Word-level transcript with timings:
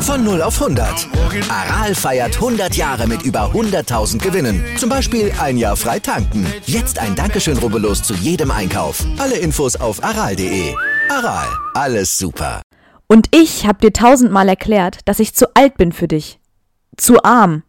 Von 0.00 0.24
0 0.24 0.40
auf 0.40 0.62
100. 0.62 1.08
Aral 1.50 1.94
feiert 1.94 2.36
100 2.36 2.74
Jahre 2.74 3.06
mit 3.06 3.22
über 3.22 3.50
100.000 3.52 4.18
Gewinnen. 4.18 4.64
Zum 4.78 4.88
Beispiel 4.88 5.32
ein 5.40 5.58
Jahr 5.58 5.76
frei 5.76 5.98
tanken. 5.98 6.46
Jetzt 6.64 6.98
ein 6.98 7.14
Dankeschön, 7.14 7.58
rubbellos 7.58 8.02
zu 8.02 8.14
jedem 8.14 8.50
Einkauf. 8.50 9.04
Alle 9.18 9.36
Infos 9.36 9.76
auf 9.76 10.02
aral.de. 10.02 10.74
Aral, 11.10 11.48
alles 11.74 12.16
super. 12.16 12.62
Und 13.08 13.26
ich 13.32 13.66
hab 13.66 13.80
dir 13.80 13.92
tausendmal 13.92 14.48
erklärt, 14.48 15.00
dass 15.04 15.18
ich 15.18 15.34
zu 15.34 15.54
alt 15.54 15.76
bin 15.76 15.92
für 15.92 16.08
dich. 16.08 16.38
Zu 16.96 17.22
arm. 17.22 17.62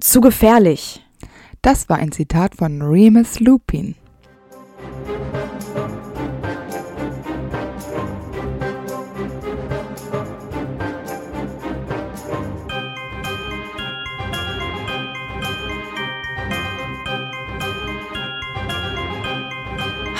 Zu 0.00 0.20
gefährlich. 0.20 1.04
Das 1.62 1.88
war 1.88 1.96
ein 1.98 2.12
Zitat 2.12 2.54
von 2.54 2.80
Remus 2.82 3.40
Lupin. 3.40 3.94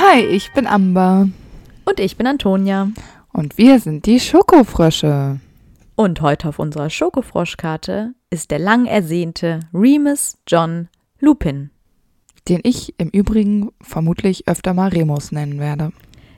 Hi, 0.00 0.20
ich 0.20 0.52
bin 0.52 0.66
Amber 0.66 1.28
Und 1.84 2.00
ich 2.00 2.16
bin 2.16 2.26
Antonia. 2.26 2.88
und 3.32 3.58
wir 3.58 3.78
sind 3.80 4.06
die 4.06 4.20
Schokofrösche. 4.20 5.40
Und 5.96 6.20
heute 6.20 6.48
auf 6.48 6.58
unserer 6.58 6.90
Schokofroschkarte 6.90 8.14
ist 8.30 8.50
der 8.50 8.60
lang 8.60 8.86
ersehnte 8.86 9.60
Remus 9.74 10.38
John 10.46 10.88
Lupin. 11.20 11.70
Den 12.48 12.60
ich 12.62 12.94
im 12.98 13.08
Übrigen 13.10 13.70
vermutlich 13.80 14.48
öfter 14.48 14.74
mal 14.74 14.88
Remus 14.88 15.32
nennen 15.32 15.58
werde. 15.58 15.92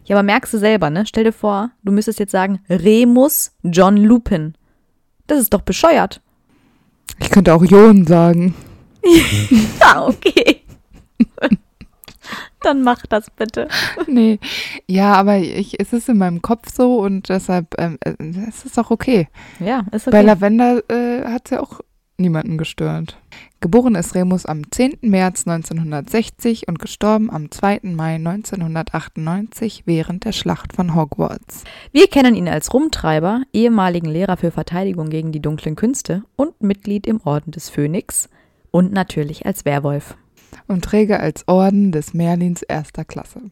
Ja, 0.05 0.17
aber 0.17 0.23
merkst 0.25 0.55
du 0.55 0.59
selber, 0.59 0.91
ne? 0.91 1.06
Stell 1.06 1.25
dir 1.25 1.33
vor, 1.33 1.70
du 1.84 1.92
müsstest 1.92 2.19
jetzt 2.19 2.33
sagen 2.33 2.61
Remus 2.69 3.53
John 3.62 3.97
Lupin. 3.97 4.55
Das 5.27 5.39
ist 5.39 5.55
doch 5.55 5.62
bescheuert. 5.62 6.20
Ich 7.20 7.31
könnte 7.31 7.55
auch 7.55 7.64
Jon 7.64 8.06
sagen. 8.06 8.55
Ah, 9.81 10.06
okay. 10.06 10.62
Dann 12.62 12.83
mach 12.83 13.06
das 13.06 13.31
bitte. 13.31 13.69
Nee. 14.06 14.39
Ja, 14.86 15.14
aber 15.14 15.39
ich, 15.39 15.81
es 15.81 15.92
ist 15.92 16.08
in 16.08 16.19
meinem 16.19 16.42
Kopf 16.42 16.70
so 16.73 16.98
und 16.98 17.28
deshalb 17.28 17.75
ähm, 17.78 17.98
äh, 18.05 18.14
es 18.48 18.64
ist 18.64 18.78
auch 18.78 18.91
okay. 18.91 19.28
Ja, 19.58 19.86
ist 19.92 20.06
Bei 20.06 20.19
okay. 20.19 20.27
Lavender 20.27 20.83
äh, 20.91 21.25
hat 21.25 21.42
es 21.47 21.51
ja 21.53 21.61
auch 21.61 21.81
niemanden 22.19 22.58
gestört. 22.58 23.17
Geboren 23.62 23.94
ist 23.94 24.14
Remus 24.14 24.47
am 24.47 24.70
10. 24.70 25.00
März 25.03 25.47
1960 25.47 26.66
und 26.66 26.78
gestorben 26.78 27.30
am 27.30 27.50
2. 27.50 27.80
Mai 27.83 28.14
1998 28.14 29.83
während 29.84 30.25
der 30.25 30.33
Schlacht 30.33 30.72
von 30.72 30.94
Hogwarts. 30.94 31.64
Wir 31.92 32.06
kennen 32.06 32.34
ihn 32.34 32.48
als 32.48 32.72
Rumtreiber, 32.72 33.42
ehemaligen 33.52 34.08
Lehrer 34.08 34.39
für 34.39 34.50
Verteidigung 34.50 35.11
gegen 35.11 35.30
die 35.30 35.42
dunklen 35.42 35.77
Künste 35.77 36.22
und 36.36 36.62
Mitglied 36.62 37.06
im 37.06 37.20
Orden 37.22 37.50
des 37.50 37.69
Phönix 37.69 38.30
und 38.70 38.94
natürlich 38.94 39.44
als 39.44 39.67
Werwolf. 39.67 40.17
und 40.67 40.83
Träger 40.83 41.20
als 41.20 41.47
Orden 41.47 41.92
des 41.92 42.14
Merlins 42.14 42.62
erster 42.62 43.05
Klasse. 43.05 43.42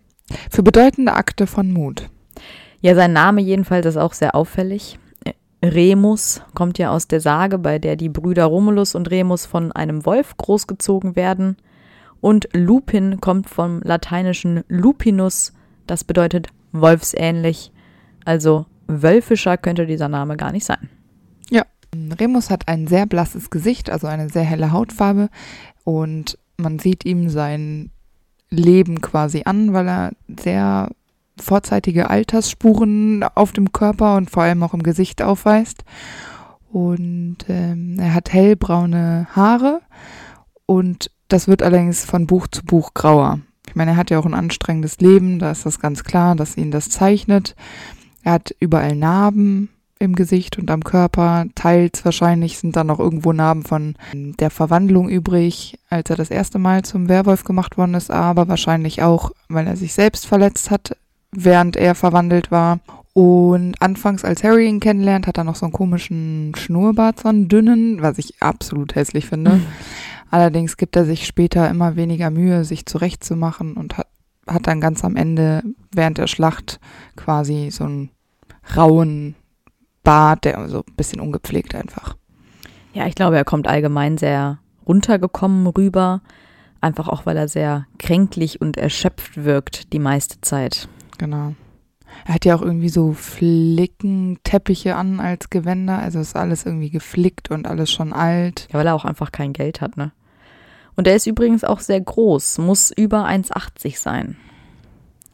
Für 0.50 0.62
bedeutende 0.62 1.12
Akte 1.12 1.46
von 1.46 1.70
Mut. 1.70 2.08
Ja, 2.80 2.94
sein 2.94 3.12
Name 3.12 3.42
jedenfalls 3.42 3.84
ist 3.84 3.98
auch 3.98 4.14
sehr 4.14 4.34
auffällig. 4.34 4.98
Remus 5.62 6.40
kommt 6.54 6.78
ja 6.78 6.90
aus 6.90 7.08
der 7.08 7.20
Sage, 7.20 7.58
bei 7.58 7.78
der 7.78 7.96
die 7.96 8.08
Brüder 8.08 8.44
Romulus 8.44 8.94
und 8.94 9.10
Remus 9.10 9.46
von 9.46 9.72
einem 9.72 10.06
Wolf 10.06 10.36
großgezogen 10.36 11.16
werden. 11.16 11.56
Und 12.20 12.48
Lupin 12.52 13.20
kommt 13.20 13.48
vom 13.48 13.80
lateinischen 13.82 14.64
lupinus, 14.68 15.52
das 15.86 16.04
bedeutet 16.04 16.48
wolfsähnlich. 16.72 17.72
Also 18.24 18.66
wölfischer 18.86 19.56
könnte 19.56 19.86
dieser 19.86 20.08
Name 20.08 20.36
gar 20.36 20.52
nicht 20.52 20.64
sein. 20.64 20.88
Remus 21.94 22.50
hat 22.50 22.68
ein 22.68 22.86
sehr 22.86 23.06
blasses 23.06 23.50
Gesicht, 23.50 23.90
also 23.90 24.06
eine 24.06 24.28
sehr 24.28 24.42
helle 24.42 24.72
Hautfarbe 24.72 25.28
und 25.84 26.38
man 26.56 26.78
sieht 26.78 27.04
ihm 27.04 27.28
sein 27.28 27.90
Leben 28.50 29.00
quasi 29.00 29.42
an, 29.44 29.72
weil 29.72 29.88
er 29.88 30.12
sehr 30.40 30.90
vorzeitige 31.42 32.10
Altersspuren 32.10 33.24
auf 33.34 33.52
dem 33.52 33.72
Körper 33.72 34.16
und 34.16 34.30
vor 34.30 34.42
allem 34.42 34.62
auch 34.62 34.74
im 34.74 34.82
Gesicht 34.82 35.22
aufweist. 35.22 35.84
Und 36.70 37.38
ähm, 37.48 37.96
er 37.98 38.14
hat 38.14 38.32
hellbraune 38.32 39.26
Haare 39.34 39.80
und 40.66 41.10
das 41.28 41.48
wird 41.48 41.62
allerdings 41.62 42.04
von 42.04 42.26
Buch 42.26 42.46
zu 42.46 42.64
Buch 42.64 42.94
grauer. 42.94 43.40
Ich 43.66 43.74
meine, 43.74 43.92
er 43.92 43.96
hat 43.96 44.10
ja 44.10 44.18
auch 44.18 44.26
ein 44.26 44.34
anstrengendes 44.34 44.98
Leben, 44.98 45.38
da 45.38 45.50
ist 45.50 45.66
das 45.66 45.78
ganz 45.78 46.04
klar, 46.04 46.34
dass 46.36 46.56
ihn 46.56 46.70
das 46.70 46.88
zeichnet. 46.88 47.54
Er 48.22 48.32
hat 48.32 48.54
überall 48.60 48.96
Narben 48.96 49.68
im 49.98 50.14
Gesicht 50.14 50.58
und 50.58 50.70
am 50.70 50.84
Körper. 50.84 51.46
Teils 51.54 52.04
wahrscheinlich 52.04 52.58
sind 52.58 52.76
dann 52.76 52.86
noch 52.86 52.98
irgendwo 52.98 53.32
Narben 53.32 53.64
von 53.64 53.96
der 54.14 54.50
Verwandlung 54.50 55.08
übrig, 55.08 55.78
als 55.90 56.10
er 56.10 56.16
das 56.16 56.30
erste 56.30 56.58
Mal 56.58 56.82
zum 56.84 57.08
Werwolf 57.08 57.44
gemacht 57.44 57.76
worden 57.76 57.94
ist, 57.94 58.10
aber 58.10 58.48
wahrscheinlich 58.48 59.02
auch, 59.02 59.32
weil 59.48 59.66
er 59.66 59.76
sich 59.76 59.92
selbst 59.92 60.26
verletzt 60.26 60.70
hat, 60.70 60.96
während 61.32 61.76
er 61.76 61.94
verwandelt 61.94 62.50
war. 62.50 62.80
Und 63.12 63.74
anfangs, 63.80 64.24
als 64.24 64.44
Harry 64.44 64.68
ihn 64.68 64.80
kennenlernt, 64.80 65.26
hat 65.26 65.38
er 65.38 65.44
noch 65.44 65.56
so 65.56 65.66
einen 65.66 65.72
komischen 65.72 66.52
Schnurrbart, 66.56 67.20
so 67.20 67.28
einen 67.28 67.48
dünnen, 67.48 68.00
was 68.00 68.18
ich 68.18 68.40
absolut 68.40 68.94
hässlich 68.94 69.26
finde. 69.26 69.60
Allerdings 70.30 70.76
gibt 70.76 70.94
er 70.94 71.04
sich 71.04 71.26
später 71.26 71.68
immer 71.68 71.96
weniger 71.96 72.30
Mühe, 72.30 72.64
sich 72.64 72.86
zurechtzumachen 72.86 73.74
und 73.74 73.98
hat, 73.98 74.06
hat 74.46 74.66
dann 74.66 74.80
ganz 74.80 75.04
am 75.04 75.16
Ende 75.16 75.62
während 75.90 76.18
der 76.18 76.26
Schlacht 76.26 76.80
quasi 77.16 77.70
so 77.72 77.84
einen 77.84 78.10
rauen 78.76 79.34
Bart, 80.04 80.44
der 80.44 80.68
so 80.68 80.78
ein 80.78 80.96
bisschen 80.96 81.20
ungepflegt 81.20 81.74
einfach. 81.74 82.16
Ja, 82.92 83.06
ich 83.06 83.14
glaube, 83.14 83.36
er 83.36 83.44
kommt 83.44 83.66
allgemein 83.66 84.18
sehr 84.18 84.58
runtergekommen 84.86 85.66
rüber. 85.66 86.22
Einfach 86.80 87.08
auch, 87.08 87.26
weil 87.26 87.36
er 87.36 87.48
sehr 87.48 87.86
kränklich 87.98 88.60
und 88.60 88.76
erschöpft 88.76 89.44
wirkt 89.44 89.92
die 89.92 89.98
meiste 89.98 90.40
Zeit. 90.40 90.88
Genau. 91.18 91.54
Er 92.26 92.34
hat 92.34 92.44
ja 92.44 92.54
auch 92.56 92.62
irgendwie 92.62 92.88
so 92.88 93.12
Flickenteppiche 93.12 94.96
an 94.96 95.20
als 95.20 95.50
Gewänder. 95.50 95.98
Also 95.98 96.20
ist 96.20 96.36
alles 96.36 96.64
irgendwie 96.64 96.90
geflickt 96.90 97.50
und 97.50 97.66
alles 97.66 97.90
schon 97.90 98.12
alt. 98.12 98.68
Ja, 98.72 98.78
weil 98.78 98.86
er 98.86 98.94
auch 98.94 99.04
einfach 99.04 99.32
kein 99.32 99.52
Geld 99.52 99.80
hat, 99.80 99.96
ne? 99.96 100.12
Und 100.96 101.06
er 101.06 101.14
ist 101.14 101.26
übrigens 101.26 101.62
auch 101.62 101.78
sehr 101.78 102.00
groß, 102.00 102.58
muss 102.58 102.90
über 102.90 103.24
1,80 103.24 103.98
sein. 104.00 104.36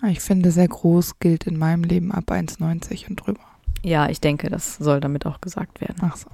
Ah, 0.03 0.09
Ich 0.09 0.21
finde, 0.21 0.51
sehr 0.51 0.69
groß 0.69 1.21
gilt 1.21 1.47
in 1.47 1.57
meinem 1.57 1.85
Leben 1.85 2.13
ab 2.13 2.31
1,90 2.31 3.09
und 3.09 3.17
drüber. 3.17 3.41
Ja, 3.83 4.11
ich 4.11 4.21
denke, 4.21 4.51
das 4.51 4.77
soll 4.77 5.01
damit 5.01 5.25
auch 5.25 5.41
gesagt 5.41 5.81
werden. 5.81 5.97
Ach 6.03 6.17
so. 6.17 6.29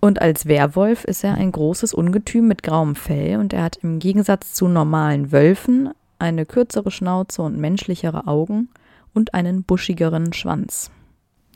Und 0.00 0.20
als 0.20 0.46
Werwolf 0.46 1.04
ist 1.04 1.22
er 1.22 1.34
ein 1.34 1.52
großes 1.52 1.94
Ungetüm 1.94 2.48
mit 2.48 2.64
grauem 2.64 2.96
Fell 2.96 3.38
und 3.38 3.52
er 3.52 3.62
hat 3.62 3.76
im 3.76 4.00
Gegensatz 4.00 4.54
zu 4.54 4.66
normalen 4.66 5.30
Wölfen 5.30 5.90
eine 6.18 6.44
kürzere 6.44 6.90
Schnauze 6.90 7.42
und 7.42 7.58
menschlichere 7.58 8.26
Augen 8.26 8.70
und 9.14 9.34
einen 9.34 9.62
buschigeren 9.62 10.32
Schwanz. 10.32 10.90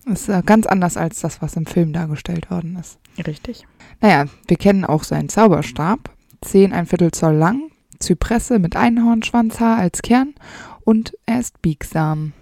Das 0.06 0.28
ist 0.28 0.46
ganz 0.46 0.66
anders 0.66 0.96
als 0.96 1.20
das, 1.20 1.42
was 1.42 1.56
im 1.56 1.66
Film 1.66 1.92
dargestellt 1.92 2.50
worden 2.50 2.76
ist. 2.80 2.98
Richtig. 3.26 3.66
Naja, 4.00 4.24
wir 4.46 4.56
kennen 4.56 4.84
auch 4.84 5.04
seinen 5.04 5.28
Zauberstab. 5.28 6.10
Zehn 6.41 6.72
ein 6.72 6.86
Viertel 6.86 7.10
Zoll 7.10 7.34
lang, 7.34 7.70
Zypresse 7.98 8.58
mit 8.58 8.76
Einhornschwanzhaar 8.76 9.76
als 9.76 10.02
Kern 10.02 10.34
und 10.84 11.14
er 11.26 11.41
ist 11.41 11.60
biegsam. 11.60 12.32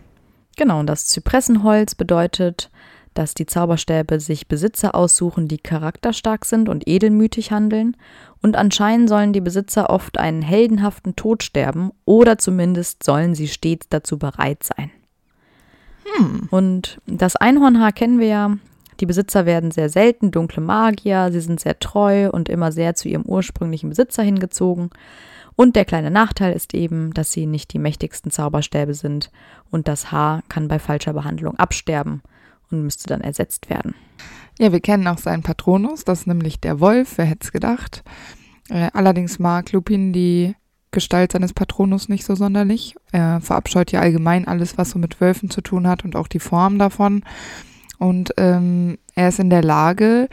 Genau, 0.57 0.81
und 0.81 0.87
das 0.87 1.07
Zypressenholz 1.07 1.95
bedeutet, 1.95 2.71
dass 3.15 3.35
die 3.35 3.47
Zauberstäbe 3.47 4.21
sich 4.21 4.47
Besitzer 4.47 4.95
aussuchen, 4.95 5.49
die 5.49 5.59
charakterstark 5.59 6.45
sind 6.45 6.69
und 6.69 6.87
edelmütig 6.87 7.51
handeln. 7.51 7.97
Und 8.43 8.57
anscheinend 8.57 9.09
sollen 9.09 9.33
die 9.33 9.41
Besitzer 9.41 9.91
oft 9.91 10.19
einen 10.19 10.43
heldenhaften 10.43 11.17
Tod 11.17 11.43
sterben 11.43 11.91
oder 12.05 12.39
zumindest 12.39 13.03
sollen 13.03 13.35
sie 13.35 13.49
stets 13.49 13.89
dazu 13.89 14.19
bereit 14.19 14.63
sein. 14.63 14.91
Und 16.51 17.01
das 17.07 17.37
Einhornhaar 17.37 17.93
kennen 17.93 18.19
wir 18.19 18.27
ja. 18.27 18.57
Die 19.01 19.07
Besitzer 19.07 19.45
werden 19.45 19.71
sehr 19.71 19.91
selten 19.91 20.31
dunkle 20.31 20.63
Magier, 20.63 21.31
sie 21.31 21.41
sind 21.41 21.61
sehr 21.61 21.79
treu 21.79 22.31
und 22.31 22.49
immer 22.49 22.73
sehr 22.73 22.95
zu 22.95 23.09
ihrem 23.09 23.25
ursprünglichen 23.25 23.91
Besitzer 23.91 24.23
hingezogen. 24.23 24.91
Und 25.55 25.77
der 25.77 25.85
kleine 25.85 26.11
Nachteil 26.11 26.55
ist 26.55 26.75
eben, 26.75 27.13
dass 27.13 27.33
sie 27.33 27.47
nicht 27.47 27.73
die 27.73 27.79
mächtigsten 27.79 28.31
Zauberstäbe 28.31 28.95
sind 28.95 29.31
und 29.71 29.89
das 29.89 30.13
Haar 30.13 30.43
kann 30.49 30.69
bei 30.69 30.79
falscher 30.79 31.13
Behandlung 31.13 31.59
absterben 31.59 32.23
und 32.71 32.83
müsste 32.83 33.07
dann 33.07 33.21
ersetzt 33.21 33.71
werden. 33.71 33.95
Ja, 34.59 34.73
wir 34.73 34.81
kennen 34.81 35.07
auch 35.09 35.19
seinen 35.19 35.43
Patronus, 35.43 36.05
das 36.05 36.21
ist 36.21 36.27
nämlich 36.27 36.61
der 36.61 36.81
Wolf, 36.81 37.19
wer 37.19 37.27
hätte 37.27 37.45
es 37.45 37.53
gedacht. 37.53 38.03
Äh, 38.69 38.91
allerdings 38.93 39.39
mag 39.39 39.73
Lupin 39.73 40.13
die 40.13 40.55
Gestalt 40.97 41.33
seines 41.33 41.53
Patronus 41.53 42.09
nicht 42.09 42.25
so 42.25 42.35
sonderlich. 42.35 42.97
Er 43.13 43.43
verabscheut 43.43 43.93
ja 43.93 44.01
allgemein 44.01 44.49
alles, 44.49 44.79
was 44.79 44.89
so 44.91 44.99
mit 44.99 45.21
Wölfen 45.21 45.51
zu 45.51 45.61
tun 45.61 45.87
hat 45.87 46.05
und 46.05 46.17
auch 46.17 46.27
die 46.27 46.41
Form 46.41 46.79
davon. 46.79 47.23
Und 47.99 48.33
ähm, 48.39 48.97
er 49.15 49.29
ist 49.29 49.39
in 49.39 49.51
der 49.51 49.63
Lage, 49.63 50.31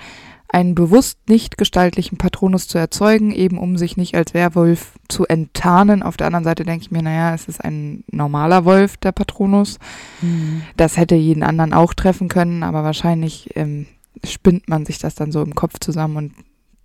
einen 0.47 0.73
bewusst 0.73 1.17
nicht 1.27 1.57
gestaltlichen 1.57 2.17
Patronus 2.17 2.69
zu 2.69 2.77
erzeugen, 2.77 3.31
eben 3.31 3.57
um 3.57 3.75
sich 3.75 3.97
nicht 3.97 4.15
als 4.15 4.33
Werwolf 4.33 4.93
zu 5.09 5.25
enttarnen. 5.25 6.01
Auf 6.01 6.15
der 6.15 6.27
anderen 6.27 6.45
Seite 6.45 6.63
denke 6.63 6.85
ich 6.85 6.91
mir, 6.91 7.01
naja, 7.01 7.33
es 7.33 7.49
ist 7.49 7.61
ein 7.61 8.05
normaler 8.09 8.63
Wolf, 8.63 8.95
der 8.95 9.11
Patronus. 9.11 9.79
Mhm. 10.21 10.61
Das 10.77 10.95
hätte 10.95 11.15
jeden 11.15 11.43
anderen 11.43 11.73
auch 11.73 11.93
treffen 11.93 12.29
können, 12.29 12.63
aber 12.63 12.85
wahrscheinlich 12.85 13.49
ähm, 13.55 13.87
spinnt 14.23 14.69
man 14.69 14.85
sich 14.85 14.97
das 14.97 15.15
dann 15.15 15.33
so 15.33 15.41
im 15.41 15.55
Kopf 15.55 15.79
zusammen 15.81 16.15
und 16.15 16.33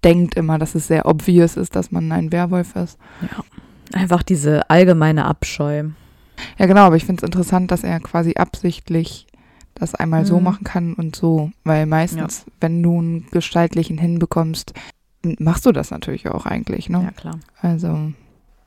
denkt 0.03 0.35
immer, 0.35 0.59
dass 0.59 0.75
es 0.75 0.89
sehr 0.89 1.07
obvious 1.07 1.57
ist, 1.57 1.77
dass 1.77 1.91
man 1.91 2.11
ein 2.11 2.33
Werwolf 2.33 2.75
ist. 2.75 2.99
Ja, 3.23 3.45
einfach 3.93 4.23
diese 4.23 4.69
allgemeine 4.71 5.25
Abscheu. 5.25 5.85
Ja, 6.59 6.67
genau, 6.67 6.83
aber 6.83 6.97
ich 6.97 7.05
finde 7.05 7.21
es 7.21 7.27
interessant, 7.27 7.71
dass 7.71 7.85
er 7.85 8.01
quasi 8.01 8.35
absichtlich 8.37 9.27
das 9.75 9.95
einmal 9.95 10.23
mhm. 10.23 10.27
so 10.27 10.41
machen 10.41 10.65
kann 10.65 10.95
und 10.95 11.17
so, 11.17 11.51
weil 11.65 11.87
meistens, 11.87 12.45
ja. 12.47 12.53
wenn 12.61 12.83
du 12.83 12.99
einen 12.99 13.27
gestaltlichen 13.31 13.99
hinbekommst, 13.99 14.75
machst 15.39 15.67
du 15.67 15.73
das 15.73 15.91
natürlich 15.91 16.29
auch 16.29 16.47
eigentlich, 16.47 16.89
ne? 16.89 17.03
Ja, 17.03 17.11
klar. 17.11 17.39
Also, 17.61 18.13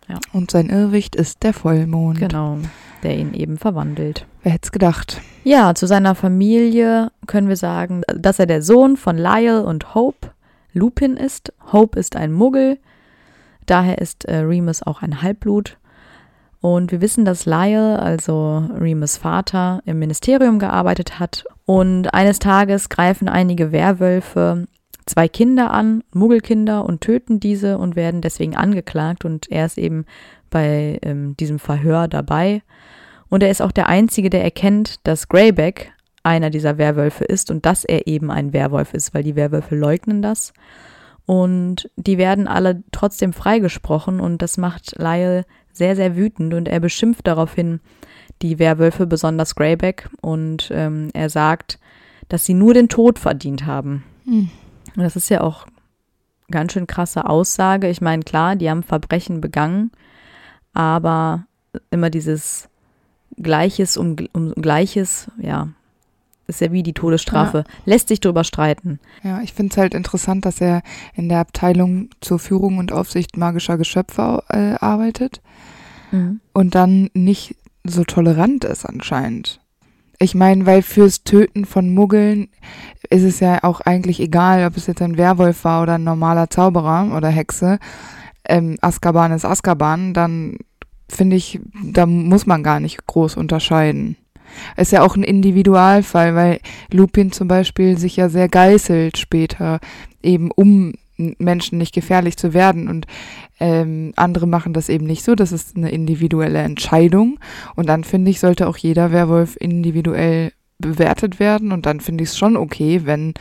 ja. 0.07 0.19
Und 0.33 0.51
sein 0.51 0.69
Irrwicht 0.69 1.15
ist 1.15 1.44
der 1.44 1.53
Vollmond. 1.53 2.19
Genau, 2.19 2.59
der 3.03 3.18
ihn 3.18 3.33
eben 3.33 3.57
verwandelt. 3.57 4.25
Wer 4.44 4.53
hätte 4.53 4.68
es 4.68 4.71
gedacht? 4.71 5.21
Ja, 5.44 5.75
zu 5.75 5.88
seiner 5.88 6.15
Familie 6.15 7.12
können 7.27 7.47
wir 7.47 7.57
sagen, 7.57 8.01
dass 8.07 8.39
er 8.39 8.45
der 8.45 8.62
Sohn 8.62 8.97
von 8.97 9.18
Lyle 9.18 9.65
und 9.65 9.95
Hope 9.95 10.31
Lupin 10.73 11.18
ist. 11.18 11.53
Hope 11.71 12.00
ist 12.00 12.15
ein 12.15 12.31
Muggel, 12.31 12.77
daher 13.71 14.00
ist 14.00 14.25
äh, 14.25 14.38
Remus 14.38 14.83
auch 14.83 15.01
ein 15.01 15.21
Halbblut. 15.21 15.77
Und 16.59 16.91
wir 16.91 17.01
wissen, 17.01 17.25
dass 17.25 17.47
Lyle, 17.47 18.00
also 18.00 18.63
Remus 18.79 19.18
Vater, 19.18 19.81
im 19.85 19.97
Ministerium 19.97 20.59
gearbeitet 20.59 21.19
hat. 21.19 21.44
Und 21.65 22.13
eines 22.13 22.38
Tages 22.38 22.89
greifen 22.89 23.27
einige 23.27 23.71
Werwölfe 23.71 24.68
zwei 25.07 25.27
Kinder 25.27 25.71
an, 25.71 26.03
Muggelkinder, 26.13 26.85
und 26.85 27.01
töten 27.01 27.39
diese 27.39 27.79
und 27.79 27.95
werden 27.95 28.21
deswegen 28.21 28.56
angeklagt. 28.56 29.25
Und 29.25 29.50
er 29.50 29.65
ist 29.65 29.79
eben 29.79 30.06
bei 30.51 31.00
ähm, 31.01 31.35
diesem 31.38 31.57
Verhör 31.57 32.07
dabei. 32.07 32.62
Und 33.29 33.41
er 33.41 33.50
ist 33.50 33.62
auch 33.62 33.71
der 33.71 33.88
Einzige, 33.88 34.29
der 34.29 34.44
erkennt, 34.44 35.00
dass 35.07 35.29
Greyback 35.29 35.94
einer 36.23 36.51
dieser 36.51 36.77
Werwölfe 36.77 37.23
ist 37.25 37.50
und 37.50 37.65
dass 37.65 37.83
er 37.83 38.06
eben 38.06 38.29
ein 38.29 38.53
Werwolf 38.53 38.94
ist, 38.94 39.13
weil 39.13 39.23
die 39.23 39.35
Werwölfe 39.35 39.75
leugnen 39.75 40.21
das. 40.21 40.53
Und 41.25 41.89
die 41.95 42.18
werden 42.18 42.47
alle 42.47 42.83
trotzdem 42.91 43.33
freigesprochen 43.33 44.19
und 44.19 44.41
das 44.41 44.57
macht 44.57 44.97
Lyle 44.97 45.45
sehr, 45.71 45.95
sehr 45.95 46.15
wütend 46.15 46.53
und 46.53 46.68
er 46.68 46.79
beschimpft 46.79 47.27
daraufhin 47.27 47.79
die 48.41 48.59
Werwölfe, 48.59 49.06
besonders 49.06 49.56
Greyback, 49.56 50.09
und 50.21 50.69
ähm, 50.73 51.09
er 51.13 51.29
sagt, 51.29 51.79
dass 52.27 52.45
sie 52.45 52.53
nur 52.53 52.73
den 52.73 52.89
Tod 52.89 53.19
verdient 53.19 53.65
haben. 53.65 54.03
Mhm. 54.25 54.50
Und 54.95 55.03
das 55.03 55.15
ist 55.15 55.29
ja 55.29 55.41
auch 55.41 55.68
ganz 56.50 56.73
schön 56.73 56.88
krasse 56.88 57.29
Aussage. 57.29 57.88
Ich 57.88 58.01
meine, 58.01 58.23
klar, 58.23 58.56
die 58.56 58.69
haben 58.69 58.83
Verbrechen 58.83 59.41
begangen, 59.41 59.91
aber 60.73 61.45
immer 61.91 62.09
dieses 62.09 62.69
Gleiches 63.38 63.95
um, 63.95 64.15
um 64.33 64.53
Gleiches, 64.56 65.31
ja, 65.38 65.69
ist 66.51 66.62
ja 66.62 66.71
wie 66.71 66.83
die 66.83 66.94
Todesstrafe. 66.94 67.59
Ja. 67.59 67.74
Lässt 67.86 68.09
sich 68.09 68.19
darüber 68.19 68.44
streiten. 68.44 69.00
Ja, 69.24 69.42
ich 69.42 69.53
finde 69.53 69.71
es 69.71 69.77
halt 69.77 69.94
interessant, 69.94 70.45
dass 70.45 70.62
er 70.62 70.81
in 71.15 71.30
der 71.30 71.39
Abteilung 71.39 72.09
zur 72.21 72.39
Führung 72.39 72.77
und 72.77 72.92
Aufsicht 72.92 73.38
magischer 73.38 73.77
Geschöpfe 73.77 74.44
äh, 74.50 74.75
arbeitet 74.75 75.42
mhm. 76.12 76.42
und 76.53 76.75
dann 76.75 77.09
nicht 77.13 77.56
so 77.83 78.03
tolerant 78.03 78.63
ist 78.63 78.86
anscheinend. 78.86 79.59
Ich 80.19 80.36
meine, 80.36 80.68
weil 80.68 80.83
fürs 80.83 81.24
Töten 81.24 81.65
von 81.65 81.95
Muggeln 81.95 82.50
ist 83.09 83.24
es 83.24 83.39
ja 83.39 83.63
auch 83.63 83.81
eigentlich 83.81 84.19
egal, 84.19 84.68
ob 84.68 84.77
es 84.77 84.86
jetzt 84.86 85.01
ein 85.01 85.18
Werwolf 85.18 85.63
war 85.63 85.81
oder 85.81 85.95
ein 85.95 86.04
normaler 86.04 86.50
Zauberer 86.50 87.15
oder 87.18 87.30
Hexe. 87.30 87.80
Ähm, 88.45 88.77
Azkaban 88.81 89.31
ist 89.31 89.45
Azkaban, 89.45 90.13
dann 90.13 90.57
finde 91.09 91.36
ich, 91.36 91.59
da 91.83 92.06
muss 92.06 92.45
man 92.45 92.62
gar 92.62 92.80
nicht 92.80 93.07
groß 93.07 93.36
unterscheiden. 93.36 94.15
Ist 94.77 94.92
ja 94.92 95.01
auch 95.01 95.15
ein 95.15 95.24
Individualfall, 95.24 96.36
weil 96.36 96.59
Lupin 96.92 97.31
zum 97.31 97.48
Beispiel 97.48 97.98
sich 97.98 98.15
ja 98.18 98.30
sehr 98.30 98.50
geißelt 98.50 99.18
später, 99.18 99.80
eben 100.21 100.51
um 100.51 100.94
Menschen 101.18 101.77
nicht 101.77 101.94
gefährlich 101.94 102.38
zu 102.38 102.53
werden. 102.53 102.88
Und 102.88 103.06
ähm, 103.59 104.13
andere 104.15 104.48
machen 104.48 104.74
das 104.74 104.89
eben 104.89 105.06
nicht 105.06 105.24
so. 105.24 105.36
Das 105.36 105.51
ist 105.51 105.75
eine 105.75 105.92
individuelle 105.92 106.59
Entscheidung. 106.59 107.39
Und 107.75 107.88
dann 107.89 108.03
finde 108.03 108.31
ich, 108.31 108.39
sollte 108.39 108.68
auch 108.68 108.77
jeder 108.77 109.12
Werwolf 109.12 109.56
individuell 109.59 110.51
bewertet 110.80 111.39
werden. 111.39 111.71
Und 111.71 111.86
dann 111.86 112.00
finde 112.00 112.24
ich 112.24 112.31
es 112.31 112.38
schon 112.38 112.57
okay, 112.57 113.01
wenn 113.06 113.33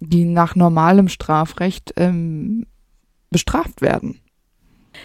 die 0.00 0.24
nach 0.24 0.56
normalem 0.56 1.08
Strafrecht 1.08 1.92
ähm, 1.96 2.66
bestraft 3.30 3.82
werden. 3.82 4.20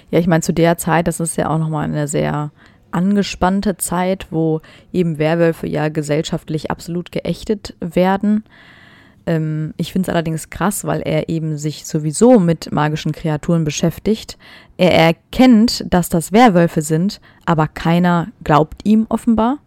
Ja, 0.09 0.19
ich 0.19 0.27
meine, 0.27 0.41
zu 0.41 0.53
der 0.53 0.77
Zeit, 0.77 1.07
das 1.07 1.19
ist 1.19 1.35
ja 1.35 1.49
auch 1.49 1.59
nochmal 1.59 1.85
eine 1.85 2.07
sehr 2.07 2.51
angespannte 2.95 3.77
Zeit, 3.77 4.27
wo 4.31 4.61
eben 4.93 5.17
Werwölfe 5.17 5.67
ja 5.67 5.89
gesellschaftlich 5.89 6.71
absolut 6.71 7.11
geächtet 7.11 7.75
werden. 7.79 8.43
Ähm, 9.25 9.73
ich 9.77 9.91
finde 9.91 10.09
es 10.09 10.13
allerdings 10.13 10.49
krass, 10.49 10.85
weil 10.85 11.01
er 11.01 11.29
eben 11.29 11.57
sich 11.57 11.85
sowieso 11.85 12.39
mit 12.39 12.71
magischen 12.71 13.11
Kreaturen 13.11 13.63
beschäftigt. 13.63 14.37
Er 14.77 14.93
erkennt, 14.93 15.85
dass 15.93 16.09
das 16.09 16.31
Werwölfe 16.31 16.81
sind, 16.81 17.19
aber 17.45 17.67
keiner 17.67 18.27
glaubt 18.43 18.81
ihm 18.85 19.05
offenbar. 19.09 19.57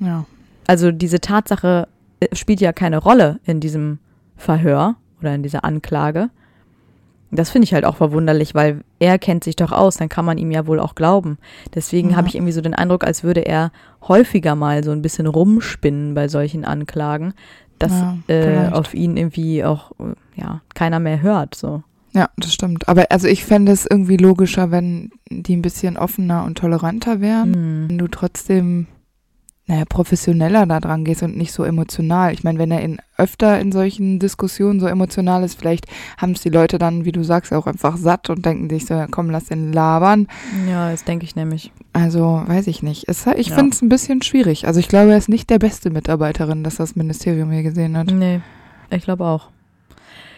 Ja. 0.00 0.24
Also 0.66 0.90
diese 0.90 1.20
Tatsache 1.20 1.88
äh, 2.20 2.34
spielt 2.34 2.60
ja 2.60 2.72
keine 2.72 2.98
Rolle 2.98 3.40
in 3.44 3.60
diesem 3.60 3.98
Verhör 4.36 4.96
oder 5.20 5.34
in 5.34 5.42
dieser 5.42 5.64
Anklage. 5.64 6.30
Das 7.30 7.50
finde 7.50 7.64
ich 7.64 7.74
halt 7.74 7.84
auch 7.84 7.96
verwunderlich, 7.96 8.54
weil 8.54 8.82
er 8.98 9.18
kennt 9.18 9.44
sich 9.44 9.56
doch 9.56 9.72
aus, 9.72 9.96
dann 9.96 10.08
kann 10.08 10.24
man 10.24 10.38
ihm 10.38 10.50
ja 10.50 10.66
wohl 10.66 10.78
auch 10.78 10.94
glauben. 10.94 11.38
Deswegen 11.74 12.10
ja. 12.10 12.16
habe 12.16 12.28
ich 12.28 12.36
irgendwie 12.36 12.52
so 12.52 12.60
den 12.60 12.74
Eindruck, 12.74 13.04
als 13.04 13.24
würde 13.24 13.40
er 13.40 13.72
häufiger 14.06 14.54
mal 14.54 14.84
so 14.84 14.92
ein 14.92 15.02
bisschen 15.02 15.26
rumspinnen 15.26 16.14
bei 16.14 16.28
solchen 16.28 16.64
Anklagen, 16.64 17.34
dass 17.78 17.92
ja, 17.92 18.16
äh, 18.28 18.68
auf 18.70 18.94
ihn 18.94 19.16
irgendwie 19.16 19.64
auch 19.64 19.92
ja 20.36 20.60
keiner 20.74 21.00
mehr 21.00 21.22
hört. 21.22 21.54
So. 21.54 21.82
Ja, 22.12 22.30
das 22.36 22.54
stimmt. 22.54 22.88
Aber 22.88 23.06
also 23.10 23.26
ich 23.26 23.44
fände 23.44 23.72
es 23.72 23.86
irgendwie 23.90 24.16
logischer, 24.16 24.70
wenn 24.70 25.10
die 25.28 25.56
ein 25.56 25.62
bisschen 25.62 25.96
offener 25.96 26.44
und 26.44 26.56
toleranter 26.56 27.20
wären. 27.20 27.50
Mhm. 27.50 27.88
Wenn 27.88 27.98
du 27.98 28.06
trotzdem 28.06 28.86
naja, 29.66 29.84
professioneller 29.88 30.66
da 30.66 30.78
dran 30.78 31.04
gehst 31.04 31.22
und 31.22 31.38
nicht 31.38 31.52
so 31.52 31.64
emotional. 31.64 32.34
Ich 32.34 32.44
meine, 32.44 32.58
wenn 32.58 32.70
er 32.70 32.82
in, 32.82 32.98
öfter 33.16 33.58
in 33.60 33.72
solchen 33.72 34.18
Diskussionen 34.18 34.78
so 34.78 34.86
emotional 34.86 35.42
ist, 35.42 35.58
vielleicht 35.58 35.86
haben 36.18 36.32
es 36.32 36.42
die 36.42 36.50
Leute 36.50 36.76
dann, 36.76 37.06
wie 37.06 37.12
du 37.12 37.22
sagst, 37.22 37.52
auch 37.52 37.66
einfach 37.66 37.96
satt 37.96 38.28
und 38.28 38.44
denken 38.44 38.68
sich 38.68 38.84
so, 38.84 39.02
komm, 39.10 39.30
lass 39.30 39.46
den 39.46 39.72
labern. 39.72 40.28
Ja, 40.68 40.90
das 40.90 41.04
denke 41.04 41.24
ich 41.24 41.34
nämlich. 41.34 41.72
Also, 41.94 42.42
weiß 42.46 42.66
ich 42.66 42.82
nicht. 42.82 43.08
Es, 43.08 43.26
ich 43.26 43.48
ja. 43.48 43.54
finde 43.54 43.74
es 43.74 43.80
ein 43.80 43.88
bisschen 43.88 44.20
schwierig. 44.20 44.66
Also 44.66 44.80
ich 44.80 44.88
glaube, 44.88 45.12
er 45.12 45.18
ist 45.18 45.30
nicht 45.30 45.48
der 45.48 45.58
beste 45.58 45.88
Mitarbeiterin, 45.88 46.62
das 46.62 46.76
das 46.76 46.94
Ministerium 46.94 47.50
hier 47.50 47.62
gesehen 47.62 47.96
hat. 47.96 48.08
Nee, 48.08 48.42
ich 48.90 49.04
glaube 49.04 49.24
auch. 49.24 49.48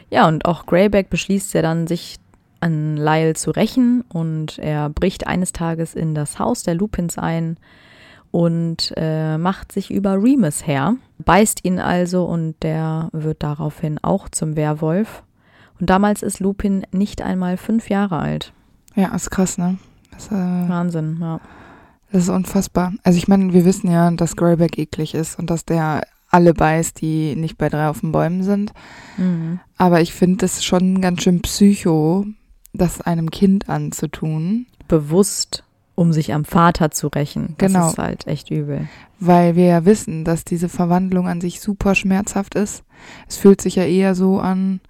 Ja, 0.09 0.29
und 0.29 0.45
auch 0.45 0.67
Greyback 0.67 1.11
beschließt 1.11 1.53
ja 1.55 1.62
dann, 1.62 1.89
sich 1.89 2.19
an 2.61 2.97
Lyle 2.97 3.35
zu 3.35 3.50
rächen 3.50 4.05
und 4.09 4.59
er 4.59 4.89
bricht 4.89 5.27
eines 5.27 5.53
Tages 5.53 5.95
in 5.95 6.15
das 6.15 6.39
Haus 6.39 6.62
der 6.62 6.75
Lupins 6.75 7.19
ein, 7.19 7.57
und 8.30 8.92
äh, 8.97 9.38
macht 9.38 9.73
sich 9.73 9.90
über 9.90 10.23
Remus 10.23 10.66
her, 10.66 10.97
beißt 11.25 11.64
ihn 11.64 11.78
also 11.78 12.25
und 12.25 12.54
der 12.62 13.09
wird 13.12 13.42
daraufhin 13.42 13.99
auch 14.02 14.28
zum 14.28 14.56
Werwolf. 14.56 15.23
Und 15.80 15.90
damals 15.90 16.23
ist 16.23 16.40
Lupin 16.40 16.87
nicht 16.92 17.23
einmal 17.23 17.56
fünf 17.56 17.90
Jahre 17.90 18.18
alt. 18.18 18.52
Ja, 18.95 19.14
ist 19.14 19.30
krass, 19.30 19.59
ne? 19.59 19.78
Das, 20.11 20.28
äh, 20.28 20.35
Wahnsinn, 20.35 21.18
ja. 21.21 21.40
Das 22.11 22.25
ist 22.25 22.28
unfassbar. 22.30 22.92
Also 23.02 23.18
ich 23.18 23.28
meine, 23.28 23.52
wir 23.52 23.64
wissen 23.64 23.90
ja, 23.90 24.11
dass 24.11 24.37
Greyback 24.37 24.78
eklig 24.78 25.14
ist 25.14 25.38
und 25.38 25.50
dass 25.50 25.64
der 25.64 26.02
alle 26.30 26.54
beißt, 26.54 27.00
die 27.00 27.37
nicht 27.37 27.59
bei 27.59 27.68
drei 27.68 27.88
auf 27.88 28.00
den 28.00 28.12
Bäumen 28.12 28.42
sind. 28.42 28.73
Mhm. 29.16 29.61
Aber 29.76 30.00
ich 30.00 30.12
finde 30.12 30.47
es 30.47 30.64
schon 30.64 31.00
ganz 31.00 31.23
schön 31.23 31.42
psycho, 31.42 32.26
das 32.73 33.00
einem 33.00 33.30
Kind 33.30 33.68
anzutun. 33.68 34.66
Bewusst 34.88 35.64
um 35.97 36.12
sich 36.12 36.33
am 36.33 36.45
Vater 36.45 36.93
zu 36.93 37.09
rächen. 37.09 37.57
Das 37.59 37.73
genau. 37.73 37.88
ist 37.88 37.99
halt 37.99 38.26
echt 38.29 38.50
übel. 38.50 38.88
Weil 39.19 39.57
wir 39.57 39.65
ja 39.65 39.85
wissen, 39.85 40.25
dass 40.25 40.45
diese 40.45 40.69
Verwandlung 40.69 41.26
an 41.26 41.41
sich 41.41 41.61
super 41.61 41.97
schmerzhaft 41.97 42.55
ist. 42.55 42.85
Es 43.26 43.37
fühlt 43.37 43.61
sich 43.61 43.75
ja 43.76 43.85
eher 43.85 44.15
so 44.15 44.38
an, 44.38 44.81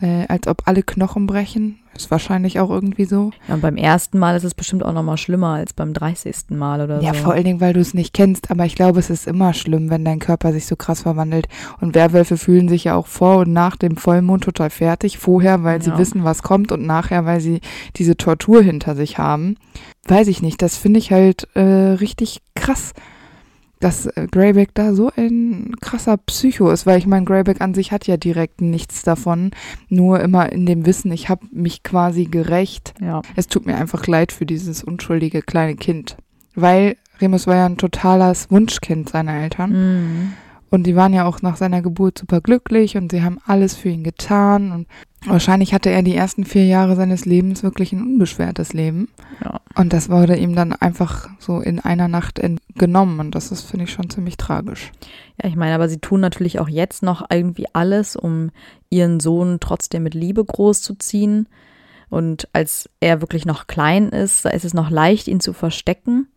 äh, 0.00 0.26
als 0.28 0.46
ob 0.46 0.62
alle 0.66 0.82
Knochen 0.82 1.26
brechen. 1.26 1.80
Ist 1.96 2.10
wahrscheinlich 2.10 2.58
auch 2.58 2.70
irgendwie 2.70 3.04
so. 3.04 3.30
Ja, 3.48 3.54
und 3.54 3.60
beim 3.60 3.76
ersten 3.76 4.18
Mal 4.18 4.36
ist 4.36 4.44
es 4.44 4.54
bestimmt 4.54 4.84
auch 4.84 4.92
nochmal 4.92 5.16
schlimmer 5.16 5.54
als 5.54 5.72
beim 5.72 5.92
30. 5.92 6.50
Mal 6.50 6.80
oder 6.80 7.00
ja, 7.00 7.00
so. 7.00 7.06
Ja, 7.06 7.12
vor 7.14 7.32
allen 7.34 7.44
Dingen, 7.44 7.60
weil 7.60 7.72
du 7.72 7.80
es 7.80 7.94
nicht 7.94 8.12
kennst. 8.14 8.50
Aber 8.50 8.64
ich 8.64 8.74
glaube, 8.74 8.98
es 8.98 9.10
ist 9.10 9.26
immer 9.26 9.54
schlimm, 9.54 9.90
wenn 9.90 10.04
dein 10.04 10.18
Körper 10.18 10.52
sich 10.52 10.66
so 10.66 10.76
krass 10.76 11.02
verwandelt. 11.02 11.46
Und 11.80 11.94
Werwölfe 11.94 12.36
fühlen 12.36 12.68
sich 12.68 12.84
ja 12.84 12.96
auch 12.96 13.06
vor 13.06 13.38
und 13.38 13.52
nach 13.52 13.76
dem 13.76 13.96
Vollmond 13.96 14.44
total 14.44 14.70
fertig. 14.70 15.18
Vorher, 15.18 15.62
weil 15.62 15.78
ja. 15.78 15.84
sie 15.84 15.98
wissen, 15.98 16.24
was 16.24 16.42
kommt 16.42 16.72
und 16.72 16.84
nachher, 16.84 17.24
weil 17.26 17.40
sie 17.40 17.60
diese 17.96 18.16
Tortur 18.16 18.62
hinter 18.62 18.96
sich 18.96 19.18
haben. 19.18 19.56
Weiß 20.06 20.28
ich 20.28 20.42
nicht. 20.42 20.60
Das 20.62 20.76
finde 20.76 20.98
ich 20.98 21.12
halt 21.12 21.48
äh, 21.54 21.60
richtig 21.60 22.42
krass 22.54 22.92
dass 23.84 24.06
äh, 24.06 24.26
Greyback 24.30 24.70
da 24.72 24.94
so 24.94 25.10
ein 25.14 25.76
krasser 25.80 26.16
Psycho 26.16 26.70
ist, 26.70 26.86
weil 26.86 26.98
ich 26.98 27.06
meine, 27.06 27.26
Greyback 27.26 27.60
an 27.60 27.74
sich 27.74 27.92
hat 27.92 28.06
ja 28.06 28.16
direkt 28.16 28.62
nichts 28.62 29.02
davon, 29.02 29.50
nur 29.90 30.20
immer 30.20 30.50
in 30.50 30.64
dem 30.64 30.86
Wissen, 30.86 31.12
ich 31.12 31.28
habe 31.28 31.46
mich 31.52 31.82
quasi 31.82 32.24
gerecht. 32.24 32.94
Ja. 33.00 33.20
Es 33.36 33.46
tut 33.46 33.66
mir 33.66 33.76
einfach 33.76 34.06
leid 34.06 34.32
für 34.32 34.46
dieses 34.46 34.82
unschuldige 34.82 35.42
kleine 35.42 35.76
Kind, 35.76 36.16
weil 36.54 36.96
Remus 37.20 37.46
war 37.46 37.56
ja 37.56 37.66
ein 37.66 37.76
totales 37.76 38.50
Wunschkind 38.50 39.10
seiner 39.10 39.34
Eltern. 39.34 39.70
Mhm. 39.70 40.32
Und 40.70 40.84
die 40.84 40.96
waren 40.96 41.12
ja 41.12 41.24
auch 41.24 41.40
nach 41.42 41.56
seiner 41.56 41.82
Geburt 41.82 42.18
super 42.18 42.40
glücklich 42.40 42.96
und 42.96 43.12
sie 43.12 43.22
haben 43.22 43.38
alles 43.46 43.76
für 43.76 43.90
ihn 43.90 44.02
getan. 44.02 44.72
Und 44.72 44.88
wahrscheinlich 45.24 45.72
hatte 45.72 45.90
er 45.90 46.02
die 46.02 46.16
ersten 46.16 46.44
vier 46.44 46.66
Jahre 46.66 46.96
seines 46.96 47.26
Lebens 47.26 47.62
wirklich 47.62 47.92
ein 47.92 48.02
unbeschwertes 48.02 48.72
Leben. 48.72 49.08
Ja. 49.44 49.60
Und 49.76 49.92
das 49.92 50.08
wurde 50.08 50.36
ihm 50.36 50.54
dann 50.56 50.72
einfach 50.72 51.28
so 51.38 51.60
in 51.60 51.78
einer 51.78 52.08
Nacht 52.08 52.40
genommen. 52.74 53.20
Und 53.20 53.34
das 53.34 53.52
ist, 53.52 53.62
finde 53.62 53.84
ich, 53.84 53.92
schon 53.92 54.10
ziemlich 54.10 54.36
tragisch. 54.36 54.90
Ja, 55.40 55.48
ich 55.48 55.56
meine, 55.56 55.74
aber 55.74 55.88
sie 55.88 55.98
tun 55.98 56.20
natürlich 56.20 56.58
auch 56.58 56.68
jetzt 56.68 57.02
noch 57.02 57.24
irgendwie 57.30 57.66
alles, 57.72 58.16
um 58.16 58.50
ihren 58.90 59.20
Sohn 59.20 59.58
trotzdem 59.60 60.02
mit 60.02 60.14
Liebe 60.14 60.44
großzuziehen. 60.44 61.48
Und 62.10 62.48
als 62.52 62.88
er 63.00 63.20
wirklich 63.20 63.46
noch 63.46 63.66
klein 63.66 64.08
ist, 64.10 64.44
da 64.44 64.50
ist 64.50 64.64
es 64.64 64.74
noch 64.74 64.90
leicht, 64.90 65.26
ihn 65.26 65.40
zu 65.40 65.52
verstecken. 65.52 66.28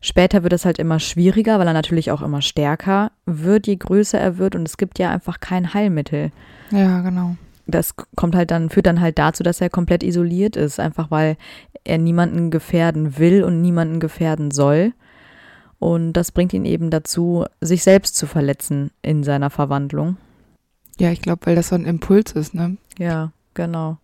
Später 0.00 0.42
wird 0.42 0.52
es 0.52 0.64
halt 0.64 0.78
immer 0.78 0.98
schwieriger, 0.98 1.58
weil 1.58 1.66
er 1.66 1.74
natürlich 1.74 2.10
auch 2.10 2.22
immer 2.22 2.40
stärker 2.40 3.12
wird, 3.26 3.66
je 3.66 3.76
größer 3.76 4.18
er 4.18 4.38
wird. 4.38 4.54
Und 4.54 4.66
es 4.66 4.76
gibt 4.78 4.98
ja 4.98 5.10
einfach 5.10 5.40
kein 5.40 5.74
Heilmittel. 5.74 6.32
Ja, 6.70 7.02
genau. 7.02 7.36
Das 7.66 7.94
kommt 8.16 8.34
halt 8.34 8.50
dann, 8.50 8.70
führt 8.70 8.86
dann 8.86 9.00
halt 9.00 9.18
dazu, 9.18 9.42
dass 9.42 9.60
er 9.60 9.68
komplett 9.70 10.02
isoliert 10.02 10.56
ist, 10.56 10.80
einfach 10.80 11.10
weil 11.10 11.36
er 11.84 11.98
niemanden 11.98 12.50
gefährden 12.50 13.18
will 13.18 13.44
und 13.44 13.60
niemanden 13.60 14.00
gefährden 14.00 14.50
soll. 14.50 14.92
Und 15.78 16.14
das 16.14 16.32
bringt 16.32 16.52
ihn 16.52 16.64
eben 16.64 16.90
dazu, 16.90 17.44
sich 17.60 17.82
selbst 17.82 18.16
zu 18.16 18.26
verletzen 18.26 18.90
in 19.02 19.22
seiner 19.22 19.50
Verwandlung. 19.50 20.16
Ja, 20.98 21.10
ich 21.10 21.22
glaube, 21.22 21.46
weil 21.46 21.56
das 21.56 21.68
so 21.68 21.74
ein 21.74 21.86
Impuls 21.86 22.32
ist, 22.32 22.54
ne? 22.54 22.76
Ja, 22.98 23.32
genau. 23.54 23.98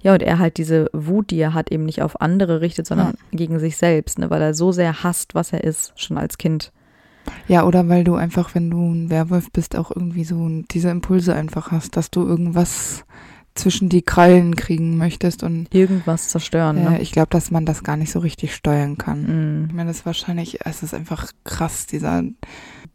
Ja, 0.00 0.12
und 0.12 0.22
er 0.22 0.38
halt 0.38 0.58
diese 0.58 0.88
Wut, 0.92 1.30
die 1.30 1.38
er 1.38 1.54
hat, 1.54 1.72
eben 1.72 1.84
nicht 1.84 2.02
auf 2.02 2.20
andere 2.20 2.60
richtet, 2.60 2.86
sondern 2.86 3.08
Ja. 3.08 3.12
gegen 3.32 3.58
sich 3.58 3.76
selbst, 3.76 4.18
ne, 4.18 4.30
weil 4.30 4.40
er 4.42 4.54
so 4.54 4.70
sehr 4.72 5.02
hasst, 5.02 5.34
was 5.34 5.52
er 5.52 5.64
ist, 5.64 5.92
schon 5.96 6.18
als 6.18 6.38
Kind. 6.38 6.72
Ja, 7.46 7.64
oder 7.64 7.88
weil 7.88 8.04
du 8.04 8.14
einfach, 8.14 8.54
wenn 8.54 8.70
du 8.70 8.92
ein 8.92 9.10
Werwolf 9.10 9.50
bist, 9.50 9.76
auch 9.76 9.90
irgendwie 9.94 10.24
so 10.24 10.48
diese 10.70 10.88
Impulse 10.90 11.34
einfach 11.34 11.72
hast, 11.72 11.96
dass 11.96 12.10
du 12.10 12.24
irgendwas 12.26 13.04
zwischen 13.58 13.88
die 13.88 14.02
Krallen 14.02 14.56
kriegen 14.56 14.96
möchtest. 14.96 15.42
Und 15.42 15.72
Irgendwas 15.74 16.28
zerstören, 16.28 16.78
äh, 16.78 16.90
ne? 16.90 17.00
ich 17.00 17.12
glaube, 17.12 17.28
dass 17.30 17.50
man 17.50 17.66
das 17.66 17.82
gar 17.82 17.96
nicht 17.96 18.10
so 18.10 18.20
richtig 18.20 18.54
steuern 18.54 18.96
kann. 18.98 19.62
Mm. 19.62 19.66
Ich 19.68 19.74
meine, 19.74 19.90
das 19.90 19.98
ist 19.98 20.06
wahrscheinlich, 20.06 20.58
es 20.64 20.82
ist 20.82 20.94
einfach 20.94 21.30
krass, 21.44 21.86
dieser, 21.86 22.22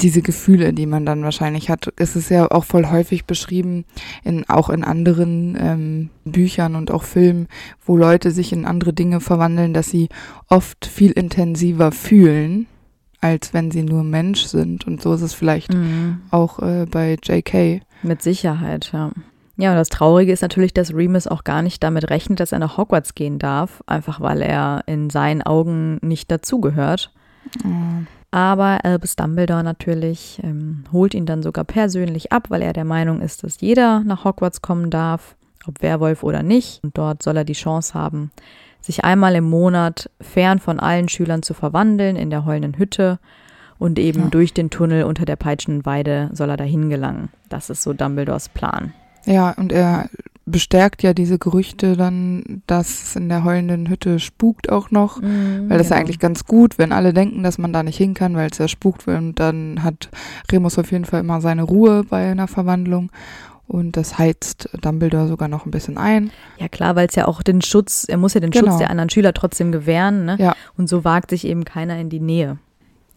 diese 0.01 0.21
Gefühle, 0.21 0.73
die 0.73 0.85
man 0.85 1.05
dann 1.05 1.23
wahrscheinlich 1.23 1.69
hat. 1.69 1.91
Es 1.97 2.15
ist 2.15 2.29
ja 2.29 2.49
auch 2.49 2.63
voll 2.63 2.87
häufig 2.89 3.25
beschrieben, 3.25 3.85
in, 4.23 4.47
auch 4.49 4.69
in 4.69 4.83
anderen 4.83 5.57
ähm, 5.59 6.09
Büchern 6.25 6.75
und 6.75 6.91
auch 6.91 7.03
Filmen, 7.03 7.47
wo 7.85 7.97
Leute 7.97 8.31
sich 8.31 8.53
in 8.53 8.65
andere 8.65 8.93
Dinge 8.93 9.19
verwandeln, 9.19 9.73
dass 9.73 9.89
sie 9.89 10.09
oft 10.47 10.85
viel 10.85 11.11
intensiver 11.11 11.91
fühlen, 11.91 12.67
als 13.21 13.53
wenn 13.53 13.71
sie 13.71 13.83
nur 13.83 14.03
Mensch 14.03 14.43
sind. 14.43 14.87
Und 14.87 15.01
so 15.01 15.13
ist 15.13 15.21
es 15.21 15.33
vielleicht 15.33 15.73
Mm. 15.73 16.21
auch 16.31 16.59
äh, 16.59 16.85
bei 16.89 17.17
JK. 17.21 17.81
Mit 18.01 18.21
Sicherheit, 18.21 18.91
ja. 18.93 19.11
Ja, 19.55 19.71
und 19.71 19.77
das 19.77 19.89
Traurige 19.89 20.31
ist 20.31 20.41
natürlich, 20.41 20.73
dass 20.73 20.95
Remus 20.95 21.27
auch 21.27 21.43
gar 21.43 21.61
nicht 21.61 21.83
damit 21.83 22.09
rechnet, 22.09 22.39
dass 22.39 22.51
er 22.51 22.59
nach 22.59 22.77
Hogwarts 22.77 23.13
gehen 23.13 23.37
darf, 23.37 23.83
einfach 23.85 24.19
weil 24.19 24.41
er 24.41 24.81
in 24.87 25.09
seinen 25.11 25.43
Augen 25.43 25.99
nicht 26.01 26.31
dazugehört. 26.31 27.11
Mm. 27.63 28.07
Aber 28.31 28.83
Albus 28.83 29.15
Dumbledore 29.15 29.63
natürlich 29.63 30.41
ähm, 30.43 30.85
holt 30.91 31.13
ihn 31.13 31.27
dann 31.27 31.43
sogar 31.43 31.65
persönlich 31.65 32.31
ab, 32.31 32.45
weil 32.49 32.63
er 32.63 32.73
der 32.73 32.83
Meinung 32.85 33.21
ist, 33.21 33.43
dass 33.43 33.61
jeder 33.61 33.99
nach 33.99 34.23
Hogwarts 34.23 34.63
kommen 34.63 34.89
darf, 34.89 35.35
ob 35.67 35.83
Werwolf 35.83 36.23
oder 36.23 36.41
nicht. 36.41 36.79
Und 36.83 36.97
dort 36.97 37.21
soll 37.21 37.37
er 37.37 37.45
die 37.45 37.53
Chance 37.53 37.93
haben, 37.93 38.31
sich 38.81 39.03
einmal 39.03 39.35
im 39.35 39.47
Monat 39.47 40.09
fern 40.19 40.57
von 40.57 40.79
allen 40.79 41.09
Schülern 41.09 41.43
zu 41.43 41.53
verwandeln 41.53 42.15
in 42.15 42.31
der 42.31 42.45
heulenden 42.45 42.79
Hütte. 42.79 43.19
Und 43.77 43.99
eben 43.99 44.23
Ja. 44.23 44.29
durch 44.29 44.51
den 44.53 44.71
Tunnel 44.71 45.03
unter 45.03 45.25
der 45.25 45.35
peitschenden 45.35 45.85
Weide 45.85 46.31
soll 46.33 46.49
er 46.49 46.57
dahin 46.57 46.89
gelangen. 46.89 47.29
Das 47.49 47.69
ist 47.69 47.83
so 47.83 47.93
Dumbledores 47.93 48.49
Plan. 48.49 48.93
Ja, 49.25 49.51
und 49.51 49.71
er 49.71 50.09
bestärkt 50.45 51.03
ja 51.03 51.13
diese 51.13 51.39
Gerüchte 51.39 51.95
dann, 51.95 52.61
dass 52.67 53.03
es 53.03 53.15
in 53.15 53.29
der 53.29 53.45
heulenden 53.45 53.87
Hütte 53.87 54.19
spukt 54.19 54.69
auch 54.69 54.91
noch. 54.91 55.21
Weil 55.21 55.77
das 55.77 55.87
ist 55.87 55.91
ja 55.91 55.97
eigentlich 55.97 56.19
ganz 56.19 56.43
gut, 56.45 56.77
wenn 56.77 56.91
alle 56.91 57.13
denken, 57.13 57.43
dass 57.43 57.57
man 57.57 57.71
da 57.71 57.81
nicht 57.81 57.97
hin 57.97 58.13
kann, 58.13 58.35
weil 58.35 58.49
es 58.51 58.57
ja 58.57 58.67
spukt 58.67 59.07
will. 59.07 59.15
Und 59.15 59.39
dann 59.39 59.83
hat 59.83 60.09
Remus 60.51 60.77
auf 60.77 60.91
jeden 60.91 61.05
Fall 61.05 61.21
immer 61.21 61.39
seine 61.39 61.63
Ruhe 61.63 62.03
bei 62.03 62.29
einer 62.29 62.47
Verwandlung. 62.47 63.09
Und 63.67 63.95
das 63.95 64.17
heizt 64.17 64.69
Dumbledore 64.81 65.29
sogar 65.29 65.47
noch 65.47 65.65
ein 65.65 65.71
bisschen 65.71 65.97
ein. 65.97 66.31
Ja 66.59 66.67
klar, 66.67 66.97
weil 66.97 67.07
es 67.07 67.15
ja 67.15 67.27
auch 67.27 67.41
den 67.41 67.61
Schutz, 67.61 68.05
er 68.07 68.17
muss 68.17 68.33
ja 68.33 68.41
den 68.41 68.51
Genau. 68.51 68.67
Schutz 68.67 68.79
der 68.79 68.89
anderen 68.89 69.09
Schüler 69.09 69.33
trotzdem 69.33 69.71
gewähren, 69.71 70.25
ne? 70.25 70.35
Ja. 70.37 70.53
Und 70.77 70.89
so 70.89 71.05
wagt 71.05 71.29
sich 71.29 71.47
eben 71.47 71.63
keiner 71.63 71.97
in 71.97 72.09
die 72.09 72.19
Nähe. 72.19 72.57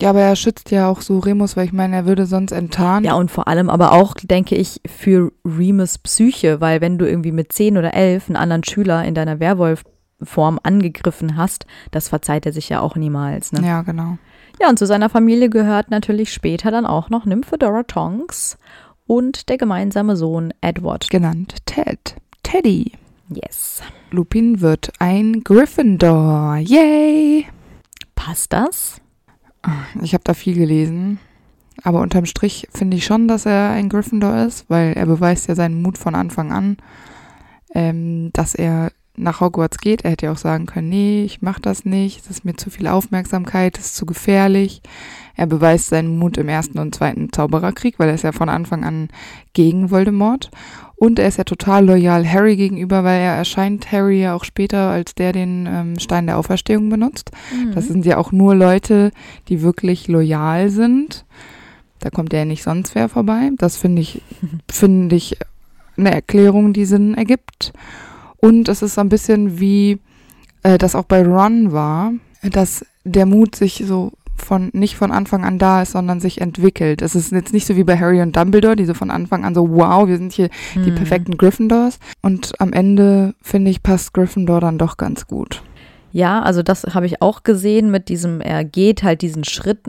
Ja, 0.01 0.11
aber 0.11 0.21
er 0.21 0.37
schützt 0.37 0.71
ja 0.71 0.89
auch 0.89 1.01
so 1.01 1.19
Remus, 1.19 1.57
weil 1.57 1.65
ich 1.65 1.73
meine, 1.73 1.97
er 1.97 2.07
würde 2.07 2.27
sonst 2.27 2.53
enttarnt. 2.53 3.07
Ja, 3.07 3.15
und 3.15 3.31
vor 3.31 3.49
allem 3.49 3.71
aber 3.71 3.93
auch, 3.93 4.15
denke 4.15 4.55
ich, 4.55 4.81
für 4.87 5.33
Remus 5.45 5.99
Psyche, 5.99 6.61
weil 6.61 6.81
wenn 6.83 6.99
du 6.99 7.09
irgendwie 7.09 7.33
mit 7.33 7.53
zehn 7.53 7.79
oder 7.79 7.95
elf 7.95 8.29
einen 8.29 8.37
anderen 8.37 8.63
Schüler 8.65 9.05
in 9.05 9.15
deiner 9.15 9.41
Werwolf-Form 9.41 10.61
angegriffen 10.63 11.37
hast, 11.37 11.65
das 11.93 12.11
verzeiht 12.11 12.45
er 12.45 12.53
sich 12.53 12.69
ja 12.69 12.81
auch 12.81 12.97
niemals. 12.97 13.53
Ne? 13.53 13.67
ja, 13.67 13.83
genau. 13.83 14.19
Ja, 14.61 14.69
und 14.69 14.79
zu 14.79 14.87
seiner 14.87 15.09
Familie 15.09 15.51
gehört 15.51 15.91
natürlich 15.91 16.33
später 16.33 16.71
dann 16.71 16.87
auch 16.87 17.09
noch 17.11 17.25
Nymphedora 17.25 17.83
Tonks 17.83 18.59
und 19.07 19.49
der 19.49 19.57
gemeinsame 19.57 20.17
Sohn 20.17 20.53
Edward. 20.61 21.09
Genannt 21.11 21.57
Ted. 21.65 22.17
Teddy. 22.43 22.93
Yes. 23.29 23.83
Lupin 24.11 24.61
wird 24.61 24.93
ein 24.99 25.43
Gryffindor. 25.43 26.57
Yay! 26.59 27.47
Passt 28.15 28.53
das? 28.53 29.01
Ich 30.03 30.15
habe 30.15 30.25
da 30.25 30.35
viel 30.35 30.55
gelesen. 30.55 31.19
Aber 31.83 32.01
unterm 32.01 32.27
Strich 32.27 32.69
finde 32.73 32.97
ich 32.97 33.05
schon, 33.05 33.29
dass 33.29 33.47
er 33.47 33.71
ein 33.71 33.89
Gryffindor 33.89 34.47
ist, 34.47 34.69
weil 34.69 34.95
er 34.95 35.07
beweist 35.07 35.49
ja 35.49 35.55
seinen 35.55 35.83
Mut 35.83 35.99
von 35.99 36.15
Anfang 36.15 36.53
an, 36.53 36.79
ähm, 37.75 38.31
dass 38.33 38.55
er 38.55 38.93
nach 39.17 39.41
Hogwarts 39.41 39.79
geht. 39.79 40.05
Er 40.05 40.13
hätte 40.13 40.27
ja 40.27 40.33
auch 40.33 40.39
sagen 40.39 40.67
können, 40.67 40.89
nee, 40.89 41.25
ich 41.25 41.43
mach 41.43 41.59
das 41.59 41.85
nicht, 41.85 42.21
das 42.21 42.39
ist 42.39 42.45
mir 42.45 42.57
zu 42.57 42.71
viel 42.71 42.87
Aufmerksamkeit, 42.87 43.79
das 43.79 43.87
ist 43.87 43.97
zu 43.97 44.07
gefährlich. 44.07 44.83
Er 45.35 45.47
beweist 45.47 45.89
seinen 45.89 46.19
Mut 46.19 46.39
im 46.39 46.49
ersten 46.49 46.79
und 46.79 46.95
zweiten 46.95 47.33
Zaubererkrieg, 47.33 47.99
weil 47.99 48.09
er 48.09 48.15
ist 48.15 48.25
ja 48.25 48.33
von 48.33 48.49
Anfang 48.49 48.85
an 48.85 49.09
gegen 49.53 49.91
Voldemort. 49.91 50.51
Und 50.99 51.19
er 51.19 51.29
ist 51.29 51.37
ja 51.37 51.45
total 51.45 51.85
loyal 51.85 52.27
Harry 52.27 52.57
gegenüber, 52.57 53.05
weil 53.05 53.21
er 53.21 53.35
erscheint 53.35 53.93
Harry 53.93 54.23
ja 54.23 54.35
auch 54.35 54.45
später 54.45 54.89
als 54.89 55.15
der 55.15 55.33
den 55.33 55.67
ähm, 55.71 55.99
Stein 55.99 56.27
der 56.27 56.39
Auferstehung 56.39 56.89
benutzt. 56.89 57.33
Das 57.75 57.87
sind 57.87 58.07
ja 58.07 58.17
auch 58.17 58.33
nur 58.33 58.55
Leute, 58.55 59.11
die 59.49 59.61
wirklich 59.61 60.09
loyal 60.09 60.71
sind. 60.71 61.27
Da 61.99 62.09
kommt 62.09 62.33
ja 62.33 62.47
nicht 62.47 62.63
sonst 62.63 62.95
wer 62.95 63.11
vorbei. 63.11 63.51
Das 63.59 63.77
finde 63.77 64.01
ich, 64.01 64.23
finde 64.71 65.17
ich 65.17 65.37
eine 65.99 66.13
Erklärung, 66.13 66.73
die 66.73 66.87
Sinn 66.87 67.15
ergibt. 67.15 67.73
Und 68.39 68.69
es 68.69 68.83
ist 68.83 68.95
so 68.95 69.01
ein 69.01 69.09
bisschen 69.09 69.59
wie 69.61 69.99
äh, 70.63 70.79
das 70.79 70.95
auch 70.95 71.05
bei 71.05 71.25
Ron 71.25 71.73
war, 71.73 72.13
dass 72.43 72.85
der 73.05 73.27
Mut 73.27 73.57
sich 73.57 73.83
so 73.87 74.13
von 74.37 74.69
nicht 74.75 74.97
von 74.97 75.13
Anfang 75.13 75.45
an 75.45 75.59
da 75.59 75.81
ist, 75.83 75.93
sondern 75.93 76.21
sich 76.21 76.41
entwickelt. 76.43 77.01
Es 77.01 77.15
ist 77.15 77.33
jetzt 77.33 77.55
nicht 77.55 77.67
so 77.67 77.75
wie 77.77 77.85
bei 77.85 77.99
Harry 77.99 78.21
und 78.21 78.37
Dumbledore, 78.37 78.77
die 78.77 78.85
so 78.85 78.93
von 78.93 79.11
Anfang 79.11 79.45
an 79.45 79.55
so, 79.55 79.71
wow, 79.71 80.07
wir 80.07 80.19
sind 80.19 80.33
hier 80.33 80.51
die 80.75 80.91
Mhm. 80.91 80.95
perfekten 80.95 81.39
Gryffindors. 81.39 81.99
Und 82.21 82.53
am 82.61 82.73
Ende, 82.75 83.35
finde 83.41 83.71
ich, 83.71 83.83
passt 83.83 84.13
Gryffindor 84.13 84.61
dann 84.61 84.77
doch 84.77 84.99
ganz 84.99 85.27
gut. 85.27 85.63
Ja, 86.13 86.43
also 86.43 86.63
das 86.63 86.83
habe 86.95 87.07
ich 87.07 87.23
auch 87.23 87.45
gesehen 87.45 87.91
mit 87.91 88.09
diesem, 88.11 88.41
er 88.43 88.65
geht 88.65 89.03
halt 89.03 89.23
diesen 89.23 89.45
Schritt, 89.45 89.81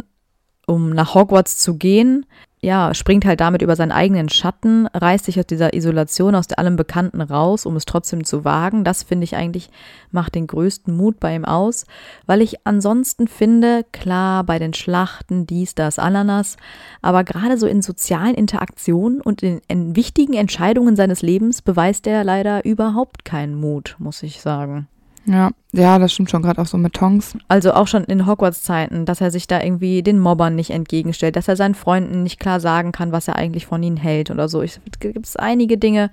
um 0.65 0.89
nach 0.91 1.13
Hogwarts 1.13 1.57
zu 1.57 1.75
gehen. 1.75 2.25
Ja, 2.59 2.95
springt 2.95 3.23
halt 3.23 3.39
damit 3.39 3.61
über 3.61 3.75
seinen 3.75 3.91
eigenen 3.91 4.29
Schatten, 4.29 4.87
reißt 4.87 5.25
sich 5.25 5.37
aus 5.39 5.45
dieser 5.45 5.75
Isolation, 5.75 6.33
aus 6.33 6.51
allem 6.53 6.75
Bekannten 6.75 7.21
raus, 7.21 7.67
um 7.67 7.75
es 7.75 7.85
trotzdem 7.85 8.25
zu 8.25 8.45
wagen. 8.45 8.83
Das 8.83 9.03
finde 9.03 9.25
ich 9.25 9.35
eigentlich, 9.35 9.69
macht 10.09 10.33
den 10.33 10.47
größten 10.47 10.95
Mut 10.95 11.19
bei 11.19 11.35
ihm 11.35 11.45
aus, 11.45 11.85
weil 12.25 12.41
ich 12.41 12.65
ansonsten 12.65 13.27
finde, 13.27 13.85
klar, 13.91 14.43
bei 14.43 14.57
den 14.57 14.73
Schlachten, 14.73 15.45
dies, 15.45 15.75
das, 15.75 15.99
Ananas, 15.99 16.57
aber 17.03 17.23
gerade 17.23 17.59
so 17.59 17.67
in 17.67 17.83
sozialen 17.83 18.33
Interaktionen 18.33 19.21
und 19.21 19.43
in, 19.43 19.61
in 19.67 19.95
wichtigen 19.95 20.33
Entscheidungen 20.33 20.95
seines 20.95 21.21
Lebens 21.21 21.61
beweist 21.61 22.07
er 22.07 22.23
leider 22.23 22.65
überhaupt 22.65 23.23
keinen 23.23 23.53
Mut, 23.53 23.95
muss 23.99 24.23
ich 24.23 24.41
sagen. 24.41 24.87
Ja, 25.27 25.51
ja, 25.73 25.99
das 25.99 26.13
stimmt 26.13 26.31
schon, 26.31 26.41
gerade 26.41 26.61
auch 26.61 26.65
so 26.65 26.77
mit 26.77 26.93
Tongs. 26.93 27.37
Also 27.49 27.73
auch 27.73 27.87
schon 27.87 28.05
in 28.05 28.25
Hogwarts-Zeiten, 28.25 29.05
dass 29.05 29.19
er 29.19 29.29
sich 29.29 29.45
da 29.45 29.61
irgendwie 29.61 30.01
den 30.01 30.19
Mobbern 30.19 30.55
nicht 30.55 30.69
entgegenstellt, 30.71 31.35
dass 31.35 31.49
er 31.49 31.57
seinen 31.57 31.75
Freunden 31.75 32.23
nicht 32.23 32.39
klar 32.39 32.59
sagen 32.61 32.93
kann, 32.93 33.11
was 33.11 33.27
er 33.27 33.35
eigentlich 33.35 33.65
von 33.65 33.83
ihnen 33.83 33.97
hält 33.97 34.31
oder 34.31 34.47
so. 34.47 34.61
Es 34.61 34.79
gibt 34.99 35.27
einige 35.39 35.77
Dinge, 35.77 36.09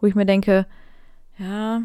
wo 0.00 0.06
ich 0.06 0.14
mir 0.14 0.26
denke, 0.26 0.66
ja, 1.38 1.82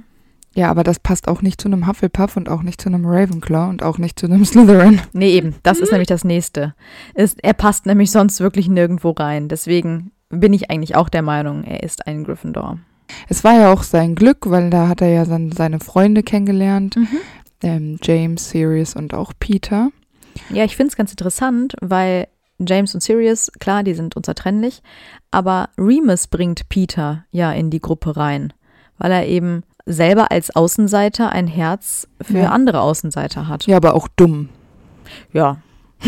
Ja, 0.53 0.69
aber 0.71 0.83
das 0.83 0.99
passt 0.99 1.27
auch 1.27 1.41
nicht 1.41 1.59
zu 1.61 1.67
einem 1.67 1.87
Hufflepuff 1.87 2.35
und 2.37 2.49
auch 2.49 2.63
nicht 2.63 2.81
zu 2.81 2.89
einem 2.89 3.05
Ravenclaw 3.05 3.69
und 3.69 3.83
auch 3.83 3.97
nicht 3.97 4.19
zu 4.19 4.25
einem 4.27 4.45
Slytherin. 4.45 5.01
Nee, 5.13 5.31
eben. 5.31 5.55
Das 5.63 5.79
ist 5.79 5.91
nämlich 5.91 6.07
das 6.07 6.23
nächste. 6.23 6.75
Ist, 7.15 7.43
er 7.43 7.53
passt 7.53 7.85
nämlich 7.85 8.11
sonst 8.11 8.39
wirklich 8.39 8.67
nirgendwo 8.69 9.11
rein. 9.11 9.49
Deswegen 9.49 10.11
bin 10.29 10.53
ich 10.53 10.69
eigentlich 10.69 10.95
auch 10.95 11.09
der 11.09 11.21
Meinung, 11.21 11.63
er 11.63 11.83
ist 11.83 12.07
ein 12.07 12.23
Gryffindor. 12.23 12.79
Es 13.29 13.43
war 13.43 13.53
ja 13.53 13.71
auch 13.73 13.83
sein 13.83 14.15
Glück, 14.15 14.49
weil 14.49 14.69
da 14.69 14.87
hat 14.87 15.01
er 15.01 15.09
ja 15.09 15.25
dann 15.25 15.51
seine 15.51 15.79
Freunde 15.79 16.23
kennengelernt. 16.23 16.97
Ähm, 17.63 17.97
James, 18.03 18.49
Sirius 18.49 18.95
und 18.95 19.13
auch 19.13 19.33
Peter. 19.39 19.89
Ja, 20.49 20.63
ich 20.63 20.75
finde 20.75 20.91
es 20.91 20.95
ganz 20.97 21.11
interessant, 21.11 21.75
weil 21.81 22.27
James 22.59 22.93
und 22.93 23.01
Sirius, 23.01 23.51
klar, 23.59 23.83
die 23.83 23.93
sind 23.93 24.15
unzertrennlich, 24.15 24.81
aber 25.31 25.69
Remus 25.77 26.27
bringt 26.27 26.69
Peter 26.69 27.25
ja 27.31 27.51
in 27.51 27.69
die 27.69 27.81
Gruppe 27.81 28.17
rein, 28.17 28.53
weil 28.97 29.11
er 29.11 29.27
eben 29.27 29.63
selber 29.85 30.31
als 30.31 30.55
Außenseiter 30.55 31.31
ein 31.31 31.47
Herz 31.47 32.07
für 32.21 32.39
Ja. 32.39 32.49
andere 32.51 32.81
Außenseiter 32.81 33.47
hat. 33.47 33.65
Ja, 33.67 33.77
aber 33.77 33.93
auch 33.95 34.07
dumm. 34.15 34.49
Ja. 35.33 35.57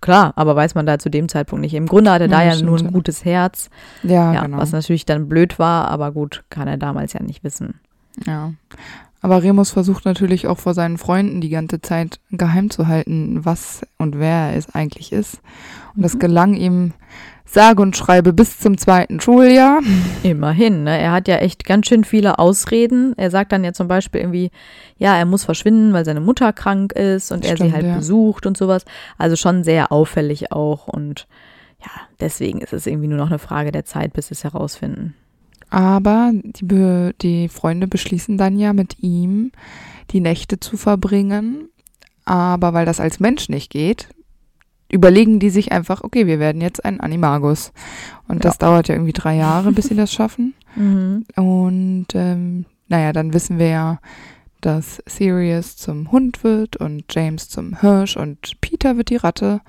Klar, 0.00 0.32
aber 0.36 0.54
weiß 0.54 0.74
man 0.74 0.84
da 0.86 0.98
zu 0.98 1.08
dem 1.08 1.28
Zeitpunkt 1.28 1.62
nicht. 1.62 1.74
Im 1.74 1.86
Grunde 1.86 2.10
hatte 2.10 2.24
er 2.24 2.28
da 2.28 2.42
Ja, 2.42 2.52
ja 2.54 2.62
nur 2.62 2.78
ein 2.78 2.92
gutes 2.92 3.24
Herz, 3.24 3.70
Ja, 4.02 4.32
ja, 4.34 4.42
genau. 4.42 4.58
was 4.58 4.72
natürlich 4.72 5.06
dann 5.06 5.28
blöd 5.28 5.58
war, 5.58 5.88
aber 5.88 6.12
gut, 6.12 6.44
kann 6.50 6.68
er 6.68 6.76
damals 6.76 7.14
ja 7.14 7.22
nicht 7.22 7.42
wissen. 7.42 7.80
Ja. 8.26 8.52
Aber 9.22 9.42
Remus 9.42 9.70
versucht 9.70 10.04
natürlich 10.04 10.46
auch 10.48 10.58
vor 10.58 10.74
seinen 10.74 10.98
Freunden 10.98 11.40
die 11.40 11.48
ganze 11.48 11.80
Zeit 11.80 12.18
geheim 12.32 12.70
zu 12.70 12.88
halten, 12.88 13.44
was 13.44 13.82
und 13.96 14.18
wer 14.18 14.50
er 14.50 14.56
es 14.56 14.74
eigentlich 14.74 15.12
ist. 15.12 15.40
Und 15.96 16.02
das 16.02 16.14
Mhm. 16.14 16.18
gelang 16.18 16.54
ihm 16.54 16.92
sage 17.44 17.82
und 17.82 17.96
schreibe 17.96 18.32
bis 18.32 18.58
zum 18.58 18.78
zweiten 18.78 19.20
Schuljahr. 19.20 19.80
Immerhin, 20.22 20.84
ne? 20.84 20.98
Er 20.98 21.12
hat 21.12 21.28
ja 21.28 21.36
echt 21.36 21.64
ganz 21.64 21.88
schön 21.88 22.04
viele 22.04 22.38
Ausreden. 22.38 23.14
Er 23.16 23.30
sagt 23.30 23.52
dann 23.52 23.64
ja 23.64 23.72
zum 23.72 23.88
Beispiel 23.88 24.20
irgendwie, 24.20 24.50
ja, 24.96 25.16
er 25.16 25.26
muss 25.26 25.44
verschwinden, 25.44 25.92
weil 25.92 26.04
seine 26.04 26.20
Mutter 26.20 26.52
krank 26.52 26.92
ist 26.92 27.32
und 27.32 27.44
er 27.44 27.56
sie 27.56 27.72
halt 27.72 27.86
ja. 27.86 27.96
besucht 27.96 28.46
und 28.46 28.56
sowas. 28.56 28.84
Also 29.18 29.36
schon 29.36 29.64
sehr 29.64 29.92
auffällig 29.92 30.52
auch. 30.52 30.88
Und 30.88 31.26
ja, 31.80 31.90
deswegen 32.20 32.60
ist 32.60 32.72
es 32.72 32.86
irgendwie 32.86 33.08
nur 33.08 33.18
noch 33.18 33.28
eine 33.28 33.38
Frage 33.38 33.72
der 33.72 33.84
Zeit, 33.84 34.12
bis 34.12 34.28
sie 34.28 34.34
es 34.34 34.44
herausfinden. 34.44 35.14
Aber 35.70 36.32
die, 36.34 36.64
Be 36.64 37.14
die 37.22 37.48
Freunde 37.48 37.86
beschließen 37.86 38.36
dann 38.36 38.58
ja 38.58 38.72
mit 38.72 38.98
ihm, 39.00 39.52
die 40.10 40.20
Nächte 40.20 40.60
zu 40.60 40.76
verbringen. 40.76 41.68
Aber 42.24 42.72
weil 42.72 42.86
das 42.86 43.00
als 43.00 43.20
Mensch 43.20 43.48
nicht 43.48 43.70
geht, 43.70 44.08
überlegen 44.92 45.40
die 45.40 45.50
sich 45.50 45.72
einfach, 45.72 46.02
okay, 46.04 46.26
wir 46.26 46.38
werden 46.38 46.60
jetzt 46.60 46.84
ein 46.84 47.00
Animagus. 47.00 47.72
Und 48.28 48.44
das 48.44 48.58
dauert 48.58 48.88
ja 48.88 48.94
irgendwie 48.94 49.12
drei 49.12 49.36
Jahre, 49.36 49.72
bis 49.72 49.86
sie 49.88 49.96
das 49.96 50.12
schaffen. 50.12 50.54
Mhm. 50.74 51.26
Und 51.36 52.06
ähm, 52.14 52.64
naja, 52.88 53.12
dann 53.12 53.34
wissen 53.34 53.58
wir 53.58 53.68
ja, 53.68 53.98
dass 54.62 55.02
Sirius 55.04 55.76
zum 55.76 56.10
Hund 56.10 56.44
wird 56.44 56.76
und 56.76 57.04
James 57.10 57.50
zum 57.50 57.78
Hirsch 57.80 58.16
und 58.16 58.58
Peter 58.62 58.96
wird 58.96 59.10
die 59.10 59.16
Ratte. 59.16 59.60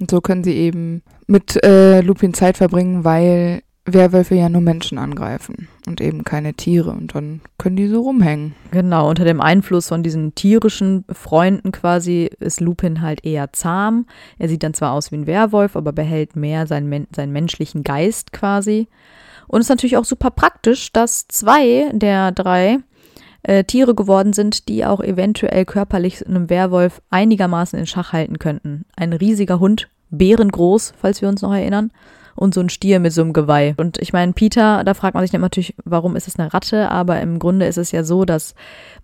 Und 0.00 0.10
so 0.10 0.20
können 0.20 0.42
sie 0.42 0.54
eben 0.54 1.02
mit 1.28 1.62
äh, 1.64 2.00
Lupin 2.00 2.34
Zeit 2.34 2.56
verbringen, 2.56 3.04
weil 3.04 3.62
Werwölfe 3.92 4.34
ja 4.34 4.48
nur 4.48 4.60
Menschen 4.60 4.98
angreifen 4.98 5.68
und 5.86 6.00
eben 6.00 6.24
keine 6.24 6.54
Tiere. 6.54 6.90
Und 6.90 7.14
dann 7.14 7.40
können 7.58 7.76
die 7.76 7.88
so 7.88 8.02
rumhängen. 8.02 8.54
Genau, 8.70 9.08
unter 9.08 9.24
dem 9.24 9.40
Einfluss 9.40 9.88
von 9.88 10.02
diesen 10.02 10.34
tierischen 10.34 11.04
Freunden 11.10 11.72
quasi 11.72 12.30
ist 12.40 12.60
Lupin 12.60 13.00
halt 13.00 13.24
eher 13.24 13.52
zahm. 13.52 14.06
Er 14.38 14.48
sieht 14.48 14.62
dann 14.62 14.74
zwar 14.74 14.92
aus 14.92 15.12
wie 15.12 15.16
ein 15.16 15.26
Werwolf, 15.26 15.76
aber 15.76 15.92
behält 15.92 16.36
mehr 16.36 16.66
seinen, 16.66 17.06
seinen 17.14 17.32
menschlichen 17.32 17.84
Geist 17.84 18.32
quasi. 18.32 18.88
Und 19.46 19.60
es 19.60 19.66
ist 19.66 19.70
natürlich 19.70 19.96
auch 19.96 20.04
super 20.04 20.30
praktisch, 20.30 20.92
dass 20.92 21.26
zwei 21.28 21.90
der 21.92 22.32
drei 22.32 22.78
äh, 23.42 23.64
Tiere 23.64 23.94
geworden 23.94 24.32
sind, 24.32 24.68
die 24.68 24.84
auch 24.84 25.00
eventuell 25.00 25.64
körperlich 25.64 26.26
einem 26.26 26.50
Werwolf 26.50 27.02
einigermaßen 27.10 27.78
in 27.78 27.86
Schach 27.86 28.12
halten 28.12 28.38
könnten. 28.38 28.84
Ein 28.96 29.12
riesiger 29.12 29.58
Hund, 29.60 29.88
bärengroß, 30.10 30.92
falls 31.00 31.22
wir 31.22 31.28
uns 31.28 31.42
noch 31.42 31.54
erinnern, 31.54 31.90
und 32.40 32.54
so 32.54 32.60
ein 32.62 32.70
Stier 32.70 33.00
mit 33.00 33.12
so 33.12 33.20
einem 33.20 33.34
Geweih. 33.34 33.74
Und 33.76 33.98
ich 33.98 34.14
meine, 34.14 34.32
Peter, 34.32 34.82
da 34.82 34.94
fragt 34.94 35.14
man 35.14 35.22
sich 35.22 35.32
natürlich, 35.32 35.74
warum 35.84 36.16
ist 36.16 36.26
es 36.26 36.38
eine 36.38 36.52
Ratte? 36.54 36.90
Aber 36.90 37.20
im 37.20 37.38
Grunde 37.38 37.66
ist 37.66 37.76
es 37.76 37.92
ja 37.92 38.02
so, 38.02 38.24
dass 38.24 38.54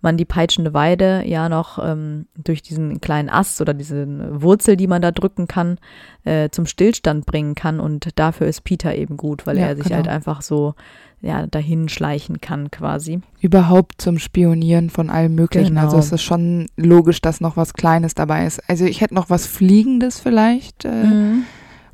man 0.01 0.17
die 0.17 0.25
peitschende 0.25 0.73
Weide 0.73 1.21
ja 1.23 1.47
noch 1.47 1.77
ähm, 1.77 2.25
durch 2.35 2.63
diesen 2.63 2.99
kleinen 2.99 3.29
Ast 3.29 3.61
oder 3.61 3.75
diese 3.75 4.07
Wurzel, 4.41 4.75
die 4.75 4.87
man 4.87 5.03
da 5.03 5.11
drücken 5.11 5.47
kann, 5.47 5.77
äh, 6.23 6.49
zum 6.49 6.65
Stillstand 6.65 7.27
bringen 7.27 7.53
kann. 7.53 7.79
Und 7.79 8.09
dafür 8.15 8.47
ist 8.47 8.63
Peter 8.63 8.95
eben 8.95 9.17
gut, 9.17 9.45
weil 9.45 9.59
Ja, 9.59 9.67
er 9.67 9.75
sich 9.75 9.85
genau. 9.85 9.97
halt 9.97 10.07
einfach 10.07 10.41
so 10.41 10.73
ja, 11.21 11.45
dahin 11.45 11.89
schleichen 11.89 12.41
kann 12.41 12.71
quasi. 12.71 13.21
Überhaupt 13.39 14.01
zum 14.01 14.17
Spionieren 14.17 14.89
von 14.89 15.11
allem 15.11 15.35
Möglichen. 15.35 15.75
Genau. 15.75 15.81
Also 15.81 15.99
es 15.99 16.11
ist 16.11 16.23
schon 16.23 16.67
logisch, 16.75 17.21
dass 17.21 17.39
noch 17.39 17.55
was 17.55 17.73
Kleines 17.73 18.15
dabei 18.15 18.47
ist. 18.47 18.67
Also 18.67 18.85
ich 18.85 19.01
hätte 19.01 19.13
noch 19.13 19.29
was 19.29 19.45
Fliegendes 19.45 20.19
vielleicht 20.19 20.85
äh, 20.85 20.89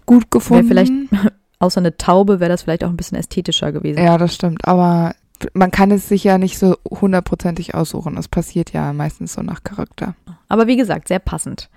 gut 0.06 0.32
gefunden. 0.32 0.68
vielleicht- 0.68 0.92
Außer 1.60 1.80
eine 1.80 1.96
Taube 1.96 2.42
wäre 2.42 2.50
das 2.50 2.64
vielleicht 2.64 2.84
auch 2.84 2.90
ein 2.90 2.98
bisschen 2.98 3.18
ästhetischer 3.18 3.72
gewesen. 3.72 4.04
Ja, 4.04 4.18
das 4.18 4.36
stimmt. 4.36 4.68
Aber 4.68 5.16
man 5.54 5.72
kann 5.72 5.92
es 5.92 6.10
sich 6.10 6.24
ja 6.26 6.38
nicht 6.38 6.58
so 6.58 6.76
hundertprozentig 6.90 7.74
aussuchen. 7.74 8.18
Es 8.18 8.28
passiert 8.28 8.74
ja 8.74 8.92
meistens 8.92 9.34
so 9.34 9.42
nach 9.42 9.64
Charakter. 9.64 10.16
Aber 10.50 10.68
wie 10.68 10.76
gesagt, 10.76 11.08
sehr 11.08 11.20
passend. 11.20 11.70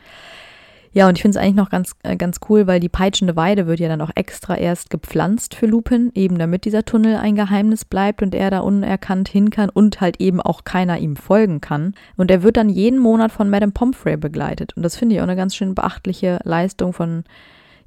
Ja, 0.93 1.07
und 1.09 1.17
ich 1.17 1.23
finde 1.23 1.39
es 1.39 1.45
eigentlich 1.45 1.57
noch 1.57 1.69
ganz, 1.71 1.93
äh, 2.05 2.17
ganz 2.17 2.39
cool, 2.49 2.67
weil 2.67 2.81
die 2.81 2.89
peitschende 2.89 3.37
Weide 3.37 3.67
wird 3.67 3.79
ja 3.81 3.89
dann 3.89 4.01
auch 4.01 4.11
extra 4.15 4.57
erst 4.57 4.89
gepflanzt 4.91 5.55
für 5.55 5.67
Lupin, 5.67 6.11
eben 6.15 6.39
damit 6.39 6.65
dieser 6.65 6.85
Tunnel 6.85 7.17
ein 7.17 7.37
Geheimnis 7.37 7.85
bleibt 7.85 8.23
und 8.23 8.35
er 8.35 8.51
da 8.51 8.61
unerkannt 8.61 9.29
hin 9.29 9.51
kann 9.51 9.69
und 9.69 10.01
halt 10.01 10.21
eben 10.21 10.41
auch 10.41 10.65
keiner 10.65 10.99
ihm 10.99 11.15
folgen 11.17 11.61
kann. 11.61 11.95
Und 12.17 12.31
er 12.31 12.43
wird 12.43 12.57
dann 12.57 12.71
jeden 12.71 12.99
Monat 12.99 13.31
von 13.31 13.51
Madame 13.51 13.73
Pomfrey 13.73 14.17
begleitet. 14.17 14.75
Und 14.77 14.83
das 14.83 14.97
finde 14.97 15.15
ich 15.15 15.21
auch 15.21 15.25
eine 15.27 15.37
ganz 15.37 15.55
schön 15.55 15.75
beachtliche 15.77 16.41
Leistung 16.45 16.93
von 16.95 17.25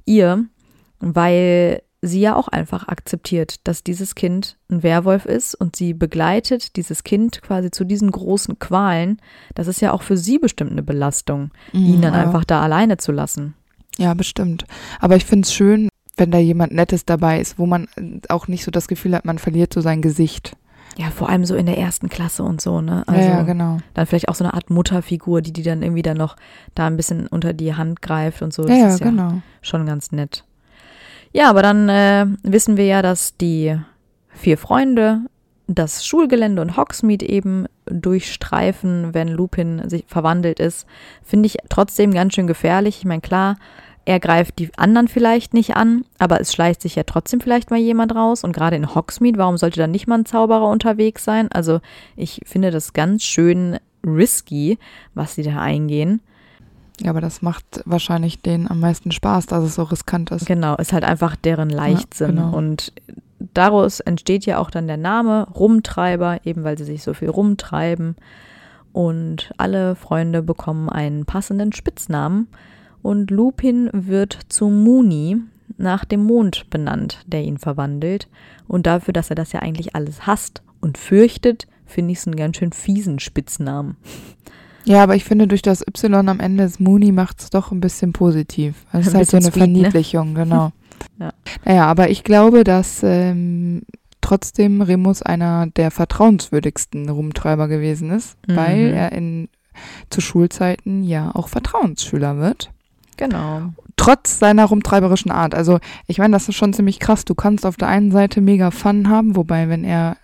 ihr, 0.04 0.44
weil 1.00 1.82
sie 2.02 2.20
ja 2.20 2.34
auch 2.34 2.48
einfach 2.48 2.88
akzeptiert, 2.88 3.66
dass 3.66 3.84
dieses 3.84 4.14
Kind 4.14 4.56
ein 4.70 4.82
Werwolf 4.82 5.26
ist 5.26 5.54
und 5.54 5.76
sie 5.76 5.92
begleitet 5.92 6.76
dieses 6.76 7.04
Kind 7.04 7.42
quasi 7.42 7.70
zu 7.70 7.84
diesen 7.84 8.10
großen 8.10 8.58
Qualen. 8.58 9.20
Das 9.54 9.66
ist 9.66 9.80
ja 9.80 9.92
auch 9.92 10.02
für 10.02 10.16
sie 10.16 10.38
bestimmt 10.38 10.72
eine 10.72 10.82
Belastung, 10.82 11.50
ihn 11.72 12.00
dann 12.00 12.14
ja. 12.14 12.20
einfach 12.20 12.44
da 12.44 12.62
alleine 12.62 12.96
zu 12.96 13.12
lassen. 13.12 13.54
Ja, 13.98 14.14
bestimmt. 14.14 14.64
Aber 14.98 15.16
ich 15.16 15.26
finde 15.26 15.46
es 15.46 15.52
schön, 15.52 15.90
wenn 16.16 16.30
da 16.30 16.38
jemand 16.38 16.72
Nettes 16.72 17.04
dabei 17.04 17.40
ist, 17.40 17.58
wo 17.58 17.66
man 17.66 17.88
auch 18.28 18.48
nicht 18.48 18.64
so 18.64 18.70
das 18.70 18.88
Gefühl 18.88 19.14
hat, 19.14 19.24
man 19.24 19.38
verliert 19.38 19.74
so 19.74 19.80
sein 19.80 20.00
Gesicht. 20.00 20.56
Ja, 21.00 21.10
vor 21.10 21.30
allem 21.30 21.46
so 21.46 21.54
in 21.54 21.64
der 21.64 21.78
ersten 21.78 22.10
Klasse 22.10 22.42
und 22.42 22.60
so, 22.60 22.82
ne? 22.82 23.04
Also 23.06 23.22
ja, 23.22 23.38
ja, 23.38 23.42
genau. 23.42 23.78
dann 23.94 24.04
vielleicht 24.04 24.28
auch 24.28 24.34
so 24.34 24.44
eine 24.44 24.52
Art 24.52 24.68
Mutterfigur, 24.68 25.40
die 25.40 25.52
die 25.52 25.62
dann 25.62 25.82
irgendwie 25.82 26.02
dann 26.02 26.18
noch 26.18 26.36
da 26.74 26.86
ein 26.86 26.98
bisschen 26.98 27.26
unter 27.26 27.54
die 27.54 27.74
Hand 27.74 28.02
greift 28.02 28.42
und 28.42 28.52
so. 28.52 28.64
Ja, 28.64 28.68
Das 28.68 28.78
ja, 28.78 28.88
ist 28.88 29.00
ja 29.00 29.06
genau. 29.06 29.40
schon 29.62 29.86
ganz 29.86 30.12
nett. 30.12 30.44
Ja, 31.32 31.48
aber 31.48 31.62
dann 31.62 31.88
äh, 31.88 32.26
wissen 32.42 32.76
wir 32.76 32.84
ja, 32.84 33.00
dass 33.00 33.34
die 33.38 33.78
vier 34.28 34.58
Freunde 34.58 35.22
das 35.68 36.04
Schulgelände 36.04 36.60
und 36.60 36.76
Hogsmeade 36.76 37.26
eben 37.26 37.66
durchstreifen, 37.86 39.14
wenn 39.14 39.28
Lupin 39.28 39.88
sich 39.88 40.04
verwandelt 40.06 40.60
ist. 40.60 40.86
Finde 41.22 41.46
ich 41.46 41.56
trotzdem 41.70 42.12
ganz 42.12 42.34
schön 42.34 42.46
gefährlich. 42.46 42.98
Ich 42.98 43.04
meine, 43.06 43.22
klar, 43.22 43.56
er 44.04 44.18
greift 44.18 44.58
die 44.58 44.70
anderen 44.76 45.08
vielleicht 45.08 45.54
nicht 45.54 45.76
an, 45.76 46.04
aber 46.18 46.40
es 46.40 46.52
schleicht 46.52 46.82
sich 46.82 46.96
ja 46.96 47.02
trotzdem 47.02 47.40
vielleicht 47.40 47.70
mal 47.70 47.78
jemand 47.78 48.14
raus. 48.14 48.44
Und 48.44 48.52
gerade 48.52 48.76
in 48.76 48.94
Hogsmeade, 48.94 49.38
warum 49.38 49.56
sollte 49.56 49.78
da 49.78 49.86
nicht 49.86 50.06
mal 50.06 50.18
ein 50.18 50.26
Zauberer 50.26 50.68
unterwegs 50.68 51.24
sein? 51.24 51.50
Also 51.52 51.80
ich 52.16 52.40
finde 52.44 52.70
das 52.70 52.92
ganz 52.92 53.22
schön 53.22 53.78
risky, 54.04 54.78
was 55.14 55.34
sie 55.34 55.42
da 55.42 55.60
eingehen. 55.60 56.20
Ja, 57.00 57.10
aber 57.10 57.20
das 57.20 57.40
macht 57.40 57.82
wahrscheinlich 57.84 58.42
denen 58.42 58.68
am 58.68 58.80
meisten 58.80 59.10
Spaß, 59.10 59.46
dass 59.46 59.64
es 59.64 59.74
so 59.74 59.84
riskant 59.84 60.30
ist. 60.30 60.46
Genau, 60.46 60.76
ist 60.76 60.92
halt 60.92 61.04
einfach 61.04 61.36
deren 61.36 61.70
Leichtsinn. 61.70 62.36
genau. 62.36 62.54
Und 62.54 62.92
daraus 63.38 64.00
entsteht 64.00 64.44
ja 64.46 64.58
auch 64.58 64.70
dann 64.70 64.86
der 64.86 64.98
Name 64.98 65.46
Rumtreiber, 65.48 66.40
eben 66.44 66.64
weil 66.64 66.76
sie 66.76 66.84
sich 66.84 67.02
so 67.02 67.14
viel 67.14 67.30
rumtreiben. 67.30 68.16
Und 68.92 69.52
alle 69.56 69.94
Freunde 69.94 70.42
bekommen 70.42 70.88
einen 70.88 71.24
passenden 71.24 71.72
Spitznamen. 71.72 72.48
Und 73.02 73.30
Lupin 73.30 73.88
wird 73.92 74.38
zu 74.48 74.68
Muni 74.68 75.38
nach 75.78 76.04
dem 76.04 76.24
Mond 76.24 76.68
benannt, 76.70 77.22
der 77.26 77.42
ihn 77.42 77.58
verwandelt. 77.58 78.28
Und 78.68 78.86
dafür, 78.86 79.12
dass 79.12 79.30
er 79.30 79.36
das 79.36 79.52
ja 79.52 79.60
eigentlich 79.60 79.94
alles 79.94 80.26
hasst 80.26 80.62
und 80.80 80.98
fürchtet, 80.98 81.66
finde 81.86 82.12
ich 82.12 82.18
es 82.18 82.26
einen 82.26 82.36
ganz 82.36 82.56
schön 82.58 82.72
fiesen 82.72 83.18
Spitznamen. 83.18 83.96
Ja, 84.84 85.02
aber 85.02 85.14
ich 85.14 85.24
finde, 85.24 85.46
durch 85.46 85.62
das 85.62 85.82
Y 85.86 86.28
am 86.28 86.40
Ende 86.40 86.64
des 86.64 86.80
Mooney 86.80 87.12
macht 87.12 87.40
es 87.40 87.50
doch 87.50 87.70
ein 87.70 87.80
bisschen 87.80 88.12
positiv. 88.12 88.86
Es 88.92 89.06
ist 89.08 89.14
halt 89.14 89.30
so 89.30 89.36
eine 89.36 89.46
sweet, 89.46 89.56
ne? 89.56 89.60
Verniedlichung, 89.62 90.34
genau. 90.34 90.72
Ja. 91.18 91.32
Naja, 91.64 91.86
aber 91.86 92.10
ich 92.10 92.24
glaube, 92.24 92.64
dass 92.64 93.02
ähm, 93.02 93.82
trotzdem 94.20 94.82
Remus 94.82 95.22
einer 95.22 95.66
der 95.68 95.90
vertrauenswürdigsten 95.90 97.08
Rumtreiber 97.08 97.68
gewesen 97.68 98.10
ist, 98.10 98.36
Mhm. 98.46 98.56
weil 98.56 98.92
er 98.92 99.12
in 99.12 99.48
zu 100.10 100.20
Schulzeiten 100.20 101.04
ja 101.04 101.30
auch 101.34 101.48
Vertrauensschüler 101.48 102.38
wird. 102.38 102.70
Genau. 103.20 103.72
Trotz 103.96 104.38
seiner 104.38 104.64
rumtreiberischen 104.64 105.30
Art. 105.30 105.54
Also, 105.54 105.78
ich 106.06 106.18
meine, 106.18 106.32
das 106.32 106.48
ist 106.48 106.56
schon 106.56 106.72
ziemlich 106.72 106.98
krass. 106.98 107.26
Du 107.26 107.34
kannst 107.34 107.66
auf 107.66 107.76
der 107.76 107.88
einen 107.88 108.10
Seite 108.10 108.40
mega 108.40 108.70
Fun 108.70 109.10
haben, 109.10 109.36
wobei, 109.36 109.68
wenn 109.68 109.84
er 109.84 110.16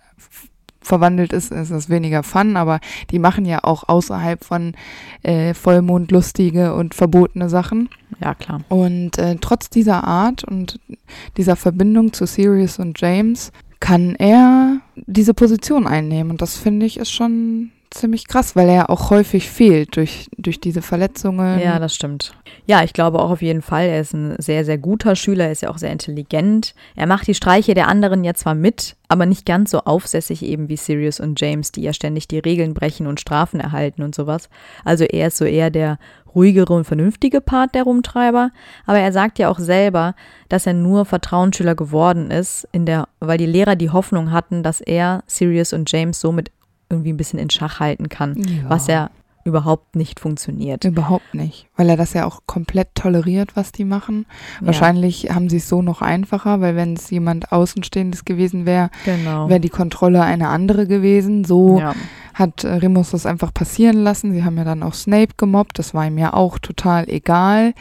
verwandelt 0.81 1.33
ist, 1.33 1.51
ist 1.51 1.69
es 1.69 1.89
weniger 1.89 2.23
Fun, 2.23 2.55
aber 2.55 2.79
die 3.11 3.19
machen 3.19 3.45
ja 3.45 3.59
auch 3.63 3.87
außerhalb 3.87 4.43
von 4.43 4.73
äh, 5.21 5.53
Vollmond 5.53 6.11
lustige 6.11 6.73
und 6.73 6.95
verbotene 6.95 7.49
Sachen. 7.49 7.89
Ja, 8.21 8.33
klar. 8.33 8.61
Und 8.69 9.17
äh, 9.17 9.35
trotz 9.39 9.69
dieser 9.69 10.05
Art 10.05 10.43
und 10.43 10.79
dieser 11.35 11.55
Verbindung 11.55 12.13
zu 12.13 12.25
Sirius 12.25 12.79
und 12.79 12.99
James 12.99 13.51
kann 13.79 14.15
er 14.15 14.79
diese 14.95 15.33
Position 15.33 15.85
einnehmen. 15.85 16.31
Und 16.31 16.41
das 16.41 16.57
finde 16.57 16.85
ich 16.85 16.97
ist 16.97 17.11
schon 17.11 17.71
ziemlich 17.89 18.27
krass, 18.27 18.55
weil 18.55 18.69
er 18.69 18.89
auch 18.89 19.09
häufig 19.09 19.49
fehlt 19.49 19.95
durch, 19.95 20.29
durch 20.37 20.59
diese 20.59 20.81
Verletzungen. 20.81 21.59
Ja, 21.59 21.79
das 21.79 21.95
stimmt. 21.95 22.33
Ja, 22.65 22.83
ich 22.83 22.93
glaube 22.93 23.19
auch 23.19 23.29
auf 23.29 23.41
jeden 23.41 23.61
Fall, 23.61 23.85
er 23.85 24.01
ist 24.01 24.13
ein 24.13 24.35
sehr, 24.39 24.65
sehr 24.65 24.77
guter 24.77 25.15
Schüler, 25.15 25.45
er 25.45 25.51
ist 25.51 25.61
ja 25.61 25.69
auch 25.69 25.77
sehr 25.77 25.91
intelligent. 25.91 26.75
Er 26.95 27.07
macht 27.07 27.27
die 27.27 27.33
Streiche 27.33 27.73
der 27.73 27.87
anderen 27.87 28.23
ja 28.23 28.33
zwar 28.33 28.55
mit, 28.55 28.95
aber 29.07 29.25
nicht 29.25 29.45
ganz 29.45 29.71
so 29.71 29.79
aufsässig 29.79 30.43
eben 30.43 30.67
wie 30.69 30.77
Sirius 30.77 31.19
und 31.19 31.39
James, 31.39 31.71
die 31.71 31.81
ja 31.81 31.93
ständig 31.93 32.27
die 32.27 32.39
Regeln 32.39 32.73
brechen 32.73 33.07
und 33.07 33.21
Strafen 33.21 33.59
erhalten 33.59 34.03
und 34.03 34.13
sowas. 34.13 34.49
Also 34.83 35.05
er 35.05 35.27
ist 35.27 35.37
so 35.37 35.45
eher 35.45 35.69
der 35.69 35.97
ruhigere 36.35 36.73
und 36.73 36.83
vernünftige 36.83 37.41
Part 37.41 37.73
der 37.73 37.83
Rumtreiber, 37.83 38.51
aber 38.85 38.99
er 38.99 39.11
sagt 39.11 39.39
ja 39.39 39.49
auch 39.49 39.59
selber, 39.59 40.13
dass 40.49 40.67
er 40.67 40.73
nur 40.73 41.05
Vertrauensschüler 41.05 41.73
geworden 41.73 42.29
ist, 42.29 42.67
in 42.71 42.85
der, 42.85 43.07
weil 43.19 43.37
die 43.37 43.45
Lehrer 43.45 43.75
die 43.75 43.89
Hoffnung 43.89 44.31
hatten, 44.31 44.61
dass 44.61 44.79
er 44.81 45.23
Sirius 45.25 45.73
und 45.73 45.91
James 45.91 46.19
somit 46.19 46.51
irgendwie 46.89 47.11
ein 47.13 47.17
bisschen 47.17 47.39
in 47.39 47.49
Schach 47.49 47.79
halten 47.79 48.09
kann, 48.09 48.35
Ja. 48.37 48.69
was 48.69 48.87
ja 48.87 49.09
überhaupt 49.43 49.95
nicht 49.95 50.19
funktioniert. 50.19 50.83
Überhaupt 50.83 51.33
nicht, 51.33 51.67
weil 51.77 51.87
er 51.89 51.95
das 51.95 52.11
ja 52.13 52.25
auch 52.25 52.41
komplett 52.47 52.93
toleriert, 52.95 53.55
was 53.55 53.71
die 53.71 53.85
machen. 53.85 54.25
Ja. 54.59 54.67
Wahrscheinlich 54.67 55.29
haben 55.33 55.49
sie 55.49 55.57
es 55.57 55.69
so 55.69 55.81
noch 55.81 56.01
einfacher, 56.01 56.59
weil 56.59 56.75
wenn 56.75 56.95
es 56.95 57.09
jemand 57.09 57.53
Außenstehendes 57.53 58.25
gewesen 58.25 58.65
wäre, 58.65 58.89
Genau. 59.05 59.47
wäre 59.47 59.61
die 59.61 59.69
Kontrolle 59.69 60.21
eine 60.21 60.49
andere 60.49 60.85
gewesen. 60.85 61.45
So 61.45 61.79
ja. 61.79 61.93
hat 62.33 62.65
äh, 62.65 62.73
Remus 62.73 63.11
das 63.11 63.25
einfach 63.25 63.53
passieren 63.53 63.95
lassen. 64.03 64.33
Sie 64.33 64.43
haben 64.43 64.57
ja 64.57 64.65
dann 64.65 64.83
auch 64.83 64.93
Snape 64.93 65.35
gemobbt, 65.37 65.79
das 65.79 65.93
war 65.93 66.05
ihm 66.05 66.17
ja 66.17 66.33
auch 66.33 66.59
total 66.59 67.07
egal. 67.07 67.73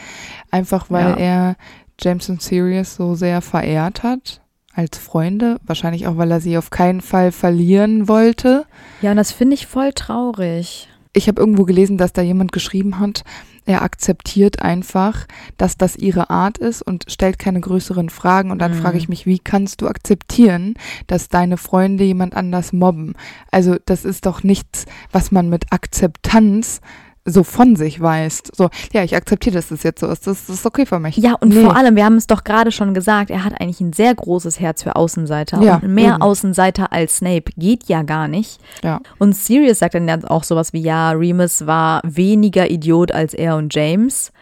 Einfach 0.53 0.87
weil 0.89 1.11
Ja. 1.11 1.17
er 1.17 1.57
James 2.01 2.29
und 2.31 2.43
Sirius 2.43 2.95
so 2.95 3.17
sehr 3.17 3.41
verehrt 3.41 4.05
hat 4.05 4.41
als 4.77 4.99
Freunde. 4.99 5.57
Wahrscheinlich 5.67 6.07
auch, 6.07 6.17
weil 6.17 6.31
er 6.31 6.41
sie 6.41 6.57
auf 6.59 6.71
keinen 6.71 7.01
Fall 7.01 7.33
verlieren 7.33 8.07
wollte. 8.09 8.65
ja, 9.03 9.11
und 9.11 9.17
das 9.17 9.33
finde 9.33 9.55
ich 9.55 9.67
voll 9.67 9.93
traurig. 9.93 10.89
Ich 11.13 11.29
habe 11.29 11.41
irgendwo 11.41 11.65
gelesen, 11.65 11.97
dass 11.97 12.13
da 12.13 12.21
jemand 12.23 12.53
geschrieben 12.53 13.01
hat, 13.01 13.25
er 13.65 13.83
akzeptiert 13.83 14.61
einfach, 14.63 15.27
dass 15.57 15.77
das 15.77 15.97
ihre 15.97 16.31
Art 16.31 16.59
ist 16.59 16.83
und 16.83 17.07
stellt 17.09 17.39
keine 17.39 17.61
größeren 17.61 18.11
Fragen. 18.11 18.51
Und 18.53 18.61
dann 18.61 18.73
Mhm. 18.77 18.83
frage 18.83 18.99
ich 18.99 19.09
mich, 19.09 19.27
wie 19.27 19.39
kannst 19.41 19.81
du 19.81 19.89
akzeptieren, 19.89 20.75
dass 21.09 21.29
deine 21.29 21.57
Freunde 21.57 22.05
jemand 22.05 22.37
anders 22.37 22.73
mobben? 22.73 23.15
Also 23.51 23.77
das 23.87 24.05
ist 24.05 24.27
doch 24.27 24.43
nichts, 24.45 24.85
was 25.11 25.33
man 25.33 25.49
mit 25.49 25.73
Akzeptanz 25.73 26.81
so 27.27 27.43
von 27.43 27.77
sich 27.77 28.01
weist. 28.01 28.55
So, 28.57 28.71
ja, 28.93 29.03
ich 29.03 29.15
akzeptiere, 29.17 29.57
dass 29.57 29.69
das 29.69 29.83
jetzt 29.83 30.01
so 30.01 30.07
ist. 30.07 30.27
Das, 30.27 30.47
das 30.47 30.57
ist 30.59 30.67
okay 30.67 30.87
für 30.87 30.99
mich. 31.01 31.17
Ja, 31.17 31.35
und 31.35 31.49
Nee. 31.51 31.63
vor 31.63 31.77
allem, 31.77 31.97
wir 31.97 32.05
haben 32.05 32.17
es 32.17 32.27
doch 32.27 32.45
gerade 32.45 32.73
schon 32.73 32.95
gesagt, 32.95 33.31
er 33.31 33.45
hat 33.45 33.61
eigentlich 33.61 33.81
ein 33.81 33.93
sehr 33.93 34.15
großes 34.15 34.61
Herz 34.61 34.83
für 34.85 34.97
Außenseiter. 34.97 35.61
Ja, 35.63 35.77
und 35.83 35.93
mehr 35.93 36.15
eben. 36.15 36.23
Außenseiter 36.23 36.93
als 36.93 37.19
Snape 37.19 37.51
geht 37.57 37.85
ja 37.89 38.03
gar 38.03 38.29
nicht. 38.29 38.61
Ja. 38.83 39.01
Und 39.19 39.35
Sirius 39.37 39.81
sagt 39.81 39.95
dann 39.95 40.25
auch 40.25 40.45
sowas 40.45 40.73
wie, 40.73 40.81
ja, 40.81 41.11
Remus 41.11 41.67
war 41.67 42.01
weniger 42.05 42.71
Idiot 42.71 43.13
als 43.13 43.35
er 43.35 43.57
und 43.57 43.75
James. 43.75 44.33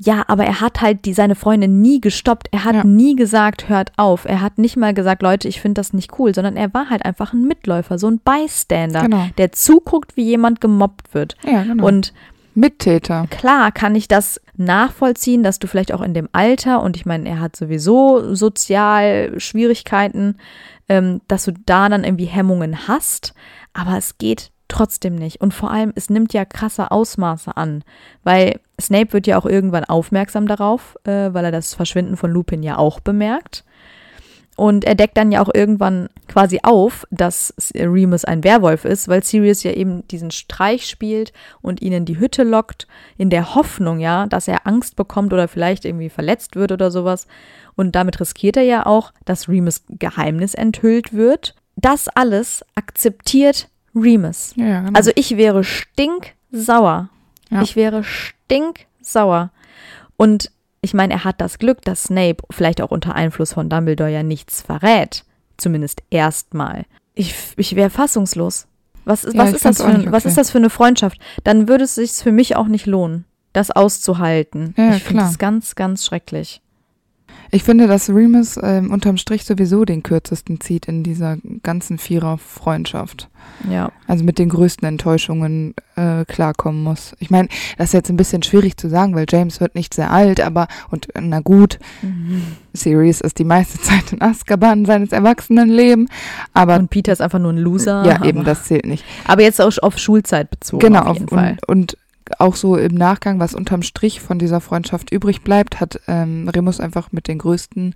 Ja, 0.00 0.22
aber 0.28 0.44
er 0.44 0.60
hat 0.60 0.80
halt 0.80 1.04
die, 1.06 1.12
seine 1.12 1.34
Freunde 1.34 1.66
nie 1.66 2.00
gestoppt. 2.00 2.48
Er 2.52 2.64
hat 2.64 2.74
Ja. 2.76 2.84
nie 2.84 3.16
gesagt, 3.16 3.68
hört 3.68 3.90
auf. 3.96 4.24
Er 4.26 4.40
hat 4.40 4.56
nicht 4.56 4.76
mal 4.76 4.94
gesagt, 4.94 5.22
Leute, 5.22 5.48
ich 5.48 5.60
finde 5.60 5.80
das 5.80 5.92
nicht 5.92 6.18
cool, 6.20 6.32
sondern 6.34 6.56
er 6.56 6.72
war 6.72 6.88
halt 6.88 7.04
einfach 7.04 7.32
ein 7.32 7.42
Mitläufer, 7.42 7.98
so 7.98 8.08
ein 8.08 8.20
Bystander, 8.20 9.02
Genau. 9.02 9.26
der 9.38 9.50
zuguckt, 9.52 10.16
wie 10.16 10.22
jemand 10.22 10.60
gemobbt 10.60 11.14
wird. 11.14 11.34
Ja, 11.44 11.64
genau. 11.64 11.84
Und 11.86 12.12
Mittäter. 12.54 13.26
klar 13.30 13.72
kann 13.72 13.94
ich 13.94 14.06
das 14.08 14.40
nachvollziehen, 14.56 15.42
dass 15.42 15.58
du 15.58 15.66
vielleicht 15.66 15.92
auch 15.92 16.00
in 16.02 16.14
dem 16.14 16.28
Alter, 16.32 16.82
und 16.82 16.96
ich 16.96 17.04
meine, 17.06 17.28
er 17.28 17.40
hat 17.40 17.56
sowieso 17.56 18.34
sozial 18.34 19.38
Schwierigkeiten, 19.38 20.36
ähm, 20.88 21.20
dass 21.28 21.44
du 21.44 21.52
da 21.66 21.88
dann 21.88 22.04
irgendwie 22.04 22.24
Hemmungen 22.26 22.86
hast, 22.88 23.34
aber 23.74 23.96
es 23.98 24.18
geht 24.18 24.50
trotzdem 24.68 25.14
nicht. 25.14 25.40
Und 25.40 25.54
vor 25.54 25.70
allem, 25.70 25.92
es 25.94 26.10
nimmt 26.10 26.32
ja 26.34 26.44
krasse 26.44 26.90
Ausmaße 26.90 27.56
an, 27.56 27.82
weil 28.22 28.60
Snape 28.80 29.12
wird 29.12 29.26
ja 29.26 29.38
auch 29.38 29.46
irgendwann 29.46 29.84
aufmerksam 29.84 30.46
darauf, 30.46 30.96
äh, 31.04 31.32
weil 31.32 31.44
er 31.44 31.52
das 31.52 31.74
Verschwinden 31.74 32.16
von 32.16 32.30
Lupin 32.30 32.62
ja 32.62 32.78
auch 32.78 33.00
bemerkt. 33.00 33.64
Und 34.58 34.84
er 34.84 34.96
deckt 34.96 35.16
dann 35.16 35.30
ja 35.30 35.40
auch 35.40 35.54
irgendwann 35.54 36.08
quasi 36.26 36.58
auf, 36.64 37.06
dass 37.12 37.54
Remus 37.76 38.24
ein 38.24 38.42
Werwolf 38.42 38.84
ist, 38.84 39.06
weil 39.06 39.22
Sirius 39.22 39.62
ja 39.62 39.70
eben 39.70 40.06
diesen 40.08 40.32
Streich 40.32 40.88
spielt 40.88 41.32
und 41.62 41.80
ihn 41.80 41.92
in 41.92 42.04
die 42.04 42.18
Hütte 42.18 42.42
lockt, 42.42 42.88
in 43.16 43.30
der 43.30 43.54
Hoffnung 43.54 44.00
ja, 44.00 44.26
dass 44.26 44.48
er 44.48 44.66
Angst 44.66 44.96
bekommt 44.96 45.32
oder 45.32 45.46
vielleicht 45.46 45.84
irgendwie 45.84 46.08
verletzt 46.08 46.56
wird 46.56 46.72
oder 46.72 46.90
sowas. 46.90 47.28
Und 47.76 47.94
damit 47.94 48.18
riskiert 48.18 48.56
er 48.56 48.64
ja 48.64 48.84
auch, 48.84 49.12
dass 49.24 49.48
Remus 49.48 49.84
Geheimnis 49.90 50.54
enthüllt 50.54 51.12
wird. 51.12 51.54
Das 51.76 52.08
alles 52.08 52.64
akzeptiert 52.74 53.68
Remus. 53.94 54.54
Ja, 54.56 54.80
genau. 54.80 54.98
Also 54.98 55.12
ich 55.14 55.36
wäre 55.36 55.62
stinksauer. 55.62 57.10
Ja. 57.50 57.62
Ich 57.62 57.76
wäre 57.76 58.02
stinksauer. 58.02 58.37
Und 60.16 60.50
ich 60.80 60.94
meine, 60.94 61.14
er 61.14 61.24
hat 61.24 61.40
das 61.40 61.58
Glück, 61.58 61.82
dass 61.82 62.04
Snape 62.04 62.36
vielleicht 62.50 62.80
auch 62.80 62.90
unter 62.90 63.14
Einfluss 63.14 63.52
von 63.52 63.68
Dumbledore 63.68 64.10
ja 64.12 64.22
nichts 64.22 64.62
verrät. 64.62 65.24
Zumindest 65.56 66.02
erstmal. 66.10 66.84
Ich, 67.14 67.34
ich 67.56 67.74
wäre 67.74 67.90
fassungslos. 67.90 68.66
Was, 69.04 69.24
ist- 69.24 69.34
Ja, 69.34 69.42
was, 69.44 69.52
ist 69.54 69.64
das 69.64 69.82
für, 69.82 69.88
nicht 69.98 70.12
was 70.12 70.22
okay. 70.24 70.28
ist 70.28 70.38
das 70.38 70.50
für 70.50 70.58
eine 70.58 70.70
Freundschaft? 70.70 71.18
Dann 71.44 71.66
würde 71.68 71.84
es 71.84 71.94
sich 71.96 72.12
für 72.12 72.30
mich 72.32 72.54
auch 72.56 72.66
nicht 72.68 72.86
lohnen, 72.86 73.24
das 73.52 73.70
auszuhalten. 73.70 74.74
Ja, 74.76 74.94
ich 74.94 75.02
finde 75.02 75.22
das 75.24 75.38
ganz, 75.38 75.74
ganz 75.74 76.04
schrecklich. 76.06 76.60
Ich 77.50 77.62
finde, 77.64 77.86
dass 77.86 78.10
Remus 78.10 78.58
ähm, 78.62 78.90
unterm 78.90 79.16
Strich 79.16 79.44
sowieso 79.44 79.84
den 79.84 80.02
kürzesten 80.02 80.60
zieht 80.60 80.86
in 80.86 81.02
dieser 81.02 81.38
ganzen 81.62 81.98
Vierer-Freundschaft. 81.98 83.28
Ja. 83.70 83.90
Also 84.06 84.24
mit 84.24 84.38
den 84.38 84.50
größten 84.50 84.86
Enttäuschungen 84.86 85.74
äh, 85.96 86.24
klarkommen 86.26 86.82
muss. 86.82 87.14
Ich 87.18 87.30
meine, 87.30 87.48
das 87.78 87.88
ist 87.88 87.92
jetzt 87.94 88.10
ein 88.10 88.16
bisschen 88.16 88.42
schwierig 88.42 88.76
zu 88.76 88.88
sagen, 88.88 89.14
weil 89.14 89.26
James 89.28 89.60
wird 89.60 89.74
nicht 89.74 89.94
sehr 89.94 90.10
alt, 90.10 90.40
aber 90.40 90.68
und 90.90 91.08
na 91.18 91.40
gut, 91.40 91.78
Sirius 92.72 93.20
ist 93.20 93.38
die 93.38 93.44
meiste 93.44 93.78
Zeit 93.82 94.12
in 94.12 94.20
Azkaban 94.20 94.84
seines 94.84 95.12
Erwachsenenlebens, 95.12 96.10
aber 96.52 96.76
Und 96.76 96.90
Peter 96.90 97.12
ist 97.12 97.20
einfach 97.22 97.38
nur 97.38 97.52
ein 97.52 97.58
Loser. 97.58 98.04
ja, 98.04 98.24
eben, 98.24 98.44
das 98.44 98.64
zählt 98.64 98.86
nicht. 98.86 99.04
aber 99.26 99.42
jetzt 99.42 99.60
auch 99.60 99.72
auf 99.82 99.98
Schulzeit 99.98 100.50
bezogen. 100.50 100.80
genau, 100.80 101.02
auf 101.02 101.14
jeden 101.18 101.28
und, 101.28 101.38
Fall. 101.38 101.56
und 101.66 101.96
auch 102.38 102.56
so 102.56 102.76
im 102.76 102.94
Nachgang, 102.94 103.40
was 103.40 103.54
unterm 103.54 103.82
Strich 103.82 104.20
von 104.20 104.38
dieser 104.38 104.60
Freundschaft 104.60 105.10
übrig 105.12 105.42
bleibt, 105.42 105.80
hat 105.80 106.00
ähm, 106.08 106.48
Remus 106.48 106.80
einfach 106.80 107.12
mit 107.12 107.28
den 107.28 107.38
größten 107.38 107.94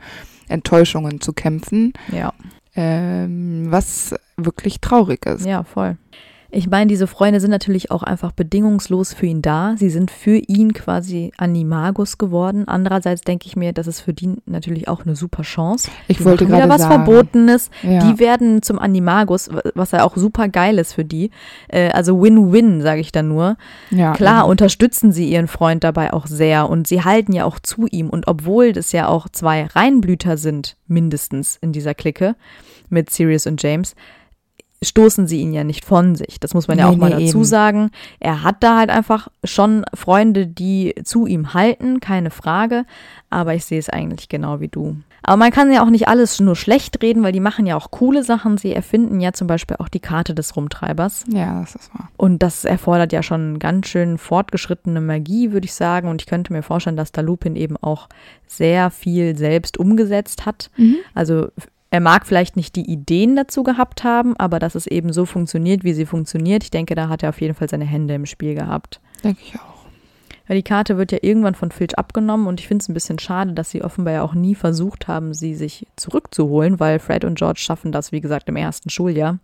Enttäuschungen 0.48 1.20
zu 1.20 1.32
kämpfen, 1.32 1.92
Ja. 2.10 2.32
ähm, 2.74 3.66
was 3.70 4.14
wirklich 4.36 4.80
traurig 4.80 5.24
ist. 5.26 5.46
Ja, 5.46 5.62
voll. 5.64 5.96
Ich 6.54 6.68
meine, 6.68 6.86
diese 6.86 7.06
Freunde 7.06 7.40
sind 7.40 7.50
natürlich 7.50 7.90
auch 7.90 8.02
einfach 8.02 8.30
bedingungslos 8.32 9.14
für 9.14 9.24
ihn 9.24 9.40
da. 9.40 9.74
Sie 9.78 9.88
sind 9.88 10.10
für 10.10 10.36
ihn 10.36 10.74
quasi 10.74 11.32
Animagus 11.38 12.18
geworden. 12.18 12.68
Andererseits 12.68 13.22
denke 13.22 13.46
ich 13.46 13.56
mir, 13.56 13.72
das 13.72 13.86
ist 13.86 14.02
für 14.02 14.12
die 14.12 14.34
natürlich 14.44 14.86
auch 14.86 15.06
eine 15.06 15.16
super 15.16 15.44
Chance. 15.44 15.90
Ich 16.08 16.18
Die 16.18 16.24
wollte 16.26 16.44
machen 16.44 16.56
wieder 16.56 16.66
gerade 16.66 16.74
was 16.74 16.82
sagen, 16.82 17.04
Verbotenes. 17.06 17.70
Ja. 17.82 18.04
Die 18.06 18.18
werden 18.18 18.60
zum 18.60 18.78
Animagus, 18.78 19.48
was 19.74 19.92
ja 19.92 20.04
auch 20.04 20.14
super 20.14 20.48
geil 20.48 20.78
ist 20.78 20.92
für 20.92 21.06
die. 21.06 21.30
Äh, 21.68 21.88
Also 21.92 22.20
Win-Win, 22.20 22.82
sage 22.82 23.00
ich 23.00 23.12
da 23.12 23.22
nur. 23.22 23.56
ja, 23.90 24.12
Klar 24.12 24.42
eben. 24.42 24.50
unterstützen 24.50 25.10
sie 25.10 25.30
ihren 25.30 25.48
Freund 25.48 25.82
dabei 25.84 26.12
auch 26.12 26.26
sehr 26.26 26.68
und 26.68 26.86
sie 26.86 27.02
halten 27.02 27.32
ja 27.32 27.46
auch 27.46 27.58
zu 27.60 27.86
ihm. 27.90 28.10
Und 28.10 28.28
obwohl 28.28 28.74
das 28.74 28.92
ja 28.92 29.08
auch 29.08 29.30
zwei 29.30 29.64
Reinblüter 29.64 30.36
sind, 30.36 30.76
mindestens 30.86 31.56
in 31.62 31.72
dieser 31.72 31.94
Clique 31.94 32.36
mit 32.90 33.08
Sirius 33.08 33.46
und 33.46 33.62
James, 33.62 33.94
stoßen 34.82 35.26
sie 35.26 35.40
ihn 35.40 35.52
ja 35.52 35.64
nicht 35.64 35.84
von 35.84 36.14
sich. 36.14 36.40
Das 36.40 36.54
muss 36.54 36.68
man 36.68 36.78
ja 36.78 36.88
Nee, 36.88 36.94
auch 36.94 36.98
mal 36.98 37.14
nee, 37.16 37.26
dazu 37.26 37.38
eben. 37.38 37.44
sagen. 37.44 37.90
Er 38.20 38.42
hat 38.42 38.56
da 38.60 38.78
halt 38.78 38.90
einfach 38.90 39.28
schon 39.44 39.84
Freunde, 39.94 40.46
die 40.46 40.94
zu 41.04 41.26
ihm 41.26 41.54
halten, 41.54 42.00
keine 42.00 42.30
Frage. 42.30 42.84
Aber 43.30 43.54
ich 43.54 43.64
sehe 43.64 43.78
es 43.78 43.88
eigentlich 43.88 44.28
genau 44.28 44.60
wie 44.60 44.68
du. 44.68 44.96
Aber 45.24 45.36
man 45.36 45.52
kann 45.52 45.72
ja 45.72 45.84
auch 45.84 45.90
nicht 45.90 46.08
alles 46.08 46.40
nur 46.40 46.56
schlecht 46.56 47.00
reden, 47.00 47.22
weil 47.22 47.30
die 47.30 47.38
machen 47.38 47.64
ja 47.64 47.76
auch 47.76 47.92
coole 47.92 48.24
Sachen. 48.24 48.58
Sie 48.58 48.74
erfinden 48.74 49.20
ja 49.20 49.32
zum 49.32 49.46
Beispiel 49.46 49.76
auch 49.78 49.88
die 49.88 50.00
Karte 50.00 50.34
des 50.34 50.56
Rumtreibers. 50.56 51.24
Ja, 51.28 51.60
das 51.60 51.76
ist 51.76 51.94
wahr. 51.94 52.08
Und 52.16 52.42
das 52.42 52.64
erfordert 52.64 53.12
ja 53.12 53.22
schon 53.22 53.60
ganz 53.60 53.86
schön 53.86 54.18
fortgeschrittene 54.18 55.00
Magie, 55.00 55.52
würde 55.52 55.66
ich 55.66 55.74
sagen. 55.74 56.08
Und 56.08 56.20
ich 56.22 56.26
könnte 56.26 56.52
mir 56.52 56.64
vorstellen, 56.64 56.96
dass 56.96 57.12
da 57.12 57.20
Lupin 57.20 57.54
eben 57.54 57.76
auch 57.76 58.08
sehr 58.48 58.90
viel 58.90 59.36
selbst 59.36 59.78
umgesetzt 59.78 60.44
hat. 60.44 60.70
Also 61.14 61.48
er 61.92 62.00
mag 62.00 62.26
vielleicht 62.26 62.56
nicht 62.56 62.74
die 62.74 62.90
Ideen 62.90 63.36
dazu 63.36 63.62
gehabt 63.62 64.02
haben, 64.02 64.34
aber 64.38 64.58
dass 64.58 64.74
es 64.74 64.86
eben 64.86 65.12
so 65.12 65.26
funktioniert, 65.26 65.84
wie 65.84 65.92
sie 65.92 66.06
funktioniert, 66.06 66.64
ich 66.64 66.70
denke, 66.70 66.94
da 66.94 67.10
hat 67.10 67.22
er 67.22 67.28
auf 67.28 67.40
jeden 67.42 67.54
Fall 67.54 67.68
seine 67.68 67.84
Hände 67.84 68.14
im 68.14 68.24
Spiel 68.24 68.54
gehabt. 68.54 68.98
Denke 69.22 69.42
ich 69.44 69.54
auch. 69.56 69.82
Weil 70.48 70.56
die 70.56 70.62
Karte 70.62 70.96
wird 70.96 71.12
ja 71.12 71.18
irgendwann 71.20 71.54
von 71.54 71.70
Filch 71.70 71.98
abgenommen 71.98 72.46
und 72.46 72.60
ich 72.60 72.66
finde 72.66 72.82
es 72.82 72.88
ein 72.88 72.94
bisschen 72.94 73.18
schade, 73.18 73.52
dass 73.52 73.70
sie 73.70 73.84
offenbar 73.84 74.14
ja 74.14 74.22
auch 74.22 74.32
nie 74.32 74.54
versucht 74.54 75.06
haben, 75.06 75.34
sie 75.34 75.54
sich 75.54 75.86
zurückzuholen, 75.96 76.80
weil 76.80 76.98
Fred 76.98 77.26
und 77.26 77.36
George 77.36 77.60
schaffen 77.60 77.92
das, 77.92 78.10
wie 78.10 78.22
gesagt, 78.22 78.48
im 78.48 78.56
ersten 78.56 78.88
Schuljahr. 78.88 79.38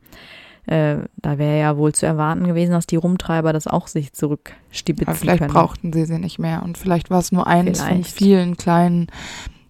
Äh, 0.65 1.01
da 1.17 1.37
wäre 1.37 1.59
ja 1.59 1.77
wohl 1.77 1.95
zu 1.95 2.07
erwarten 2.07 2.47
gewesen, 2.47 2.73
dass 2.73 2.87
die 2.87 2.97
Rumtreiber 2.97 3.53
das 3.53 3.67
auch 3.67 3.89
sich 3.89 4.15
zurückstibitzen 4.15 5.09
Aber 5.09 5.19
vielleicht 5.19 5.41
können. 5.41 5.53
brauchten 5.53 5.93
sie 5.93 6.07
sie 6.07 6.19
nicht 6.19 6.39
mehr. 6.39 6.63
Und 6.63 6.79
vielleicht 6.79 7.11
war 7.11 7.19
es 7.19 7.31
nur 7.31 7.45
von 7.45 7.75
Vielleicht. 7.75 8.11
vielen 8.11 8.57
kleinen 8.57 9.09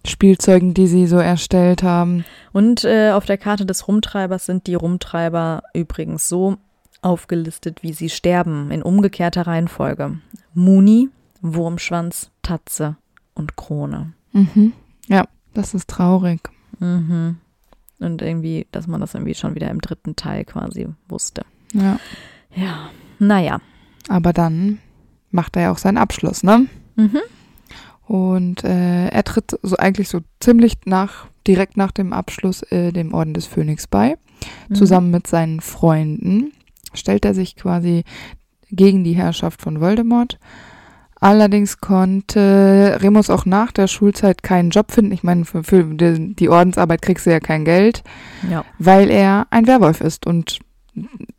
Spielzeugen, 0.09 0.73
die 0.73 0.87
sie 0.87 1.07
so 1.07 1.17
erstellt 1.17 1.83
haben. 1.83 2.25
Und 2.51 2.83
äh, 2.83 3.11
auf 3.11 3.25
der 3.25 3.37
Karte 3.37 3.65
des 3.65 3.87
Rumtreibers 3.87 4.45
sind 4.45 4.67
die 4.67 4.75
Rumtreiber 4.75 5.63
übrigens 5.73 6.27
so 6.27 6.57
aufgelistet, 7.01 7.81
wie 7.83 7.93
sie 7.93 8.09
sterben, 8.09 8.71
in 8.71 8.83
umgekehrter 8.83 9.47
Reihenfolge. 9.47 10.19
Muni, 10.53 11.09
Wurmschwanz, 11.41 12.31
Tatze 12.41 12.97
und 13.33 13.55
Krone. 13.55 14.13
Mhm. 14.33 14.73
Ja, 15.07 15.25
das 15.53 15.73
ist 15.73 15.89
traurig. 15.89 16.41
Mhm. 16.79 17.37
Und 17.99 18.21
irgendwie, 18.21 18.67
dass 18.71 18.87
man 18.87 19.01
das 19.01 19.13
irgendwie 19.13 19.35
schon 19.35 19.55
wieder 19.55 19.69
im 19.69 19.81
dritten 19.81 20.15
Teil 20.15 20.45
quasi 20.45 20.87
wusste. 21.07 21.43
Ja. 21.73 21.99
Ja, 22.55 22.89
naja. 23.19 23.59
Aber 24.07 24.33
dann 24.33 24.79
macht 25.31 25.55
er 25.55 25.63
ja 25.63 25.71
auch 25.71 25.77
seinen 25.77 25.97
Abschluss, 25.97 26.43
ne? 26.43 26.67
Mhm. 26.95 27.19
Und 28.09 28.63
äh, 28.63 29.09
er 29.09 29.23
tritt 29.23 29.59
so 29.61 29.77
eigentlich 29.77 30.09
so 30.09 30.21
ziemlich 30.39 30.73
nach, 30.85 31.27
direkt 31.45 31.77
nach 31.77 31.91
dem 31.91 32.11
Abschluss 32.11 32.63
äh, 32.63 32.91
dem 32.91 33.13
Orden 33.13 33.35
des 33.35 33.45
Phönix 33.45 33.85
bei. 33.85 34.17
Mhm. 34.67 34.75
Zusammen 34.75 35.11
mit 35.11 35.27
seinen 35.27 35.61
Freunden 35.61 36.51
stellt 36.95 37.23
er 37.23 37.35
sich 37.35 37.55
quasi 37.55 38.05
gegen 38.71 39.03
die 39.03 39.13
Herrschaft 39.13 39.61
von 39.61 39.79
Voldemort. 39.79 40.39
Allerdings 41.19 41.81
konnte 41.81 42.97
Remus 42.99 43.29
auch 43.29 43.45
nach 43.45 43.71
der 43.71 43.85
Schulzeit 43.85 44.41
keinen 44.41 44.71
Job 44.71 44.91
finden. 44.91 45.11
Ich 45.11 45.21
meine, 45.21 45.45
für, 45.45 45.63
für 45.63 45.83
die, 45.83 46.49
Ordensarbeit 46.49 47.03
kriegst 47.03 47.27
du 47.27 47.29
ja 47.29 47.39
kein 47.39 47.63
Geld, 47.63 48.03
Ja. 48.49 48.65
weil 48.79 49.11
er 49.11 49.45
ein 49.51 49.67
Werwolf 49.67 50.01
ist 50.01 50.25
und 50.25 50.57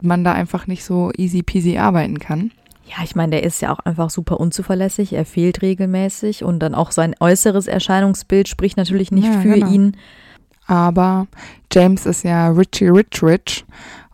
man 0.01 0.23
da 0.23 0.35
einfach 0.35 0.69
nicht 0.69 0.85
so 0.85 1.11
easy 1.17 1.43
peasy 1.43 1.79
arbeiten 1.79 2.21
kann. 2.21 2.53
Ja, 2.90 3.05
ich 3.05 3.14
meine, 3.14 3.31
der 3.33 3.44
ist 3.44 3.62
ja 3.62 3.72
auch 3.72 3.79
einfach 3.81 4.11
super 4.11 4.40
unzuverlässig. 4.40 5.12
Er 5.12 5.24
fehlt 5.24 5.62
regelmäßig 5.62 6.42
und 6.42 6.59
dann 6.59 6.74
auch 6.74 6.90
sein 6.90 7.14
äußeres 7.20 7.68
Erscheinungsbild 7.68 8.48
spricht 8.48 8.76
natürlich 8.76 9.12
nicht 9.12 9.26
Ja, 9.29 9.40
für 9.40 9.55
genau. 9.55 9.70
ihn. 9.70 9.96
Aber 10.66 11.26
James 11.72 12.07
ist 12.07 12.24
ja 12.24 12.48
Richie 12.48 12.88
Rich 12.88 13.22
Rich 13.22 13.64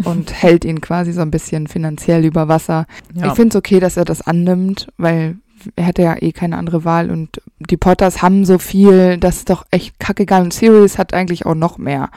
und 0.04 0.32
hält 0.42 0.64
ihn 0.64 0.80
quasi 0.80 1.12
so 1.12 1.22
ein 1.22 1.30
bisschen 1.30 1.66
finanziell 1.66 2.24
über 2.24 2.48
Wasser. 2.48 2.86
Ja. 3.14 3.28
Ich 3.28 3.32
finde 3.32 3.50
es 3.50 3.56
okay, 3.56 3.80
dass 3.80 3.96
er 3.96 4.04
das 4.04 4.20
annimmt, 4.22 4.88
weil 4.98 5.36
er 5.74 5.84
hätte 5.84 6.02
ja 6.02 6.16
eh 6.20 6.32
keine 6.32 6.58
andere 6.58 6.84
Wahl 6.84 7.10
und 7.10 7.40
die 7.58 7.76
Potters 7.78 8.20
haben 8.20 8.44
so 8.44 8.58
viel, 8.58 9.16
das 9.16 9.38
ist 9.38 9.50
doch 9.50 9.64
echt 9.70 9.98
kackegal. 9.98 10.42
Und 10.42 10.52
Sirius 10.52 10.98
hat 10.98 11.14
eigentlich 11.14 11.46
auch 11.46 11.54
noch 11.54 11.78
mehr. 11.78 12.10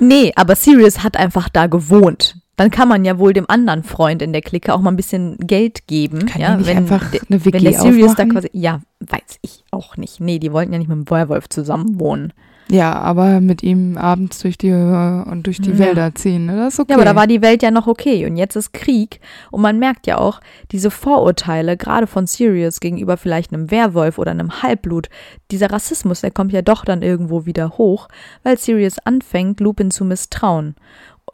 Nee, 0.00 0.32
aber 0.34 0.56
Sirius 0.56 1.04
hat 1.04 1.16
einfach 1.16 1.48
da 1.48 1.66
gewohnt. 1.66 2.36
Dann 2.60 2.70
kann 2.70 2.88
man 2.88 3.06
ja 3.06 3.18
wohl 3.18 3.32
dem 3.32 3.48
anderen 3.48 3.82
Freund 3.84 4.20
in 4.20 4.34
der 4.34 4.42
Clique 4.42 4.74
auch 4.74 4.82
mal 4.82 4.90
ein 4.90 4.96
bisschen 4.96 5.38
Geld 5.38 5.86
geben. 5.86 6.26
Kann 6.26 6.42
ja, 6.42 6.66
wenn, 6.66 6.76
einfach 6.76 7.10
eine 7.10 7.22
wenn 7.30 7.44
WG 7.46 7.58
der 7.58 7.72
Sirius 7.72 8.16
da 8.16 8.26
quasi. 8.26 8.50
Ja, 8.52 8.82
weiß 9.00 9.38
ich 9.40 9.64
auch 9.70 9.96
nicht. 9.96 10.20
Nee, 10.20 10.38
die 10.38 10.52
wollten 10.52 10.70
ja 10.70 10.78
nicht 10.78 10.88
mit 10.88 10.98
dem 10.98 11.10
Werwolf 11.10 11.48
zusammen 11.48 11.98
wohnen. 11.98 12.34
Ja, 12.70 12.92
aber 12.92 13.40
mit 13.40 13.62
ihm 13.62 13.96
abends 13.96 14.40
durch 14.40 14.58
die 14.58 14.68
äh, 14.68 15.22
und 15.22 15.46
durch 15.46 15.62
die 15.62 15.70
Ja. 15.70 15.78
Wälder 15.78 16.14
ziehen, 16.14 16.44
ne? 16.44 16.56
das 16.56 16.74
ist 16.74 16.80
okay. 16.80 16.92
Ja, 16.92 16.96
aber 16.96 17.06
da 17.06 17.16
war 17.16 17.26
die 17.26 17.40
Welt 17.40 17.62
ja 17.62 17.70
noch 17.70 17.86
okay. 17.86 18.26
Und 18.26 18.36
jetzt 18.36 18.56
ist 18.56 18.74
Krieg. 18.74 19.20
Und 19.50 19.62
man 19.62 19.78
merkt 19.78 20.06
ja 20.06 20.18
auch, 20.18 20.42
diese 20.70 20.90
Vorurteile, 20.90 21.78
gerade 21.78 22.06
von 22.06 22.26
Sirius 22.26 22.80
gegenüber 22.80 23.16
vielleicht 23.16 23.54
einem 23.54 23.70
Werwolf 23.70 24.18
oder 24.18 24.32
einem 24.32 24.62
Halbblut, 24.62 25.08
dieser 25.50 25.72
Rassismus, 25.72 26.20
der 26.20 26.30
kommt 26.30 26.52
ja 26.52 26.60
doch 26.60 26.84
dann 26.84 27.00
irgendwo 27.00 27.46
wieder 27.46 27.78
hoch, 27.78 28.08
weil 28.42 28.58
Sirius 28.58 28.98
anfängt, 28.98 29.60
Lupin 29.60 29.90
zu 29.90 30.04
misstrauen. 30.04 30.74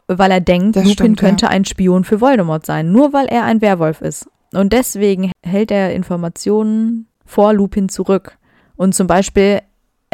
Weil 0.07 0.31
er 0.31 0.39
denkt, 0.41 0.75
Das 0.75 0.83
Lupin 0.83 0.93
stimmt, 0.93 1.21
ja. 1.21 1.27
könnte 1.27 1.49
ein 1.49 1.65
Spion 1.65 2.03
für 2.03 2.21
Voldemort 2.21 2.65
sein, 2.65 2.91
nur 2.91 3.11
weil 3.13 3.27
er 3.27 3.43
ein 3.43 3.61
Werwolf 3.61 4.01
ist. 4.01 4.29
Und 4.53 4.71
deswegen 4.73 5.31
hält 5.45 5.71
er 5.71 5.93
Informationen 5.93 7.07
vor 7.25 7.53
Lupin 7.53 7.89
zurück. 7.89 8.37
Und 8.77 8.95
zum 8.95 9.07
Beispiel 9.07 9.59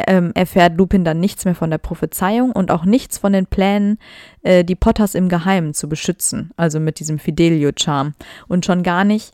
ähm, 0.08 0.32
erfährt 0.34 0.76
Lupin 0.76 1.04
dann 1.04 1.20
nichts 1.20 1.44
mehr 1.44 1.54
von 1.54 1.70
der 1.70 1.78
Prophezeiung 1.78 2.50
und 2.50 2.72
auch 2.72 2.84
nichts 2.84 3.18
von 3.18 3.32
den 3.32 3.46
Plänen, 3.46 3.98
äh, 4.42 4.64
die 4.64 4.74
Potters 4.74 5.14
im 5.14 5.28
Geheimen 5.28 5.72
zu 5.74 5.88
beschützen, 5.88 6.50
also 6.56 6.80
mit 6.80 6.98
diesem 6.98 7.20
Fidelio-Charm. 7.20 8.14
Und 8.48 8.66
schon 8.66 8.82
gar 8.82 9.04
nicht, 9.04 9.32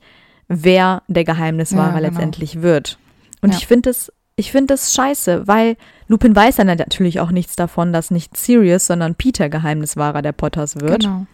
wer 0.48 1.02
der 1.08 1.24
Geheimniswahrer 1.24 1.94
Ja, 1.94 1.96
genau. 2.00 2.08
letztendlich 2.10 2.60
wird. 2.60 2.98
Und 3.40 3.52
Ja. 3.52 3.58
ich 3.58 3.66
finde 3.66 3.88
es 3.88 4.12
ich 4.40 4.52
finde 4.52 4.74
das 4.74 4.94
scheiße, 4.94 5.46
weil 5.46 5.76
Lupin 6.08 6.34
weiß 6.34 6.56
dann 6.56 6.66
natürlich 6.66 7.20
auch 7.20 7.30
nichts 7.30 7.54
davon, 7.56 7.92
dass 7.92 8.10
nicht 8.10 8.36
Sirius, 8.36 8.86
sondern 8.86 9.14
Peter 9.14 9.48
Geheimniswahrer 9.48 10.22
der 10.22 10.32
Potters 10.32 10.80
wird. 10.80 11.04
Genau. 11.04 11.26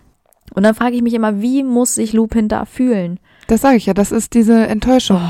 Und 0.54 0.62
dann 0.62 0.74
frage 0.74 0.94
ich 0.96 1.02
mich 1.02 1.14
immer, 1.14 1.40
wie 1.40 1.62
muss 1.62 1.94
sich 1.94 2.12
Lupin 2.12 2.48
da 2.48 2.64
fühlen? 2.66 3.18
Das 3.46 3.62
sage 3.62 3.76
ich 3.76 3.86
ja, 3.86 3.94
das 3.94 4.12
ist 4.12 4.34
diese 4.34 4.66
Enttäuschung. 4.66 5.20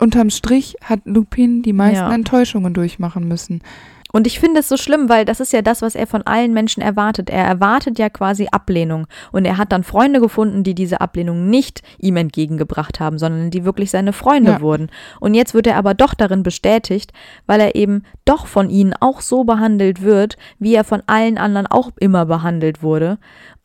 Unterm 0.00 0.30
Strich 0.30 0.76
hat 0.82 1.00
Lupin 1.04 1.62
die 1.62 1.72
meisten 1.74 1.96
Ja. 1.96 2.12
Enttäuschungen 2.12 2.72
durchmachen 2.74 3.28
müssen. 3.28 3.60
Und 4.12 4.26
ich 4.26 4.40
finde 4.40 4.60
es 4.60 4.68
so 4.68 4.76
schlimm, 4.76 5.08
weil 5.08 5.24
das 5.24 5.40
ist 5.40 5.52
ja 5.52 5.62
das, 5.62 5.82
was 5.82 5.94
er 5.94 6.06
von 6.06 6.22
allen 6.22 6.52
Menschen 6.52 6.82
erwartet. 6.82 7.30
Er 7.30 7.44
erwartet 7.44 7.98
ja 7.98 8.08
quasi 8.10 8.48
Ablehnung. 8.50 9.06
Und 9.32 9.44
er 9.44 9.56
hat 9.56 9.72
dann 9.72 9.84
Freunde 9.84 10.20
gefunden, 10.20 10.62
die 10.64 10.74
diese 10.74 11.00
Ablehnung 11.00 11.48
nicht 11.48 11.82
ihm 11.98 12.16
entgegengebracht 12.16 13.00
haben, 13.00 13.18
sondern 13.18 13.50
die 13.50 13.64
wirklich 13.64 13.90
seine 13.90 14.12
Freunde 14.12 14.52
Ja. 14.52 14.60
wurden. 14.60 14.90
Und 15.20 15.34
jetzt 15.34 15.54
wird 15.54 15.66
er 15.66 15.76
aber 15.76 15.94
doch 15.94 16.14
darin 16.14 16.42
bestätigt, 16.42 17.12
weil 17.46 17.60
er 17.60 17.74
eben 17.74 18.04
doch 18.24 18.46
von 18.46 18.70
ihnen 18.70 18.94
auch 18.98 19.20
so 19.20 19.44
behandelt 19.44 20.02
wird, 20.02 20.36
wie 20.58 20.74
er 20.74 20.84
von 20.84 21.02
allen 21.06 21.38
anderen 21.38 21.66
auch 21.66 21.90
immer 21.98 22.26
behandelt 22.26 22.82
wurde. 22.82 23.18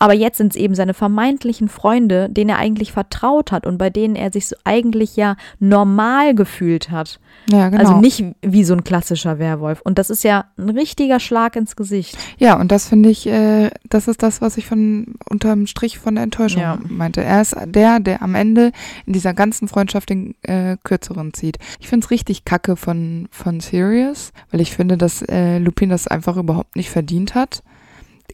Aber 0.05 0.13
jetzt 0.13 0.37
sind 0.37 0.53
es 0.53 0.55
eben 0.55 0.75
seine 0.75 0.93
vermeintlichen 0.93 1.67
Freunde, 1.67 2.29
denen 2.29 2.51
er 2.51 2.57
eigentlich 2.59 2.91
vertraut 2.91 3.51
hat 3.51 3.65
und 3.65 3.79
bei 3.79 3.89
denen 3.89 4.15
er 4.15 4.31
sich 4.31 4.45
so 4.45 4.55
eigentlich 4.63 5.15
ja 5.15 5.35
normal 5.59 6.35
gefühlt 6.35 6.91
hat. 6.91 7.19
Ja, 7.49 7.69
genau. 7.69 7.81
Also 7.81 7.99
nicht 7.99 8.23
wie 8.43 8.63
so 8.63 8.75
ein 8.75 8.83
klassischer 8.83 9.39
Werwolf. 9.39 9.81
Und 9.81 9.97
das 9.97 10.11
ist 10.11 10.23
ja 10.23 10.45
ein 10.59 10.69
richtiger 10.69 11.19
Schlag 11.19 11.55
ins 11.55 11.75
Gesicht. 11.75 12.19
Ja, 12.37 12.59
und 12.59 12.71
das 12.71 12.87
finde 12.87 13.09
ich, 13.09 13.25
äh, 13.25 13.71
das 13.89 14.07
ist 14.07 14.21
das, 14.21 14.41
was 14.41 14.57
ich 14.57 14.67
von 14.67 15.15
unterm 15.27 15.65
Strich 15.65 15.97
von 15.97 16.13
der 16.13 16.23
Enttäuschung 16.25 16.61
Ja. 16.61 16.77
meinte. 16.87 17.23
Er 17.23 17.41
ist 17.41 17.55
der, 17.65 17.99
der 17.99 18.21
am 18.21 18.35
Ende 18.35 18.73
in 19.07 19.13
dieser 19.13 19.33
ganzen 19.33 19.67
Freundschaft 19.67 20.11
den 20.11 20.35
äh, 20.43 20.77
kürzeren 20.83 21.33
zieht. 21.33 21.57
Ich 21.79 21.87
finde 21.87 22.05
es 22.05 22.11
richtig 22.11 22.45
kacke 22.45 22.75
von, 22.75 23.27
von 23.31 23.59
Sirius, 23.59 24.33
weil 24.51 24.61
ich 24.61 24.71
finde, 24.71 24.97
dass 24.99 25.23
äh, 25.23 25.57
Lupin 25.57 25.89
das 25.89 26.05
einfach 26.07 26.37
überhaupt 26.37 26.75
nicht 26.75 26.91
verdient 26.91 27.33
hat. 27.33 27.63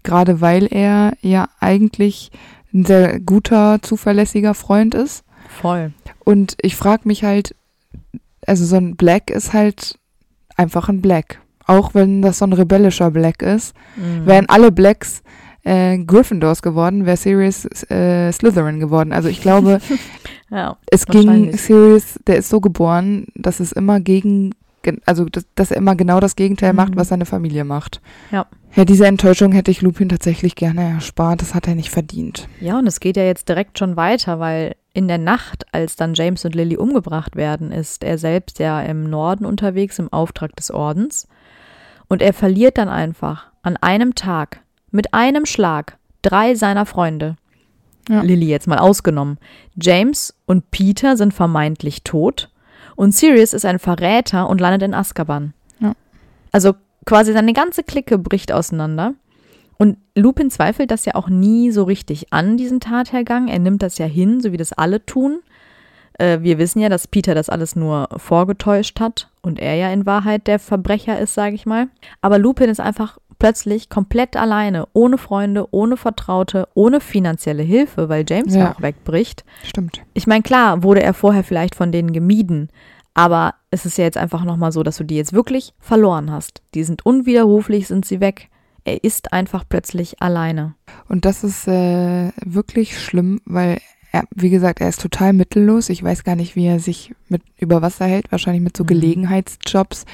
Gerade 0.04 0.42
weil 0.42 0.68
er 0.72 1.14
ja 1.22 1.48
eigentlich 1.60 2.32
ein 2.74 2.86
sehr 2.86 3.20
guter, 3.20 3.80
zuverlässiger 3.82 4.54
Freund 4.54 4.96
ist. 4.96 5.24
Voll. 5.50 5.92
Und 6.24 6.56
ich 6.62 6.76
frage 6.76 7.04
mich 7.06 7.24
halt, 7.24 7.56
also 8.48 8.66
so 8.66 8.78
ein 8.78 8.96
Black 8.96 9.30
ist 9.30 9.54
halt 9.54 9.98
einfach 10.56 10.90
ein 10.90 11.02
Black. 11.02 11.40
Auch 11.68 11.94
wenn 11.94 12.22
das 12.22 12.40
so 12.40 12.46
ein 12.46 12.54
rebellischer 12.54 13.12
Black 13.12 13.42
ist. 13.42 13.76
Mhm. 13.96 14.26
Wären 14.26 14.50
alle 14.50 14.72
Blacks 14.72 15.22
äh, 15.64 15.98
Gryffindors 16.00 16.62
geworden, 16.62 17.06
wäre 17.06 17.18
Sirius 17.18 17.66
äh, 17.92 18.32
Slytherin 18.32 18.80
geworden. 18.80 19.14
Also 19.14 19.30
ich 19.30 19.42
glaube, 19.42 19.80
Ja. 20.50 20.78
es 20.92 21.06
ging. 21.06 21.56
Sirius, 21.56 22.20
der 22.28 22.38
ist 22.38 22.50
so 22.50 22.60
geboren, 22.60 23.28
dass 23.36 23.60
es 23.60 23.72
immer 23.72 24.00
gegen, 24.00 24.50
gen- 24.50 24.56
also 25.06 25.26
dass, 25.26 25.46
dass 25.56 25.72
er 25.72 25.78
immer 25.78 25.96
genau 25.96 26.20
das 26.20 26.36
Gegenteil 26.36 26.74
macht, 26.74 26.96
Mhm. 26.96 26.98
was 26.98 27.10
seine 27.10 27.26
Familie 27.26 27.63
macht. 27.63 28.02
Ja. 28.32 28.46
Ja, 28.76 28.86
diese 28.86 29.06
Enttäuschung 29.06 29.52
hätte 29.52 29.70
ich 29.72 29.82
Lupin 29.82 30.08
tatsächlich 30.08 30.56
gerne 30.56 30.82
erspart. 30.94 31.41
Das 31.41 31.54
hat 31.54 31.67
er 31.67 31.76
nicht 31.76 31.89
verdient. 31.89 32.48
Ja, 32.62 32.80
und 32.80 32.88
es 32.88 33.02
geht 33.02 33.17
ja 33.17 33.24
jetzt 33.24 33.50
direkt 33.50 33.78
schon 33.78 33.98
weiter, 33.98 34.39
weil 34.39 34.76
in 34.94 35.10
der 35.10 35.17
Nacht, 35.17 35.65
als 35.74 35.98
dann 35.98 36.13
James 36.13 36.46
und 36.46 36.56
Lily 36.56 36.78
umgebracht 36.78 37.36
werden, 37.36 37.72
ist 37.74 38.04
er 38.04 38.17
selbst 38.17 38.60
ja 38.60 38.82
im 38.82 39.10
Norden 39.10 39.46
unterwegs 39.46 40.00
im 40.00 40.12
Auftrag 40.13 40.56
des 40.56 40.72
Ordens. 40.72 41.28
Und 42.08 42.22
er 42.22 42.34
verliert 42.34 42.78
dann 42.78 42.88
einfach 42.89 43.48
an 43.62 43.76
einem 43.78 44.15
Tag 44.15 44.62
mit 44.89 45.13
einem 45.13 45.46
Schlag 45.46 45.98
drei 46.22 46.56
seiner 46.56 46.86
Freunde. 46.86 47.36
Ja. 48.10 48.22
Lily 48.22 48.48
jetzt 48.48 48.67
mal 48.67 48.80
ausgenommen. 48.80 49.38
James 49.76 50.34
und 50.46 50.72
Peter 50.72 51.17
sind 51.17 51.34
vermeintlich 51.34 52.04
tot 52.04 52.50
und 53.02 53.16
Sirius 53.16 53.54
ist 53.54 53.66
ein 53.66 53.80
Verräter 53.80 54.48
und 54.48 54.62
landet 54.62 54.84
in 54.84 54.94
Azkaban. 54.94 55.56
Ja. 55.80 55.94
Also 56.52 56.74
quasi 57.08 57.34
seine 57.34 57.52
ganze 57.52 57.82
Clique 57.82 58.20
bricht 58.20 58.52
auseinander. 58.52 59.16
Und 59.80 59.98
Lupin 60.14 60.52
zweifelt 60.52 60.92
das 60.92 61.06
ja 61.06 61.16
auch 61.16 61.28
nie 61.28 61.72
so 61.72 61.82
richtig 61.82 62.32
an, 62.32 62.58
diesen 62.58 62.80
Tathergang. 62.80 63.48
Er 63.48 63.58
nimmt 63.58 63.82
das 63.82 63.98
ja 63.98 64.06
hin, 64.06 64.40
so 64.40 64.52
wie 64.52 64.58
das 64.58 64.72
alle 64.72 65.04
tun. 65.04 65.40
Äh, 66.20 66.42
wir 66.42 66.60
wissen 66.60 66.80
ja, 66.80 66.90
dass 66.90 67.08
Peter 67.08 67.34
das 67.34 67.50
alles 67.50 67.76
nur 67.76 68.08
vorgetäuscht 68.18 69.00
hat 69.00 69.32
und 69.42 69.58
er 69.60 69.74
ja 69.74 69.92
in 69.92 70.06
Wahrheit 70.06 70.46
der 70.46 70.60
Verbrecher 70.60 71.18
ist, 71.18 71.34
sage 71.34 71.56
ich 71.56 71.66
mal. 71.66 71.88
Aber 72.22 72.38
Lupin 72.38 72.70
ist 72.70 72.80
einfach 72.80 73.18
plötzlich 73.42 73.90
komplett 73.90 74.38
alleine, 74.38 74.88
ohne 74.94 75.18
Freunde, 75.18 75.68
ohne 75.72 75.98
Vertraute, 75.98 76.68
ohne 76.74 77.02
finanzielle 77.02 77.64
Hilfe, 77.64 78.08
weil 78.08 78.24
James 78.28 78.56
Ja. 78.56 78.72
auch 78.72 78.82
wegbricht. 78.82 79.44
Stimmt. 79.64 80.02
Ich 80.14 80.28
meine, 80.28 80.44
klar, 80.44 80.84
wurde 80.84 81.02
er 81.04 81.14
vorher 81.14 81.44
vielleicht 81.44 81.76
von 81.76 81.92
denen 81.92 82.14
gemieden, 82.14 82.70
aber 83.14 83.56
es 83.72 83.86
ist 83.86 83.98
ja 83.98 84.06
jetzt 84.06 84.18
einfach 84.18 84.44
nochmal 84.44 84.72
so, 84.72 84.84
dass 84.84 84.98
du 84.98 85.04
die 85.04 85.16
jetzt 85.18 85.34
wirklich 85.34 85.74
verloren 85.80 86.32
hast. 86.32 86.62
Die 86.76 86.84
sind 86.84 87.06
unwiderruflich, 87.06 87.88
sind 87.88 88.06
sie 88.06 88.20
weg. 88.22 88.50
Er 88.84 89.04
ist 89.04 89.34
einfach 89.34 89.64
plötzlich 89.68 90.22
alleine. 90.22 90.76
Und 91.10 91.26
das 91.26 91.44
ist 91.44 91.68
äh, 91.68 92.32
wirklich 92.46 93.00
schlimm, 93.00 93.42
weil 93.46 93.80
er, 94.12 94.26
wie 94.36 94.50
gesagt, 94.50 94.82
er 94.82 94.89
ist 94.89 95.02
total 95.02 95.32
mittellos. 95.34 95.89
Ich 95.89 96.04
weiß 96.04 96.24
gar 96.26 96.36
nicht, 96.36 96.56
wie 96.58 96.65
er 96.65 96.80
sich 96.80 97.13
mit 97.30 97.41
über 97.58 97.82
Wasser 97.82 98.06
hält. 98.06 98.30
Wahrscheinlich 98.32 98.62
mit 98.62 98.76
so 98.76 98.84
Mhm. 98.84 98.88
Gelegenheitsjobs. 98.88 100.06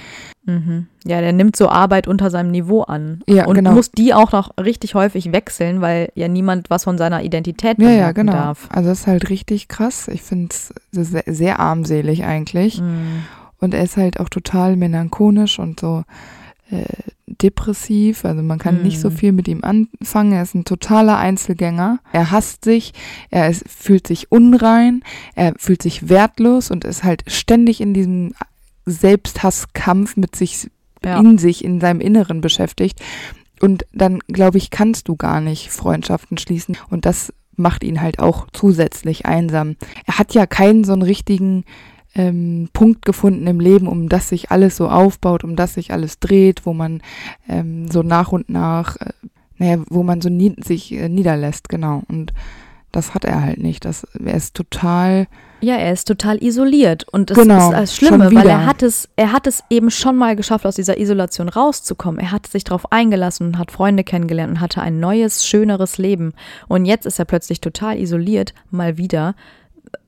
Mhm. 0.45 0.87
Ja, 1.03 1.19
der 1.19 1.33
nimmt 1.33 1.55
so 1.55 1.67
Arbeit 1.67 2.07
unter 2.07 2.29
seinem 2.29 2.51
Niveau 2.51 2.83
an. 2.83 3.21
Ja, 3.27 3.47
und 3.47 3.55
genau. 3.55 3.71
muss 3.73 3.91
die 3.91 4.13
auch 4.13 4.31
noch 4.31 4.55
richtig 4.57 4.93
häufig 4.95 5.31
wechseln, 5.31 5.81
weil 5.81 6.11
ja 6.15 6.27
niemand 6.27 6.69
was 6.69 6.83
von 6.83 6.97
seiner 6.97 7.23
Identität 7.23 7.79
Ja, 7.81 7.89
ja, 7.89 8.11
genau. 8.11 8.33
darf. 8.33 8.67
Also 8.71 8.89
das 8.89 8.99
ist 8.99 9.07
halt 9.07 9.29
richtig 9.29 9.67
krass. 9.67 10.07
Ich 10.09 10.21
finde 10.21 10.49
es 10.51 10.73
sehr, 10.91 11.23
sehr 11.25 11.59
armselig 11.59 12.23
eigentlich. 12.23 12.79
Mhm. 12.79 13.23
Und 13.59 13.73
er 13.73 13.83
ist 13.83 13.97
halt 13.97 14.19
auch 14.19 14.29
total 14.29 14.75
melancholisch 14.75 15.57
und 15.57 15.79
so 15.79 16.03
äh, 16.69 16.83
depressiv. 17.27 18.25
Also 18.25 18.41
man 18.41 18.57
kann 18.59 18.81
nicht 18.83 18.99
so 18.99 19.09
Mhm. 19.09 19.15
viel 19.15 19.31
mit 19.33 19.47
ihm 19.47 19.63
anfangen. 19.63 20.31
Er 20.31 20.41
ist 20.43 20.55
ein 20.55 20.65
totaler 20.65 21.17
Einzelgänger. 21.17 21.99
Er 22.11 22.31
hasst 22.31 22.63
sich, 22.63 22.93
er 23.29 23.49
ist, 23.49 23.63
fühlt 23.67 24.07
sich 24.07 24.31
unrein, 24.31 25.03
er 25.35 25.53
fühlt 25.57 25.81
sich 25.83 26.09
wertlos 26.09 26.71
und 26.71 26.85
ist 26.85 27.03
halt 27.03 27.23
ständig 27.27 27.81
in 27.81 27.93
diesem 27.93 28.33
Selbsthasskampf 28.85 30.17
mit 30.17 30.35
sich 30.35 30.69
Ja. 31.05 31.19
in 31.19 31.37
sich, 31.37 31.63
in 31.63 31.79
seinem 31.79 32.01
Inneren 32.01 32.41
beschäftigt. 32.41 32.99
Und 33.61 33.85
dann, 33.93 34.19
glaube 34.27 34.57
ich, 34.57 34.71
kannst 34.71 35.07
du 35.07 35.15
gar 35.15 35.41
nicht 35.41 35.69
Freundschaften 35.71 36.37
schließen. 36.37 36.75
Und 36.89 37.05
das 37.05 37.31
macht 37.55 37.83
ihn 37.83 38.01
halt 38.01 38.19
auch 38.19 38.47
zusätzlich 38.53 39.25
einsam. 39.25 39.75
Er 40.05 40.17
hat 40.19 40.33
ja 40.33 40.45
keinen 40.45 40.83
so 40.83 40.93
einen 40.93 41.01
richtigen 41.03 41.65
ähm, 42.15 42.69
Punkt 42.73 43.05
gefunden 43.05 43.47
im 43.47 43.59
Leben, 43.59 43.87
um 43.87 44.09
das 44.09 44.29
sich 44.29 44.51
alles 44.51 44.77
so 44.77 44.89
aufbaut, 44.89 45.43
um 45.43 45.55
das 45.55 45.73
sich 45.75 45.91
alles 45.91 46.19
dreht, 46.19 46.65
wo 46.65 46.73
man 46.73 47.01
ähm, 47.47 47.89
so 47.91 48.03
nach 48.03 48.31
und 48.31 48.49
nach, 48.49 48.97
äh, 48.97 49.11
naja, 49.57 49.83
wo 49.89 50.03
man 50.03 50.21
so 50.21 50.29
nie, 50.29 50.55
sich 50.63 50.91
äh, 50.91 51.09
niederlässt, 51.09 51.69
genau. 51.69 52.03
Und 52.07 52.33
das 52.91 53.13
hat 53.13 53.25
er 53.25 53.41
halt 53.43 53.59
nicht. 53.59 53.85
Das, 53.85 54.07
er 54.23 54.33
ist 54.33 54.55
total, 54.55 55.27
Ja, 55.61 55.75
er 55.75 55.91
ist 55.91 56.07
total 56.07 56.41
isoliert 56.41 57.05
und 57.11 57.29
das 57.29 57.37
Genau, 57.37 57.71
ist 57.71 57.77
das 57.77 57.95
Schlimme, 57.95 58.33
weil 58.33 58.47
er 58.47 58.65
hat 58.65 58.81
es, 58.81 59.09
er 59.15 59.31
hat 59.33 59.45
es 59.45 59.63
eben 59.69 59.91
schon 59.91 60.15
mal 60.15 60.35
geschafft, 60.35 60.65
aus 60.65 60.75
dieser 60.75 60.97
Isolation 60.97 61.49
rauszukommen. 61.49 62.19
Er 62.19 62.31
hat 62.31 62.47
sich 62.47 62.63
darauf 62.63 62.91
eingelassen 62.91 63.47
und 63.47 63.57
hat 63.59 63.71
Freunde 63.71 64.03
kennengelernt 64.03 64.53
und 64.53 64.61
hatte 64.61 64.81
ein 64.81 64.99
neues, 64.99 65.45
schöneres 65.45 65.97
Leben. 65.97 66.33
Und 66.67 66.85
jetzt 66.85 67.05
ist 67.05 67.19
er 67.19 67.25
plötzlich 67.25 67.61
total 67.61 67.99
isoliert, 67.99 68.53
mal 68.71 68.97
wieder 68.97 69.35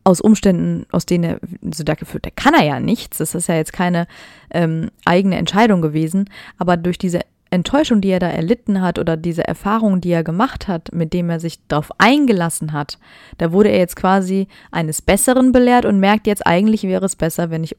aus 0.04 0.22
Umständen, 0.22 0.86
aus 0.92 1.06
denen 1.06 1.24
er 1.24 1.39
so 1.74 1.84
dafür 1.84 2.08
führt, 2.08 2.26
der 2.26 2.32
kann 2.32 2.54
er 2.54 2.63
ja 2.63 2.80
nichts. 2.80 3.18
Das 3.18 3.36
ist 3.36 3.48
ja 3.48 3.56
jetzt 3.56 3.74
keine 3.74 4.08
ähm, 4.52 4.89
eigene 5.06 5.38
Entscheidung 5.38 5.82
gewesen, 5.82 6.30
aber 6.58 6.78
durch 6.78 6.98
diese 6.98 7.22
Enttäuschung, 7.52 8.02
die 8.02 8.10
er 8.10 8.20
da 8.20 8.30
erlitten 8.30 8.82
hat 8.82 9.00
oder 9.00 9.18
diese 9.18 9.48
Erfahrung, 9.48 10.02
die 10.02 10.12
er 10.12 10.24
gemacht 10.24 10.68
hat, 10.68 10.94
mit 10.94 11.13
dem 11.13 11.30
er 11.30 11.39
sich 11.39 11.65
darauf 11.68 11.89
eingelassen 11.98 12.74
hat, 12.74 13.00
da 13.38 13.52
wurde 13.52 13.70
er 13.70 13.80
jetzt 13.80 13.96
quasi 13.96 14.48
eines 14.72 15.02
Besseren 15.02 15.52
belehrt 15.52 15.86
und 15.86 16.00
merkt 16.00 16.28
jetzt, 16.28 16.46
eigentlich 16.46 16.84
wäre 16.84 17.06
es 17.06 17.15
besser, 17.15 17.50
wenn 17.50 17.63
ich 17.63 17.76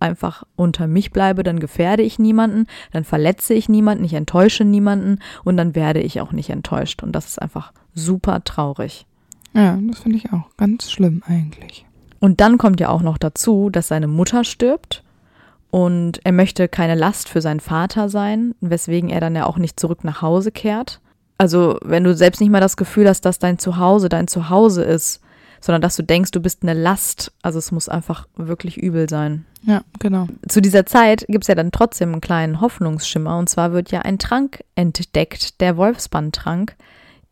einfach 0.00 0.42
unter 0.56 0.88
mich 0.88 1.12
bleibe, 1.12 1.44
dann 1.44 1.60
gefährde 1.60 2.02
ich 2.02 2.18
niemanden, 2.18 2.66
dann 2.90 3.04
verletze 3.04 3.54
ich 3.54 3.68
niemanden, 3.68 4.04
ich 4.04 4.14
enttäusche 4.14 4.64
niemanden 4.64 5.20
und 5.44 5.56
dann 5.56 5.76
werde 5.76 6.00
ich 6.00 6.20
auch 6.20 6.32
nicht 6.32 6.50
enttäuscht. 6.50 7.04
Und 7.04 7.12
das 7.12 7.26
ist 7.26 7.40
einfach 7.40 7.72
super 7.94 8.42
traurig. 8.42 9.06
Ja, 9.54 9.78
das 9.88 10.00
finde 10.00 10.18
ich 10.18 10.32
auch 10.32 10.56
ganz 10.56 10.90
schlimm 10.90 11.22
eigentlich. 11.26 11.86
Und 12.20 12.40
dann 12.40 12.58
kommt 12.58 12.80
ja 12.80 12.88
auch 12.88 13.02
noch 13.02 13.18
dazu, 13.18 13.68
dass 13.70 13.88
seine 13.88 14.06
Mutter 14.06 14.44
stirbt 14.44 15.02
und 15.70 16.20
er 16.24 16.32
möchte 16.32 16.68
keine 16.68 16.94
Last 16.94 17.28
für 17.28 17.40
seinen 17.40 17.60
Vater 17.60 18.08
sein, 18.08 18.54
weswegen 18.60 19.10
er 19.10 19.20
dann 19.20 19.34
ja 19.34 19.46
auch 19.46 19.58
nicht 19.58 19.80
zurück 19.80 20.04
nach 20.04 20.22
Hause 20.22 20.52
kehrt. 20.52 21.00
Also, 21.38 21.78
wenn 21.82 22.04
du 22.04 22.14
selbst 22.14 22.40
nicht 22.40 22.50
mal 22.50 22.60
das 22.60 22.76
Gefühl 22.76 23.08
hast, 23.08 23.22
dass 23.22 23.38
dein 23.38 23.58
Zuhause 23.58 24.08
dein 24.08 24.28
Zuhause 24.28 24.84
ist, 24.84 25.20
sondern 25.62 25.80
dass 25.80 25.96
du 25.96 26.02
denkst, 26.02 26.32
du 26.32 26.40
bist 26.40 26.62
eine 26.62 26.74
Last, 26.74 27.32
also 27.40 27.58
es 27.58 27.72
muss 27.72 27.88
einfach 27.88 28.28
wirklich 28.36 28.76
übel 28.76 29.08
sein. 29.08 29.46
Ja, 29.62 29.82
genau. 29.98 30.26
Zu 30.48 30.60
dieser 30.60 30.86
Zeit 30.86 31.24
gibt 31.28 31.44
es 31.44 31.48
ja 31.48 31.54
dann 31.54 31.70
trotzdem 31.70 32.12
einen 32.12 32.20
kleinen 32.20 32.60
Hoffnungsschimmer 32.60 33.38
und 33.38 33.48
zwar 33.48 33.72
wird 33.72 33.90
ja 33.90 34.00
ein 34.02 34.18
Trank 34.18 34.64
entdeckt, 34.74 35.60
der 35.60 35.76
Wolfsbandtrank, 35.76 36.76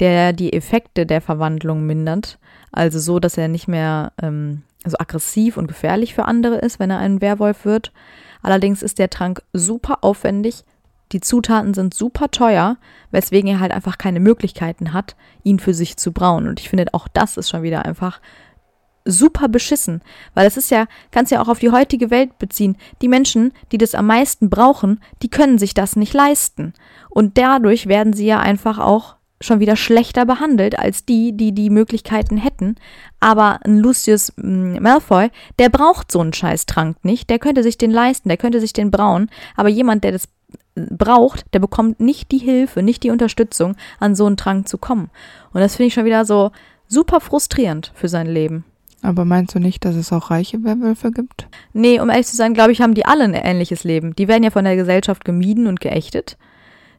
der 0.00 0.32
die 0.32 0.52
Effekte 0.52 1.06
der 1.06 1.20
Verwandlung 1.20 1.86
mindert. 1.86 2.38
Also 2.72 2.98
so, 2.98 3.20
dass 3.20 3.36
er 3.36 3.48
nicht 3.48 3.68
mehr 3.68 4.12
ähm, 4.20 4.62
so 4.84 4.96
aggressiv 4.98 5.56
und 5.56 5.66
gefährlich 5.66 6.14
für 6.14 6.24
andere 6.24 6.56
ist, 6.56 6.78
wenn 6.78 6.90
er 6.90 6.98
ein 6.98 7.20
Werwolf 7.20 7.64
wird. 7.64 7.92
Allerdings 8.42 8.82
ist 8.82 8.98
der 8.98 9.10
Trank 9.10 9.42
super 9.52 9.98
aufwendig, 10.02 10.64
die 11.12 11.20
Zutaten 11.20 11.74
sind 11.74 11.92
super 11.92 12.30
teuer, 12.30 12.76
weswegen 13.10 13.50
er 13.50 13.60
halt 13.60 13.72
einfach 13.72 13.98
keine 13.98 14.20
Möglichkeiten 14.20 14.92
hat, 14.92 15.16
ihn 15.42 15.58
für 15.58 15.74
sich 15.74 15.96
zu 15.96 16.12
brauen. 16.12 16.46
Und 16.46 16.60
ich 16.60 16.68
finde, 16.68 16.86
auch 16.92 17.08
das 17.08 17.36
ist 17.36 17.50
schon 17.50 17.62
wieder 17.62 17.84
einfach 17.84 18.20
super 19.04 19.48
beschissen, 19.48 20.02
weil 20.34 20.46
es 20.46 20.56
ist 20.56 20.70
ja, 20.70 20.86
kannst 21.10 21.32
ja 21.32 21.42
auch 21.42 21.48
auf 21.48 21.58
die 21.58 21.70
heutige 21.70 22.10
Welt 22.10 22.38
beziehen. 22.38 22.76
Die 23.02 23.08
Menschen, 23.08 23.52
die 23.72 23.78
das 23.78 23.94
am 23.94 24.06
meisten 24.06 24.50
brauchen, 24.50 25.00
die 25.22 25.30
können 25.30 25.58
sich 25.58 25.74
das 25.74 25.96
nicht 25.96 26.14
leisten. 26.14 26.74
Und 27.08 27.38
dadurch 27.38 27.86
werden 27.88 28.12
sie 28.12 28.26
ja 28.26 28.38
einfach 28.38 28.78
auch 28.78 29.16
schon 29.40 29.61
wieder 29.61 29.76
schlechter 29.76 30.26
behandelt 30.26 30.79
als 30.79 31.05
die, 31.05 31.37
die 31.37 31.53
die 31.53 31.70
Möglichkeiten 31.70 32.37
hätten. 32.37 32.76
Aber 33.20 33.61
ein 33.64 33.79
Lucius 33.79 34.33
mm, 34.37 34.79
Malfoy, 34.81 35.31
der 35.59 35.70
braucht 35.70 36.12
so 36.12 36.20
einen 36.20 36.33
Scheißtrank 36.33 37.03
nicht. 37.05 37.31
Der 37.31 37.38
könnte 37.38 37.62
sich 37.62 37.79
den 37.79 37.90
leisten, 37.90 38.29
der 38.29 38.38
könnte 38.38 38.61
sich 38.61 38.72
den 38.72 38.90
brauen. 38.90 39.31
Aber 39.57 39.68
jemand, 39.68 40.05
der 40.05 40.12
das 40.12 40.26
äh, 40.74 40.83
braucht, 40.90 41.44
der 41.55 41.61
bekommt 41.61 42.00
nicht 42.00 42.31
die 42.33 42.38
Hilfe, 42.38 42.83
nicht 42.83 43.03
die 43.03 43.11
Unterstützung, 43.11 43.76
an 43.98 44.14
so 44.14 44.26
einen 44.26 44.37
Trank 44.37 44.68
zu 44.68 44.76
kommen. 44.76 45.11
Und 45.53 45.61
das 45.61 45.76
finde 45.76 45.88
ich 45.88 45.94
schon 45.94 46.05
wieder 46.05 46.24
so 46.24 46.50
super 46.87 47.20
frustrierend 47.20 47.92
für 47.94 48.09
sein 48.09 48.26
Leben. 48.26 48.64
Aber 49.03 49.24
meinst 49.24 49.55
du 49.55 49.59
nicht, 49.59 49.85
dass 49.87 49.96
es 49.96 50.12
auch 50.12 50.31
reiche 50.31 50.62
Werwölfe 50.62 51.11
gibt? 51.11 51.48
Nee, 51.72 52.00
um 52.00 52.11
ehrlich 52.11 52.26
zu 52.26 52.37
sein, 52.37 52.53
glaube 52.53 52.72
ich, 52.72 52.83
haben 52.83 52.92
die 52.92 53.07
alle 53.07 53.24
ein 53.24 53.33
ähnliches 53.33 53.85
Leben. 53.85 54.14
Die 54.16 54.29
werden 54.29 54.42
ja 54.42 54.50
von 54.50 54.64
der 54.64 54.76
Gesellschaft 54.76 55.24
gemieden 55.24 55.66
und 55.66 55.81
geächtet. 55.81 56.37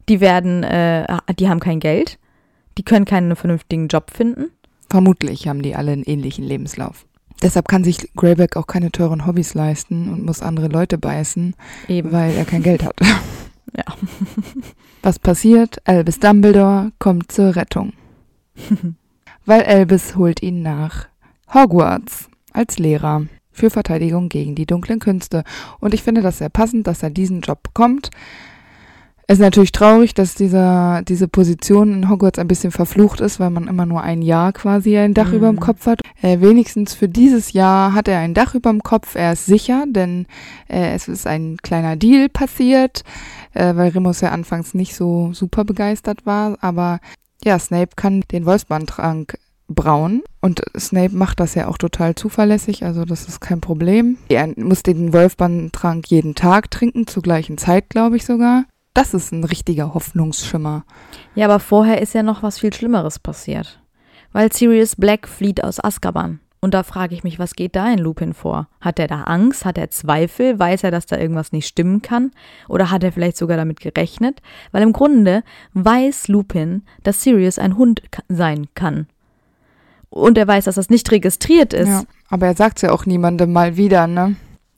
Die 0.10 0.20
werden, 0.20 0.64
äh, 0.64 1.06
die 1.38 1.48
haben 1.48 1.60
kein 1.60 1.80
Geld. 1.80 2.18
Die 2.78 2.84
können 2.84 3.06
keinen 3.06 3.36
vernünftigen 3.36 3.88
Job 3.88 4.12
finden. 4.12 4.52
Vermutlich 4.90 5.48
haben 5.48 5.62
die 5.62 5.76
alle 5.76 5.92
einen 5.92 6.04
ähnlichen 6.04 6.44
Lebenslauf. 6.44 7.06
Deshalb 7.42 7.68
kann 7.68 7.84
sich 7.84 8.14
Greyback 8.16 8.56
auch 8.56 8.68
keine 8.68 8.92
teuren 8.92 9.26
Hobbys 9.26 9.54
leisten 9.54 10.12
und 10.12 10.26
muss 10.26 10.42
andere 10.42 10.68
Leute 10.68 10.98
beißen, 10.98 11.56
Eben. 11.88 12.12
weil 12.12 12.36
er 12.36 12.46
kein 12.46 12.64
Geld 12.64 12.84
hat. 12.84 12.96
Ja. 13.74 13.86
Was 15.02 15.18
passiert? 15.18 15.78
Albus 15.88 16.20
Dumbledore 16.20 16.92
kommt 17.00 17.32
zur 17.32 17.56
Rettung. 17.56 17.94
weil 19.46 19.64
Albus 19.64 20.18
holt 20.18 20.44
ihn 20.44 20.62
nach 20.62 21.08
Hogwarts 21.54 22.28
als 22.52 22.80
Lehrer 22.80 23.28
für 23.50 23.70
Verteidigung 23.70 24.28
gegen 24.28 24.56
die 24.56 24.66
dunklen 24.66 25.00
Künste. 25.00 25.46
Und 25.80 25.94
ich 25.94 26.04
finde 26.04 26.22
das 26.22 26.40
sehr 26.40 26.50
passend, 26.50 26.86
dass 26.88 27.02
er 27.02 27.12
diesen 27.12 27.40
Job 27.40 27.64
bekommt. 27.64 28.10
Es 29.32 29.38
ist 29.38 29.44
natürlich 29.44 29.72
traurig, 29.72 30.14
dass 30.14 30.36
dieser, 30.36 31.04
diese 31.08 31.30
Position 31.30 31.94
in 31.94 32.10
Hogwarts 32.10 32.38
ein 32.38 32.50
bisschen 32.50 32.72
verflucht 32.72 33.22
ist, 33.22 33.40
weil 33.40 33.50
man 33.50 33.70
immer 33.70 33.86
nur 33.86 34.02
ein 34.02 34.22
Jahr 34.22 34.52
quasi 34.52 34.98
ein 34.98 35.14
Dach 35.14 35.30
Mhm. 35.30 35.36
über 35.38 35.48
dem 35.48 35.60
Kopf 35.62 35.86
hat. 35.86 36.02
Äh, 36.22 36.42
wenigstens 36.42 36.94
für 36.96 37.08
dieses 37.08 37.54
Jahr 37.54 37.94
hat 37.94 38.10
er 38.10 38.20
ein 38.20 38.34
Dach 38.34 38.56
über 38.56 38.70
dem 38.72 38.84
Kopf. 38.84 39.16
Er 39.16 39.32
ist 39.32 39.46
sicher, 39.46 39.86
denn 39.88 40.26
äh, 40.68 40.94
es 40.94 41.08
ist 41.08 41.28
ein 41.28 41.56
kleiner 41.64 41.96
Deal 41.96 42.28
passiert, 42.28 43.06
äh, 43.54 43.74
weil 43.74 43.92
Remus 43.92 44.20
ja 44.20 44.32
anfangs 44.32 44.74
nicht 44.74 44.98
so 44.98 45.30
super 45.32 45.64
begeistert 45.64 46.26
war. 46.26 46.58
Aber 46.60 47.00
ja, 47.42 47.58
Snape 47.58 47.92
kann 47.96 48.26
den 48.34 48.46
Wolfsbandtrank 48.46 49.38
brauen 49.70 50.24
und 50.42 50.62
Snape 50.78 51.16
macht 51.16 51.40
das 51.40 51.56
ja 51.56 51.70
auch 51.70 51.78
total 51.78 52.16
zuverlässig, 52.16 52.84
also 52.84 53.06
das 53.06 53.30
ist 53.30 53.40
kein 53.40 53.62
Problem. 53.62 54.18
Er 54.28 54.50
muss 54.58 54.84
den 54.84 55.14
Wolfsbandtrank 55.14 56.08
jeden 56.08 56.36
Tag 56.36 56.70
trinken, 56.70 57.08
zur 57.08 57.24
gleichen 57.24 57.58
Zeit, 57.58 57.88
glaube 57.88 58.18
ich 58.18 58.26
sogar. 58.26 58.66
Das 58.94 59.14
ist 59.14 59.32
ein 59.32 59.44
richtiger 59.44 59.94
Hoffnungsschimmer. 59.94 60.84
Ja, 61.36 61.46
aber 61.46 61.60
vorher 61.60 62.02
ist 62.02 62.14
ja 62.14 62.24
noch 62.24 62.44
was 62.44 62.60
viel 62.60 62.74
Schlimmeres 62.74 63.20
passiert. 63.20 63.80
Weil 64.34 64.52
Sirius 64.52 64.96
Black 64.96 65.28
flieht 65.28 65.64
aus 65.64 65.84
Azkaban. 65.84 66.40
Und 66.64 66.76
da 66.76 66.84
frage 66.84 67.16
ich 67.16 67.24
mich, 67.24 67.40
was 67.40 67.56
geht 67.56 67.76
da 67.76 67.92
in 67.92 67.98
Lupin 67.98 68.36
vor? 68.36 68.68
Hat 68.82 69.00
er 69.00 69.08
da 69.08 69.24
Angst? 69.24 69.66
Hat 69.66 69.80
er 69.80 69.90
Zweifel? 69.90 70.60
Weiß 70.60 70.84
er, 70.84 70.92
dass 70.92 71.08
da 71.08 71.18
irgendwas 71.18 71.52
nicht 71.52 71.68
stimmen 71.68 72.04
kann? 72.04 72.32
Oder 72.70 72.92
hat 72.92 73.04
er 73.04 73.12
vielleicht 73.12 73.38
sogar 73.38 73.58
damit 73.58 73.80
gerechnet? 73.80 74.44
Weil 74.72 74.84
im 74.84 74.94
Grunde 74.94 75.44
weiß 75.74 76.28
Lupin, 76.28 76.84
dass 77.02 77.24
Sirius 77.24 77.58
ein 77.58 77.78
Hund 77.78 78.04
sein 78.30 78.68
kann. 78.76 79.08
Und 80.12 80.38
er 80.38 80.48
weiß, 80.48 80.66
dass 80.66 80.76
das 80.76 80.92
nicht 80.92 81.10
registriert 81.12 81.74
ist. 81.74 81.88
Ja, 81.88 82.04
aber 82.30 82.46
er 82.46 82.56
sagt 82.56 82.84
ja 82.84 82.92
auch 82.92 83.08
niemandem 83.08 83.52
mal 83.52 83.76
wieder, 83.76 84.06
ne? 84.06 84.36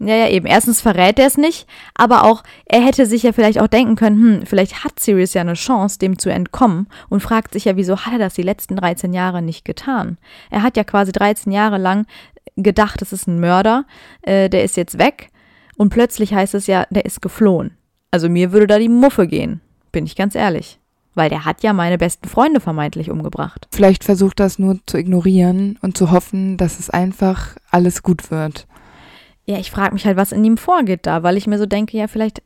Ja, 0.08 0.16
ja, 0.16 0.30
eben. 0.30 0.46
Erstens 0.46 0.82
verrät 0.82 1.20
er 1.20 1.28
es 1.28 1.38
nicht, 1.38 1.68
aber 1.96 2.24
auch, 2.24 2.44
er 2.66 2.82
hätte 2.82 3.06
sich 3.06 3.24
ja 3.24 3.32
vielleicht 3.32 3.60
auch 3.60 3.68
denken 3.68 3.96
können, 3.96 4.40
hm, 4.40 4.46
vielleicht 4.46 4.84
hat 4.84 5.00
Sirius 5.00 5.34
ja 5.34 5.42
eine 5.42 5.54
Chance, 5.54 6.00
dem 6.00 6.20
zu 6.20 6.30
entkommen 6.30 6.88
und 7.10 7.22
fragt 7.22 7.54
sich 7.54 7.66
ja, 7.66 7.76
wieso 7.76 7.98
hat 8.00 8.14
er 8.14 8.20
das 8.20 8.34
die 8.34 8.42
letzten 8.42 8.76
13 8.76 9.14
Jahre 9.14 9.42
nicht 9.42 9.66
getan? 9.66 10.18
Er 10.50 10.64
hat 10.64 10.78
ja 10.78 10.84
quasi 10.84 11.12
13 11.12 11.52
Jahre 11.52 11.78
lang 11.78 12.06
gedacht, 12.56 13.02
es 13.02 13.14
ist 13.14 13.28
ein 13.28 13.40
Mörder, 13.40 13.86
äh, 14.22 14.50
der 14.50 14.64
ist 14.64 14.78
jetzt 14.78 14.98
weg 14.98 15.30
und 15.78 15.90
plötzlich 15.90 16.34
heißt 16.34 16.54
es 16.54 16.68
ja, 16.68 16.86
der 16.90 17.06
ist 17.06 17.22
geflohen. 17.22 17.78
Also 18.12 18.30
mir 18.30 18.52
würde 18.52 18.68
da 18.68 18.78
die 18.80 18.90
Muffe 18.90 19.28
gehen, 19.28 19.62
bin 19.92 20.06
ich 20.06 20.16
ganz 20.16 20.36
ehrlich. 20.36 20.80
weil 21.16 21.30
der 21.30 21.46
hat 21.46 21.62
ja 21.62 21.74
meine 21.74 21.98
besten 21.98 22.28
Freunde 22.28 22.60
vermeintlich 22.60 23.12
umgebracht. 23.12 23.68
Vielleicht 23.72 24.04
versucht 24.04 24.40
das 24.40 24.58
nur 24.58 24.80
zu 24.88 24.98
ignorieren 24.98 25.78
und 25.82 25.96
zu 25.96 26.10
hoffen, 26.12 26.58
dass 26.58 26.80
es 26.80 26.90
einfach 26.90 27.56
alles 27.70 28.02
gut 28.02 28.32
wird. 28.32 28.66
Ja, 29.46 29.58
ich 29.58 29.72
frage 29.72 29.94
mich 29.94 30.06
halt, 30.06 30.18
was 30.18 30.32
in 30.32 30.44
ihm 30.44 30.58
vorgeht 30.58 31.06
da, 31.06 31.24
weil 31.24 31.38
ich 31.38 31.48
mir 31.48 31.58
so 31.58 31.66
denke, 31.66 31.98
ja, 31.98 32.08
vielleicht 32.08 32.42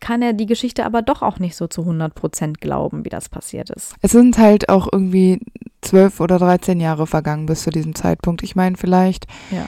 kann 0.00 0.20
er 0.20 0.32
die 0.32 0.46
Geschichte 0.46 0.84
aber 0.84 1.00
doch 1.00 1.22
auch 1.22 1.38
nicht 1.38 1.54
so 1.54 1.68
zu 1.68 1.82
100 1.82 2.12
Prozent 2.14 2.60
glauben, 2.60 3.04
wie 3.04 3.08
das 3.08 3.28
passiert 3.28 3.70
ist. 3.70 3.94
Es 4.02 4.10
sind 4.10 4.36
halt 4.36 4.68
auch 4.68 4.88
irgendwie 4.90 5.38
zwölf 5.80 6.18
oder 6.20 6.38
13 6.38 6.80
Jahre 6.80 7.06
vergangen 7.06 7.46
bis 7.46 7.62
zu 7.62 7.70
diesem 7.70 7.94
Zeitpunkt. 7.94 8.42
Ich 8.42 8.56
meine, 8.56 8.76
vielleicht, 8.76 9.26
Ja. 9.52 9.66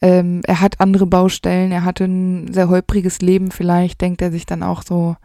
ähm, 0.00 0.40
er 0.44 0.60
hat 0.60 0.80
andere 0.80 1.06
Baustellen, 1.06 1.70
er 1.70 1.84
hatte 1.84 2.04
ein 2.04 2.52
sehr 2.52 2.68
holpriges 2.68 3.20
Leben, 3.20 3.52
vielleicht 3.52 4.00
denkt 4.00 4.22
er 4.22 4.32
sich 4.32 4.44
dann 4.44 4.64
auch 4.64 4.82
so, 4.82 5.16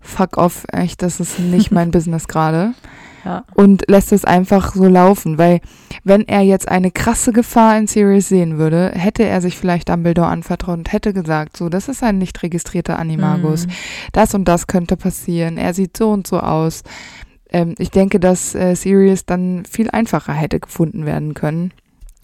fuck 0.00 0.38
off, 0.38 0.64
echt, 0.72 1.02
das 1.02 1.20
ist 1.20 1.38
nicht 1.38 1.70
mein 1.70 1.90
Business 1.90 2.28
gerade. 2.28 2.72
Ja. 3.28 3.44
Und 3.54 3.84
lässt 3.88 4.10
es 4.12 4.24
einfach 4.24 4.74
so 4.74 4.86
laufen, 4.88 5.36
weil 5.36 5.60
wenn 6.02 6.26
er 6.26 6.40
jetzt 6.40 6.66
eine 6.66 6.90
krasse 6.90 7.30
Gefahr 7.30 7.76
in 7.76 7.86
Sirius 7.86 8.30
sehen 8.30 8.56
würde, 8.56 8.92
hätte 8.94 9.22
er 9.22 9.42
sich 9.42 9.58
vielleicht 9.58 9.90
Dumbledore 9.90 10.28
anvertraut 10.28 10.78
und 10.78 10.92
hätte 10.92 11.12
gesagt, 11.12 11.58
so, 11.58 11.68
das 11.68 11.88
ist 11.88 12.02
ein 12.02 12.16
nicht 12.16 12.42
registrierter 12.42 12.98
Animagus, 12.98 13.66
Mhm. 13.66 13.70
das 14.12 14.34
und 14.34 14.46
das 14.48 14.66
könnte 14.66 14.96
passieren, 14.96 15.58
er 15.58 15.74
sieht 15.74 15.94
so 15.94 16.10
und 16.10 16.26
so 16.26 16.40
aus. 16.40 16.84
Ähm, 17.50 17.74
ich 17.78 17.90
denke, 17.90 18.18
dass 18.18 18.54
äh, 18.54 18.74
Sirius 18.74 19.26
dann 19.26 19.64
viel 19.66 19.90
einfacher 19.90 20.32
hätte 20.32 20.58
gefunden 20.58 21.04
werden 21.04 21.34
können. 21.34 21.72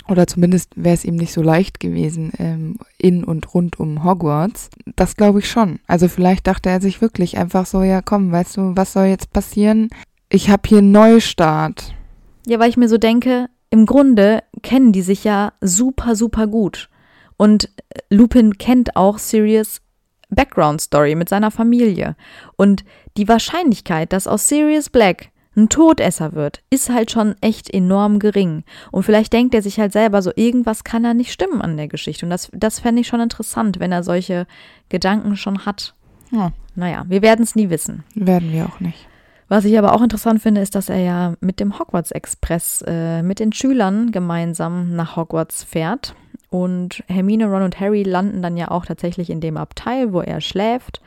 Oder 0.08 0.26
zumindest 0.26 0.70
wäre 0.74 0.94
es 0.94 1.04
ihm 1.04 1.16
nicht 1.16 1.32
so 1.32 1.42
leicht 1.42 1.80
gewesen 1.80 2.32
ähm, 2.38 2.76
in 2.98 3.24
und 3.24 3.52
rund 3.54 3.78
um 3.78 4.04
Hogwarts. 4.04 4.70
Das 4.96 5.16
glaube 5.16 5.40
ich 5.40 5.50
schon. 5.50 5.80
Also 5.86 6.08
vielleicht 6.08 6.46
dachte 6.46 6.70
er 6.70 6.80
sich 6.80 7.00
wirklich 7.02 7.36
einfach 7.36 7.66
so, 7.66 7.82
ja 7.82 8.00
komm, 8.02 8.32
weißt 8.32 8.56
du, 8.56 8.72
was 8.74 8.94
soll 8.94 9.06
jetzt 9.06 9.32
passieren? 9.32 9.90
Ich 10.28 10.50
habe 10.50 10.62
hier 10.68 10.78
einen 10.78 10.92
Neustart. 10.92 11.94
Ja, 12.46 12.58
weil 12.58 12.70
ich 12.70 12.76
mir 12.76 12.88
so 12.88 12.98
denke, 12.98 13.46
im 13.70 13.86
Grunde 13.86 14.42
kennen 14.62 14.92
die 14.92 15.02
sich 15.02 15.24
ja 15.24 15.52
super, 15.60 16.16
super 16.16 16.46
gut. 16.46 16.88
Und 17.36 17.68
Lupin 18.10 18.58
kennt 18.58 18.96
auch 18.96 19.18
Sirius 19.18 19.80
Background 20.30 20.80
Story 20.80 21.14
mit 21.14 21.28
seiner 21.28 21.50
Familie. 21.50 22.16
Und 22.56 22.84
die 23.16 23.28
Wahrscheinlichkeit, 23.28 24.12
dass 24.12 24.26
aus 24.26 24.48
Sirius 24.48 24.90
Black 24.90 25.30
ein 25.56 25.68
Todesser 25.68 26.32
wird, 26.32 26.62
ist 26.70 26.90
halt 26.90 27.12
schon 27.12 27.36
echt 27.40 27.72
enorm 27.72 28.18
gering. 28.18 28.64
Und 28.90 29.04
vielleicht 29.04 29.32
denkt 29.32 29.54
er 29.54 29.62
sich 29.62 29.78
halt 29.78 29.92
selber 29.92 30.20
so, 30.20 30.32
irgendwas 30.34 30.82
kann 30.82 31.04
da 31.04 31.14
nicht 31.14 31.32
stimmen 31.32 31.62
an 31.62 31.76
der 31.76 31.86
Geschichte. 31.86 32.26
Und 32.26 32.30
das, 32.30 32.50
das 32.52 32.80
fände 32.80 33.00
ich 33.02 33.06
schon 33.06 33.20
interessant, 33.20 33.78
wenn 33.78 33.92
er 33.92 34.02
solche 34.02 34.46
Gedanken 34.88 35.36
schon 35.36 35.64
hat. 35.64 35.94
Ja, 36.32 36.52
Naja, 36.74 37.04
wir 37.08 37.22
werden 37.22 37.42
es 37.44 37.54
nie 37.54 37.70
wissen. 37.70 38.02
werden 38.16 38.52
wir 38.52 38.66
auch 38.66 38.80
nicht. 38.80 39.06
Was 39.54 39.64
ich 39.66 39.78
aber 39.78 39.92
auch 39.92 40.02
interessant 40.02 40.42
finde, 40.42 40.62
ist, 40.62 40.74
dass 40.74 40.88
er 40.88 40.98
ja 40.98 41.34
mit 41.38 41.60
dem 41.60 41.78
Hogwarts 41.78 42.10
Express 42.10 42.82
äh, 42.88 43.22
mit 43.22 43.38
den 43.38 43.52
Schülern 43.52 44.10
gemeinsam 44.10 44.96
nach 44.96 45.14
Hogwarts 45.14 45.62
fährt. 45.62 46.16
Und 46.50 47.04
Hermine, 47.06 47.46
Ron 47.46 47.62
und 47.62 47.78
Harry 47.78 48.02
landen 48.02 48.42
dann 48.42 48.56
ja 48.56 48.72
auch 48.72 48.84
tatsächlich 48.84 49.30
in 49.30 49.40
dem 49.40 49.56
Abteil, 49.56 50.12
wo 50.12 50.20
er 50.20 50.40
schläft. 50.40 51.00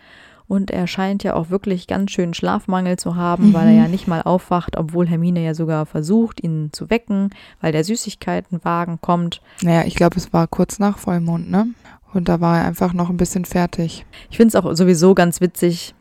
Und 0.47 0.71
er 0.71 0.87
scheint 0.87 1.25
ja 1.25 1.33
auch 1.33 1.49
wirklich 1.49 1.87
ganz 1.87 2.11
schön 2.11 2.33
Schlafmangel 2.33 2.97
zu 2.97 3.17
haben, 3.17 3.53
weil 3.53 3.67
er 3.67 3.73
ja 3.73 3.87
nicht 3.89 4.07
mal 4.07 4.21
aufwacht, 4.21 4.77
obwohl 4.77 5.07
Hermine 5.07 5.43
ja 5.43 5.53
sogar 5.53 5.85
versucht, 5.85 6.41
ihn 6.41 6.69
zu 6.71 6.89
wecken, 6.89 7.31
weil 7.59 7.73
der 7.73 7.83
Süßigkeitenwagen 7.83 9.01
kommt. 9.01 9.41
Naja, 9.61 9.83
ich 9.85 9.95
glaube, 9.95 10.15
es 10.15 10.31
war 10.31 10.47
kurz 10.47 10.79
nach 10.79 10.97
Vollmond, 10.99 11.51
ne? 11.51 11.67
Und 12.13 12.29
da 12.29 12.39
war 12.39 12.59
er 12.59 12.65
einfach 12.65 12.93
noch 12.93 13.09
ein 13.09 13.17
bisschen 13.17 13.43
fertig. 13.43 14.05
Ich 14.29 14.37
finde 14.37 14.47
es 14.47 14.55
auch 14.55 14.73
sowieso 14.73 15.13
ganz 15.15 15.41
witzig, 15.41 15.93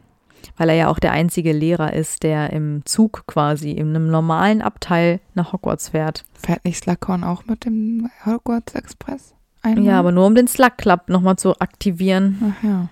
weil 0.56 0.68
er 0.68 0.74
ja 0.74 0.88
auch 0.88 0.98
der 0.98 1.12
einzige 1.12 1.52
Lehrer 1.52 1.92
ist, 1.92 2.22
der 2.22 2.52
im 2.52 2.82
Zug 2.84 3.24
quasi 3.26 3.72
in 3.72 3.90
einem 3.90 4.10
normalen 4.10 4.62
Abteil 4.62 5.20
nach 5.34 5.52
Hogwarts 5.52 5.90
fährt. 5.90 6.24
Fährt 6.34 6.64
nicht 6.64 6.78
Slughorn 6.78 7.24
auch 7.24 7.44
mit 7.46 7.64
dem 7.64 8.08
Hogwarts 8.24 8.74
Express? 8.74 9.34
Einmal? 9.62 9.84
Ja, 9.84 9.98
aber 9.98 10.12
nur 10.12 10.26
um 10.26 10.34
den 10.34 10.48
Slug 10.48 10.76
Club 10.78 11.08
nochmal 11.08 11.36
zu 11.36 11.58
aktivieren. 11.58 12.54
Ach 12.58 12.64
ja. 12.64 12.88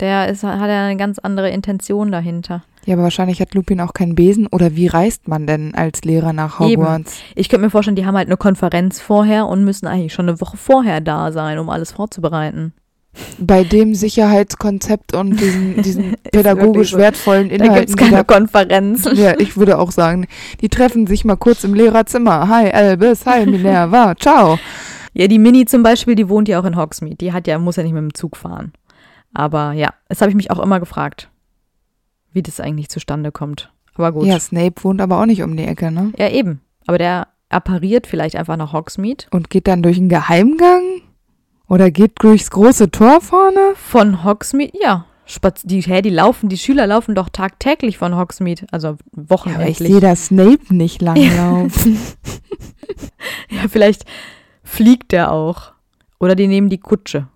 Der 0.00 0.28
ist, 0.28 0.42
hat 0.42 0.68
ja 0.68 0.86
eine 0.86 0.96
ganz 0.96 1.18
andere 1.18 1.50
Intention 1.50 2.12
dahinter. 2.12 2.62
Ja, 2.84 2.94
aber 2.94 3.04
wahrscheinlich 3.04 3.40
hat 3.40 3.54
Lupin 3.54 3.80
auch 3.80 3.94
keinen 3.94 4.14
Besen. 4.14 4.46
Oder 4.46 4.76
wie 4.76 4.86
reist 4.86 5.26
man 5.26 5.46
denn 5.46 5.74
als 5.74 6.04
Lehrer 6.04 6.32
nach 6.32 6.60
Eben. 6.60 6.82
Hogwarts? 6.82 7.20
Ich 7.34 7.48
könnte 7.48 7.64
mir 7.64 7.70
vorstellen, 7.70 7.96
die 7.96 8.06
haben 8.06 8.16
halt 8.16 8.28
eine 8.28 8.36
Konferenz 8.36 9.00
vorher 9.00 9.46
und 9.46 9.64
müssen 9.64 9.86
eigentlich 9.86 10.12
schon 10.12 10.28
eine 10.28 10.40
Woche 10.40 10.56
vorher 10.56 11.00
da 11.00 11.32
sein, 11.32 11.58
um 11.58 11.70
alles 11.70 11.92
vorzubereiten. 11.92 12.74
Bei 13.38 13.64
dem 13.64 13.94
Sicherheitskonzept 13.94 15.14
und 15.14 15.40
diesen, 15.40 15.82
diesen 15.82 16.16
pädagogisch 16.32 16.92
so. 16.92 16.98
wertvollen 16.98 17.48
Da 17.48 17.54
Inhalten. 17.56 17.86
gibt 17.86 17.90
es 17.90 17.96
keine 17.96 18.24
Konferenz. 18.24 19.02
da- 19.02 19.12
ja, 19.12 19.38
ich 19.38 19.56
würde 19.56 19.78
auch 19.78 19.90
sagen, 19.90 20.26
die 20.60 20.68
treffen 20.68 21.06
sich 21.06 21.24
mal 21.24 21.36
kurz 21.36 21.64
im 21.64 21.74
Lehrerzimmer. 21.74 22.48
Hi 22.48 22.70
Albus, 22.70 23.24
hi 23.26 23.46
Minerva, 23.46 24.14
ciao. 24.20 24.58
Ja, 25.14 25.28
die 25.28 25.38
Mini 25.38 25.64
zum 25.64 25.82
Beispiel, 25.82 26.14
die 26.14 26.28
wohnt 26.28 26.46
ja 26.48 26.60
auch 26.60 26.64
in 26.64 26.76
Hogsmeade. 26.76 27.16
Die 27.16 27.32
hat 27.32 27.46
ja, 27.46 27.58
muss 27.58 27.76
ja 27.76 27.82
nicht 27.82 27.92
mit 27.94 28.02
dem 28.02 28.14
Zug 28.14 28.36
fahren. 28.36 28.72
Aber 29.32 29.72
ja, 29.72 29.90
das 30.08 30.20
habe 30.20 30.30
ich 30.30 30.36
mich 30.36 30.50
auch 30.50 30.58
immer 30.58 30.78
gefragt, 30.80 31.30
wie 32.32 32.42
das 32.42 32.60
eigentlich 32.60 32.88
zustande 32.90 33.32
kommt. 33.32 33.72
Aber 33.94 34.12
gut. 34.12 34.26
Ja, 34.26 34.38
Snape 34.38 34.74
wohnt 34.84 35.00
aber 35.00 35.18
auch 35.20 35.26
nicht 35.26 35.42
um 35.42 35.56
die 35.56 35.64
Ecke, 35.64 35.90
ne? 35.90 36.12
Ja, 36.18 36.28
eben. 36.28 36.60
Aber 36.86 36.98
der 36.98 37.28
appariert 37.48 38.06
vielleicht 38.06 38.36
einfach 38.36 38.56
nach 38.58 38.74
Hogsmeade. 38.74 39.24
Und 39.30 39.48
geht 39.48 39.66
dann 39.68 39.82
durch 39.82 39.96
einen 39.96 40.10
Geheimgang? 40.10 40.82
Oder 41.68 41.90
geht 41.90 42.22
durchs 42.22 42.50
große 42.50 42.90
Tor 42.90 43.20
vorne? 43.20 43.74
Von 43.74 44.24
Hogsmeade, 44.24 44.72
ja. 44.80 45.04
Spaz 45.28 45.62
die, 45.64 45.80
hä, 45.80 46.02
die 46.02 46.10
laufen, 46.10 46.48
die 46.48 46.56
Schüler 46.58 46.86
laufen 46.86 47.16
doch 47.16 47.28
tagtäglich 47.28 47.98
von 47.98 48.16
Hogsmeade, 48.16 48.66
also 48.70 48.88
Ja, 48.88 48.94
aber 48.94 49.22
ich 49.24 49.30
wochenendlich. 49.30 49.78
sehe 49.78 50.00
da 50.00 50.14
Snape 50.14 50.74
nicht 50.74 51.02
langlaufen. 51.02 51.98
Ja, 53.50 53.68
vielleicht 53.68 54.04
fliegt 54.62 55.12
der 55.12 55.32
auch. 55.32 55.72
Oder 56.20 56.34
die 56.36 56.46
nehmen 56.46 56.68
die 56.68 56.78
Kutsche. 56.78 57.26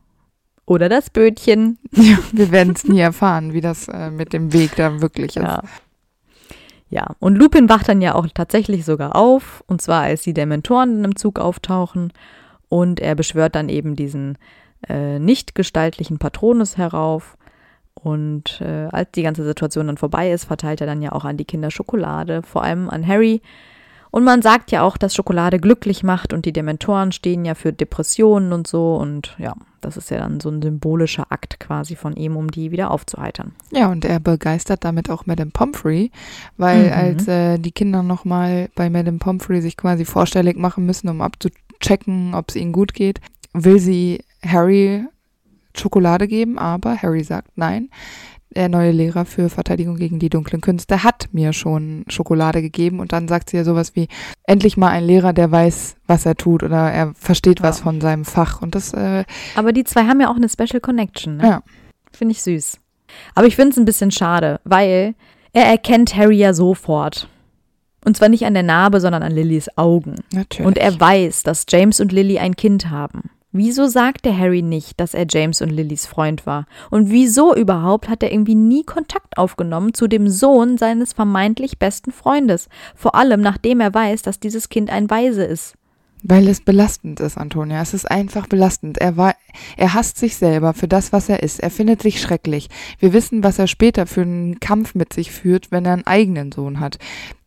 Oder 0.65 0.89
das 0.89 1.11
Bötchen. 1.11 1.79
ja, 1.93 2.19
wir 2.33 2.51
werden 2.53 2.75
es 2.77 2.85
nie 2.85 3.01
erfahren, 3.01 3.53
wie 3.53 3.61
das 3.61 3.89
äh, 3.89 4.11
mit 4.11 4.33
dem 4.33 4.53
Weg 4.53 4.77
da 4.77 5.01
wirklich 5.01 5.37
ist. 5.37 5.43
Ja. 5.43 5.63
Ja, 6.89 7.07
und 7.21 7.37
Lupin 7.37 7.69
wacht 7.69 7.89
dann 7.89 8.01
ja 8.03 8.15
auch 8.15 8.27
tatsächlich 8.35 8.85
sogar 8.85 9.15
auf, 9.17 9.63
und 9.69 9.81
zwar 9.81 10.03
als 10.03 10.23
die 10.23 10.35
Dementoren 10.35 10.99
in 10.99 11.05
einem 11.05 11.17
Zug 11.17 11.39
auftauchen. 11.39 12.13
Und 12.71 13.01
er 13.01 13.15
beschwört 13.15 13.55
dann 13.57 13.69
eben 13.69 13.97
diesen 13.97 14.39
äh, 14.89 15.19
nicht 15.19 15.55
gestaltlichen 15.55 16.19
Patronus 16.19 16.79
herauf. 16.79 17.37
Und 17.95 18.63
äh, 18.63 18.87
als 18.91 19.11
die 19.11 19.23
ganze 19.23 19.45
Situation 19.45 19.89
dann 19.89 19.99
vorbei 19.99 20.33
ist, 20.33 20.45
verteilt 20.45 20.81
er 20.81 20.87
dann 20.87 21.03
ja 21.03 21.13
auch 21.13 21.27
an 21.27 21.37
die 21.37 21.45
Kinder 21.45 21.71
Schokolade, 21.71 22.43
vor 22.43 22.63
allem 22.65 22.89
an 22.89 23.07
Harry. 23.07 23.43
Und 24.13 24.25
man 24.25 24.41
sagt 24.43 24.71
ja 24.71 24.83
auch, 24.83 24.97
dass 24.97 25.15
Schokolade 25.15 25.59
glücklich 25.59 26.03
macht 26.03 26.33
und 26.33 26.45
die 26.45 26.53
Dementoren 26.53 27.13
stehen 27.13 27.45
ja 27.45 27.55
für 27.55 27.73
Depressionen 27.73 28.53
und 28.53 28.67
so. 28.67 28.97
Und 28.97 29.37
ja, 29.39 29.55
das 29.81 29.97
ist 29.97 30.11
ja 30.11 30.19
dann 30.19 30.41
so 30.41 30.49
ein 30.49 30.63
symbolischer 30.63 31.27
Akt 31.31 31.61
quasi 31.61 31.95
von 31.95 32.15
ihm, 32.17 32.37
um 32.37 32.51
die 32.51 32.71
wieder 32.73 32.91
aufzuheitern. 32.91 33.53
Ja, 33.71 33.89
und 33.91 34.05
er 34.05 34.19
begeistert 34.19 34.85
damit 34.85 35.11
auch 35.11 35.27
Madame 35.27 35.51
Pomfrey, 35.53 36.11
weil 36.57 36.87
Mhm. 36.87 36.93
als 36.93 37.29
äh, 37.29 37.59
die 37.59 37.73
Kinder 37.73 38.03
nochmal 38.03 38.71
bei 38.75 38.91
Madame 38.91 39.19
Pomfrey 39.19 39.61
sich 39.61 39.77
quasi 39.77 40.05
vorstellig 40.05 40.57
machen 40.57 40.87
müssen, 40.87 41.09
um 41.09 41.21
abzuchecken, 41.91 42.35
ob 42.35 42.49
es 42.51 42.57
ihnen 42.57 42.73
gut 42.73 42.95
geht, 42.95 43.21
will 43.53 43.79
sie 43.79 44.23
Harry 44.47 45.05
Schokolade 45.77 46.27
geben, 46.29 46.59
aber 46.59 46.97
Harry 46.97 47.25
sagt 47.25 47.57
nein. 47.57 47.89
Der 48.57 48.69
neue 48.69 48.91
Lehrer 48.91 49.27
für 49.27 49.49
Verteidigung 49.49 49.95
gegen 49.95 50.19
die 50.19 50.29
dunklen 50.29 50.61
Künste 50.61 51.05
hat 51.05 51.29
mir 51.31 51.53
schon 51.53 52.05
Schokolade 52.09 52.63
gegeben 52.63 52.99
und 52.99 53.13
dann 53.13 53.29
sagt 53.29 53.49
sie 53.51 53.57
ja 53.57 53.63
sowas 53.63 53.95
wie, 53.95 54.09
endlich 54.43 54.77
mal 54.77 54.89
ein 54.89 55.05
Lehrer, 55.05 55.33
der 55.33 55.53
weiß, 55.53 55.95
was 56.09 56.27
er 56.27 56.35
tut 56.35 56.65
oder 56.65 56.91
er 56.91 57.15
versteht 57.15 57.63
was 57.63 57.79
Ja. 57.79 57.85
von 57.85 58.01
seinem 58.01 58.25
Fach 58.25 58.61
und 58.61 58.75
das, 58.75 58.93
äh, 58.93 59.25
Aber 59.55 59.73
die 59.73 59.85
zwei 59.85 60.03
haben 60.07 60.21
ja 60.21 60.29
auch 60.33 60.37
eine 60.37 60.49
Special 60.49 60.81
Connection. 60.81 61.37
Ne? 61.37 61.45
Ja. 61.47 61.63
Finde 62.13 62.33
ich 62.33 62.43
süß. 62.43 62.81
Aber 63.37 63.47
ich 63.47 63.55
finde 63.55 63.71
es 63.71 63.77
ein 63.79 63.85
bisschen 63.85 64.11
schade, 64.11 64.61
weil 64.65 65.15
er 65.53 65.67
erkennt 65.67 66.17
Harry 66.17 66.37
ja 66.39 66.53
sofort. 66.53 67.29
Und 68.05 68.17
zwar 68.17 68.29
nicht 68.29 68.47
an 68.47 68.55
der 68.55 68.63
Narbe, 68.63 69.01
sondern 69.01 69.23
an 69.23 69.33
Lillys 69.33 69.69
Augen. 69.77 70.17
natürlich. 70.33 70.67
Und 70.67 70.79
er 70.79 70.99
weiß, 70.99 71.43
dass 71.43 71.67
James 71.69 72.01
und 72.01 72.13
Lily 72.13 72.39
ein 72.39 72.57
Kind 72.57 72.91
haben. 72.91 73.31
Wieso 73.53 73.89
sagt 73.89 74.27
der 74.27 74.39
Harry 74.39 74.63
nicht, 74.63 75.01
dass 75.01 75.13
er 75.13 75.27
James 75.29 75.61
und 75.61 75.71
Lillys 75.71 76.07
Freund 76.07 76.47
war? 76.47 76.67
Und 76.89 77.11
wieso 77.11 77.53
überhaupt 77.55 78.09
hat 78.09 78.23
er 78.23 78.31
irgendwie 78.31 78.55
nie 78.55 78.85
Kontakt 78.85 79.39
aufgenommen 79.39 79.93
zu 79.93 80.07
dem 80.07 80.29
Sohn 80.29 80.79
seines 80.79 81.13
vermeintlich 81.13 81.81
besten 81.81 82.13
Freundes? 82.13 82.69
Vor 82.95 83.17
allem 83.17 83.41
nachdem 83.41 83.81
er 83.81 83.93
weiß, 83.93 84.23
dass 84.23 84.39
dieses 84.39 84.69
Kind 84.69 84.89
ein 84.91 85.11
Waise 85.11 85.43
ist. 85.43 85.75
Weil 86.23 86.49
es 86.49 86.61
belastend 86.61 87.21
ist, 87.21 87.39
Antonia. 87.39 87.81
Es 87.81 87.95
ist 87.95 88.11
einfach 88.11 88.47
belastend. 88.47 88.99
Er 88.99 89.17
war, 89.17 89.35
er 89.77 89.95
hasst 89.95 90.19
sich 90.19 90.37
selber 90.37 90.75
für 90.75 90.89
das, 90.89 91.13
was 91.13 91.29
er 91.29 91.43
ist. 91.43 91.61
Er 91.61 91.71
findet 91.71 92.03
sich 92.03 92.21
schrecklich. 92.21 92.69
Wir 92.99 93.13
wissen, 93.13 93.43
was 93.43 93.59
er 93.59 93.67
später 93.67 94.07
für 94.07 94.23
einen 94.23 94.61
Kampf 94.61 94.95
mit 94.95 95.13
sich 95.15 95.31
führt, 95.31 95.71
wenn 95.73 95.87
er 95.87 95.95
einen 95.95 96.07
eigenen 96.07 96.53
Sohn 96.53 96.79
hat. 96.81 96.99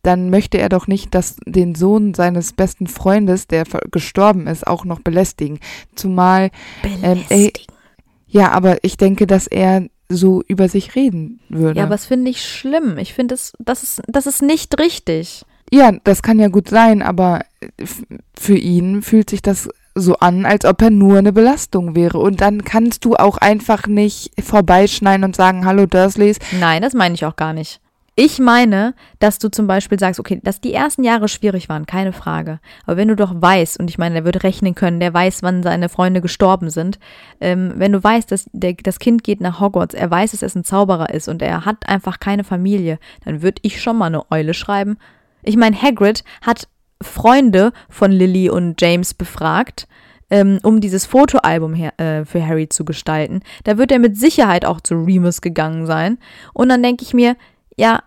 Dann 0.02 0.28
möchte 0.28 0.58
er 0.58 0.68
doch 0.68 0.86
nicht, 0.88 1.14
dass 1.14 1.36
den 1.46 1.74
Sohn 1.74 2.14
seines 2.14 2.52
besten 2.52 2.88
Freundes, 2.88 3.46
der 3.46 3.64
gestorben 3.90 4.48
ist, 4.48 4.66
auch 4.66 4.84
noch 4.84 5.00
belästigen. 5.00 5.60
Zumal, 5.94 6.50
Ähm, 7.02 7.24
ey, 7.28 7.52
ja, 8.26 8.50
aber 8.50 8.82
ich 8.82 8.96
denke, 8.96 9.28
dass 9.28 9.46
er 9.46 9.86
so 10.08 10.42
über 10.48 10.68
sich 10.68 10.96
reden 10.96 11.40
würde. 11.48 11.78
Ja, 11.78 11.86
aber 11.86 11.94
das 11.94 12.06
finde 12.06 12.30
ich 12.30 12.44
schlimm. 12.44 12.98
Ich 12.98 13.14
finde, 13.14 13.34
das, 13.34 13.52
das, 13.58 13.82
ist, 13.82 14.02
das 14.06 14.26
ist 14.26 14.42
nicht 14.42 14.78
richtig. 14.78 15.44
Ja, 15.72 15.92
das 16.04 16.22
kann 16.22 16.38
ja 16.38 16.48
gut 16.48 16.68
sein, 16.68 17.02
aber 17.02 17.40
für 18.38 18.56
ihn 18.56 19.02
fühlt 19.02 19.30
sich 19.30 19.42
das 19.42 19.68
so 19.94 20.16
an, 20.16 20.44
als 20.44 20.64
ob 20.64 20.82
er 20.82 20.90
nur 20.90 21.18
eine 21.18 21.32
Belastung 21.32 21.94
wäre. 21.94 22.18
Und 22.18 22.40
dann 22.40 22.64
kannst 22.64 23.04
du 23.04 23.14
auch 23.14 23.38
einfach 23.38 23.86
nicht 23.86 24.32
vorbeischneiden 24.42 25.24
und 25.24 25.36
sagen, 25.36 25.64
hallo 25.64 25.86
Dursleys. 25.86 26.38
Nein, 26.58 26.82
das 26.82 26.94
meine 26.94 27.14
ich 27.14 27.24
auch 27.24 27.36
gar 27.36 27.52
nicht. 27.52 27.80
Ich 28.16 28.38
meine, 28.38 28.94
dass 29.18 29.40
du 29.40 29.48
zum 29.50 29.66
Beispiel 29.66 29.98
sagst, 29.98 30.20
okay, 30.20 30.40
dass 30.40 30.60
die 30.60 30.72
ersten 30.72 31.02
Jahre 31.02 31.26
schwierig 31.26 31.68
waren, 31.68 31.84
keine 31.84 32.12
Frage. 32.12 32.60
Aber 32.86 32.96
wenn 32.96 33.08
du 33.08 33.16
doch 33.16 33.32
weißt, 33.34 33.80
und 33.80 33.90
ich 33.90 33.98
meine, 33.98 34.14
der 34.14 34.24
würde 34.24 34.44
rechnen 34.44 34.76
können, 34.76 35.00
der 35.00 35.12
weiß, 35.12 35.42
wann 35.42 35.64
seine 35.64 35.88
Freunde 35.88 36.20
gestorben 36.20 36.70
sind, 36.70 37.00
ähm, 37.40 37.72
wenn 37.74 37.90
du 37.90 38.02
weißt, 38.02 38.30
dass 38.30 38.48
der, 38.52 38.74
das 38.74 39.00
Kind 39.00 39.24
geht 39.24 39.40
nach 39.40 39.58
Hogwarts, 39.58 39.94
er 39.94 40.08
weiß, 40.08 40.30
dass 40.30 40.42
es 40.42 40.54
ein 40.54 40.62
Zauberer 40.62 41.12
ist 41.12 41.26
und 41.26 41.42
er 41.42 41.64
hat 41.64 41.88
einfach 41.88 42.20
keine 42.20 42.44
Familie, 42.44 43.00
dann 43.24 43.42
würde 43.42 43.60
ich 43.62 43.82
schon 43.82 43.98
mal 43.98 44.06
eine 44.06 44.30
Eule 44.30 44.54
schreiben. 44.54 44.96
Ich 45.44 45.56
meine, 45.56 45.80
Hagrid 45.80 46.24
hat 46.42 46.68
Freunde 47.02 47.72
von 47.88 48.10
Lily 48.12 48.48
und 48.50 48.80
James 48.80 49.14
befragt, 49.14 49.86
ähm, 50.30 50.58
um 50.62 50.80
dieses 50.80 51.06
Fotoalbum 51.06 51.74
her, 51.74 51.98
äh, 51.98 52.24
für 52.24 52.44
Harry 52.44 52.68
zu 52.68 52.84
gestalten. 52.84 53.40
Da 53.64 53.78
wird 53.78 53.92
er 53.92 53.98
mit 53.98 54.16
Sicherheit 54.16 54.64
auch 54.64 54.80
zu 54.80 54.94
Remus 54.94 55.40
gegangen 55.40 55.86
sein. 55.86 56.18
Und 56.52 56.68
dann 56.70 56.82
denke 56.82 57.04
ich 57.04 57.14
mir, 57.14 57.36
ja, 57.76 58.02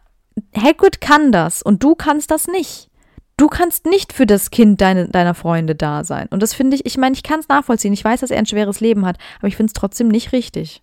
Hagrid 0.56 1.02
kann 1.02 1.32
das 1.32 1.62
und 1.62 1.84
du 1.84 1.96
kannst 1.96 2.32
das 2.32 2.48
nicht. 2.48 2.90
Du 3.38 3.48
kannst 3.48 3.86
nicht 3.86 4.14
für 4.14 4.26
das 4.26 4.50
Kind 4.50 4.82
deine, 4.82 5.10
deiner 5.10 5.36
Freunde 5.36 5.76
da 5.76 6.04
sein. 6.04 6.28
Und 6.32 6.42
das 6.42 6.56
finde 6.56 6.76
ich, 6.76 6.86
ich 6.88 6.98
meine, 6.98 7.14
ich 7.14 7.22
kann 7.22 7.40
es 7.40 7.48
nachvollziehen. 7.48 7.94
Ich 7.94 8.04
weiß, 8.04 8.22
dass 8.22 8.32
er 8.32 8.40
ein 8.40 8.48
schweres 8.48 8.80
Leben 8.80 9.06
hat, 9.06 9.18
aber 9.38 9.48
ich 9.48 9.56
finde 9.56 9.70
es 9.70 9.74
trotzdem 9.74 10.08
nicht 10.08 10.32
richtig. 10.32 10.82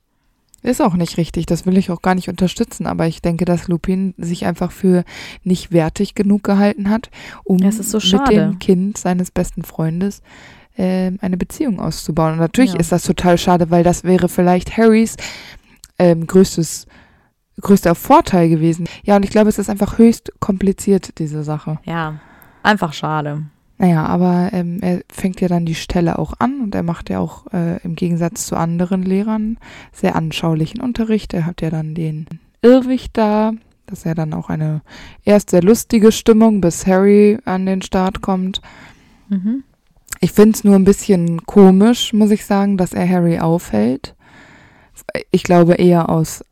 Ist 0.64 0.80
auch 0.80 0.94
nicht 0.94 1.18
richtig, 1.18 1.44
das 1.44 1.66
will 1.66 1.76
ich 1.76 1.90
auch 1.90 2.00
gar 2.00 2.14
nicht 2.14 2.30
unterstützen, 2.30 2.86
aber 2.86 3.06
ich 3.06 3.20
denke, 3.20 3.44
dass 3.44 3.68
Lupin 3.68 4.14
sich 4.16 4.46
einfach 4.46 4.72
für 4.72 5.04
nicht 5.42 5.72
wertig 5.72 6.14
genug 6.14 6.42
gehalten 6.42 6.88
hat, 6.88 7.10
um 7.44 7.58
so 7.70 7.98
mit 7.98 8.30
dem 8.30 8.58
Kind 8.60 8.96
seines 8.96 9.30
besten 9.30 9.62
Freundes 9.62 10.22
äh, 10.78 11.12
eine 11.20 11.36
Beziehung 11.36 11.80
auszubauen. 11.80 12.32
Und 12.32 12.38
natürlich 12.38 12.72
ja. 12.72 12.80
ist 12.80 12.92
das 12.92 13.02
total 13.02 13.36
schade, 13.36 13.70
weil 13.70 13.84
das 13.84 14.04
wäre 14.04 14.30
vielleicht 14.30 14.74
Harrys 14.78 15.18
ähm, 15.98 16.26
größtes 16.26 16.86
größter 17.60 17.94
Vorteil 17.94 18.48
gewesen. 18.48 18.88
Ja, 19.04 19.16
und 19.16 19.24
ich 19.24 19.30
glaube, 19.30 19.50
es 19.50 19.58
ist 19.58 19.68
einfach 19.68 19.98
höchst 19.98 20.32
kompliziert, 20.40 21.18
diese 21.18 21.44
Sache. 21.44 21.78
Ja, 21.84 22.20
einfach 22.62 22.94
schade. 22.94 23.42
Naja, 23.77 24.07
aber 24.07 24.51
ähm, 24.53 24.79
er 24.83 25.01
fängt 25.11 25.41
ja 25.41 25.49
dann 25.49 25.66
die 25.66 25.75
Stelle 25.75 26.18
auch 26.18 26.35
an 26.39 26.61
und 26.61 26.75
er 26.75 26.85
macht 26.85 27.11
ja 27.11 27.18
auch 27.18 27.53
äh, 27.53 27.83
im 27.83 27.97
Gegensatz 27.97 28.47
zu 28.47 28.57
anderen 28.57 29.03
Lehrern 29.03 29.59
sehr 29.93 30.14
anschaulichen 30.14 30.81
Unterricht. 30.81 31.35
Er 31.35 31.45
hat 31.45 31.61
ja 31.61 31.70
dann 31.70 31.95
den 31.95 32.27
Irrwicht 32.62 33.16
da. 33.16 33.53
Das 33.87 34.01
ist 34.01 34.05
ja 34.05 34.14
dann 34.14 34.33
auch 34.33 34.49
eine 34.49 34.83
erst 35.25 35.51
sehr 35.51 35.62
lustige 35.62 36.12
Stimmung, 36.12 36.61
bis 36.61 36.87
Harry 36.87 37.39
an 37.45 37.66
den 37.66 37.83
Start 37.83 38.22
kommt. 38.22 38.62
Mhm. 39.29 39.64
Ich 40.20 40.33
finde 40.33 40.57
es 40.57 40.64
nur 40.64 40.77
ein 40.77 40.85
bisschen 40.85 41.45
komisch, 41.45 42.12
muss 42.12 42.31
ich 42.31 42.47
sagen, 42.47 42.79
dass 42.79 42.95
er 42.95 43.09
Harry 43.09 43.41
aufhält. 43.41 44.14
Ich 45.31 45.43
glaube 45.43 45.75
eher 45.75 46.09
aus 46.09 46.45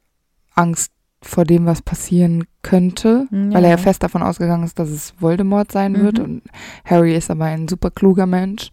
Angst 0.55 0.93
vor 1.23 1.45
dem, 1.45 1.67
was 1.67 1.83
passieren 1.83 2.45
könnte, 2.63 3.27
ja. 3.31 3.53
weil 3.53 3.65
er 3.65 3.71
ja 3.71 3.77
fest 3.77 4.03
davon 4.03 4.23
ausgegangen 4.23 4.65
ist, 4.65 4.79
dass 4.79 4.91
es 4.91 5.15
Voldemort 5.21 5.73
sein 5.73 5.93
mhm. 5.93 6.03
wird. 6.03 6.19
Und 6.19 6.43
Harry 6.85 7.15
ist 7.17 7.31
aber 7.31 7.47
ein 7.47 7.69
super 7.69 7.91
kluger 7.91 8.27
Mensch 8.27 8.71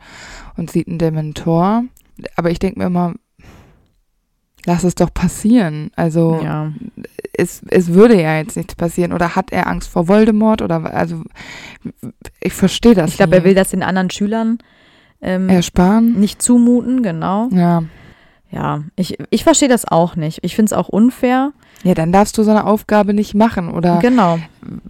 und 0.58 0.72
sieht 0.72 0.88
einen 0.88 0.98
Dementor. 0.98 1.84
Aber 2.36 2.50
ich 2.50 2.60
denke 2.60 2.80
mir 2.80 2.88
immer, 2.88 3.14
lass 4.66 4.84
es 4.84 4.96
doch 4.96 5.14
passieren. 5.14 5.92
Also 5.96 6.42
ja. 6.44 6.74
es, 7.34 7.62
es 7.70 7.94
würde 7.94 8.20
ja 8.20 8.38
jetzt 8.38 8.58
nichts 8.58 8.76
passieren. 8.76 9.14
Oder 9.14 9.36
hat 9.36 9.52
er 9.52 9.68
Angst 9.68 9.90
vor 9.90 10.08
Voldemort? 10.08 10.62
Oder 10.62 10.94
also 10.94 11.24
ich 12.42 12.54
verstehe 12.54 12.96
das. 12.96 13.12
Ich 13.12 13.18
glaube, 13.18 13.36
er 13.36 13.44
will 13.44 13.56
das 13.56 13.70
den 13.70 13.84
anderen 13.84 14.10
Schülern 14.10 14.58
ähm, 15.22 15.50
ersparen. 15.50 16.20
Nicht 16.20 16.42
zumuten, 16.42 17.04
genau. 17.04 17.50
Ja. 17.52 17.84
Ja, 18.52 18.84
ich, 18.96 19.18
ich 19.30 19.44
verstehe 19.44 19.70
das 19.70 19.86
auch 19.86 20.16
nicht. 20.16 20.40
Ich 20.42 20.56
finde 20.56 20.74
es 20.74 20.74
auch 20.74 20.90
unfair. 20.90 21.54
Ja, 21.84 21.94
dann 21.94 22.12
darfst 22.12 22.38
du 22.38 22.44
so 22.44 22.52
eine 22.52 22.66
Aufgabe 22.66 23.14
nicht 23.14 23.36
machen, 23.36 23.70
oder? 23.70 24.00
Genau, 24.00 24.40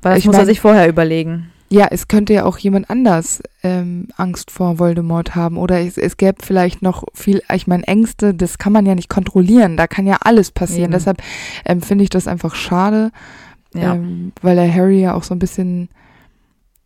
weil 0.01 0.15
das 0.15 0.25
muss 0.25 0.33
mein, 0.33 0.43
er 0.43 0.45
sich 0.45 0.59
vorher 0.59 0.89
überlegen. 0.89 1.51
Ja, 1.71 1.87
es 1.91 2.07
könnte 2.07 2.33
ja 2.33 2.45
auch 2.45 2.57
jemand 2.57 2.89
anders 2.89 3.43
ähm, 3.61 4.07
Angst 4.17 4.49
vor 4.49 4.79
Voldemort 4.79 5.35
haben 5.35 5.57
oder 5.57 5.79
es, 5.79 5.99
es 5.99 6.17
gäbe 6.17 6.37
vielleicht 6.43 6.81
noch 6.81 7.03
viel, 7.13 7.43
ich 7.53 7.67
meine, 7.67 7.87
Ängste, 7.87 8.33
das 8.33 8.57
kann 8.57 8.73
man 8.73 8.87
ja 8.87 8.95
nicht 8.95 9.09
kontrollieren, 9.09 9.77
da 9.77 9.85
kann 9.85 10.07
ja 10.07 10.17
alles 10.21 10.49
passieren. 10.49 10.85
Eben. 10.85 10.93
Deshalb 10.93 11.21
ähm, 11.65 11.81
finde 11.81 12.03
ich 12.03 12.09
das 12.09 12.27
einfach 12.27 12.55
schade, 12.55 13.11
ja. 13.75 13.93
ähm, 13.93 14.31
weil 14.41 14.57
er 14.57 14.73
Harry 14.73 14.99
ja 14.99 15.13
auch 15.13 15.21
so 15.21 15.35
ein 15.35 15.39
bisschen, 15.39 15.89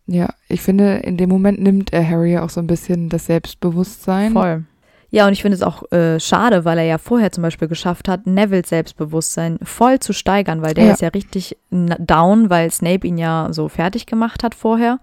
ja, 0.06 0.34
ich 0.50 0.62
finde, 0.62 0.98
in 0.98 1.16
dem 1.16 1.30
Moment 1.30 1.62
nimmt 1.62 1.94
er 1.94 2.08
Harry 2.08 2.38
auch 2.38 2.50
so 2.50 2.60
ein 2.60 2.68
bisschen 2.68 3.08
das 3.08 3.28
Selbstbewusstsein. 3.28 4.34
Voll. 4.34 4.66
Ja, 5.14 5.28
und 5.28 5.34
ich 5.34 5.44
finde 5.44 5.56
es 5.56 5.62
auch 5.62 5.92
äh, 5.92 6.20
schade, 6.20 6.66
weil 6.66 6.80
er 6.80 6.86
ja 6.86 6.98
vorher 6.98 7.32
zum 7.32 7.44
Beispiel 7.44 7.68
geschafft 7.68 8.08
hat, 8.08 8.26
Neville 8.26 8.66
Selbstbewusstsein 8.66 9.60
voll 9.62 10.00
zu 10.00 10.12
steigern, 10.12 10.64
weil 10.64 10.74
der 10.74 10.86
ja. 10.86 10.94
ist 10.94 11.04
ja 11.04 11.10
richtig 11.10 11.56
down, 11.70 12.50
weil 12.50 12.72
Snape 12.72 13.06
ihn 13.06 13.20
ja 13.20 13.50
so 13.52 13.70
fertig 13.70 14.08
gemacht 14.08 14.44
hat 14.44 14.56
vorher. 14.56 14.98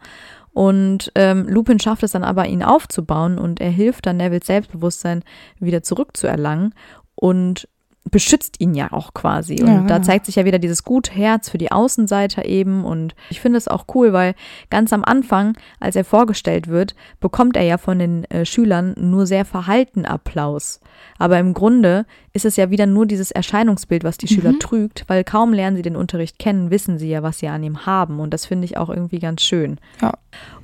Und 0.53 1.13
ähm, 1.15 1.47
Lupin 1.49 1.79
schafft 1.79 2.03
es 2.03 2.11
dann 2.11 2.25
aber, 2.25 2.49
ihn 2.49 2.65
aufzubauen 2.65 3.39
und 3.39 3.61
er 3.61 3.71
hilft 3.71 4.07
dann 4.07 4.17
Neville 4.17 4.43
Selbstbewusstsein 4.43 5.23
wieder 5.61 5.85
zurückzuerlangen. 5.85 6.75
Und 7.15 7.69
beschützt 8.11 8.61
ihn 8.61 8.75
ja 8.75 8.93
auch 8.93 9.15
quasi. 9.15 9.61
Und 9.61 9.69
ja, 9.69 9.83
da 9.83 10.03
zeigt 10.03 10.27
sich 10.27 10.37
ja 10.37 10.45
wieder 10.45 10.59
dieses 10.59 10.85
gute 10.85 11.13
Herz 11.13 11.51
für 11.51 11.59
die 11.59 11.73
Außenseiter 11.73 12.45
eben. 12.45 12.85
Und 12.85 13.15
ich 13.31 13.41
finde 13.41 13.59
es 13.59 13.69
auch 13.69 13.87
cool, 13.95 14.13
weil 14.13 14.35
ganz 14.71 14.93
am 14.93 15.05
Anfang, 15.05 15.57
als 15.79 15.97
er 15.97 16.05
vorgestellt 16.05 16.69
wird, 16.69 16.95
bekommt 17.21 17.57
er 17.57 17.63
ja 17.63 17.79
von 17.79 17.99
den 17.99 18.25
äh, 18.25 18.45
Schülern 18.45 18.95
nur 18.99 19.27
sehr 19.27 19.45
verhalten 19.45 20.05
Applaus. 20.05 20.81
Aber 21.19 21.39
im 21.39 21.55
Grunde 21.55 22.07
ist 22.33 22.45
es 22.45 22.57
ja 22.57 22.71
wieder 22.71 22.87
nur 22.87 23.07
dieses 23.07 23.31
Erscheinungsbild, 23.31 24.05
was 24.05 24.17
die 24.17 24.27
mhm. 24.27 24.41
Schüler 24.41 24.59
trügt, 24.59 25.05
weil 25.09 25.25
kaum 25.25 25.53
lernen 25.53 25.77
sie 25.77 25.83
den 25.83 25.97
Unterricht 25.97 26.39
kennen, 26.39 26.71
wissen 26.71 26.99
sie 26.99 27.09
ja, 27.09 27.23
was 27.23 27.39
sie 27.39 27.49
an 27.49 27.63
ihm 27.63 27.87
haben. 27.87 28.21
Und 28.21 28.33
das 28.33 28.47
finde 28.47 28.65
ich 28.67 28.77
auch 28.77 28.89
irgendwie 28.89 29.19
ganz 29.19 29.43
schön. 29.43 29.79
Ja. 30.01 30.15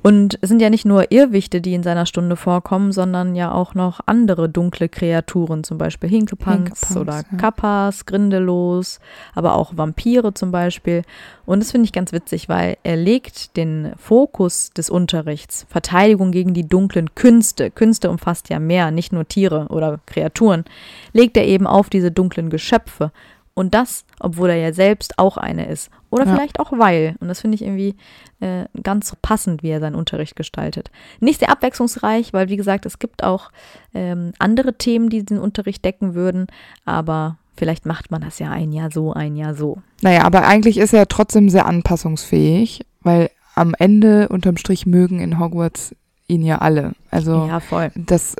Und 0.01 0.39
es 0.41 0.47
sind 0.47 0.61
ja 0.61 0.69
nicht 0.69 0.85
nur 0.85 1.11
Irrwichte, 1.11 1.59
die 1.59 1.73
in 1.73 1.83
seiner 1.83 2.05
Stunde 2.05 2.37
vorkommen, 2.37 2.91
sondern 2.93 3.35
ja 3.35 3.51
auch 3.51 3.75
noch 3.75 3.99
andere 4.05 4.47
dunkle 4.47 4.87
Kreaturen, 4.87 5.65
zum 5.65 5.77
Beispiel 5.77 6.09
Hinkepunks, 6.09 6.87
Hinkepunks 6.87 6.97
oder 6.97 7.23
ja. 7.29 7.36
Kappas, 7.37 8.05
Grindelos, 8.05 8.99
aber 9.33 9.55
auch 9.55 9.75
Vampire 9.75 10.33
zum 10.33 10.51
Beispiel. 10.51 11.03
Und 11.45 11.61
das 11.61 11.71
finde 11.71 11.85
ich 11.85 11.93
ganz 11.93 12.11
witzig, 12.11 12.49
weil 12.49 12.77
er 12.83 12.95
legt 12.95 13.55
den 13.57 13.93
Fokus 13.97 14.71
des 14.71 14.89
Unterrichts, 14.89 15.65
Verteidigung 15.69 16.31
gegen 16.31 16.53
die 16.53 16.67
dunklen 16.67 17.15
Künste, 17.15 17.71
Künste 17.71 18.09
umfasst 18.09 18.49
ja 18.49 18.59
mehr, 18.59 18.91
nicht 18.91 19.13
nur 19.13 19.27
Tiere 19.27 19.67
oder 19.69 19.99
Kreaturen, 20.05 20.65
legt 21.13 21.37
er 21.37 21.45
eben 21.45 21.67
auf 21.67 21.89
diese 21.89 22.11
dunklen 22.11 22.49
Geschöpfe. 22.49 23.11
Und 23.57 23.73
das, 23.73 24.05
obwohl 24.19 24.51
er 24.51 24.57
ja 24.57 24.71
selbst 24.71 25.17
auch 25.17 25.35
eine 25.35 25.65
ist. 25.65 25.89
Oder 26.11 26.27
ja. 26.27 26.35
vielleicht 26.35 26.59
auch 26.59 26.73
weil. 26.73 27.15
Und 27.19 27.27
das 27.27 27.41
finde 27.41 27.55
ich 27.55 27.63
irgendwie 27.63 27.95
äh, 28.39 28.65
ganz 28.83 29.15
passend, 29.23 29.63
wie 29.63 29.69
er 29.69 29.79
seinen 29.79 29.95
Unterricht 29.95 30.35
gestaltet. 30.35 30.91
Nicht 31.21 31.39
sehr 31.39 31.49
abwechslungsreich, 31.49 32.33
weil, 32.33 32.49
wie 32.49 32.55
gesagt, 32.55 32.85
es 32.85 32.99
gibt 32.99 33.23
auch 33.23 33.49
ähm, 33.95 34.31
andere 34.37 34.77
Themen, 34.77 35.09
die 35.09 35.25
den 35.25 35.39
Unterricht 35.39 35.83
decken 35.83 36.13
würden. 36.13 36.45
Aber 36.85 37.39
vielleicht 37.55 37.87
macht 37.87 38.11
man 38.11 38.21
das 38.21 38.37
ja 38.37 38.51
ein 38.51 38.71
Jahr 38.71 38.91
so, 38.91 39.13
ein 39.13 39.35
Jahr 39.35 39.55
so. 39.55 39.79
Naja, 40.03 40.21
aber 40.23 40.45
eigentlich 40.45 40.77
ist 40.77 40.93
er 40.93 41.07
trotzdem 41.07 41.49
sehr 41.49 41.65
anpassungsfähig, 41.65 42.85
weil 43.01 43.31
am 43.55 43.73
Ende 43.73 44.29
unterm 44.29 44.57
Strich 44.57 44.85
mögen 44.85 45.19
in 45.19 45.39
Hogwarts 45.39 45.95
ihn 46.27 46.43
ja 46.43 46.59
alle. 46.59 46.91
Also 47.09 47.47
ja, 47.47 47.59
voll. 47.59 47.89
das 47.95 48.35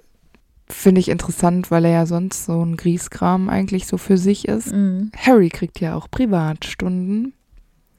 finde 0.69 0.99
ich 0.99 1.09
interessant, 1.09 1.71
weil 1.71 1.85
er 1.85 1.91
ja 1.91 2.05
sonst 2.05 2.45
so 2.45 2.63
ein 2.63 2.77
Grieskram 2.77 3.49
eigentlich 3.49 3.87
so 3.87 3.97
für 3.97 4.17
sich 4.17 4.47
ist. 4.47 4.73
Mhm. 4.73 5.11
Harry 5.17 5.49
kriegt 5.49 5.79
ja 5.79 5.95
auch 5.95 6.09
Privatstunden. 6.11 7.33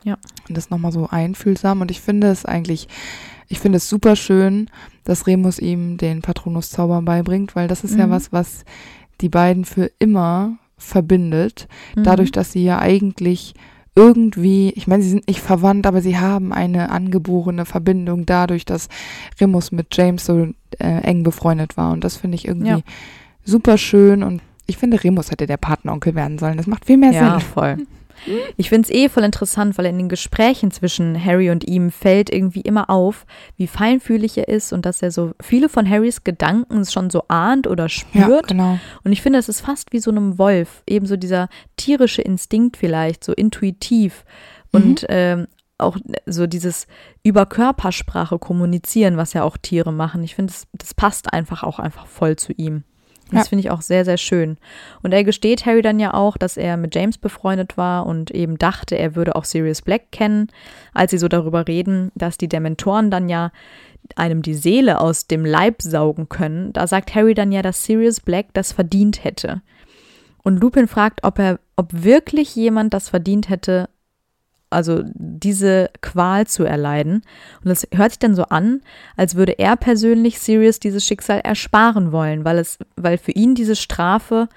Ja. 0.04 0.16
Und 0.48 0.56
das 0.56 0.70
nochmal 0.70 0.92
so 0.92 1.08
einfühlsam. 1.08 1.80
Und 1.80 1.90
ich 1.90 2.00
finde 2.00 2.28
es 2.28 2.44
eigentlich, 2.44 2.88
ich 3.48 3.58
finde 3.58 3.78
es 3.78 3.88
super 3.88 4.16
schön, 4.16 4.70
dass 5.04 5.26
Remus 5.26 5.58
ihm 5.58 5.96
den 5.96 6.22
Patronus-Zauber 6.22 7.02
beibringt, 7.02 7.56
weil 7.56 7.68
das 7.68 7.84
ist 7.84 7.94
mhm. 7.94 8.00
ja 8.00 8.10
was, 8.10 8.32
was 8.32 8.64
die 9.20 9.28
beiden 9.28 9.64
für 9.64 9.90
immer 9.98 10.58
verbindet. 10.76 11.68
Mhm. 11.96 12.04
Dadurch, 12.04 12.32
dass 12.32 12.52
sie 12.52 12.64
ja 12.64 12.78
eigentlich 12.78 13.54
irgendwie, 13.96 14.70
ich 14.76 14.86
meine, 14.86 15.02
sie 15.02 15.10
sind 15.10 15.26
nicht 15.26 15.40
verwandt, 15.40 15.84
aber 15.84 16.00
sie 16.00 16.18
haben 16.18 16.52
eine 16.52 16.90
angeborene 16.90 17.64
Verbindung 17.64 18.26
dadurch, 18.26 18.64
dass 18.64 18.88
Remus 19.40 19.72
mit 19.72 19.88
James 19.96 20.24
so 20.24 20.52
äh, 20.78 21.02
eng 21.02 21.22
befreundet 21.22 21.76
war. 21.76 21.92
Und 21.92 22.04
das 22.04 22.16
finde 22.16 22.36
ich 22.36 22.46
irgendwie 22.46 22.68
ja. 22.68 22.80
super 23.44 23.78
schön. 23.78 24.22
Und 24.22 24.42
ich 24.66 24.76
finde, 24.76 25.02
Remus 25.02 25.30
hätte 25.30 25.46
der 25.46 25.56
Patenonkel 25.56 26.14
werden 26.14 26.38
sollen. 26.38 26.56
Das 26.56 26.66
macht 26.66 26.84
viel 26.84 26.96
mehr 26.96 27.12
ja, 27.12 27.38
Sinn. 27.38 27.48
voll. 27.48 27.76
Ich 28.56 28.68
finde 28.68 28.88
es 28.88 28.94
eh 28.94 29.08
voll 29.08 29.22
interessant, 29.22 29.78
weil 29.78 29.86
in 29.86 29.98
den 29.98 30.08
Gesprächen 30.08 30.70
zwischen 30.70 31.22
Harry 31.24 31.50
und 31.50 31.64
ihm 31.64 31.90
fällt 31.90 32.30
irgendwie 32.30 32.60
immer 32.60 32.90
auf, 32.90 33.26
wie 33.56 33.66
feinfühlig 33.66 34.36
er 34.38 34.48
ist 34.48 34.72
und 34.72 34.84
dass 34.84 35.02
er 35.02 35.10
so 35.10 35.32
viele 35.40 35.68
von 35.68 35.88
Harrys 35.88 36.24
Gedanken 36.24 36.84
schon 36.84 37.10
so 37.10 37.24
ahnt 37.28 37.66
oder 37.66 37.88
spürt. 37.88 38.28
Ja, 38.28 38.40
genau. 38.40 38.78
Und 39.04 39.12
ich 39.12 39.22
finde, 39.22 39.38
es 39.38 39.48
ist 39.48 39.60
fast 39.60 39.92
wie 39.92 40.00
so 40.00 40.10
einem 40.10 40.38
Wolf, 40.38 40.82
ebenso 40.86 41.16
dieser 41.16 41.48
tierische 41.76 42.22
Instinkt 42.22 42.76
vielleicht, 42.76 43.24
so 43.24 43.32
intuitiv. 43.32 44.24
Und 44.72 45.06
ähm, 45.08 45.46
auch 45.78 45.96
so 46.26 46.46
dieses 46.46 46.86
über 47.22 47.46
Körpersprache 47.46 48.38
kommunizieren, 48.38 49.16
was 49.16 49.32
ja 49.32 49.42
auch 49.42 49.56
Tiere 49.56 49.92
machen. 49.92 50.22
Ich 50.24 50.34
finde, 50.34 50.52
das, 50.52 50.66
das 50.72 50.94
passt 50.94 51.32
einfach 51.32 51.62
auch 51.62 51.78
einfach 51.78 52.06
voll 52.06 52.36
zu 52.36 52.52
ihm. 52.52 52.84
Das 53.30 53.44
Ja. 53.44 53.48
finde 53.50 53.60
ich 53.60 53.70
auch 53.70 53.82
sehr, 53.82 54.04
sehr 54.06 54.16
schön. 54.16 54.56
Und 55.02 55.12
er 55.12 55.22
gesteht 55.22 55.66
Harry 55.66 55.82
dann 55.82 56.00
ja 56.00 56.14
auch, 56.14 56.36
dass 56.38 56.56
er 56.56 56.76
mit 56.78 56.94
James 56.94 57.18
befreundet 57.18 57.76
war 57.76 58.06
und 58.06 58.30
eben 58.30 58.56
dachte, 58.56 58.96
er 58.96 59.14
würde 59.16 59.36
auch 59.36 59.44
Sirius 59.44 59.82
Black 59.82 60.10
kennen, 60.12 60.48
als 60.94 61.10
sie 61.10 61.18
so 61.18 61.28
darüber 61.28 61.68
reden, 61.68 62.10
dass 62.14 62.38
die 62.38 62.48
Dementoren 62.48 63.10
dann 63.10 63.28
ja 63.28 63.52
einem 64.16 64.40
die 64.40 64.54
Seele 64.54 65.00
aus 65.02 65.26
dem 65.26 65.44
Leib 65.44 65.82
saugen 65.82 66.30
können. 66.30 66.72
Da 66.72 66.86
sagt 66.86 67.14
Harry 67.14 67.34
dann 67.34 67.52
ja, 67.52 67.60
dass 67.60 67.84
Sirius 67.84 68.20
Black 68.20 68.46
das 68.54 68.72
verdient 68.72 69.22
hätte. 69.24 69.60
Und 70.42 70.58
Lupin 70.60 70.88
fragt, 70.88 71.24
ob 71.24 71.38
er, 71.38 71.60
ob 71.76 71.88
wirklich 71.92 72.56
jemand 72.56 72.94
das 72.94 73.10
verdient 73.10 73.50
hätte, 73.50 73.90
also 74.70 75.02
diese 75.14 75.90
Qual 76.00 76.46
zu 76.46 76.64
erleiden. 76.64 77.22
Und 77.62 77.68
das 77.68 77.86
hört 77.92 78.12
sich 78.12 78.18
dann 78.18 78.34
so 78.34 78.44
an, 78.44 78.82
als 79.16 79.34
würde 79.34 79.58
er 79.58 79.76
persönlich 79.76 80.38
Sirius 80.40 80.80
dieses 80.80 81.04
Schicksal 81.04 81.40
ersparen 81.40 82.12
wollen, 82.12 82.44
weil 82.44 82.58
es, 82.58 82.78
weil 82.96 83.18
für 83.18 83.32
ihn 83.32 83.54
diese 83.54 83.76
Strafe 83.76 84.48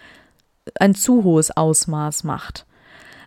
ein 0.79 0.95
zu 0.95 1.23
hohes 1.23 1.55
Ausmaß 1.55 2.23
macht. 2.23 2.65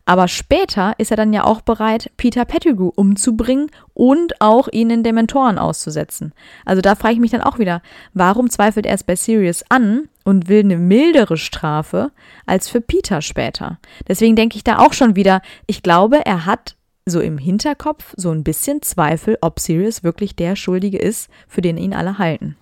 Aber 0.06 0.28
später 0.28 0.94
ist 0.98 1.10
er 1.10 1.16
dann 1.16 1.32
ja 1.32 1.44
auch 1.44 1.62
bereit, 1.62 2.10
Peter 2.16 2.44
Pettigrew 2.44 2.90
umzubringen 2.94 3.70
und 3.94 4.40
auch 4.40 4.68
ihn 4.70 4.90
in 4.90 5.02
Dementoren 5.02 5.58
auszusetzen. 5.58 6.34
Also 6.64 6.82
da 6.82 6.94
frage 6.94 7.14
ich 7.14 7.20
mich 7.20 7.30
dann 7.30 7.40
auch 7.40 7.58
wieder, 7.58 7.80
warum 8.12 8.50
zweifelt 8.50 8.84
er 8.84 8.94
es 8.94 9.04
bei 9.04 9.16
Sirius 9.16 9.64
an 9.70 10.08
und 10.24 10.48
will 10.48 10.60
eine 10.60 10.76
mildere 10.76 11.38
Strafe 11.38 12.12
als 12.44 12.68
für 12.68 12.82
Peter 12.82 13.22
später? 13.22 13.78
Deswegen 14.06 14.36
denke 14.36 14.56
ich 14.56 14.64
da 14.64 14.78
auch 14.78 14.92
schon 14.92 15.16
wieder, 15.16 15.40
ich 15.66 15.82
glaube, 15.82 16.26
er 16.26 16.44
hat 16.44 16.76
so 17.06 17.20
im 17.20 17.38
Hinterkopf 17.38 18.14
so 18.16 18.30
ein 18.30 18.44
bisschen 18.44 18.82
Zweifel, 18.82 19.38
ob 19.40 19.60
Sirius 19.60 20.02
wirklich 20.02 20.36
der 20.36 20.56
Schuldige 20.56 20.98
ist, 20.98 21.30
für 21.48 21.60
den 21.60 21.76
ihn 21.76 21.94
alle 21.94 22.18
halten. 22.18 22.56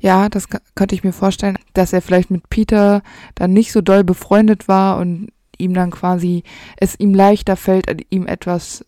Ja, 0.00 0.28
das 0.28 0.48
könnte 0.74 0.94
ich 0.94 1.04
mir 1.04 1.12
vorstellen, 1.12 1.56
dass 1.72 1.92
er 1.92 2.02
vielleicht 2.02 2.30
mit 2.30 2.50
Peter 2.50 3.02
dann 3.34 3.52
nicht 3.52 3.72
so 3.72 3.80
doll 3.80 4.04
befreundet 4.04 4.68
war 4.68 4.98
und 4.98 5.30
ihm 5.60 5.74
dann 5.74 5.90
quasi 5.90 6.42
es 6.76 6.98
ihm 6.98 7.14
leichter 7.14 7.56
fällt, 7.56 7.86
ihm 8.10 8.26
etwas 8.26 8.84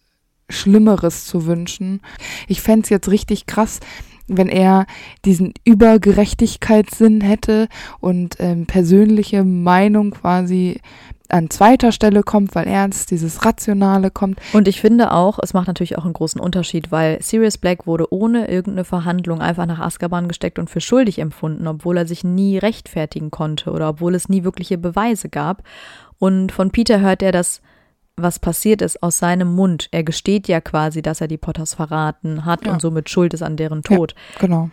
Schlimmeres 0.49 1.27
zu 1.27 1.47
wünschen. 1.47 2.01
Ich 2.47 2.61
fänd's 2.61 2.89
jetzt 2.89 3.09
richtig 3.09 3.47
krass, 3.47 3.81
wenn 4.29 4.49
er 4.49 4.87
diesen 5.25 5.55
Übergerechtigkeitssinn 5.65 7.21
hätte 7.21 7.69
und 8.01 8.37
ähm, 8.39 8.67
persönliche 8.67 9.45
Meinung 9.45 10.11
quasi 10.11 10.81
an 11.33 11.49
zweiter 11.49 11.93
Stelle 11.93 12.23
kommt, 12.23 12.55
weil 12.55 12.67
ernst 12.67 13.11
dieses 13.11 13.45
Rationale 13.45 14.11
kommt. 14.11 14.39
Und 14.53 14.69
ich 14.69 14.81
finde 14.81 15.13
auch, 15.13 15.39
es 15.43 15.55
macht 15.55 15.67
natürlich 15.67 15.97
auch 15.97 16.05
einen 16.05 16.13
großen 16.13 16.41
Unterschied, 16.41 16.93
weil 16.93 17.23
Sirius 17.23 17.57
Black 17.57 17.87
wurde 17.87 18.13
ohne 18.13 18.49
irgendeine 18.49 18.85
Verhandlung 18.85 19.41
einfach 19.41 19.67
nach 19.67 19.81
Azkaban 19.81 20.29
gesteckt 20.29 20.59
und 20.59 20.69
für 20.69 20.81
schuldig 20.81 21.19
empfunden, 21.19 21.67
obwohl 21.67 21.97
er 21.97 22.07
sich 22.07 22.23
nie 22.23 22.59
rechtfertigen 22.59 23.31
konnte 23.31 23.71
oder 23.73 23.89
obwohl 23.89 24.15
es 24.15 24.29
nie 24.29 24.45
wirkliche 24.45 24.77
Beweise 24.77 25.31
gab. 25.31 25.63
Und 26.23 26.53
von 26.53 26.71
Peter 26.71 27.01
hört 27.01 27.21
er 27.21 27.33
das, 27.33 27.63
was 28.17 28.39
passiert 28.39 28.81
ist, 28.81 29.03
aus 29.03 29.19
seinem 29.19 29.53
Mund. 29.57 29.89
Er 29.91 30.05
gesteht 30.05 30.47
ja 30.47 30.61
quasi, 30.61 31.03
dass 31.03 31.21
er 31.21 31.27
die 31.27 31.37
Potters 31.37 31.75
verraten 31.75 32.45
hat 32.45 32.65
Ja. 32.65 32.73
und 32.73 32.81
somit 32.81 33.11
schuld 33.11 33.35
ist 33.35 33.43
an 33.43 33.57
deren 33.57 33.83
Tod. 33.83 34.15
Genau. 34.39 34.71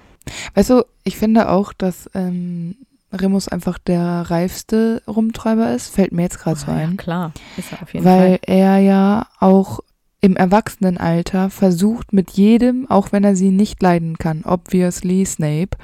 Weißt 0.53 0.69
du, 0.69 0.83
ich 1.03 1.17
finde 1.17 1.49
auch, 1.49 1.73
dass 1.73 2.07
ähm, 2.13 2.75
Remus 3.11 3.47
einfach 3.47 3.79
der 3.79 4.29
reifste 4.29 5.01
Rumtreiber 5.07 5.73
ist. 5.73 5.87
Fällt 5.89 6.11
mir 6.11 6.21
jetzt 6.21 6.37
gerade 6.39 6.59
so 6.59 6.67
Ah, 6.67 6.81
ja, 6.81 6.87
ein. 6.87 6.97
klar, 6.97 7.31
ist 7.57 7.71
er 7.71 7.81
auf 7.81 7.93
jeden 7.95 8.05
weil 8.05 8.27
Fall. 8.27 8.39
er 8.45 8.77
ja 8.77 9.25
auch 9.39 9.79
im 10.21 10.35
Erwachsenenalter 10.35 11.49
versucht 11.49 12.13
mit 12.13 12.29
jedem, 12.31 12.87
auch 12.91 13.11
wenn 13.11 13.23
er 13.23 13.35
sie 13.35 13.49
nicht 13.49 13.81
leiden 13.81 14.19
kann, 14.19 14.43
obviously 14.43 15.25
Snape, 15.25 15.77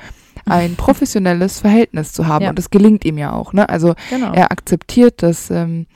ein 0.45 0.75
professionelles 0.75 1.59
Verhältnis 1.59 2.13
zu 2.13 2.27
haben. 2.27 2.43
Ja. 2.43 2.49
Und 2.49 2.59
das 2.59 2.69
gelingt 2.69 3.03
ihm 3.05 3.17
ja 3.17 3.33
auch. 3.33 3.53
Ne? 3.53 3.67
Also 3.67 3.95
Genau. 4.09 4.31
er 4.33 4.51
akzeptiert, 4.51 5.23
dass 5.23 5.49
ähm, 5.51 5.87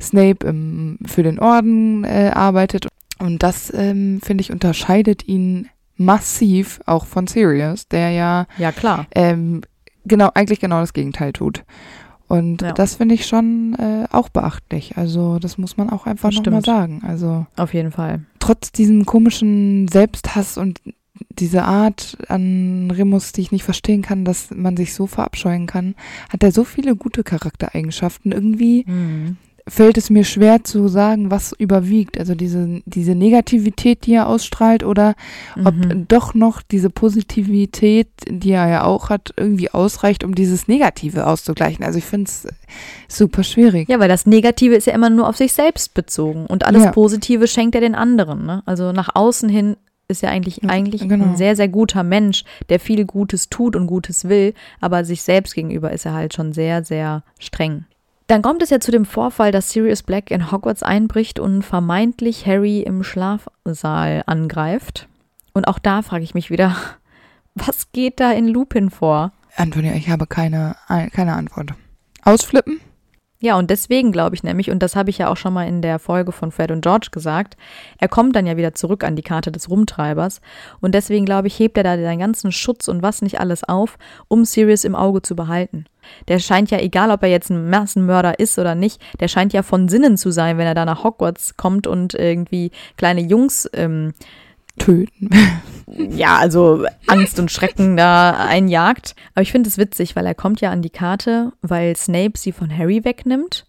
Snape 0.00 0.46
im, 0.46 0.98
für 1.06 1.22
den 1.22 1.38
Orden 1.38 2.04
äh, 2.04 2.30
arbeitet. 2.34 2.86
Und 3.18 3.42
das, 3.42 3.72
ähm, 3.74 4.20
finde 4.22 4.42
ich, 4.42 4.52
unterscheidet 4.52 5.26
ihn 5.28 5.68
massiv 5.96 6.80
auch 6.86 7.06
von 7.06 7.26
Sirius, 7.26 7.88
der 7.88 8.10
ja 8.10 8.46
ja, 8.56 8.70
klar. 8.72 9.06
ähm, 9.14 9.62
genau, 10.04 10.30
eigentlich 10.34 10.60
genau 10.60 10.80
das 10.80 10.92
Gegenteil 10.92 11.32
tut. 11.32 11.64
Und 12.28 12.62
Ja. 12.62 12.72
das 12.72 12.96
finde 12.96 13.14
ich 13.14 13.26
schon 13.26 13.74
äh, 13.78 14.06
auch 14.12 14.28
beachtlich. 14.28 14.96
Also 14.96 15.38
das 15.38 15.58
muss 15.58 15.76
man 15.76 15.90
auch 15.90 16.06
einfach 16.06 16.30
nochmal 16.30 16.62
sagen. 16.62 17.02
Also 17.06 17.46
Auf 17.56 17.72
jeden 17.74 17.90
Fall. 17.90 18.20
trotz 18.38 18.70
diesem 18.70 19.06
komischen 19.06 19.88
Selbsthass 19.88 20.56
und 20.58 20.78
diese 21.30 21.62
Art 21.64 22.16
an 22.28 22.90
Remus, 22.90 23.32
die 23.32 23.42
ich 23.42 23.52
nicht 23.52 23.64
verstehen 23.64 24.02
kann, 24.02 24.24
dass 24.24 24.48
man 24.54 24.76
sich 24.76 24.94
so 24.94 25.06
verabscheuen 25.06 25.66
kann, 25.66 25.94
hat 26.30 26.42
er 26.42 26.52
so 26.52 26.64
viele 26.64 26.96
gute 26.96 27.22
Charaktereigenschaften. 27.24 28.32
Irgendwie 28.32 28.84
Mhm. 28.86 29.36
fällt 29.68 29.98
es 29.98 30.08
mir 30.08 30.24
schwer 30.24 30.64
zu 30.64 30.88
sagen, 30.88 31.30
was 31.30 31.52
überwiegt. 31.52 32.18
Also 32.18 32.34
diese, 32.34 32.80
diese 32.86 33.14
Negativität, 33.14 34.06
die 34.06 34.14
er 34.14 34.26
ausstrahlt 34.26 34.82
oder 34.82 35.14
ob 35.62 35.74
Mhm. 35.76 36.08
doch 36.08 36.32
noch 36.34 36.62
diese 36.62 36.88
Positivität, 36.90 38.08
die 38.28 38.50
er 38.52 38.68
ja 38.68 38.84
auch 38.84 39.10
hat, 39.10 39.34
irgendwie 39.36 39.70
ausreicht, 39.70 40.24
um 40.24 40.34
dieses 40.34 40.68
Negative 40.68 41.26
auszugleichen. 41.26 41.84
Also 41.84 41.98
ich 41.98 42.04
finde 42.06 42.28
es 42.30 42.46
super 43.08 43.42
schwierig. 43.42 43.88
Ja, 43.88 43.98
weil 44.00 44.08
das 44.08 44.26
Negative 44.26 44.74
ist 44.74 44.86
ja 44.86 44.94
immer 44.94 45.10
nur 45.10 45.28
auf 45.28 45.36
sich 45.36 45.52
selbst 45.52 45.94
bezogen 45.94 46.46
und 46.46 46.64
alles 46.64 46.84
Ja. 46.84 46.90
Positive 46.90 47.46
schenkt 47.46 47.74
er 47.74 47.80
den 47.82 47.94
anderen. 47.94 48.46
Ne? 48.46 48.62
Also 48.66 48.92
nach 48.92 49.10
außen 49.14 49.48
hin 49.48 49.76
ist 50.08 50.22
er 50.22 50.30
eigentlich, 50.30 50.62
Ja, 50.62 50.70
eigentlich 50.70 51.06
genau. 51.06 51.24
ein 51.26 51.36
sehr, 51.36 51.54
sehr 51.54 51.68
guter 51.68 52.02
Mensch, 52.02 52.44
der 52.70 52.80
viel 52.80 53.04
Gutes 53.04 53.50
tut 53.50 53.76
und 53.76 53.86
Gutes 53.86 54.28
will, 54.28 54.54
aber 54.80 55.04
sich 55.04 55.22
selbst 55.22 55.54
gegenüber 55.54 55.92
ist 55.92 56.06
er 56.06 56.14
halt 56.14 56.32
schon 56.34 56.52
sehr, 56.54 56.82
sehr 56.82 57.22
streng. 57.38 57.84
Dann 58.26 58.42
kommt 58.42 58.62
es 58.62 58.70
ja 58.70 58.80
zu 58.80 58.90
dem 58.90 59.04
Vorfall, 59.04 59.52
dass 59.52 59.70
Sirius 59.70 60.02
Black 60.02 60.30
in 60.30 60.50
Hogwarts 60.50 60.82
einbricht 60.82 61.38
und 61.38 61.62
vermeintlich 61.62 62.46
Harry 62.46 62.80
im 62.80 63.02
Schlafsaal 63.02 64.22
angreift. 64.26 65.08
Und 65.52 65.68
auch 65.68 65.78
da 65.78 66.02
frage 66.02 66.24
ich 66.24 66.34
mich 66.34 66.50
wieder, 66.50 66.74
was 67.54 67.92
geht 67.92 68.18
da 68.20 68.32
in 68.32 68.48
Lupin 68.48 68.90
vor? 68.90 69.32
Antonia, 69.56 69.92
ich 69.94 70.08
habe 70.08 70.26
keine, 70.26 70.76
keine 71.12 71.34
Antwort. 71.34 71.72
Ausflippen? 72.22 72.80
Ja, 73.40 73.56
und 73.56 73.70
deswegen 73.70 74.10
glaube 74.10 74.34
ich 74.34 74.42
nämlich, 74.42 74.68
und 74.68 74.82
das 74.82 74.96
habe 74.96 75.10
ich 75.10 75.18
ja 75.18 75.30
auch 75.30 75.36
schon 75.36 75.52
mal 75.52 75.68
in 75.68 75.80
der 75.80 76.00
Folge 76.00 76.32
von 76.32 76.50
Fred 76.50 76.72
und 76.72 76.80
George 76.80 77.08
gesagt, 77.12 77.56
er 77.98 78.08
kommt 78.08 78.34
dann 78.34 78.46
ja 78.48 78.56
wieder 78.56 78.74
zurück 78.74 79.04
an 79.04 79.14
die 79.14 79.22
Karte 79.22 79.52
des 79.52 79.70
Rumtreibers. 79.70 80.40
Und 80.80 80.92
deswegen 80.92 81.24
glaube 81.24 81.46
ich, 81.46 81.56
hebt 81.56 81.76
er 81.76 81.84
da 81.84 81.96
seinen 81.96 82.18
ganzen 82.18 82.50
Schutz 82.50 82.88
und 82.88 83.00
was 83.00 83.22
nicht 83.22 83.38
alles 83.38 83.62
auf, 83.62 83.96
um 84.26 84.44
Sirius 84.44 84.82
im 84.82 84.96
Auge 84.96 85.22
zu 85.22 85.36
behalten. 85.36 85.84
Der 86.26 86.40
scheint 86.40 86.72
ja, 86.72 86.78
egal 86.78 87.12
ob 87.12 87.22
er 87.22 87.28
jetzt 87.28 87.50
ein 87.50 87.70
Massenmörder 87.70 88.40
ist 88.40 88.58
oder 88.58 88.74
nicht, 88.74 89.00
der 89.20 89.28
scheint 89.28 89.52
ja 89.52 89.62
von 89.62 89.88
Sinnen 89.88 90.16
zu 90.16 90.32
sein, 90.32 90.58
wenn 90.58 90.66
er 90.66 90.74
da 90.74 90.84
nach 90.84 91.04
Hogwarts 91.04 91.56
kommt 91.56 91.86
und 91.86 92.14
irgendwie 92.14 92.72
kleine 92.96 93.20
Jungs 93.20 93.70
ähm, 93.72 94.14
Töten. 94.78 95.30
ja, 96.10 96.36
also 96.36 96.84
Angst 97.06 97.38
und 97.38 97.50
Schrecken 97.50 97.96
da 97.96 98.30
einjagt. 98.30 99.14
Aber 99.34 99.42
ich 99.42 99.52
finde 99.52 99.68
es 99.68 99.78
witzig, 99.78 100.16
weil 100.16 100.26
er 100.26 100.34
kommt 100.34 100.60
ja 100.60 100.70
an 100.70 100.82
die 100.82 100.90
Karte, 100.90 101.52
weil 101.62 101.96
Snape 101.96 102.32
sie 102.36 102.52
von 102.52 102.76
Harry 102.76 103.04
wegnimmt. 103.04 103.66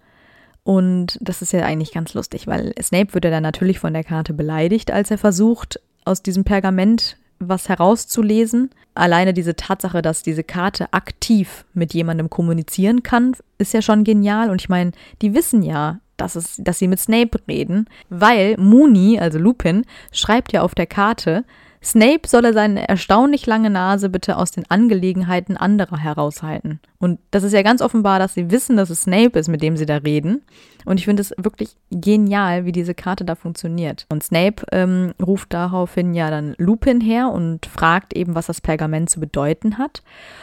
Und 0.64 1.18
das 1.22 1.42
ist 1.42 1.54
ja 1.54 1.62
eigentlich 1.62 1.94
ganz 1.94 2.14
lustig, 2.14 2.46
weil 2.46 2.74
Snape 2.82 3.14
wird 3.14 3.26
ja 3.26 3.32
dann 3.32 3.44
natürlich 3.44 3.80
von 3.80 3.94
der 3.94 4.04
Karte 4.04 4.34
beleidigt, 4.34 4.92
als 4.92 5.10
er 5.10 5.18
versucht, 5.18 5.80
aus 6.06 6.22
diesem 6.22 6.44
Pergament 6.44 7.18
was 7.40 7.70
herauszulesen. 7.70 8.70
Alleine 8.94 9.34
diese 9.34 9.56
Tatsache, 9.56 10.02
dass 10.02 10.24
diese 10.24 10.44
Karte 10.44 10.94
aktiv 10.94 11.66
mit 11.74 11.94
jemandem 11.94 12.30
kommunizieren 12.30 13.04
kann, 13.04 13.36
ist 13.58 13.74
ja 13.74 13.82
schon 13.82 14.04
genial. 14.04 14.50
Und 14.50 14.62
ich 14.62 14.70
meine, 14.70 14.92
die 15.22 15.34
wissen 15.34 15.64
ja, 15.64 16.00
dass, 16.18 16.36
es, 16.36 16.58
dass 16.58 16.80
sie 16.80 16.88
mit 16.88 17.00
Snape 17.00 17.40
reden, 17.48 17.86
weil 18.10 18.58
Mooney, 18.58 19.20
also 19.20 19.40
Lupin, 19.40 19.86
schreibt 20.12 20.52
ja 20.52 20.62
auf 20.62 20.76
der 20.76 20.88
Karte, 20.88 21.46
Snape 21.82 22.28
solle 22.28 22.52
seine 22.52 22.90
erstaunlich 22.90 23.46
lange 23.46 23.70
Nase 23.70 24.10
bitte 24.10 24.36
aus 24.36 24.52
den 24.52 24.70
Angelegenheiten 24.70 25.56
anderer 25.56 25.98
heraushalten. 25.98 26.82
Und 26.98 27.20
das 27.32 27.44
ist 27.44 27.54
ja 27.54 27.62
ganz 27.62 27.82
offenbar, 27.82 28.20
dass 28.20 28.34
sie 28.34 28.52
wissen, 28.52 28.76
dass 28.76 28.90
es 28.90 29.04
Snape 29.04 29.40
ist, 29.40 29.48
mit 29.48 29.62
dem 29.62 29.78
sie 29.78 29.86
da 29.86 29.98
reden. 29.98 30.42
Und 30.90 30.98
ich 30.98 31.06
finde 31.06 31.22
es 31.22 31.36
wirklich 31.38 31.76
genial, 31.92 32.66
wie 32.66 32.72
diese 32.72 32.96
Karte 32.96 33.24
da 33.24 33.36
funktioniert. 33.36 34.08
Und 34.10 34.24
Snape 34.24 34.66
ähm, 34.72 35.14
ruft 35.22 35.54
daraufhin 35.54 36.16
ja 36.16 36.32
dann 36.32 36.56
Lupin 36.58 37.00
her 37.00 37.30
und 37.32 37.68
fragt 37.68 38.16
eben, 38.16 38.34
was 38.34 38.48
das 38.48 38.60
Pergament 38.60 39.08
zu 39.08 39.20
bedeuten 39.20 39.78
hat. 39.78 40.02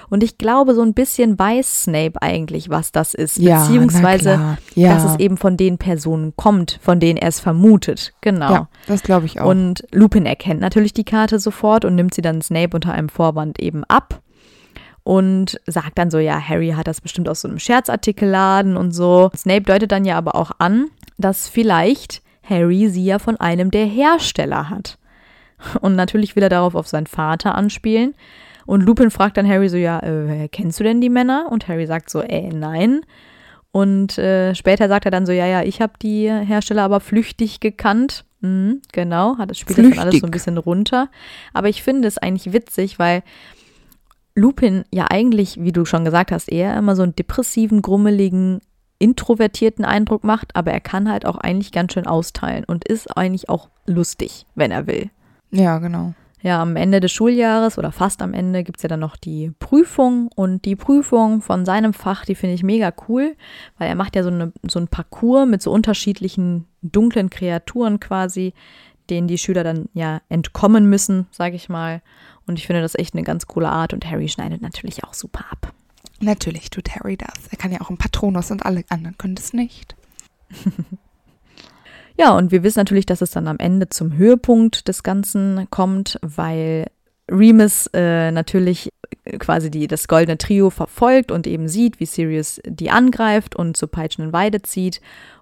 Und 0.09 0.23
ich 0.23 0.39
glaube, 0.39 0.75
so 0.75 0.83
ein 0.83 0.95
bisschen 0.95 1.37
weiß 1.37 1.83
Snape 1.83 2.23
eigentlich, 2.23 2.71
was 2.71 2.93
das 2.93 3.13
ist. 3.13 3.39
Ja, 3.39 3.59
beziehungsweise, 3.59 4.57
ja. 4.77 4.95
dass 4.95 5.15
es 5.15 5.19
eben 5.19 5.37
von 5.37 5.57
den 5.57 5.79
Personen 5.79 6.33
kommt, 6.37 6.79
von 6.81 7.01
denen 7.01 7.17
er 7.17 7.31
es 7.31 7.41
vermutet. 7.41 8.15
Genau. 8.21 8.53
Ja, 8.53 8.69
das 8.87 9.03
glaube 9.03 9.27
ich 9.27 9.41
auch. 9.41 9.47
Und 9.47 9.85
Lupin 9.91 10.27
erkennt 10.27 10.61
natürlich 10.61 10.93
die 10.93 11.03
Karte 11.03 11.41
sofort 11.41 11.85
und 11.85 11.97
nimmt 11.97 12.15
sie 12.15 12.23
dann 12.23 12.41
Snape 12.41 12.77
unter 12.77 12.93
einem 12.93 13.09
Vorwand 13.09 13.59
eben 13.59 13.83
ab 13.83 14.23
und 15.07 15.61
sagt 15.69 15.99
dann 15.99 16.11
so, 16.11 16.19
ja, 16.19 16.41
Harry 16.41 16.71
hat 16.71 16.89
das 16.89 17.01
bestimmt 17.01 17.29
aus 17.29 17.43
so 17.43 17.47
einem 17.47 17.61
Scherzartikelladen 17.61 18.77
und 18.77 18.91
so. 18.91 19.31
Snape 19.37 19.63
deutet 19.63 19.93
dann 19.93 20.05
ja 20.05 20.19
aber 20.19 20.35
auch 20.35 20.51
an, 20.59 20.89
dass 21.17 21.49
vielleicht 21.49 22.23
Harry 22.43 22.89
sie 22.89 23.05
ja 23.05 23.21
von 23.21 23.37
einem 23.37 23.71
der 23.71 23.87
Hersteller 23.87 24.69
hat. 24.69 24.99
Und 25.81 25.95
natürlich 25.95 26.35
will 26.35 26.43
er 26.43 26.49
darauf 26.49 26.75
auf 26.75 26.89
seinen 26.89 27.07
Vater 27.07 27.55
anspielen. 27.55 28.17
Und 28.67 28.83
Lupin 28.83 29.13
fragt 29.13 29.37
dann 29.37 29.49
Harry 29.49 29.69
so, 29.69 29.77
ja, 29.77 30.01
äh, 30.01 30.49
kennst 30.49 30.81
du 30.81 30.83
denn 30.83 31.01
die 31.01 31.09
Männer? 31.09 31.47
Und 31.53 31.69
Harry 31.69 31.87
sagt 31.87 32.11
so, 32.11 32.21
äh, 32.21 32.49
nein. 32.49 33.03
Und 33.71 34.19
äh, 34.19 34.57
später 34.57 34.89
sagt 34.89 35.05
er 35.05 35.13
dann 35.13 35.25
so, 35.25 35.31
ja, 35.31 35.47
ja, 35.47 35.63
ich 35.63 35.81
habe 35.81 35.93
die 36.03 36.29
Hersteller 36.29 36.83
aber 36.83 36.99
flüchtig 36.99 37.61
gekannt. 37.61 38.25
Mhm, 38.41 38.83
genau, 38.91 39.39
hat 39.39 39.51
das 39.51 39.59
spielt 39.61 39.79
das 39.79 39.91
dann 39.91 39.99
alles 40.01 40.19
so 40.19 40.27
ein 40.27 40.33
bisschen 40.33 40.59
runter. 40.59 41.11
Aber 41.55 41.69
ich 41.69 41.85
finde 41.85 42.09
es 42.09 42.19
eigentlich 42.19 42.53
witzig, 42.53 42.99
weil 42.99 43.23
Lupin 44.37 44.85
ja 44.93 45.07
eigentlich, 45.11 45.61
wie 45.61 45.73
du 45.73 45.85
schon 45.85 46.05
gesagt 46.05 46.31
hast, 46.31 46.53
eher 46.53 46.77
immer 46.77 46.95
so 46.95 47.03
einen 47.03 47.17
depressiven, 47.17 47.83
grummeligen, 47.83 48.61
introvertierten 48.99 49.85
Eindruck 49.85 50.25
macht, 50.25 50.55
aber 50.55 50.71
er 50.73 50.81
kann 50.81 51.11
halt 51.11 51.27
auch 51.27 51.39
eigentlich 51.39 51.73
ganz 51.73 51.95
schön 51.95 52.07
austeilen 52.07 52.65
und 52.65 52.87
ist 52.87 53.17
eigentlich 53.17 53.49
auch 53.49 53.69
lustig, 53.87 54.47
wenn 54.55 54.71
er 54.71 54.87
will. 54.87 55.11
Ja, 55.51 55.79
genau. 55.79 56.15
Ja, 56.43 56.63
am 56.63 56.77
Ende 56.77 57.01
des 57.01 57.13
Schuljahres 57.13 57.79
oder 57.79 57.93
fast 57.93 58.23
am 58.23 58.35
Ende 58.35 58.63
gibt 58.63 58.79
es 58.79 58.83
ja 58.83 58.89
dann 58.89 59.01
noch 59.01 59.17
die 59.17 59.53
Prüfung 59.59 60.29
und 60.37 60.65
die 60.65 60.77
Prüfung 60.77 61.41
von 61.41 61.65
seinem 61.65 61.95
Fach, 61.95 62.25
die 62.25 62.35
finde 62.35 62.55
ich 62.55 62.63
mega 62.63 62.93
cool, 63.09 63.35
weil 63.79 63.89
er 63.89 63.95
macht 63.95 64.15
ja 64.17 64.23
so, 64.23 64.29
eine, 64.31 64.53
so 64.69 64.79
ein 64.79 64.89
Parcours 64.89 65.49
mit 65.49 65.63
so 65.63 65.73
unterschiedlichen 65.73 66.67
dunklen 66.83 67.31
Kreaturen 67.31 68.01
quasi, 68.01 68.53
denen 69.09 69.29
die 69.29 69.39
Schüler 69.39 69.65
dann 69.65 69.89
ja 69.95 70.21
entkommen 70.29 70.89
müssen, 70.89 71.27
sage 71.31 71.57
ich 71.57 71.69
mal. 71.69 72.03
Und 72.47 72.59
ich 72.59 72.67
finde 72.67 72.83
das 72.83 72.95
echt 72.95 73.15
eine 73.15 73.25
ganz 73.25 73.47
coole 73.47 73.69
Art 73.69 73.93
und 73.93 74.09
Harry 74.09 74.29
schneidet 74.29 74.63
natürlich 74.63 75.05
auch 75.05 75.15
super 75.15 75.45
ab. 75.51 75.73
Natürlich 76.21 76.71
tut 76.71 76.95
Harry 76.95 77.17
das. 77.17 77.49
Er 77.51 77.59
kann 77.59 77.73
ja 77.73 77.81
auch 77.81 77.91
ein 77.91 77.99
Patronus 77.99 78.51
und 78.51 78.65
alle 78.65 78.85
anderen 78.89 79.19
können 79.19 79.35
das 79.35 79.53
nicht. 79.53 79.97
ja, 82.19 82.31
und 82.31 82.53
wir 82.53 82.63
wissen 82.63 82.79
natürlich, 82.79 83.07
dass 83.07 83.21
es 83.21 83.31
dann 83.31 83.49
am 83.49 83.59
Ende 83.59 83.89
zum 83.89 84.17
Höhepunkt 84.17 84.89
des 84.89 85.03
Ganzen 85.03 85.69
kommt, 85.71 86.19
weil 86.23 86.87
Remus 87.29 87.89
äh, 87.93 88.31
natürlich 88.31 88.93
quasi 89.39 89.71
die, 89.71 89.89
das 89.89 90.09
goldene 90.09 90.39
Trio 90.39 90.71
verfolgt 90.71 91.33
und 91.33 91.47
eben 91.47 91.69
sieht, 91.69 92.01
wie 92.01 92.07
Sirius 92.07 92.61
die 92.65 92.91
angreift 92.91 93.57
und 93.57 93.77
zur 93.77 93.91
peitschenden 93.91 94.33
Weide 94.33 94.63
zieht 94.63 95.01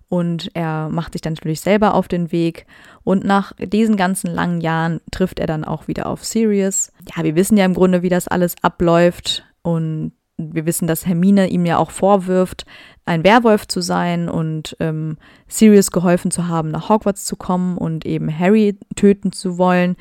und 0.08 0.50
er 0.54 0.88
macht 0.88 1.12
sich 1.12 1.22
dann 1.22 1.34
natürlich 1.34 1.60
selber 1.60 1.94
auf 1.94 2.08
den 2.08 2.30
Weg. 2.30 2.66
Und 3.02 3.24
nach 3.24 3.52
diesen 3.58 3.96
ganzen 3.96 4.32
langen 4.32 4.60
Jahren 4.60 5.00
trifft 5.10 5.38
er 5.38 5.46
dann 5.46 5.64
auch 5.64 5.88
wieder 5.88 6.06
auf 6.06 6.24
Sirius. 6.24 6.92
Ja, 7.14 7.24
wir 7.24 7.34
wissen 7.34 7.56
ja 7.56 7.64
im 7.64 7.74
Grunde, 7.74 8.02
wie 8.02 8.08
das 8.08 8.28
alles 8.28 8.54
abläuft. 8.62 9.44
Und 9.62 10.12
wir 10.36 10.66
wissen, 10.66 10.86
dass 10.86 11.06
Hermine 11.06 11.48
ihm 11.48 11.64
ja 11.64 11.78
auch 11.78 11.90
vorwirft, 11.90 12.66
ein 13.04 13.24
Werwolf 13.24 13.68
zu 13.68 13.80
sein 13.80 14.28
und 14.28 14.76
ähm, 14.80 15.16
Sirius 15.46 15.90
geholfen 15.90 16.30
zu 16.30 16.48
haben, 16.48 16.70
nach 16.70 16.88
Hogwarts 16.88 17.24
zu 17.24 17.36
kommen 17.36 17.78
und 17.78 18.04
eben 18.04 18.36
Harry 18.36 18.78
töten 18.96 19.32
zu 19.32 19.58
wollen. 19.58 19.96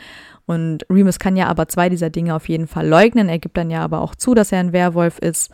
Und 0.46 0.86
Remus 0.90 1.20
kann 1.20 1.38
ja 1.38 1.48
aber 1.48 1.68
zwei 1.68 1.90
dieser 1.90 2.10
Dinge 2.10 2.36
auf 2.36 2.50
jeden 2.50 2.68
Fall 2.68 2.88
leugnen. 2.88 3.30
Er 3.30 3.40
gibt 3.40 3.58
dann 3.58 3.70
ja 3.70 3.82
aber 3.82 4.02
auch 4.02 4.16
zu, 4.16 4.34
dass 4.34 4.52
er 4.52 4.60
ein 4.60 4.74
Werwolf 4.74 5.20
ist 5.20 5.52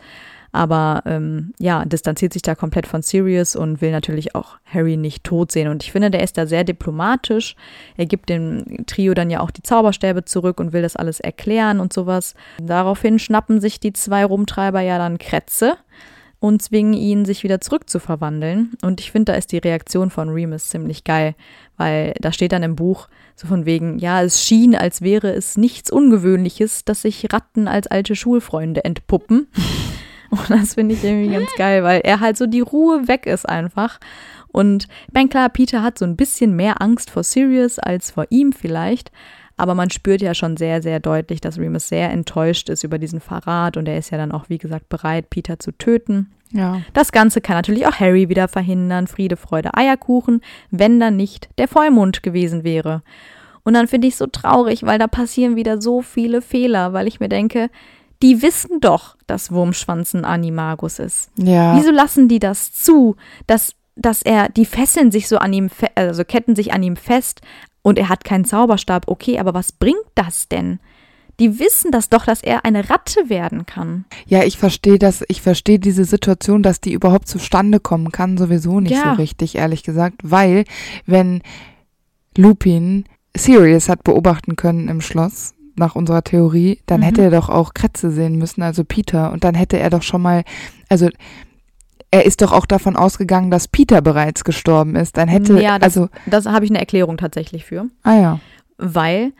aber 0.52 1.02
ähm, 1.06 1.52
ja, 1.58 1.84
distanziert 1.84 2.32
sich 2.32 2.42
da 2.42 2.54
komplett 2.54 2.86
von 2.86 3.02
Sirius 3.02 3.56
und 3.56 3.80
will 3.80 3.92
natürlich 3.92 4.34
auch 4.34 4.58
Harry 4.64 4.96
nicht 4.96 5.24
tot 5.24 5.52
sehen. 5.52 5.68
Und 5.68 5.82
ich 5.82 5.92
finde, 5.92 6.10
der 6.10 6.22
ist 6.22 6.36
da 6.36 6.46
sehr 6.46 6.64
diplomatisch. 6.64 7.54
Er 7.96 8.06
gibt 8.06 8.28
dem 8.28 8.84
Trio 8.86 9.14
dann 9.14 9.30
ja 9.30 9.40
auch 9.40 9.50
die 9.50 9.62
Zauberstäbe 9.62 10.24
zurück 10.24 10.60
und 10.60 10.72
will 10.72 10.82
das 10.82 10.96
alles 10.96 11.20
erklären 11.20 11.80
und 11.80 11.92
sowas. 11.92 12.34
Daraufhin 12.60 13.18
schnappen 13.18 13.60
sich 13.60 13.80
die 13.80 13.92
zwei 13.92 14.24
Rumtreiber 14.24 14.80
ja 14.80 14.98
dann 14.98 15.18
Krätze 15.18 15.76
und 16.40 16.62
zwingen 16.62 16.94
ihn, 16.94 17.24
sich 17.26 17.44
wieder 17.44 17.60
zurückzuverwandeln. 17.60 18.72
Und 18.82 19.00
ich 19.00 19.12
finde, 19.12 19.32
da 19.32 19.38
ist 19.38 19.52
die 19.52 19.58
Reaktion 19.58 20.10
von 20.10 20.30
Remus 20.30 20.68
ziemlich 20.68 21.04
geil, 21.04 21.34
weil 21.76 22.14
da 22.18 22.32
steht 22.32 22.52
dann 22.52 22.62
im 22.62 22.76
Buch 22.76 23.08
so 23.36 23.46
von 23.46 23.66
wegen, 23.66 23.98
ja, 23.98 24.22
es 24.22 24.42
schien, 24.42 24.74
als 24.74 25.02
wäre 25.02 25.32
es 25.32 25.56
nichts 25.56 25.90
Ungewöhnliches, 25.90 26.84
dass 26.84 27.02
sich 27.02 27.32
Ratten 27.32 27.68
als 27.68 27.86
alte 27.86 28.16
Schulfreunde 28.16 28.84
entpuppen. 28.84 29.48
Und 30.48 30.50
das 30.50 30.74
finde 30.74 30.94
ich 30.94 31.02
irgendwie 31.02 31.34
ganz 31.34 31.50
geil, 31.56 31.82
weil 31.82 32.00
er 32.04 32.20
halt 32.20 32.36
so 32.36 32.46
die 32.46 32.60
Ruhe 32.60 33.08
weg 33.08 33.26
ist 33.26 33.48
einfach. 33.48 33.98
Und 34.48 34.84
ich 35.08 35.14
meine, 35.14 35.28
klar, 35.28 35.48
Peter 35.48 35.82
hat 35.82 35.98
so 35.98 36.04
ein 36.04 36.16
bisschen 36.16 36.56
mehr 36.56 36.80
Angst 36.80 37.10
vor 37.10 37.22
Sirius 37.22 37.78
als 37.78 38.12
vor 38.12 38.26
ihm 38.30 38.52
vielleicht. 38.52 39.10
Aber 39.56 39.74
man 39.74 39.90
spürt 39.90 40.22
ja 40.22 40.34
schon 40.34 40.56
sehr, 40.56 40.80
sehr 40.80 41.00
deutlich, 41.00 41.40
dass 41.40 41.58
Remus 41.58 41.88
sehr 41.88 42.10
enttäuscht 42.10 42.70
ist 42.70 42.82
über 42.82 42.98
diesen 42.98 43.20
Verrat 43.20 43.76
und 43.76 43.86
er 43.88 43.98
ist 43.98 44.08
ja 44.10 44.16
dann 44.16 44.32
auch, 44.32 44.48
wie 44.48 44.56
gesagt, 44.56 44.88
bereit, 44.88 45.28
Peter 45.28 45.58
zu 45.58 45.72
töten. 45.72 46.30
Ja. 46.50 46.80
Das 46.94 47.12
Ganze 47.12 47.40
kann 47.40 47.56
natürlich 47.56 47.86
auch 47.86 48.00
Harry 48.00 48.28
wieder 48.28 48.48
verhindern. 48.48 49.06
Friede, 49.06 49.36
Freude, 49.36 49.76
Eierkuchen, 49.76 50.40
wenn 50.70 50.98
dann 50.98 51.16
nicht 51.16 51.50
der 51.58 51.68
Vollmond 51.68 52.22
gewesen 52.22 52.64
wäre. 52.64 53.02
Und 53.62 53.74
dann 53.74 53.86
finde 53.86 54.08
ich 54.08 54.14
es 54.14 54.18
so 54.18 54.26
traurig, 54.26 54.84
weil 54.84 54.98
da 54.98 55.06
passieren 55.06 55.56
wieder 55.56 55.80
so 55.80 56.00
viele 56.00 56.40
Fehler, 56.40 56.92
weil 56.92 57.06
ich 57.06 57.20
mir 57.20 57.28
denke, 57.28 57.68
die 58.22 58.42
wissen 58.42 58.80
doch, 58.80 59.16
dass 59.26 59.50
Wurmschwanz 59.50 60.14
ein 60.14 60.24
Animagus 60.24 60.98
ist. 60.98 61.30
Ja. 61.36 61.76
Wieso 61.76 61.90
lassen 61.90 62.28
die 62.28 62.38
das 62.38 62.72
zu, 62.72 63.16
dass, 63.46 63.74
dass 63.96 64.22
er, 64.22 64.48
die 64.48 64.66
fesseln 64.66 65.10
sich 65.10 65.26
so 65.28 65.38
an 65.38 65.52
ihm, 65.52 65.70
also 65.94 66.24
ketten 66.24 66.54
sich 66.54 66.72
an 66.72 66.82
ihm 66.82 66.96
fest 66.96 67.40
und 67.82 67.98
er 67.98 68.08
hat 68.08 68.24
keinen 68.24 68.44
Zauberstab. 68.44 69.04
Okay, 69.08 69.38
aber 69.38 69.54
was 69.54 69.72
bringt 69.72 70.04
das 70.14 70.48
denn? 70.48 70.80
Die 71.38 71.58
wissen 71.58 71.90
das 71.90 72.10
doch, 72.10 72.26
dass 72.26 72.42
er 72.42 72.66
eine 72.66 72.90
Ratte 72.90 73.30
werden 73.30 73.64
kann. 73.64 74.04
Ja, 74.26 74.42
ich 74.42 74.58
verstehe 74.58 74.98
das, 74.98 75.24
ich 75.28 75.40
verstehe 75.40 75.78
diese 75.78 76.04
Situation, 76.04 76.62
dass 76.62 76.82
die 76.82 76.92
überhaupt 76.92 77.28
zustande 77.28 77.80
kommen 77.80 78.12
kann, 78.12 78.36
sowieso 78.36 78.80
nicht 78.80 78.92
Ja. 78.92 79.04
so 79.04 79.22
richtig, 79.22 79.54
ehrlich 79.56 79.82
gesagt, 79.82 80.16
weil 80.22 80.64
wenn 81.06 81.40
Lupin 82.36 83.04
Sirius 83.34 83.88
hat 83.88 84.04
beobachten 84.04 84.56
können 84.56 84.88
im 84.88 85.00
Schloss, 85.00 85.54
nach 85.80 85.96
unserer 85.96 86.22
Theorie, 86.22 86.80
dann 86.86 87.00
Mhm. 87.00 87.04
hätte 87.04 87.22
er 87.22 87.30
doch 87.30 87.48
auch 87.48 87.74
Kretze 87.74 88.12
sehen 88.12 88.36
müssen, 88.36 88.62
also 88.62 88.84
Peter, 88.84 89.32
und 89.32 89.42
dann 89.42 89.56
hätte 89.56 89.78
er 89.78 89.90
doch 89.90 90.02
schon 90.02 90.22
mal, 90.22 90.44
also 90.88 91.08
er 92.12 92.24
ist 92.26 92.42
doch 92.42 92.52
auch 92.52 92.66
davon 92.66 92.96
ausgegangen, 92.96 93.50
dass 93.50 93.68
Peter 93.68 94.00
bereits 94.02 94.44
gestorben 94.44 94.96
ist. 94.96 95.16
Dann 95.16 95.28
hätte, 95.28 95.60
Ja, 95.60 95.78
das- 95.78 95.96
also, 95.96 96.08
Das 96.26 96.46
habe 96.46 96.64
ich 96.64 96.70
eine 96.70 96.80
Erklärung 96.80 97.16
tatsächlich 97.16 97.64
für. 97.64 97.86
ah 98.04 98.14
ja, 98.14 98.40
Weil 98.78 99.32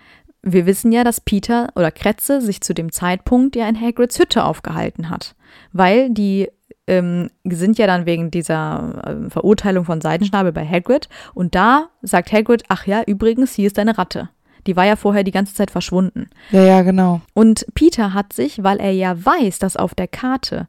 wir 0.43 0.67
wissen 0.67 0.91
ja, 0.93 1.03
dass 1.05 1.21
Peter 1.21 1.69
oder 1.77 1.91
Kretze 1.91 2.41
sich 2.41 2.61
zu 2.63 2.73
dem 2.75 2.93
Zeitpunkt 2.93 3.57
ja 3.57 3.69
in 3.69 3.79
Hagrids 3.81 4.19
Hütte 4.19 4.45
aufgehalten 4.45 5.11
hat. 5.11 5.35
Weil 5.73 6.11
die 6.11 6.49
ähm, 6.87 7.29
sind 7.45 7.79
ja 7.79 7.87
dann 7.87 8.05
wegen 8.07 8.31
dieser 8.33 9.03
ähm, 9.07 9.31
Verurteilung 9.31 9.85
von 9.85 10.01
Seidenschnabel 10.01 10.51
bei 10.53 10.67
Hagrid. 10.67 11.09
Und 11.35 11.55
da 11.55 11.89
sagt 12.03 12.33
Hagrid, 12.33 12.65
ach 12.69 12.85
ja, 12.87 13.03
übrigens, 13.07 13.55
hier 13.55 13.67
ist 13.69 13.79
deine 13.79 13.97
Ratte. 13.97 14.29
Die 14.67 14.77
war 14.77 14.85
ja 14.87 14.97
vorher 14.97 15.25
die 15.25 15.31
ganze 15.31 15.55
Zeit 15.55 15.71
verschwunden. 15.71 16.29
ja, 16.51 16.63
ja, 16.63 16.83
genau. 16.83 17.21
Und 17.35 17.67
Peter 17.75 18.15
hat 18.15 18.33
sich, 18.33 18.63
weil 18.63 18.79
er 18.79 18.93
ja 18.93 19.25
weiß, 19.25 19.59
dass 19.59 19.77
auf 19.77 19.95
der 19.95 20.09
Karte 20.09 20.69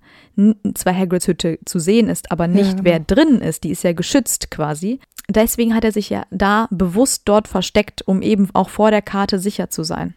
zwar 0.74 0.96
Hagrids 0.96 1.28
Hütte 1.28 1.60
zu 1.66 1.80
sehen 1.80 2.10
ist, 2.10 2.32
aber 2.32 2.48
nicht 2.48 2.78
genau. 2.78 2.84
wer 2.84 3.00
drin 3.00 3.42
ist, 3.42 3.64
die 3.64 3.72
ist 3.72 3.84
ja 3.84 3.94
geschützt 3.94 4.50
quasi. 4.52 5.00
Deswegen 5.30 5.76
hat 5.76 5.84
er 5.84 5.92
sich 5.92 6.10
ja 6.10 6.24
da 6.32 6.68
bewusst 6.72 7.24
dort 7.26 7.48
versteckt, 7.48 8.02
um 8.08 8.22
eben 8.22 8.50
auch 8.54 8.70
vor 8.70 8.92
der 8.92 9.02
Karte 9.02 9.40
sicher 9.40 9.70
zu 9.70 9.84
sein. 9.84 10.16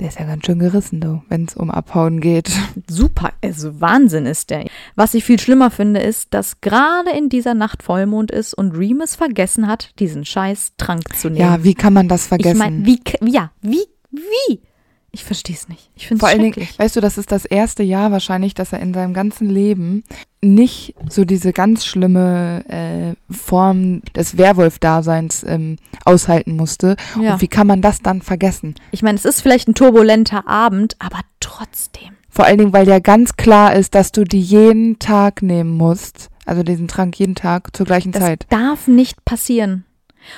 Der 0.00 0.08
ist 0.08 0.18
ja 0.18 0.26
ganz 0.26 0.44
schön 0.44 0.58
gerissen, 0.58 1.00
du, 1.00 1.22
wenn 1.28 1.44
es 1.44 1.54
um 1.54 1.70
Abhauen 1.70 2.20
geht. 2.20 2.50
Super, 2.88 3.32
also 3.42 3.80
Wahnsinn 3.80 4.26
ist 4.26 4.50
der. 4.50 4.66
Was 4.96 5.14
ich 5.14 5.24
viel 5.24 5.38
schlimmer 5.38 5.70
finde, 5.70 6.00
ist, 6.00 6.34
dass 6.34 6.60
gerade 6.60 7.10
in 7.10 7.28
dieser 7.28 7.54
Nacht 7.54 7.82
Vollmond 7.82 8.30
ist 8.30 8.54
und 8.54 8.76
Remus 8.76 9.14
vergessen 9.14 9.68
hat, 9.68 9.90
diesen 10.00 10.24
scheiß 10.24 10.72
Trank 10.78 11.16
zu 11.16 11.28
nehmen. 11.28 11.40
Ja, 11.40 11.62
wie 11.62 11.74
kann 11.74 11.92
man 11.92 12.08
das 12.08 12.26
vergessen? 12.26 12.56
ich 12.56 12.58
meine, 12.58 12.84
wie, 12.84 13.00
ja, 13.24 13.52
wie, 13.60 13.84
wie? 14.10 14.60
Ich 15.14 15.22
verstehe 15.22 15.54
es 15.54 15.68
nicht. 15.68 15.90
Ich 15.94 16.08
finde 16.08 16.18
Vor 16.20 16.28
es 16.28 16.34
allen 16.34 16.42
Dingen, 16.52 16.68
weißt 16.76 16.96
du, 16.96 17.00
das 17.00 17.18
ist 17.18 17.30
das 17.30 17.44
erste 17.44 17.84
Jahr 17.84 18.10
wahrscheinlich, 18.10 18.52
dass 18.52 18.72
er 18.72 18.80
in 18.80 18.92
seinem 18.92 19.14
ganzen 19.14 19.48
Leben 19.48 20.02
nicht 20.42 20.94
so 21.08 21.24
diese 21.24 21.52
ganz 21.52 21.86
schlimme 21.86 22.64
äh, 22.68 23.14
Form 23.32 24.02
des 24.16 24.36
Werwolf-Daseins 24.36 25.44
ähm, 25.48 25.76
aushalten 26.04 26.56
musste. 26.56 26.96
Ja. 27.22 27.34
Und 27.34 27.40
wie 27.40 27.48
kann 27.48 27.68
man 27.68 27.80
das 27.80 28.02
dann 28.02 28.22
vergessen? 28.22 28.74
Ich 28.90 29.02
meine, 29.02 29.16
es 29.16 29.24
ist 29.24 29.40
vielleicht 29.40 29.68
ein 29.68 29.74
turbulenter 29.74 30.48
Abend, 30.48 30.96
aber 30.98 31.20
trotzdem. 31.38 32.10
Vor 32.28 32.44
allen 32.44 32.58
Dingen, 32.58 32.72
weil 32.72 32.88
ja 32.88 32.98
ganz 32.98 33.36
klar 33.36 33.74
ist, 33.74 33.94
dass 33.94 34.10
du 34.10 34.24
die 34.24 34.40
jeden 34.40 34.98
Tag 34.98 35.42
nehmen 35.42 35.76
musst. 35.76 36.28
Also 36.44 36.64
diesen 36.64 36.88
Trank 36.88 37.16
jeden 37.18 37.36
Tag 37.36 37.74
zur 37.74 37.86
gleichen 37.86 38.10
Das 38.10 38.22
Zeit. 38.22 38.46
darf 38.50 38.88
nicht 38.88 39.24
passieren. 39.24 39.84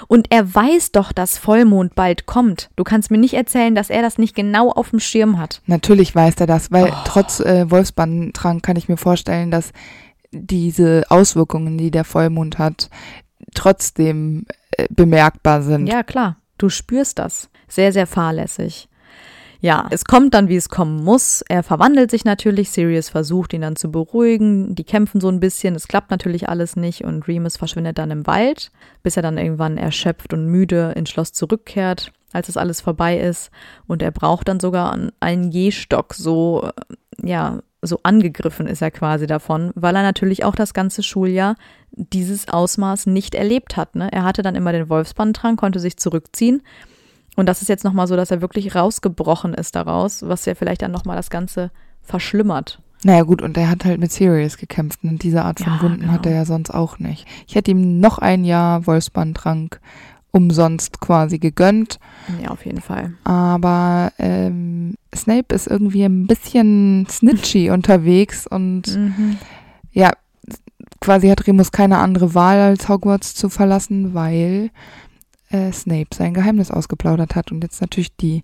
Und 0.09 0.26
er 0.30 0.55
weiß 0.55 0.93
doch, 0.93 1.12
dass 1.12 1.39
Vollmond 1.39 1.95
bald 1.95 2.26
kommt. 2.26 2.70
Du 2.76 2.84
kannst 2.84 3.11
mir 3.11 3.18
nicht 3.18 3.34
erzählen, 3.34 3.74
dass 3.74 3.91
er 3.91 4.03
das 4.03 4.18
nicht 4.18 4.34
genau 4.34 4.70
auf 4.70 4.91
dem 4.91 5.01
Schirm 5.01 5.39
hat. 5.39 5.62
Natürlich 5.66 6.14
weiß 6.14 6.34
er 6.39 6.47
das, 6.47 6.70
weil 6.72 6.87
Oh. 6.93 6.97
trotz 7.05 7.41
äh, 7.41 7.70
Wolfsbandtrank 7.70 8.62
kann 8.62 8.76
ich 8.76 8.89
mir 8.89 8.97
vorstellen, 8.97 9.51
dass 9.51 9.72
diese 10.32 11.05
Auswirkungen, 11.09 11.78
die 11.78 11.91
der 11.91 12.05
Vollmond 12.05 12.59
hat, 12.59 12.91
trotzdem 13.55 14.47
äh, 14.72 14.87
bemerkbar 14.91 15.62
sind. 15.62 15.87
Ja, 15.87 16.03
klar. 16.03 16.37
Du 16.59 16.68
spürst 16.68 17.18
das. 17.18 17.49
Sehr, 17.68 17.93
sehr 17.93 18.07
fahrlässig. 18.07 18.89
Ja, 19.61 19.86
es 19.90 20.04
kommt 20.04 20.34
dann, 20.34 20.48
wie 20.48 20.57
es 20.57 20.68
kommen 20.68 21.02
muss. 21.02 21.42
Er 21.48 21.62
verwandelt 21.62 22.11
sich 22.11 22.24
natürlich. 22.24 22.70
Sirius 22.70 23.09
versucht, 23.09 23.52
ihn 23.52 23.62
dann 23.62 23.76
zu 23.76 23.90
beruhigen. 23.90 24.74
Die 24.74 24.84
kämpfen 24.84 25.20
so 25.20 25.28
ein 25.28 25.40
bisschen. 25.40 25.74
Es 25.74 25.88
klappt 25.88 26.11
natürlich 26.11 26.48
alles 26.48 26.76
nicht. 26.76 27.04
Und 27.04 27.26
Remus 27.26 27.57
verschwindet 27.57 27.98
dann 27.98 28.11
im 28.11 28.26
Wald, 28.26 28.70
bis 29.02 29.16
er 29.16 29.22
dann 29.22 29.38
irgendwann 29.38 29.78
erschöpft 29.78 30.32
und 30.32 30.46
müde 30.46 30.92
ins 30.94 31.11
Schloss 31.11 31.32
zurückkehrt, 31.32 32.12
als 32.32 32.48
es 32.48 32.57
alles 32.57 32.80
vorbei 32.80 33.18
ist. 33.18 33.50
Und 33.86 34.02
er 34.02 34.11
braucht 34.11 34.48
dann 34.48 34.61
sogar 34.61 34.96
einen 35.20 35.50
Gehstock. 35.50 36.14
So, 36.14 36.70
äh, 37.22 37.28
ja, 37.28 37.61
so 37.82 38.00
angegriffen 38.02 38.66
ist 38.66 38.82
er 38.82 38.90
quasi 38.90 39.26
davon, 39.26 39.70
weil 39.74 39.94
er 39.96 40.02
natürlich 40.02 40.44
auch 40.44 40.54
das 40.54 40.74
ganze 40.74 41.02
Schuljahr 41.02 41.57
dieses 41.92 42.48
Ausmaß 42.48 43.07
nicht 43.07 43.34
erlebt 43.34 43.76
hat. 43.76 43.94
Ne? 43.94 44.09
Er 44.12 44.24
hatte 44.24 44.42
dann 44.42 44.57
immer 44.57 44.72
den 44.72 44.88
Wolfsbandtrank, 44.88 45.59
konnte 45.59 45.80
sich 45.80 45.96
zurückziehen. 45.96 46.62
Und 47.37 47.47
das 47.47 47.62
ist 47.62 47.68
jetzt 47.68 47.84
nochmal 47.84 48.07
so, 48.07 48.16
dass 48.16 48.30
er 48.30 48.41
wirklich 48.41 48.74
rausgebrochen 48.74 49.55
ist 49.55 49.76
daraus, 49.76 50.22
was 50.26 50.45
ja 50.47 50.55
vielleicht 50.55 50.82
dann 50.82 50.91
nochmal 50.91 51.16
das 51.16 51.30
Ganze 51.30 51.70
verschlimmert. 52.03 52.80
Naja 53.05 53.22
gut, 53.24 53.43
und 53.43 53.57
er 53.59 53.68
hat 53.68 53.84
halt 53.84 54.01
mit 54.01 54.11
Sirius 54.11 54.57
gekämpft 54.57 55.01
und 55.05 55.22
diese 55.22 55.45
Art 55.45 55.61
von 55.61 55.74
Ja, 55.74 55.82
Wunden 55.82 56.01
genau. 56.01 56.12
hat 56.14 56.24
er 56.26 56.32
ja 56.32 56.45
sonst 56.47 56.70
auch 56.70 56.99
nicht. 56.99 57.26
Ich 57.47 57.55
hätte 57.55 57.70
ihm 57.70 58.01
noch 58.01 58.18
ein 58.18 58.45
Jahr 58.45 58.87
Wolfsbandtrank 58.87 59.80
umsonst 60.32 61.01
quasi 61.01 61.39
gegönnt, 61.39 61.99
Ja, 62.43 62.51
auf 62.51 62.64
jeden 62.66 62.80
Fall. 62.80 63.14
aber 63.24 64.12
ähm, 64.18 64.95
Snape 65.14 65.55
ist 65.55 65.66
irgendwie 65.66 66.05
ein 66.05 66.26
bisschen 66.26 67.07
snitchy 67.09 67.70
unterwegs 67.70 68.47
und 68.47 68.97
Mhm. 68.97 69.39
ja, 69.93 70.11
quasi 71.01 71.28
hat 71.28 71.47
Remus 71.47 71.72
keine 71.72 71.99
andere 71.99 72.34
Wahl, 72.34 72.59
als 72.61 72.89
Hogwarts 72.89 73.34
zu 73.34 73.49
verlassen, 73.49 74.12
weil 74.14 74.70
äh, 75.51 75.72
Snape 75.72 76.09
sein 76.14 76.34
Geheimnis 76.34 76.70
ausgeplaudert 76.70 77.34
hat 77.34 77.53
und 77.53 77.62
jetzt 77.62 77.80
natürlich 77.80 78.16
die 78.16 78.42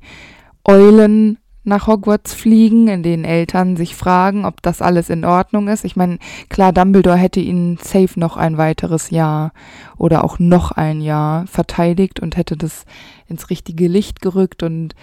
Eulen 0.65 1.39
nach 1.65 1.87
Hogwarts 1.87 2.35
fliegen, 2.35 2.89
in 2.89 3.03
denen 3.03 3.25
Eltern 3.25 3.77
sich 3.77 3.95
fragen, 3.95 4.45
ob 4.45 4.63
das 4.63 4.83
alles 4.83 5.11
in 5.11 5.25
Ordnung 5.25 5.69
ist. 5.69 5.85
Ich 5.85 5.95
meine, 5.95 6.19
klar, 6.49 6.73
Dumbledore 6.73 7.17
hätte 7.17 7.41
ihn 7.41 7.79
safe 7.81 8.19
noch 8.19 8.37
ein 8.37 8.59
weiteres 8.59 9.11
Jahr 9.11 9.53
oder 9.97 10.25
auch 10.25 10.39
noch 10.39 10.73
ein 10.73 11.01
Jahr 11.01 11.47
verteidigt 11.47 12.19
und 12.19 12.37
hätte 12.37 12.57
das 12.57 12.85
ins 13.29 13.49
richtige 13.49 13.87
Licht 13.87 14.21
gerückt 14.21 14.63
und 14.63 14.95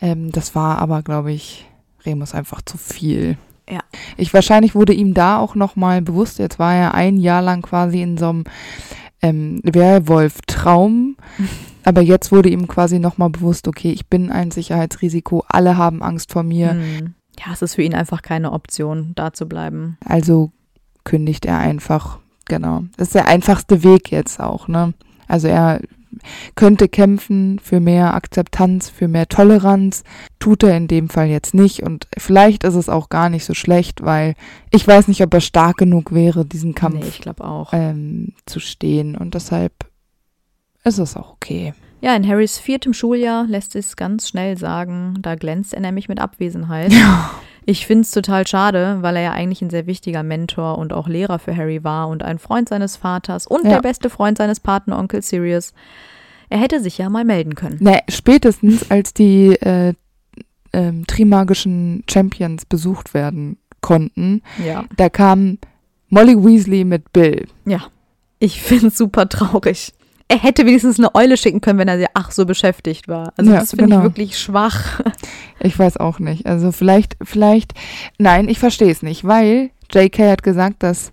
ähm, 0.00 0.32
das 0.32 0.54
war 0.54 0.78
aber, 0.78 1.02
glaube 1.02 1.32
ich, 1.32 1.66
Remus 2.04 2.34
einfach 2.34 2.62
zu 2.62 2.78
viel. 2.78 3.38
Ja. 3.70 3.80
Ich 4.16 4.34
wahrscheinlich 4.34 4.74
wurde 4.74 4.92
ihm 4.92 5.14
da 5.14 5.38
auch 5.38 5.54
noch 5.54 5.76
mal 5.76 6.02
bewusst, 6.02 6.40
jetzt 6.40 6.58
war 6.58 6.74
er 6.74 6.94
ein 6.94 7.16
Jahr 7.16 7.42
lang 7.42 7.62
quasi 7.62 8.02
in 8.02 8.18
so 8.18 8.28
einem 8.28 8.44
ähm, 9.22 9.60
Werwolf-Traum, 9.64 11.16
aber 11.84 12.00
jetzt 12.00 12.32
wurde 12.32 12.48
ihm 12.48 12.68
quasi 12.68 12.98
noch 12.98 13.18
mal 13.18 13.30
bewusst, 13.30 13.68
okay, 13.68 13.92
ich 13.92 14.06
bin 14.08 14.30
ein 14.30 14.50
Sicherheitsrisiko, 14.50 15.44
alle 15.48 15.76
haben 15.76 16.02
Angst 16.02 16.32
vor 16.32 16.42
mir, 16.42 16.74
Mhm. 16.74 17.14
Ja, 17.44 17.52
es 17.54 17.62
ist 17.62 17.74
für 17.76 17.82
ihn 17.82 17.94
einfach 17.94 18.20
keine 18.20 18.52
Option, 18.52 19.12
da 19.14 19.32
zu 19.32 19.46
bleiben. 19.48 19.96
also 20.04 20.52
kündigt 21.02 21.46
er 21.46 21.58
einfach, 21.58 22.18
genau. 22.44 22.84
Das 22.98 23.08
ist 23.08 23.14
der 23.14 23.26
einfachste 23.26 23.82
Weg 23.82 24.12
jetzt 24.12 24.38
auch, 24.38 24.68
ne? 24.68 24.92
Also 25.28 25.48
er 25.48 25.80
könnte 26.54 26.88
kämpfen 26.88 27.58
für 27.58 27.80
mehr 27.80 28.14
Akzeptanz, 28.14 28.88
für 28.90 29.08
mehr 29.08 29.28
Toleranz, 29.28 30.04
tut 30.38 30.62
er 30.62 30.76
in 30.76 30.88
dem 30.88 31.08
Fall 31.08 31.28
jetzt 31.28 31.54
nicht 31.54 31.82
und 31.82 32.06
vielleicht 32.18 32.64
ist 32.64 32.74
es 32.74 32.88
auch 32.88 33.08
gar 33.08 33.28
nicht 33.28 33.44
so 33.44 33.54
schlecht, 33.54 34.02
weil 34.04 34.34
ich 34.70 34.86
weiß 34.86 35.08
nicht, 35.08 35.22
ob 35.22 35.32
er 35.34 35.40
stark 35.40 35.76
genug 35.76 36.12
wäre, 36.12 36.44
diesen 36.44 36.74
Kampf 36.74 36.96
Nee, 37.00 37.08
ich 37.08 37.20
glaube 37.20 37.44
auch. 37.44 37.72
ähm, 37.72 38.32
zu 38.46 38.60
stehen 38.60 39.16
und 39.16 39.34
deshalb 39.34 39.72
ist 40.84 40.98
es 40.98 41.16
auch 41.16 41.32
okay. 41.32 41.74
Ja, 42.00 42.16
in 42.16 42.26
Harrys 42.26 42.58
viertem 42.58 42.92
Schuljahr 42.94 43.46
lässt 43.46 43.76
es 43.76 43.94
ganz 43.94 44.28
schnell 44.28 44.58
sagen, 44.58 45.18
da 45.22 45.36
glänzt 45.36 45.72
er 45.72 45.80
nämlich 45.80 46.08
mit 46.08 46.20
Abwesenheit. 46.20 46.92
Ich 47.64 47.86
finde 47.86 48.02
es 48.02 48.10
total 48.10 48.46
schade, 48.46 48.98
weil 49.02 49.16
er 49.16 49.22
ja 49.22 49.32
eigentlich 49.32 49.62
ein 49.62 49.70
sehr 49.70 49.86
wichtiger 49.86 50.22
Mentor 50.22 50.78
und 50.78 50.92
auch 50.92 51.08
Lehrer 51.08 51.38
für 51.38 51.56
Harry 51.56 51.84
war 51.84 52.08
und 52.08 52.22
ein 52.22 52.38
Freund 52.38 52.68
seines 52.68 52.96
Vaters 52.96 53.46
und 53.46 53.64
Ja. 53.64 53.74
der 53.74 53.82
beste 53.82 54.10
Freund 54.10 54.38
seines 54.38 54.60
Patenonkel 54.60 55.22
Sirius. 55.22 55.72
Er 56.48 56.58
hätte 56.58 56.80
sich 56.80 56.98
ja 56.98 57.08
mal 57.08 57.24
melden 57.24 57.54
können. 57.54 57.78
Ne, 57.80 58.00
spätestens 58.08 58.90
als 58.90 59.14
die 59.14 59.54
äh, 59.60 59.94
ähm, 60.72 61.06
Trimagischen 61.06 62.04
Champions 62.10 62.64
besucht 62.66 63.14
werden 63.14 63.58
konnten, 63.80 64.42
Ja. 64.64 64.84
da 64.96 65.08
kam 65.08 65.58
Molly 66.08 66.36
Weasley 66.36 66.84
mit 66.84 67.12
Bill. 67.12 67.46
Ja. 67.64 67.80
Ich 68.38 68.60
finde 68.60 68.88
es 68.88 68.98
super 68.98 69.28
traurig. 69.28 69.92
Er 70.32 70.38
hätte 70.42 70.64
wenigstens 70.64 70.98
eine 70.98 71.14
Eule 71.14 71.36
schicken 71.36 71.60
können, 71.60 71.78
wenn 71.78 71.88
er 71.88 71.98
ja 71.98 72.08
ach 72.14 72.30
so 72.30 72.46
beschäftigt 72.46 73.06
war. 73.08 73.32
Also 73.36 73.52
Ja, 73.52 73.60
das 73.60 73.70
finde 73.70 73.84
genau. 73.84 73.98
ich 73.98 74.02
wirklich 74.04 74.38
schwach. 74.38 75.00
Ich 75.60 75.78
weiß 75.78 75.98
auch 75.98 76.18
nicht. 76.18 76.46
Also 76.46 76.72
vielleicht, 76.72 77.16
vielleicht, 77.22 77.72
nein, 78.18 78.48
ich 78.48 78.58
verstehe 78.58 78.90
es 78.90 79.02
nicht, 79.02 79.24
weil 79.26 79.70
J.K. 79.92 80.30
hat 80.30 80.42
gesagt, 80.42 80.82
dass 80.82 81.12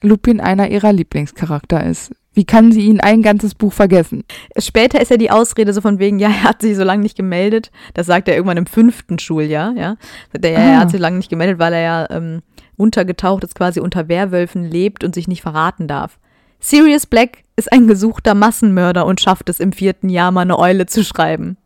Lupin 0.00 0.40
einer 0.40 0.68
ihrer 0.70 0.92
Lieblingscharakter 0.92 1.84
ist. 1.84 2.12
Wie 2.34 2.44
kann 2.46 2.72
sie 2.72 2.82
ihn 2.86 3.00
ein 3.00 3.20
ganzes 3.22 3.54
Buch 3.54 3.72
vergessen? 3.74 4.24
Später 4.56 5.00
ist 5.00 5.10
ja 5.10 5.18
die 5.18 5.30
Ausrede 5.30 5.72
so 5.74 5.80
von 5.82 5.98
wegen, 5.98 6.18
ja, 6.18 6.28
er 6.28 6.44
hat 6.44 6.62
sich 6.62 6.76
so 6.76 6.84
lange 6.84 7.02
nicht 7.02 7.16
gemeldet. 7.16 7.70
Das 7.92 8.06
sagt 8.06 8.28
er 8.28 8.34
irgendwann 8.36 8.56
im 8.56 8.66
fünften 8.66 9.18
Schuljahr, 9.18 9.74
ja. 9.76 9.96
Sagt 10.32 10.44
er, 10.46 10.52
ja, 10.52 10.58
er 10.58 10.76
Ah. 10.78 10.80
hat 10.80 10.90
sich 10.90 11.00
lange 11.00 11.18
nicht 11.18 11.28
gemeldet, 11.28 11.58
weil 11.58 11.74
er 11.74 11.80
ja 11.82 12.06
ähm, 12.10 12.40
untergetaucht 12.78 13.44
ist, 13.44 13.54
quasi 13.54 13.80
unter 13.80 14.08
Werwölfen 14.08 14.64
lebt 14.64 15.04
und 15.04 15.14
sich 15.14 15.28
nicht 15.28 15.42
verraten 15.42 15.88
darf. 15.88 16.18
Sirius 16.62 17.06
Black 17.06 17.42
ist 17.56 17.72
ein 17.72 17.88
gesuchter 17.88 18.34
Massenmörder 18.34 19.04
und 19.04 19.20
schafft 19.20 19.48
es 19.48 19.58
im 19.58 19.72
vierten 19.72 20.08
Jahr 20.08 20.30
mal 20.30 20.42
eine 20.42 20.58
Eule 20.58 20.86
zu 20.86 21.04
schreiben. 21.04 21.56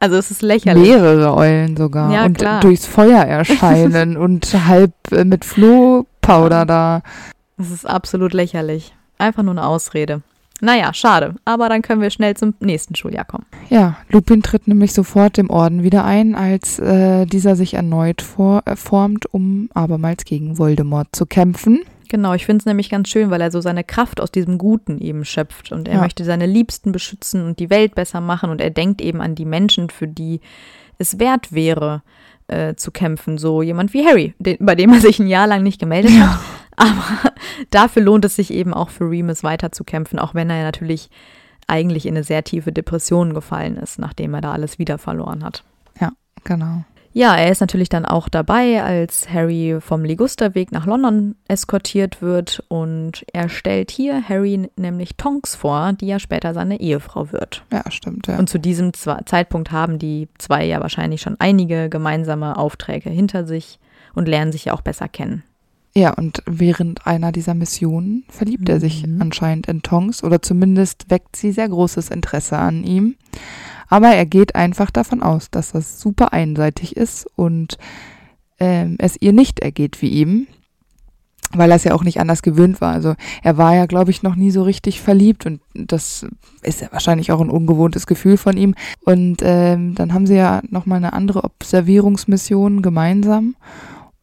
Also 0.00 0.16
es 0.16 0.30
ist 0.30 0.42
lächerlich. 0.42 0.86
Mehrere 0.86 1.34
Eulen 1.34 1.78
sogar. 1.78 2.12
Ja, 2.12 2.26
und 2.26 2.36
klar. 2.36 2.60
durchs 2.60 2.86
Feuer 2.86 3.22
erscheinen 3.22 4.16
und 4.18 4.52
halb 4.66 4.92
äh, 5.10 5.24
mit 5.24 5.46
Flohpowder 5.46 6.66
da. 6.66 7.02
Das 7.56 7.70
ist 7.70 7.86
absolut 7.86 8.34
lächerlich. 8.34 8.94
Einfach 9.16 9.42
nur 9.42 9.52
eine 9.52 9.64
Ausrede. 9.64 10.20
Naja, 10.60 10.92
schade. 10.92 11.36
Aber 11.46 11.70
dann 11.70 11.80
können 11.80 12.02
wir 12.02 12.10
schnell 12.10 12.36
zum 12.36 12.52
nächsten 12.60 12.94
Schuljahr 12.94 13.24
kommen. 13.24 13.46
Ja, 13.70 13.96
Lupin 14.10 14.42
tritt 14.42 14.68
nämlich 14.68 14.92
sofort 14.92 15.38
dem 15.38 15.48
Orden 15.48 15.82
wieder 15.82 16.04
ein, 16.04 16.34
als 16.34 16.78
äh, 16.78 17.24
dieser 17.24 17.56
sich 17.56 17.74
erneut 17.74 18.20
vor, 18.20 18.62
äh, 18.66 18.76
formt, 18.76 19.32
um 19.32 19.70
abermals 19.72 20.26
gegen 20.26 20.58
Voldemort 20.58 21.08
zu 21.12 21.24
kämpfen. 21.24 21.80
Genau, 22.14 22.32
ich 22.32 22.46
finde 22.46 22.62
es 22.62 22.66
nämlich 22.66 22.90
ganz 22.90 23.08
schön, 23.08 23.30
weil 23.30 23.40
er 23.40 23.50
so 23.50 23.60
seine 23.60 23.82
Kraft 23.82 24.20
aus 24.20 24.30
diesem 24.30 24.56
Guten 24.56 24.98
eben 25.00 25.24
schöpft 25.24 25.72
und 25.72 25.88
er 25.88 25.96
Ja. 25.96 26.00
möchte 26.00 26.24
seine 26.24 26.46
Liebsten 26.46 26.92
beschützen 26.92 27.44
und 27.44 27.58
die 27.58 27.70
Welt 27.70 27.96
besser 27.96 28.20
machen 28.20 28.50
und 28.50 28.60
er 28.60 28.70
denkt 28.70 29.00
eben 29.00 29.20
an 29.20 29.34
die 29.34 29.44
Menschen, 29.44 29.90
für 29.90 30.06
die 30.06 30.40
es 30.96 31.18
wert 31.18 31.52
wäre, 31.52 32.02
äh, 32.46 32.76
zu 32.76 32.92
kämpfen. 32.92 33.36
So 33.36 33.62
jemand 33.62 33.94
wie 33.94 34.06
Harry, 34.06 34.32
den, 34.38 34.58
bei 34.60 34.76
dem 34.76 34.92
er 34.92 35.00
sich 35.00 35.18
ein 35.18 35.26
Jahr 35.26 35.48
lang 35.48 35.64
nicht 35.64 35.80
gemeldet 35.80 36.12
hat. 36.20 36.38
Aber 36.76 37.32
dafür 37.70 38.02
lohnt 38.02 38.24
es 38.24 38.36
sich 38.36 38.52
eben 38.52 38.72
auch 38.74 38.90
für 38.90 39.10
Remus 39.10 39.42
weiter 39.42 39.72
zu 39.72 39.82
kämpfen, 39.82 40.20
auch 40.20 40.34
wenn 40.34 40.50
er 40.50 40.58
ja 40.58 40.62
natürlich 40.62 41.10
eigentlich 41.66 42.06
in 42.06 42.14
eine 42.14 42.22
sehr 42.22 42.44
tiefe 42.44 42.70
Depression 42.70 43.34
gefallen 43.34 43.76
ist, 43.76 43.98
nachdem 43.98 44.34
er 44.34 44.40
da 44.40 44.52
alles 44.52 44.78
wieder 44.78 44.98
verloren 44.98 45.42
hat. 45.42 45.64
Genau. 46.44 46.84
Ja, 47.16 47.36
er 47.36 47.52
ist 47.52 47.60
natürlich 47.60 47.88
dann 47.88 48.04
auch 48.04 48.28
dabei, 48.28 48.82
als 48.82 49.30
Harry 49.32 49.76
vom 49.78 50.04
Ligusterweg 50.04 50.72
nach 50.72 50.84
London 50.84 51.36
eskortiert 51.46 52.20
wird 52.20 52.64
und 52.66 53.24
er 53.32 53.48
stellt 53.48 53.92
hier 53.92 54.28
Harry 54.28 54.68
nämlich 54.76 55.14
Tonks 55.16 55.54
vor, 55.54 55.92
die 55.92 56.08
ja 56.08 56.18
später 56.18 56.52
seine 56.54 56.80
Ehefrau 56.80 57.30
wird. 57.30 57.64
Ja, 57.72 57.88
stimmt, 57.92 58.26
ja. 58.26 58.36
Und 58.36 58.48
zu 58.50 58.58
diesem 58.58 58.92
Zeitpunkt 58.92 59.70
haben 59.70 60.00
die 60.00 60.28
zwei 60.38 60.64
ja 60.64 60.80
wahrscheinlich 60.80 61.20
schon 61.22 61.36
einige 61.38 61.88
gemeinsame 61.88 62.56
Aufträge 62.58 63.10
hinter 63.10 63.46
sich 63.46 63.78
und 64.14 64.26
lernen 64.26 64.50
sich 64.50 64.64
ja 64.64 64.72
auch 64.72 64.82
besser 64.82 65.06
kennen. 65.06 65.44
Ja, 65.96 66.12
und 66.14 66.42
während 66.46 67.06
einer 67.06 67.30
dieser 67.30 67.54
Missionen 67.54 68.24
verliebt 68.28 68.68
er 68.68 68.80
sich 68.80 69.06
Mhm. 69.06 69.22
anscheinend 69.22 69.68
in 69.68 69.82
Tonks 69.82 70.24
oder 70.24 70.42
zumindest 70.42 71.08
weckt 71.10 71.36
sie 71.36 71.52
sehr 71.52 71.68
großes 71.68 72.10
Interesse 72.10 72.58
an 72.58 72.82
ihm. 72.82 73.14
Aber 73.94 74.08
er 74.08 74.26
geht 74.26 74.56
einfach 74.56 74.90
davon 74.90 75.22
aus, 75.22 75.52
dass 75.52 75.70
das 75.70 76.00
super 76.00 76.32
einseitig 76.32 76.96
ist 76.96 77.28
und 77.36 77.78
ähm, 78.58 78.96
es 78.98 79.16
ihr 79.22 79.32
nicht 79.32 79.60
ergeht 79.60 80.02
wie 80.02 80.08
ihm, 80.08 80.48
weil 81.52 81.70
er 81.70 81.76
es 81.76 81.84
ja 81.84 81.94
auch 81.94 82.02
nicht 82.02 82.18
anders 82.18 82.42
gewöhnt 82.42 82.80
war. 82.80 82.92
Also 82.92 83.14
er 83.44 83.56
war 83.56 83.76
ja, 83.76 83.86
glaube 83.86 84.10
ich, 84.10 84.24
noch 84.24 84.34
nie 84.34 84.50
so 84.50 84.64
richtig 84.64 85.00
verliebt 85.00 85.46
und 85.46 85.60
das 85.74 86.26
ist 86.62 86.80
ja 86.80 86.88
wahrscheinlich 86.90 87.30
auch 87.30 87.40
ein 87.40 87.50
ungewohntes 87.50 88.08
Gefühl 88.08 88.36
von 88.36 88.56
ihm. 88.56 88.74
Und 89.04 89.42
ähm, 89.42 89.94
dann 89.94 90.12
haben 90.12 90.26
sie 90.26 90.34
ja 90.34 90.60
nochmal 90.68 90.96
eine 90.96 91.12
andere 91.12 91.44
Observierungsmission 91.44 92.82
gemeinsam 92.82 93.54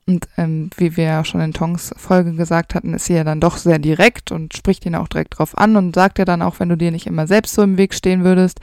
Und 0.08 0.28
ähm, 0.38 0.70
wie 0.78 0.98
wir 0.98 1.04
ja 1.04 1.24
schon 1.24 1.42
in 1.42 1.54
Tongs 1.54 1.94
Folge 1.96 2.34
gesagt 2.34 2.74
hatten, 2.74 2.94
ist 2.94 3.06
sie 3.06 3.14
ja 3.14 3.24
dann 3.24 3.40
doch 3.40 3.58
sehr 3.58 3.80
direkt 3.80 4.32
und 4.32 4.56
spricht 4.56 4.86
ihn 4.86 4.96
auch 4.96 5.08
direkt 5.08 5.38
drauf 5.38 5.58
an 5.58 5.76
und 5.76 5.96
sagt 5.96 6.18
ja 6.20 6.26
dann 6.26 6.42
auch, 6.42 6.60
wenn 6.60 6.70
du 6.70 6.78
dir 6.78 6.92
nicht 6.92 7.08
immer 7.08 7.28
selbst 7.28 7.54
so 7.54 7.62
im 7.62 7.78
Weg 7.78 7.94
stehen 7.94 8.24
würdest, 8.24 8.60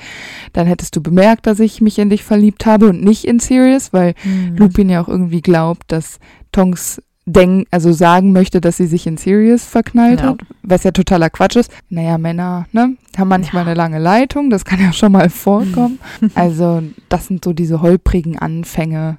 dann 0.52 0.66
hättest 0.66 0.96
du 0.96 1.02
bemerkt, 1.02 1.46
dass 1.46 1.60
ich 1.60 1.80
mich 1.80 1.98
in 1.98 2.10
dich 2.10 2.24
verliebt 2.24 2.66
habe 2.66 2.88
und 2.88 3.02
nicht 3.02 3.24
in 3.24 3.38
Sirius, 3.38 3.92
weil 3.92 4.14
mhm. 4.24 4.56
Lupin 4.56 4.90
ja 4.90 5.00
auch 5.00 5.08
irgendwie 5.08 5.40
glaubt, 5.40 5.92
dass 5.92 6.18
Tongs 6.50 7.00
denk, 7.32 7.68
also 7.70 7.92
sagen 7.92 8.32
möchte, 8.32 8.60
dass 8.60 8.78
sie 8.78 8.86
sich 8.86 9.06
in 9.06 9.16
Sirius 9.16 9.64
verknallt 9.64 10.20
ja. 10.20 10.28
hat, 10.28 10.40
was 10.62 10.84
ja 10.84 10.90
totaler 10.90 11.30
Quatsch 11.30 11.56
ist. 11.56 11.70
Naja, 11.88 12.18
Männer, 12.18 12.66
ne, 12.72 12.96
haben 13.16 13.28
manchmal 13.28 13.64
ja. 13.64 13.66
eine 13.68 13.74
lange 13.76 13.98
Leitung, 13.98 14.50
das 14.50 14.64
kann 14.64 14.80
ja 14.80 14.92
schon 14.92 15.12
mal 15.12 15.30
vorkommen. 15.30 15.98
also, 16.34 16.82
das 17.08 17.26
sind 17.26 17.44
so 17.44 17.52
diese 17.52 17.82
holprigen 17.82 18.38
Anfänge 18.38 19.18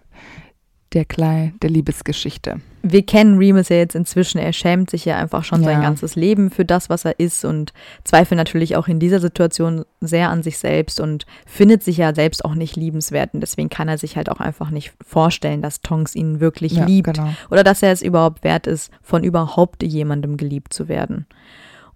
der 0.93 1.05
Klei 1.05 1.53
der 1.61 1.69
Liebesgeschichte. 1.69 2.61
Wir 2.81 3.05
kennen 3.05 3.37
Remus 3.37 3.69
ja 3.69 3.75
jetzt 3.75 3.95
inzwischen. 3.95 4.39
Er 4.39 4.53
schämt 4.53 4.89
sich 4.89 5.05
ja 5.05 5.17
einfach 5.17 5.43
schon 5.43 5.61
ja. 5.61 5.65
sein 5.65 5.81
ganzes 5.81 6.15
Leben 6.15 6.49
für 6.49 6.65
das, 6.65 6.89
was 6.89 7.05
er 7.05 7.19
ist 7.19 7.45
und 7.45 7.73
zweifelt 8.03 8.37
natürlich 8.37 8.75
auch 8.75 8.87
in 8.87 8.99
dieser 8.99 9.19
Situation 9.19 9.85
sehr 9.99 10.29
an 10.29 10.41
sich 10.43 10.57
selbst 10.57 10.99
und 10.99 11.25
findet 11.45 11.83
sich 11.83 11.97
ja 11.97 12.15
selbst 12.15 12.45
auch 12.45 12.55
nicht 12.55 12.75
liebenswert. 12.75 13.33
Und 13.33 13.41
deswegen 13.41 13.69
kann 13.69 13.89
er 13.89 13.97
sich 13.97 14.15
halt 14.15 14.29
auch 14.29 14.39
einfach 14.39 14.71
nicht 14.71 14.93
vorstellen, 15.05 15.61
dass 15.61 15.81
Tonks 15.81 16.15
ihn 16.15 16.39
wirklich 16.39 16.73
ja, 16.73 16.85
liebt 16.85 17.13
genau. 17.13 17.29
oder 17.51 17.63
dass 17.63 17.83
er 17.83 17.91
es 17.91 18.01
überhaupt 18.01 18.43
wert 18.43 18.65
ist, 18.65 18.91
von 19.01 19.23
überhaupt 19.23 19.83
jemandem 19.83 20.37
geliebt 20.37 20.73
zu 20.73 20.87
werden. 20.87 21.27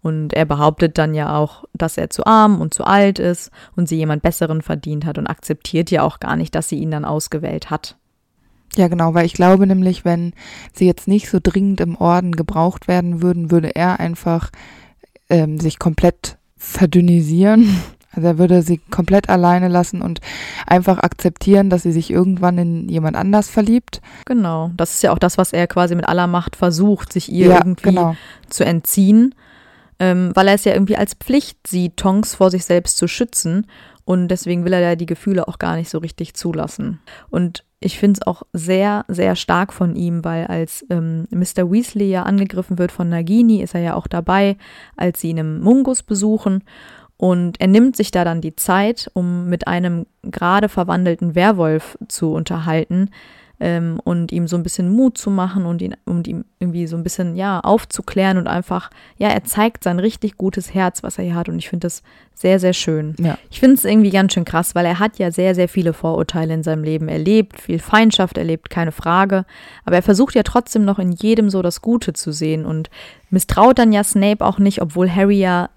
Und 0.02 0.34
er 0.34 0.44
behauptet 0.44 0.98
dann 0.98 1.16
ja 1.16 1.38
auch, 1.38 1.64
dass 1.74 1.98
er 1.98 2.10
zu 2.10 2.26
arm 2.26 2.60
und 2.60 2.74
zu 2.74 2.84
alt 2.84 3.20
ist 3.20 3.52
und 3.78 3.88
sie 3.88 3.96
jemand 3.96 4.22
Besseren 4.22 4.62
verdient 4.62 5.06
hat 5.06 5.18
und 5.18 5.28
akzeptiert 5.28 5.92
ja 5.92 6.04
auch 6.04 6.20
gar 6.20 6.36
nicht, 6.36 6.54
dass 6.56 6.68
sie 6.68 6.78
ihn 6.78 6.92
dann 6.92 7.06
ausgewählt 7.06 7.70
hat. 7.70 7.96
Ja, 8.76 8.88
genau, 8.88 9.14
weil 9.14 9.26
ich 9.26 9.34
glaube 9.34 9.68
nämlich, 9.68 10.04
wenn 10.06 10.34
sie 10.74 10.86
jetzt 10.86 11.08
nicht 11.08 11.30
so 11.30 11.40
dringend 11.42 11.80
im 11.82 11.96
Orden 11.96 12.32
gebraucht 12.32 12.88
werden 12.88 13.22
würden, 13.22 13.52
würde 13.52 13.76
er 13.76 14.00
einfach 14.00 14.50
ähm, 15.30 15.60
sich 15.60 15.80
komplett 15.80 16.38
verdünnisieren. 16.58 17.78
Also 18.16 18.28
er 18.28 18.38
würde 18.38 18.62
sie 18.62 18.78
komplett 18.78 19.28
alleine 19.28 19.70
lassen 19.70 20.04
und 20.04 20.22
einfach 20.68 21.00
akzeptieren, 21.00 21.72
dass 21.72 21.82
sie 21.82 21.92
sich 21.92 22.12
irgendwann 22.12 22.60
in 22.60 22.88
jemand 22.88 23.16
anders 23.16 23.50
verliebt. 23.50 24.02
Genau, 24.26 24.70
das 24.78 24.94
ist 24.94 25.02
ja 25.02 25.12
auch 25.12 25.18
das, 25.18 25.40
was 25.40 25.52
er 25.52 25.66
quasi 25.66 25.96
mit 25.96 26.08
aller 26.08 26.28
Macht 26.28 26.56
versucht, 26.56 27.12
sich 27.12 27.32
ihr 27.32 27.48
ja, 27.48 27.58
irgendwie 27.58 27.90
genau. 27.90 28.16
zu 28.50 28.64
entziehen, 28.66 29.34
ähm, 29.98 30.32
weil 30.36 30.48
er 30.48 30.54
es 30.54 30.64
ja 30.64 30.74
irgendwie 30.74 30.96
als 30.96 31.16
Pflicht 31.16 31.66
sieht, 31.66 31.98
Tonks 31.98 32.36
vor 32.36 32.52
sich 32.52 32.66
selbst 32.66 32.98
zu 32.98 33.08
schützen. 33.08 33.66
Und 34.06 34.28
deswegen 34.28 34.66
will 34.66 34.74
er 34.74 34.82
ja 34.82 34.96
die 34.96 35.06
Gefühle 35.06 35.48
auch 35.48 35.60
gar 35.60 35.76
nicht 35.76 35.90
so 35.90 35.98
richtig 35.98 36.34
zulassen. 36.34 37.00
Und 37.30 37.64
ich 37.80 38.00
finde 38.00 38.20
es 38.20 38.28
auch 38.28 38.44
sehr, 38.54 39.06
sehr 39.08 39.36
stark 39.36 39.74
von 39.74 39.96
ihm, 39.96 40.24
weil 40.24 40.46
als 40.48 40.86
ähm, 40.90 41.28
Mr. 41.32 41.72
Weasley 41.72 42.10
ja 42.10 42.24
angegriffen 42.24 42.78
wird 42.78 42.92
von 42.92 43.10
Nagini, 43.10 43.62
ist 43.62 43.76
er 43.76 43.82
ja 43.82 43.94
auch 43.96 44.08
dabei, 44.08 44.58
als 44.98 45.22
sie 45.22 45.30
ihn 45.30 45.38
im 45.38 45.62
Mungus 45.62 46.04
besuchen. 46.04 46.64
Und 47.18 47.62
er 47.62 47.68
nimmt 47.68 47.96
sich 47.96 48.12
da 48.12 48.26
dann 48.26 48.42
die 48.42 48.56
Zeit, 48.56 49.10
um 49.14 49.48
mit 49.48 49.68
einem 49.68 50.06
gerade 50.24 50.68
verwandelten 50.68 51.36
Werwolf 51.36 51.98
zu 52.08 52.34
unterhalten, 52.34 53.10
ähm, 53.60 54.00
und 54.04 54.32
ihm 54.32 54.48
so 54.48 54.58
ein 54.58 54.64
bisschen 54.64 54.90
Mut 54.90 55.18
zu 55.18 55.30
machen 55.30 55.66
und 55.66 55.82
ihn, 55.82 55.96
um 56.06 56.24
ihm 56.26 56.46
irgendwie 56.60 56.88
so 56.88 56.98
ein 56.98 57.04
bisschen, 57.04 57.36
ja, 57.36 57.60
aufzuklären 57.60 58.38
und 58.38 58.48
einfach, 58.48 58.90
ja, 59.18 59.30
er 59.30 59.44
zeigt 59.44 59.84
sein 59.84 60.00
richtig 60.00 60.38
gutes 60.38 60.74
Herz, 60.74 61.04
was 61.04 61.18
er 61.18 61.24
hier 61.24 61.36
hat 61.36 61.50
und 61.50 61.60
ich 61.60 61.70
finde 61.70 61.86
das 61.86 62.04
sehr, 62.34 62.60
sehr 62.60 62.74
schön. 62.74 63.16
Ja. 63.20 63.38
Ich 63.52 63.60
finde 63.60 63.76
es 63.76 63.86
irgendwie 63.86 64.10
ganz 64.10 64.34
schön 64.34 64.46
krass, 64.46 64.76
weil 64.76 64.86
er 64.86 65.00
hat 65.00 65.20
ja 65.20 65.32
sehr, 65.32 65.56
sehr 65.56 65.70
viele 65.70 65.94
Vorurteile 65.94 66.54
in 66.54 66.64
seinem 66.64 66.84
Leben 66.84 67.08
erlebt, 67.08 67.62
viel 67.62 67.80
Feindschaft 67.80 68.38
erlebt, 68.38 68.70
keine 68.70 68.92
Frage, 68.92 69.46
aber 69.86 69.98
er 69.98 70.04
versucht 70.04 70.36
ja 70.36 70.44
trotzdem 70.44 70.84
noch 70.84 71.00
in 71.00 71.12
jedem 71.12 71.50
so 71.50 71.62
das 71.62 71.82
Gute 71.82 72.14
zu 72.14 72.32
sehen 72.32 72.66
und 72.66 72.90
misstraut 73.30 73.78
dann 73.78 73.92
ja 73.92 74.04
Snape 74.04 74.44
auch 74.44 74.60
nicht, 74.60 74.82
obwohl 74.82 75.10
Harry 75.10 75.40
ja 75.40 75.70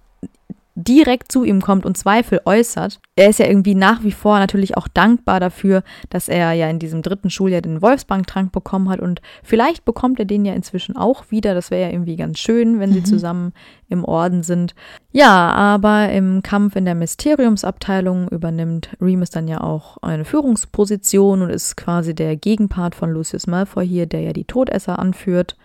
direkt 0.78 1.32
zu 1.32 1.42
ihm 1.42 1.62
kommt 1.62 1.86
und 1.86 1.96
Zweifel 1.96 2.42
äußert. 2.44 3.00
Er 3.16 3.30
ist 3.30 3.38
ja 3.38 3.46
irgendwie 3.46 3.74
nach 3.74 4.04
wie 4.04 4.12
vor 4.12 4.38
natürlich 4.38 4.76
auch 4.76 4.88
dankbar 4.88 5.40
dafür, 5.40 5.82
dass 6.10 6.28
er 6.28 6.52
ja 6.52 6.68
in 6.68 6.78
diesem 6.78 7.00
dritten 7.00 7.30
Schuljahr 7.30 7.62
den 7.62 7.80
Wolfsbanktrank 7.80 8.52
bekommen 8.52 8.90
hat 8.90 9.00
und 9.00 9.22
vielleicht 9.42 9.86
bekommt 9.86 10.18
er 10.18 10.26
den 10.26 10.44
ja 10.44 10.52
inzwischen 10.52 10.94
auch 10.94 11.30
wieder. 11.30 11.54
Das 11.54 11.70
wäre 11.70 11.88
ja 11.88 11.88
irgendwie 11.88 12.16
ganz 12.16 12.38
schön, 12.38 12.78
wenn 12.78 12.92
sie 12.92 13.00
mhm. 13.00 13.04
zusammen 13.06 13.52
im 13.88 14.04
Orden 14.04 14.42
sind. 14.42 14.74
Ja, 15.12 15.50
aber 15.52 16.10
im 16.10 16.42
Kampf 16.42 16.76
in 16.76 16.84
der 16.84 16.94
Mysteriumsabteilung 16.94 18.28
übernimmt 18.28 18.90
Remus 19.00 19.30
dann 19.30 19.48
ja 19.48 19.62
auch 19.62 19.96
eine 20.02 20.26
Führungsposition 20.26 21.40
und 21.40 21.48
ist 21.48 21.78
quasi 21.78 22.14
der 22.14 22.36
Gegenpart 22.36 22.94
von 22.94 23.10
Lucius 23.10 23.46
Malfoy 23.46 23.88
hier, 23.88 24.04
der 24.04 24.20
ja 24.20 24.34
die 24.34 24.44
Todesser 24.44 24.98
anführt. 24.98 25.56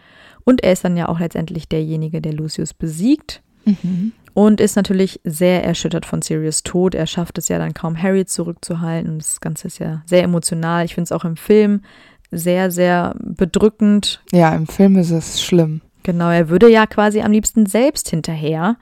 Und 0.45 0.64
er 0.64 0.72
ist 0.72 0.86
dann 0.86 0.95
ja 0.95 1.09
auch 1.09 1.20
letztendlich 1.20 1.68
derjenige, 1.68 2.22
der 2.22 2.34
Lucius 2.34 2.74
besiegt. 2.74 3.41
Mhm 3.66 4.14
und 4.34 4.62
ist 4.62 4.76
natürlich 4.76 5.20
sehr 5.24 5.64
erschüttert 5.64 6.06
von 6.06 6.22
Sirius 6.22 6.64
Tod. 6.64 6.96
Er 6.96 7.08
schafft 7.08 7.38
es 7.38 7.48
ja 7.48 7.58
dann 7.58 7.74
kaum, 7.74 8.02
Harry 8.02 8.26
zurückzuhalten. 8.26 9.18
Das 9.18 9.42
Ganze 9.42 9.68
ist 9.68 9.80
ja 9.80 10.02
sehr 10.06 10.24
emotional. 10.24 10.86
Ich 10.86 10.96
finde 10.96 11.06
es 11.06 11.12
auch 11.12 11.26
im 11.26 11.38
Film 11.38 11.82
sehr, 12.32 12.72
sehr 12.72 13.14
bedrückend. 13.20 14.22
Ja, 14.32 14.56
im 14.56 14.68
Film 14.68 14.98
ist 14.98 15.12
es 15.12 15.42
schlimm. 15.42 15.82
Genau, 16.04 16.30
er 16.30 16.50
würde 16.50 16.70
ja 16.70 16.88
quasi 16.88 17.22
am 17.22 17.32
liebsten 17.32 17.66
selbst 17.66 18.10
hinterher, 18.10 18.78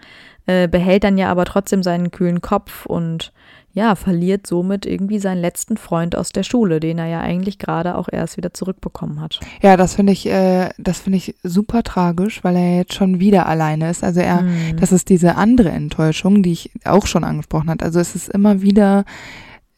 äh, 0.46 0.68
behält 0.68 1.04
dann 1.04 1.18
ja 1.18 1.30
aber 1.30 1.46
trotzdem 1.46 1.84
seinen 1.84 2.12
kühlen 2.12 2.42
Kopf 2.42 2.86
und 2.86 3.34
ja, 3.74 3.96
verliert 3.96 4.48
somit 4.48 4.86
irgendwie 4.86 5.20
seinen 5.20 5.42
letzten 5.42 5.78
Freund 5.78 6.16
aus 6.16 6.32
der 6.32 6.44
Schule, 6.44 6.80
den 6.80 6.98
er 6.98 7.06
ja 7.06 7.22
eigentlich 7.22 7.60
gerade 7.60 7.96
auch 7.96 8.10
erst 8.12 8.38
wieder 8.38 8.54
zurückbekommen 8.54 9.22
hat. 9.22 9.40
Ja, 9.62 9.78
das 9.78 9.96
finde 9.96 10.14
ich, 10.14 10.26
äh, 10.26 10.70
das 10.78 11.00
finde 11.00 11.18
ich 11.18 11.36
super 11.44 11.84
tragisch, 11.84 12.44
weil 12.44 12.56
er 12.56 12.78
jetzt 12.78 12.94
schon 12.94 13.20
wieder 13.20 13.46
alleine 13.46 13.90
ist. 13.90 14.04
Also 14.04 14.22
er, 14.22 14.42
mhm. 14.42 14.78
das 14.80 14.92
ist 14.92 15.10
diese 15.10 15.36
andere 15.36 15.70
Enttäuschung, 15.70 16.42
die 16.42 16.52
ich 16.52 16.72
auch 16.84 17.06
schon 17.06 17.24
angesprochen 17.24 17.70
habe. 17.70 17.86
Also 17.86 18.00
es 18.00 18.16
ist 18.16 18.30
immer 18.30 18.62
wieder, 18.62 19.06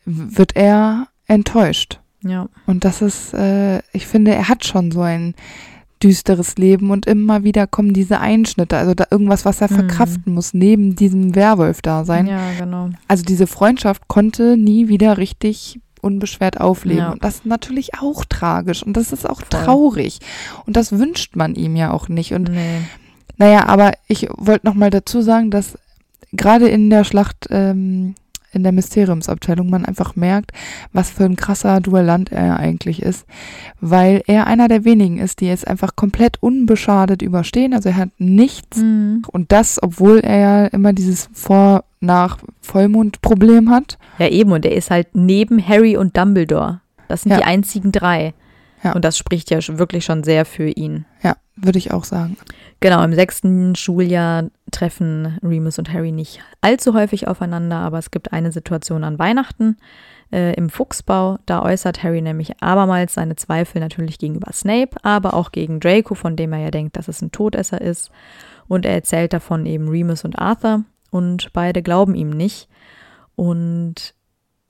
wird 0.05 0.55
er 0.55 1.07
enttäuscht. 1.27 1.99
Ja. 2.23 2.47
Und 2.67 2.85
das 2.85 3.01
ist, 3.01 3.33
äh, 3.33 3.79
ich 3.93 4.07
finde, 4.07 4.33
er 4.33 4.47
hat 4.47 4.65
schon 4.65 4.91
so 4.91 5.01
ein 5.01 5.33
düsteres 6.03 6.57
Leben 6.57 6.91
und 6.91 7.05
immer 7.05 7.43
wieder 7.43 7.67
kommen 7.67 7.93
diese 7.93 8.19
Einschnitte, 8.19 8.77
also 8.77 8.93
da 8.93 9.05
irgendwas, 9.11 9.45
was 9.45 9.61
er 9.61 9.71
mhm. 9.71 9.75
verkraften 9.75 10.33
muss, 10.33 10.53
neben 10.53 10.95
diesem 10.95 11.35
Werwolf 11.35 11.81
da 11.81 12.03
sein. 12.03 12.27
Ja, 12.27 12.51
genau. 12.59 12.89
Also 13.07 13.23
diese 13.23 13.47
Freundschaft 13.47 14.07
konnte 14.07 14.57
nie 14.57 14.87
wieder 14.87 15.17
richtig 15.17 15.79
unbeschwert 16.01 16.59
aufleben. 16.59 16.99
Ja. 16.99 17.11
Und 17.11 17.23
das 17.23 17.35
ist 17.35 17.45
natürlich 17.45 17.99
auch 17.99 18.25
tragisch 18.25 18.83
und 18.83 18.97
das 18.97 19.11
ist 19.11 19.29
auch 19.29 19.41
Voll. 19.41 19.47
traurig. 19.49 20.19
Und 20.65 20.75
das 20.75 20.91
wünscht 20.91 21.35
man 21.35 21.55
ihm 21.55 21.75
ja 21.75 21.91
auch 21.91 22.09
nicht. 22.09 22.33
Und 22.33 22.49
nee. 22.51 22.81
naja, 23.37 23.67
aber 23.67 23.93
ich 24.07 24.27
wollte 24.35 24.65
nochmal 24.65 24.89
dazu 24.89 25.21
sagen, 25.21 25.51
dass 25.51 25.77
gerade 26.33 26.67
in 26.67 26.89
der 26.89 27.03
Schlacht 27.03 27.47
ähm, 27.49 28.15
in 28.51 28.63
der 28.63 28.71
Mysteriumsabteilung 28.71 29.69
man 29.69 29.85
einfach 29.85 30.15
merkt, 30.15 30.51
was 30.93 31.09
für 31.09 31.25
ein 31.25 31.35
krasser 31.35 31.79
Duellant 31.79 32.31
er 32.31 32.57
eigentlich 32.57 33.01
ist, 33.01 33.25
weil 33.79 34.21
er 34.27 34.47
einer 34.47 34.67
der 34.67 34.85
wenigen 34.85 35.19
ist, 35.19 35.41
die 35.41 35.49
es 35.49 35.63
einfach 35.63 35.95
komplett 35.95 36.41
unbeschadet 36.41 37.21
überstehen. 37.21 37.73
Also 37.73 37.89
er 37.89 37.97
hat 37.97 38.09
nichts 38.17 38.77
mhm. 38.77 39.23
und 39.31 39.51
das, 39.51 39.81
obwohl 39.81 40.19
er 40.19 40.39
ja 40.39 40.65
immer 40.67 40.93
dieses 40.93 41.29
Vor- 41.33 41.83
nach 42.01 42.39
Vollmond-Problem 42.61 43.69
hat. 43.69 43.97
Ja, 44.17 44.27
eben, 44.27 44.51
und 44.51 44.65
er 44.65 44.75
ist 44.75 44.89
halt 44.89 45.09
neben 45.13 45.65
Harry 45.65 45.95
und 45.95 46.17
Dumbledore. 46.17 46.81
Das 47.07 47.21
sind 47.21 47.31
ja. 47.31 47.37
die 47.37 47.43
einzigen 47.43 47.91
drei. 47.91 48.33
Ja. 48.83 48.93
Und 48.93 49.05
das 49.05 49.17
spricht 49.17 49.51
ja 49.51 49.59
wirklich 49.77 50.03
schon 50.03 50.23
sehr 50.23 50.45
für 50.45 50.67
ihn. 50.67 51.05
Ja, 51.21 51.35
würde 51.55 51.77
ich 51.77 51.91
auch 51.91 52.03
sagen. 52.03 52.37
Genau, 52.83 53.03
im 53.03 53.13
sechsten 53.13 53.75
Schuljahr 53.75 54.49
treffen 54.71 55.37
Remus 55.43 55.77
und 55.77 55.93
Harry 55.93 56.11
nicht 56.11 56.41
allzu 56.61 56.95
häufig 56.95 57.27
aufeinander, 57.27 57.77
aber 57.77 57.99
es 57.99 58.09
gibt 58.09 58.33
eine 58.33 58.51
Situation 58.51 59.03
an 59.03 59.19
Weihnachten 59.19 59.77
äh, 60.31 60.55
im 60.55 60.71
Fuchsbau. 60.71 61.37
Da 61.45 61.61
äußert 61.61 62.01
Harry 62.01 62.23
nämlich 62.23 62.63
abermals 62.63 63.13
seine 63.13 63.35
Zweifel 63.35 63.79
natürlich 63.81 64.17
gegenüber 64.17 64.51
Snape, 64.51 64.97
aber 65.03 65.35
auch 65.35 65.51
gegen 65.51 65.79
Draco, 65.79 66.15
von 66.15 66.35
dem 66.35 66.53
er 66.53 66.59
ja 66.59 66.71
denkt, 66.71 66.97
dass 66.97 67.07
es 67.07 67.21
ein 67.21 67.31
Todesser 67.31 67.79
ist. 67.79 68.09
Und 68.67 68.83
er 68.83 68.93
erzählt 68.93 69.33
davon 69.33 69.67
eben 69.67 69.87
Remus 69.87 70.25
und 70.25 70.39
Arthur 70.39 70.83
und 71.11 71.53
beide 71.53 71.83
glauben 71.83 72.15
ihm 72.15 72.31
nicht. 72.31 72.67
Und 73.35 74.15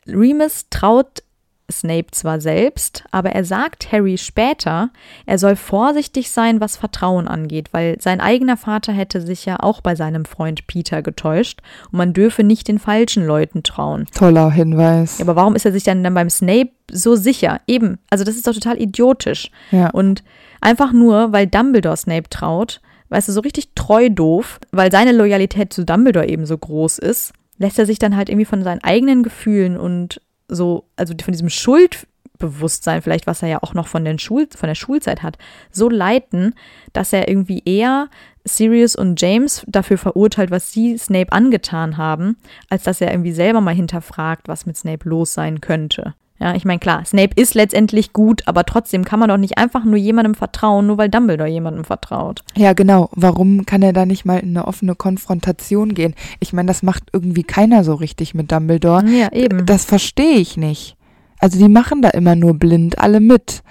Remus 0.06 0.66
traut 0.70 1.24
Snape 1.72 2.08
zwar 2.12 2.42
selbst, 2.42 3.04
aber 3.12 3.32
er 3.32 3.44
sagt 3.44 3.92
Harry 3.92 4.18
später, 4.18 4.90
er 5.26 5.38
soll 5.38 5.56
vorsichtig 5.56 6.32
sein, 6.32 6.62
was 6.62 6.78
Vertrauen 6.78 7.28
angeht, 7.28 7.70
weil 7.72 8.00
sein 8.00 8.22
eigener 8.22 8.58
Vater 8.58 8.94
hätte 8.94 9.22
sich 9.22 9.46
ja 9.46 9.58
auch 9.60 9.82
bei 9.82 9.96
seinem 9.96 10.26
Freund 10.26 10.68
Peter 10.68 11.02
getäuscht 11.02 11.62
und 11.92 11.98
man 11.98 12.14
dürfe 12.14 12.44
nicht 12.44 12.68
den 12.68 12.80
falschen 12.80 13.26
Leuten 13.26 13.64
trauen. 13.64 14.08
Toller 14.14 14.52
Hinweis. 14.52 15.22
aber 15.22 15.36
warum 15.36 15.56
ist 15.56 15.66
er 15.66 15.72
sich 15.72 15.84
dann, 15.84 16.04
dann 16.04 16.14
beim 16.14 16.30
Snape 16.30 16.72
so 16.92 17.16
sicher? 17.16 17.62
Eben, 17.68 18.00
also 18.10 18.24
das 18.24 18.36
ist 18.36 18.48
doch 18.48 18.54
total 18.54 18.82
idiotisch. 18.82 19.52
Ja. 19.72 19.90
Und 19.90 20.24
einfach 20.60 20.94
nur, 20.94 21.32
weil 21.32 21.48
Dumbledore 21.48 21.98
Snape 21.98 22.30
traut, 22.30 22.82
weißt 23.10 23.28
du, 23.28 23.34
so 23.34 23.42
richtig 23.42 23.76
treu 23.76 24.10
doof, 24.10 24.60
weil 24.72 24.92
seine 24.92 25.12
Loyalität 25.12 25.74
zu 25.74 25.86
Dumbledore 25.86 26.28
eben 26.28 26.46
so 26.46 26.58
groß 26.58 26.98
ist, 27.00 27.34
lässt 27.58 27.80
er 27.80 27.86
sich 27.86 28.00
dann 28.00 28.18
halt 28.18 28.30
irgendwie 28.30 28.46
von 28.46 28.64
seinen 28.64 28.84
eigenen 28.84 29.24
Gefühlen 29.24 29.78
und 29.78 30.22
so, 30.52 30.86
also 30.96 31.14
von 31.24 31.32
diesem 31.32 31.50
Schuld, 31.50 32.08
Selbstbewusstsein, 32.42 33.02
vielleicht 33.02 33.28
was 33.28 33.42
er 33.42 33.50
ja 33.50 33.60
auch 33.62 33.74
noch 33.74 33.88
von, 33.88 34.04
den 34.04 34.20
Schul 34.20 34.48
von 34.56 34.68
der 34.68 34.76
Schulzeit 34.76 35.24
hat, 35.24 35.38
so 35.72 35.90
leiten, 35.90 36.56
dass 36.94 37.14
er 37.14 37.28
irgendwie 37.28 37.62
eher 37.66 38.10
Sirius 38.44 38.96
und 38.96 39.22
James 39.22 39.64
dafür 39.68 39.98
verurteilt, 39.98 40.52
was 40.52 40.72
sie 40.72 40.98
Snape 40.98 41.32
angetan 41.32 41.98
haben, 41.98 42.38
als 42.70 42.84
dass 42.84 43.02
er 43.02 43.12
irgendwie 43.12 43.34
selber 43.34 43.62
mal 43.62 43.76
hinterfragt, 43.76 44.48
was 44.48 44.66
mit 44.66 44.78
Snape 44.78 45.08
los 45.08 45.34
sein 45.34 45.62
könnte. 45.62 46.16
Ja, 46.42 46.56
ich 46.56 46.66
meine, 46.66 46.80
klar, 46.80 47.06
Snape 47.06 47.40
ist 47.40 47.54
letztendlich 47.54 48.14
gut, 48.14 48.48
aber 48.48 48.66
trotzdem 48.66 49.06
kann 49.06 49.20
man 49.20 49.30
doch 49.30 49.38
nicht 49.38 49.60
einfach 49.60 49.86
nur 49.86 49.98
jemandem 49.98 50.34
vertrauen, 50.34 50.88
nur 50.88 50.98
weil 50.98 51.08
Dumbledore 51.08 51.48
jemandem 51.48 51.84
vertraut. 51.84 52.44
Ja, 52.56 52.74
genau. 52.74 53.10
Warum 53.12 53.68
kann 53.68 53.84
er 53.84 53.94
da 53.94 54.08
nicht 54.08 54.26
mal 54.26 54.40
in 54.40 54.58
eine 54.58 54.68
offene 54.68 54.96
Konfrontation 54.96 55.94
gehen? 55.94 56.16
Ich 56.40 56.52
meine, 56.52 56.66
das 56.66 56.82
macht 56.82 57.04
irgendwie 57.14 57.44
keiner 57.44 57.84
so 57.84 57.94
richtig 57.94 58.34
mit 58.34 58.52
Dumbledore. 58.52 59.06
Ja, 59.06 59.32
eben. 59.32 59.68
Das 59.68 59.86
verstehe 59.86 60.38
ich 60.38 60.58
nicht. 60.58 60.98
Also 61.38 61.60
die 61.60 61.70
machen 61.70 62.02
da 62.02 62.10
immer 62.10 62.36
nur 62.36 62.56
blind, 62.56 62.98
alle 62.98 63.20
mit. 63.20 63.62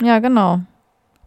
Ja, 0.00 0.20
genau. 0.20 0.60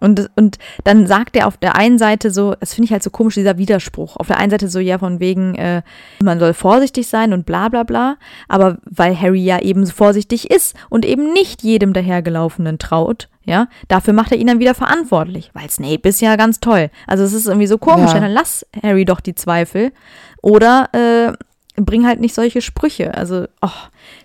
Und, 0.04 0.30
und 0.36 0.58
dann 0.84 1.08
sagt 1.08 1.38
er 1.38 1.48
auf 1.48 1.56
der 1.56 1.78
einen 1.78 1.98
Seite 1.98 2.30
so, 2.30 2.56
das 2.60 2.74
finde 2.74 2.88
ich 2.88 2.92
halt 2.92 3.04
so 3.04 3.10
komisch, 3.10 3.36
dieser 3.36 3.58
Widerspruch. 3.58 4.18
Auf 4.18 4.28
der 4.28 4.38
einen 4.38 4.50
Seite 4.50 4.68
so, 4.68 4.80
ja, 4.80 5.00
von 5.00 5.22
wegen, 5.22 5.56
äh, 5.56 5.82
man 6.22 6.40
soll 6.40 6.54
vorsichtig 6.54 7.08
sein 7.08 7.32
und 7.32 7.46
bla 7.46 7.70
bla 7.70 7.84
bla. 7.84 8.18
Aber 8.50 8.80
weil 8.84 9.18
Harry 9.18 9.42
ja 9.42 9.62
eben 9.62 9.88
vorsichtig 9.88 10.52
ist 10.52 10.76
und 10.90 11.06
eben 11.06 11.32
nicht 11.32 11.64
jedem 11.64 11.94
dahergelaufenen 11.94 12.80
traut, 12.80 13.30
ja, 13.46 13.68
dafür 13.88 14.14
macht 14.14 14.34
er 14.34 14.38
ihn 14.38 14.48
dann 14.48 14.60
wieder 14.60 14.76
verantwortlich. 14.76 15.52
Weil 15.54 15.70
Snape 15.70 16.10
ist 16.10 16.20
ja 16.20 16.36
ganz 16.36 16.60
toll. 16.60 16.90
Also 17.08 17.24
es 17.24 17.32
ist 17.32 17.48
irgendwie 17.48 17.68
so 17.68 17.78
komisch, 17.78 18.14
ja. 18.14 18.20
dann 18.20 18.32
lass 18.32 18.66
Harry 18.84 19.06
doch 19.06 19.22
die 19.22 19.36
Zweifel. 19.36 19.94
Oder 20.42 20.90
äh, 20.92 21.82
bring 21.82 22.06
halt 22.06 22.20
nicht 22.20 22.36
solche 22.36 22.62
Sprüche. 22.62 23.14
Also, 23.14 23.48
oh, 23.62 23.70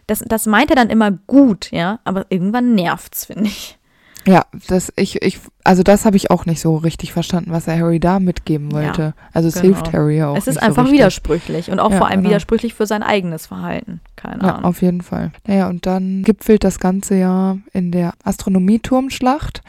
das, 0.08 0.24
das 0.26 0.46
meint 0.46 0.70
er 0.70 0.76
dann 0.76 0.90
immer 0.90 1.12
gut, 1.12 1.70
ja, 1.70 2.00
aber 2.02 2.26
irgendwann 2.30 2.74
nervt's, 2.74 3.26
finde 3.26 3.44
ich. 3.44 3.77
Ja, 4.26 4.44
das 4.66 4.92
ich 4.96 5.22
ich 5.22 5.38
also 5.64 5.82
das 5.82 6.04
habe 6.04 6.16
ich 6.16 6.30
auch 6.30 6.44
nicht 6.44 6.60
so 6.60 6.76
richtig 6.76 7.12
verstanden, 7.12 7.50
was 7.50 7.66
er 7.66 7.78
Harry 7.78 8.00
da 8.00 8.20
mitgeben 8.20 8.72
wollte. 8.72 9.02
Ja, 9.02 9.12
also 9.32 9.48
es 9.48 9.54
genau. 9.54 9.74
hilft 9.76 9.92
Harry 9.92 10.18
ja 10.18 10.28
auch. 10.28 10.36
Es 10.36 10.46
ist 10.46 10.62
einfach 10.62 10.86
so 10.86 10.92
widersprüchlich 10.92 11.70
und 11.70 11.80
auch 11.80 11.90
ja, 11.90 11.98
vor 11.98 12.08
allem 12.08 12.20
genau. 12.20 12.30
widersprüchlich 12.30 12.74
für 12.74 12.86
sein 12.86 13.02
eigenes 13.02 13.46
Verhalten. 13.46 14.00
Keine 14.16 14.42
ja, 14.42 14.54
Ahnung. 14.54 14.64
auf 14.64 14.82
jeden 14.82 15.02
Fall. 15.02 15.32
Naja, 15.46 15.68
und 15.68 15.86
dann 15.86 16.22
gipfelt 16.24 16.64
das 16.64 16.78
ganze 16.78 17.16
ja 17.16 17.58
in 17.72 17.90
der 17.90 18.14
Astronomieturmschlacht. 18.24 19.62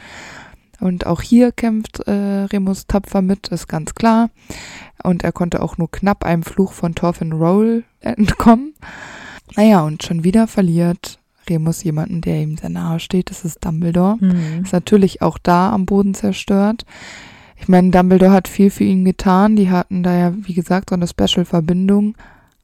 Und 0.80 1.04
auch 1.04 1.20
hier 1.20 1.52
kämpft 1.52 2.00
äh, 2.06 2.44
Remus 2.44 2.86
tapfer 2.86 3.20
mit, 3.20 3.48
ist 3.48 3.68
ganz 3.68 3.94
klar. 3.94 4.30
Und 5.02 5.24
er 5.24 5.32
konnte 5.32 5.62
auch 5.62 5.76
nur 5.76 5.90
knapp 5.90 6.24
einem 6.24 6.42
Fluch 6.42 6.72
von 6.72 6.94
Thorfinn 6.94 7.32
Roll 7.32 7.84
entkommen. 8.00 8.74
Naja, 9.56 9.82
und 9.82 10.02
schon 10.02 10.24
wieder 10.24 10.46
verliert 10.46 11.19
Remus 11.50 11.84
jemanden, 11.84 12.20
der 12.20 12.40
ihm 12.40 12.56
sehr 12.56 12.70
nahe 12.70 13.00
steht. 13.00 13.30
Das 13.30 13.44
ist 13.44 13.64
Dumbledore. 13.64 14.16
Mhm. 14.20 14.64
Ist 14.64 14.72
natürlich 14.72 15.20
auch 15.20 15.38
da 15.38 15.72
am 15.72 15.84
Boden 15.84 16.14
zerstört. 16.14 16.86
Ich 17.56 17.68
meine, 17.68 17.90
Dumbledore 17.90 18.32
hat 18.32 18.48
viel 18.48 18.70
für 18.70 18.84
ihn 18.84 19.04
getan. 19.04 19.56
Die 19.56 19.70
hatten 19.70 20.02
da 20.02 20.16
ja, 20.16 20.32
wie 20.34 20.54
gesagt, 20.54 20.90
so 20.90 20.94
eine 20.94 21.06
Special-Verbindung. 21.06 22.16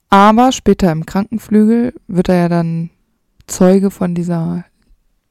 Aber 0.09 0.53
später 0.53 0.91
im 0.93 1.05
Krankenflügel 1.05 1.93
wird 2.07 2.28
er 2.28 2.37
ja 2.37 2.49
dann 2.49 2.91
Zeuge 3.47 3.91
von 3.91 4.14
dieser 4.14 4.64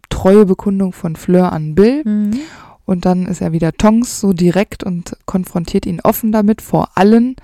Treuebekundung 0.10 0.94
von 0.94 1.16
Fleur 1.16 1.52
an 1.52 1.76
Bill. 1.76 2.04
Mhm. 2.06 2.40
Und 2.86 3.06
dann 3.06 3.26
ist 3.26 3.42
er 3.42 3.52
wieder 3.52 3.74
Tongs 3.74 4.20
so 4.20 4.32
direkt 4.32 4.84
und 4.84 5.18
konfrontiert 5.26 5.86
ihn 5.88 6.02
offen 6.02 6.32
damit 6.32 6.62
vor 6.62 6.90
allen, 6.96 7.36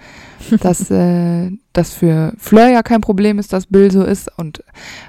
dass 0.62 0.92
äh, 0.92 1.52
das 1.74 1.94
für 1.94 2.34
Fleur 2.38 2.70
ja 2.70 2.84
kein 2.84 3.02
Problem 3.02 3.39
ist, 3.39 3.52
dass 3.52 3.66
Bill 3.66 3.92
so 3.92 4.04
ist. 4.04 4.30
Und 4.38 4.64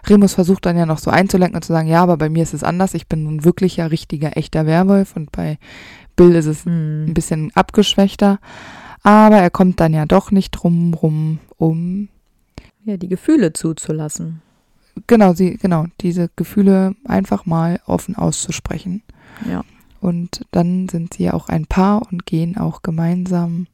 Remus 0.07 0.35
versucht 0.35 0.65
dann 0.65 0.77
ja 0.77 0.87
noch 0.87 0.99
so 0.99 1.11
einzulenken 1.11 1.57
und 1.57 1.65
zu 1.65 1.73
sagen, 1.73 1.89
ja, 1.89 2.03
aber 2.03 2.17
bei 2.17 2.31
mir 2.31 2.43
ist 2.43 2.55
es 2.55 2.65
anders. 2.65 2.95
Ich 2.95 3.09
bin 3.09 3.27
ein 3.27 3.45
wirklicher, 3.45 3.91
richtiger, 3.91 4.37
echter 4.37 4.65
Werwolf 4.67 5.17
und 5.17 5.33
bei 5.33 5.59
Bill 6.17 6.35
ist 6.35 6.47
es 6.47 6.65
mhm. 6.65 7.07
ein 7.09 7.15
bisschen 7.15 7.53
abgeschwächter. 7.55 8.39
Aber 9.03 9.39
er 9.39 9.51
kommt 9.51 9.81
dann 9.81 9.93
ja 9.93 10.07
doch 10.07 10.31
nicht 10.31 10.53
drum 10.53 10.95
rum, 10.95 11.41
um 11.59 12.09
ja, 12.85 12.97
die 12.97 13.09
Gefühle 13.09 13.53
zuzulassen. 13.53 14.41
Genau, 15.07 15.33
sie, 15.33 15.57
genau, 15.57 15.87
diese 16.01 16.31
Gefühle 16.37 16.95
einfach 17.05 17.47
mal 17.47 17.81
offen 17.87 18.15
auszusprechen. 18.15 19.03
Ja. 19.51 19.63
Und 20.03 20.45
dann 20.51 20.89
sind 20.89 21.15
sie 21.15 21.31
auch 21.31 21.49
ein 21.49 21.67
Paar 21.67 22.03
und 22.11 22.27
gehen 22.27 22.57
auch 22.57 22.83
gemeinsam 22.83 23.69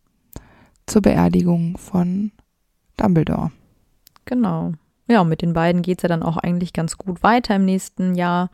zur 0.87 1.01
Beerdigung 1.01 1.79
von 1.79 2.33
Dumbledore. 2.99 3.51
Genau. 4.27 4.73
Ja, 5.09 5.23
und 5.23 5.31
mit 5.31 5.41
den 5.41 5.55
beiden 5.55 5.81
geht 5.81 5.99
es 5.99 6.03
ja 6.03 6.09
dann 6.11 6.23
auch 6.23 6.37
eigentlich 6.37 6.75
ganz 6.75 6.99
gut 6.99 7.23
weiter 7.23 7.57
im 7.57 7.65
nächsten 7.65 8.15
Jahr. 8.15 8.51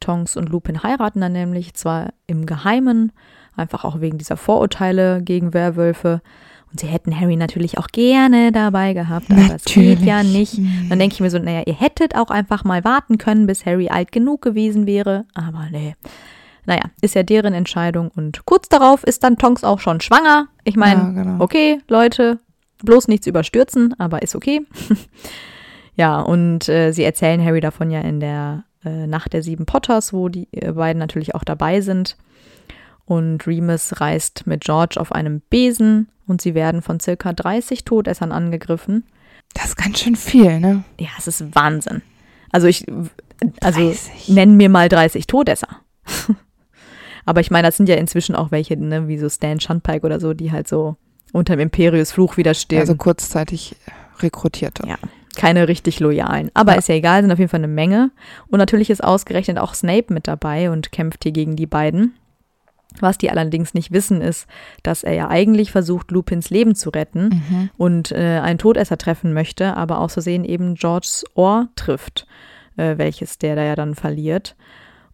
Tonks 0.00 0.36
und 0.36 0.50
Lupin 0.50 0.82
heiraten 0.82 1.22
dann 1.22 1.32
nämlich, 1.32 1.72
zwar 1.72 2.12
im 2.26 2.44
Geheimen, 2.44 3.12
einfach 3.56 3.84
auch 3.86 4.02
wegen 4.02 4.18
dieser 4.18 4.36
Vorurteile 4.36 5.22
gegen 5.22 5.54
Werwölfe. 5.54 6.20
Und 6.70 6.78
sie 6.78 6.88
hätten 6.88 7.18
Harry 7.18 7.36
natürlich 7.36 7.78
auch 7.78 7.88
gerne 7.88 8.52
dabei 8.52 8.92
gehabt, 8.92 9.30
aber 9.30 9.54
es 9.54 9.64
geht 9.64 10.02
ja 10.02 10.22
nicht. 10.22 10.58
Dann 10.90 10.98
denke 10.98 11.14
ich 11.14 11.20
mir 11.20 11.30
so, 11.30 11.38
naja, 11.38 11.62
ihr 11.64 11.74
hättet 11.74 12.16
auch 12.16 12.28
einfach 12.28 12.64
mal 12.64 12.84
warten 12.84 13.16
können, 13.16 13.46
bis 13.46 13.64
Harry 13.64 13.88
alt 13.88 14.12
genug 14.12 14.42
gewesen 14.42 14.86
wäre. 14.86 15.24
Aber 15.32 15.68
nee, 15.70 15.96
naja, 16.68 16.82
ist 17.00 17.14
ja 17.14 17.22
deren 17.22 17.54
Entscheidung. 17.54 18.10
Und 18.14 18.44
kurz 18.44 18.68
darauf 18.68 19.02
ist 19.02 19.24
dann 19.24 19.38
Tonks 19.38 19.64
auch 19.64 19.80
schon 19.80 20.02
schwanger. 20.02 20.48
Ich 20.64 20.76
meine, 20.76 21.00
ja, 21.00 21.22
genau. 21.22 21.42
okay, 21.42 21.78
Leute, 21.88 22.40
bloß 22.84 23.08
nichts 23.08 23.26
überstürzen, 23.26 23.94
aber 23.98 24.20
ist 24.20 24.36
okay. 24.36 24.60
ja, 25.96 26.20
und 26.20 26.68
äh, 26.68 26.92
sie 26.92 27.04
erzählen 27.04 27.42
Harry 27.42 27.60
davon 27.60 27.90
ja 27.90 28.02
in 28.02 28.20
der 28.20 28.64
äh, 28.84 29.06
Nacht 29.06 29.32
der 29.32 29.42
sieben 29.42 29.64
Potters, 29.64 30.12
wo 30.12 30.28
die 30.28 30.46
äh, 30.52 30.72
beiden 30.72 31.00
natürlich 31.00 31.34
auch 31.34 31.42
dabei 31.42 31.80
sind. 31.80 32.18
Und 33.06 33.46
Remus 33.46 34.02
reist 34.02 34.46
mit 34.46 34.62
George 34.64 35.00
auf 35.00 35.12
einem 35.12 35.40
Besen 35.48 36.08
und 36.26 36.42
sie 36.42 36.54
werden 36.54 36.82
von 36.82 37.00
circa 37.00 37.32
30 37.32 37.86
Todessern 37.86 38.30
angegriffen. 38.30 39.04
Das 39.54 39.68
ist 39.68 39.76
ganz 39.76 40.00
schön 40.00 40.16
viel, 40.16 40.60
ne? 40.60 40.84
Ja, 41.00 41.08
es 41.16 41.28
ist 41.28 41.54
Wahnsinn. 41.54 42.02
Also 42.52 42.66
ich, 42.66 42.84
also 43.62 43.80
30. 43.80 44.28
nennen 44.28 44.58
mir 44.58 44.68
mal 44.68 44.90
30 44.90 45.26
Todesser. 45.26 45.68
Aber 47.28 47.42
ich 47.42 47.50
meine, 47.50 47.68
das 47.68 47.76
sind 47.76 47.90
ja 47.90 47.96
inzwischen 47.96 48.34
auch 48.34 48.50
welche, 48.52 48.74
ne, 48.78 49.06
wie 49.06 49.18
so 49.18 49.28
Stan 49.28 49.60
Shunpike 49.60 50.06
oder 50.06 50.18
so, 50.18 50.32
die 50.32 50.50
halt 50.50 50.66
so 50.66 50.96
unter 51.34 51.56
dem 51.56 51.60
Imperius 51.60 52.10
Fluch 52.10 52.38
widerstehen. 52.38 52.80
Also 52.80 52.94
kurzzeitig 52.94 53.76
rekrutierte. 54.20 54.88
Ja, 54.88 54.96
keine 55.36 55.68
richtig 55.68 56.00
loyalen. 56.00 56.50
Aber 56.54 56.72
ja. 56.72 56.78
ist 56.78 56.88
ja 56.88 56.94
egal, 56.94 57.20
sind 57.20 57.30
auf 57.30 57.38
jeden 57.38 57.50
Fall 57.50 57.60
eine 57.60 57.68
Menge. 57.68 58.12
Und 58.46 58.60
natürlich 58.60 58.88
ist 58.88 59.04
ausgerechnet 59.04 59.58
auch 59.58 59.74
Snape 59.74 60.10
mit 60.10 60.26
dabei 60.26 60.70
und 60.70 60.90
kämpft 60.90 61.24
hier 61.24 61.32
gegen 61.32 61.54
die 61.54 61.66
beiden. 61.66 62.14
Was 62.98 63.18
die 63.18 63.30
allerdings 63.30 63.74
nicht 63.74 63.92
wissen, 63.92 64.22
ist, 64.22 64.46
dass 64.82 65.04
er 65.04 65.12
ja 65.12 65.28
eigentlich 65.28 65.70
versucht, 65.70 66.10
Lupins 66.10 66.48
Leben 66.48 66.74
zu 66.74 66.88
retten 66.88 67.28
mhm. 67.28 67.70
und 67.76 68.10
äh, 68.10 68.40
einen 68.42 68.58
Todesser 68.58 68.96
treffen 68.96 69.34
möchte, 69.34 69.76
aber 69.76 69.98
aus 69.98 70.14
Versehen 70.14 70.46
eben 70.46 70.76
Georges 70.76 71.26
Ohr 71.34 71.68
trifft, 71.76 72.26
äh, 72.78 72.96
welches 72.96 73.36
der 73.36 73.54
da 73.54 73.64
ja 73.64 73.76
dann 73.76 73.94
verliert. 73.94 74.56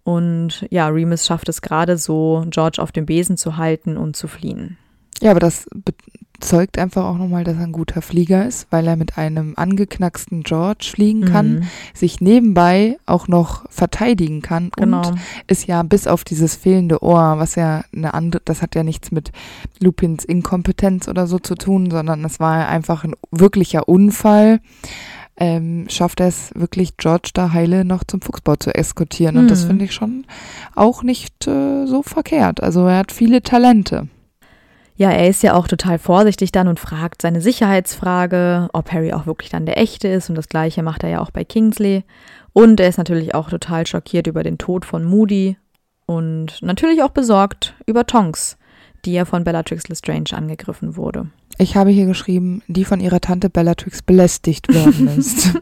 Und 0.05 0.67
ja, 0.71 0.89
Remus 0.89 1.27
schafft 1.27 1.49
es 1.49 1.63
gerade 1.63 1.97
so, 1.97 2.45
George 2.51 2.81
auf 2.81 2.93
dem 2.93 3.07
Besen 3.07 3.37
zu 3.37 3.57
halten 3.57 3.97
und 3.97 4.17
zu 4.17 4.29
fliehen. 4.29 4.77
Ja, 5.21 5.31
aber 5.31 5.41
das 5.41 5.67
bezeugt 6.45 6.79
einfach 6.79 7.05
auch 7.05 7.17
nochmal, 7.17 7.45
dass 7.45 7.57
er 7.57 7.63
ein 7.63 7.73
guter 7.73 8.03
Flieger 8.03 8.47
ist, 8.47 8.67
weil 8.71 8.87
er 8.87 8.97
mit 8.97 9.17
einem 9.17 9.55
angeknacksten 9.57 10.43
George 10.43 10.91
fliegen 10.93 11.25
kann, 11.25 11.55
mhm. 11.55 11.63
sich 11.95 12.21
nebenbei 12.21 12.99
auch 13.07 13.29
noch 13.29 13.65
verteidigen 13.71 14.43
kann 14.43 14.71
genau. 14.77 15.09
und 15.09 15.19
ist 15.47 15.67
ja 15.67 15.83
bis 15.83 16.07
auf 16.07 16.25
dieses 16.25 16.55
fehlende 16.55 17.03
Ohr, 17.03 17.39
was 17.39 17.55
ja 17.55 17.85
eine 17.95 18.13
andere, 18.13 18.43
das 18.45 18.61
hat 18.61 18.75
ja 18.75 18.83
nichts 18.83 19.11
mit 19.11 19.33
Lupins 19.81 20.25
Inkompetenz 20.25 21.09
oder 21.09 21.27
so 21.27 21.39
zu 21.39 21.55
tun, 21.55 21.91
sondern 21.91 22.25
es 22.25 22.41
war 22.41 22.69
einfach 22.69 23.05
ein 23.05 23.15
wirklicher 23.31 23.89
Unfall 23.89 24.61
ähm, 25.37 25.87
schafft 25.89 26.21
er 26.21 26.29
es 26.29 26.53
wirklich, 26.55 26.97
George 26.97 27.31
da 27.35 27.53
heile 27.53 27.85
noch 27.85 28.05
zum 28.05 28.21
Fuchsbau 28.21 28.57
zu 28.57 28.75
eskortieren. 28.75 29.37
Und 29.37 29.51
das 29.51 29.63
hm. 29.63 29.69
finde 29.69 29.85
ich 29.87 29.93
schon 29.93 30.27
auch 30.75 31.03
nicht 31.03 31.47
äh, 31.47 31.87
so 31.87 32.03
verkehrt. 32.03 32.63
Also 32.63 32.87
er 32.87 32.99
hat 32.99 33.13
viele 33.13 33.43
Talente. 33.43 34.09
Ja, 34.97 35.11
er 35.11 35.29
ist 35.29 35.43
ja 35.43 35.55
auch 35.55 35.67
total 35.67 35.99
vorsichtig 35.99 36.53
dann 36.53 36.69
und 36.69 36.79
fragt 36.79 37.21
seine 37.21 37.41
Sicherheitsfrage, 37.41 38.69
ob 38.73 38.93
Harry 38.93 39.13
auch 39.13 39.27
wirklich 39.27 39.51
dann 39.51 39.67
der 39.67 39.79
echte 39.79 40.07
ist. 40.07 40.29
Und 40.29 40.37
das 40.37 40.49
gleiche 40.49 40.85
macht 40.85 41.03
er 41.03 41.11
ja 41.11 41.21
auch 41.21 41.33
bei 41.33 41.45
Kingsley. 41.45 42.05
Und 42.53 42.79
er 42.79 42.89
ist 42.89 42.99
natürlich 42.99 43.35
auch 43.35 43.51
total 43.51 43.87
schockiert 43.87 44.29
über 44.29 44.45
den 44.45 44.59
Tod 44.59 44.85
von 44.85 45.05
Moody 45.05 45.57
und 46.07 46.63
natürlich 46.63 47.03
auch 47.03 47.11
besorgt 47.11 47.75
über 47.87 48.07
Tonks, 48.07 48.57
die 49.05 49.13
ja 49.13 49.25
von 49.25 49.43
Bellatrix 49.43 49.89
Lestrange 49.89 50.33
angegriffen 50.33 50.97
wurde. 50.97 51.27
Ich 51.59 51.77
habe 51.77 51.91
hier 51.91 52.07
geschrieben, 52.07 52.63
die 52.67 52.85
von 52.85 53.01
ihrer 53.01 53.21
Tante 53.21 53.49
Bellatrix 53.49 54.03
belästigt 54.03 54.73
worden 54.75 55.09
ist. 55.19 55.53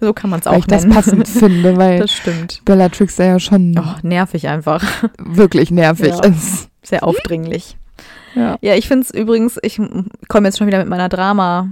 so 0.00 0.12
kann 0.12 0.30
man 0.30 0.40
es 0.40 0.46
auch 0.46 0.52
weil 0.52 0.60
ich 0.60 0.66
nennen. 0.66 0.88
das 0.88 0.94
passend 0.94 1.28
finde, 1.28 1.76
weil 1.76 2.00
das 2.00 2.12
stimmt. 2.12 2.62
Bellatrix 2.64 3.16
ja 3.16 3.38
schon 3.38 3.74
oh, 3.78 3.94
nervig 4.02 4.48
einfach. 4.48 4.84
Wirklich 5.18 5.70
nervig 5.70 6.08
ja. 6.08 6.24
ist. 6.24 6.68
Sehr 6.82 7.04
aufdringlich. 7.04 7.76
Ja, 8.34 8.58
ja 8.60 8.74
ich 8.74 8.88
finde 8.88 9.06
es 9.06 9.10
übrigens, 9.10 9.58
ich 9.62 9.80
komme 10.28 10.48
jetzt 10.48 10.58
schon 10.58 10.66
wieder 10.66 10.78
mit 10.78 10.88
meiner 10.88 11.08
Drama, 11.08 11.70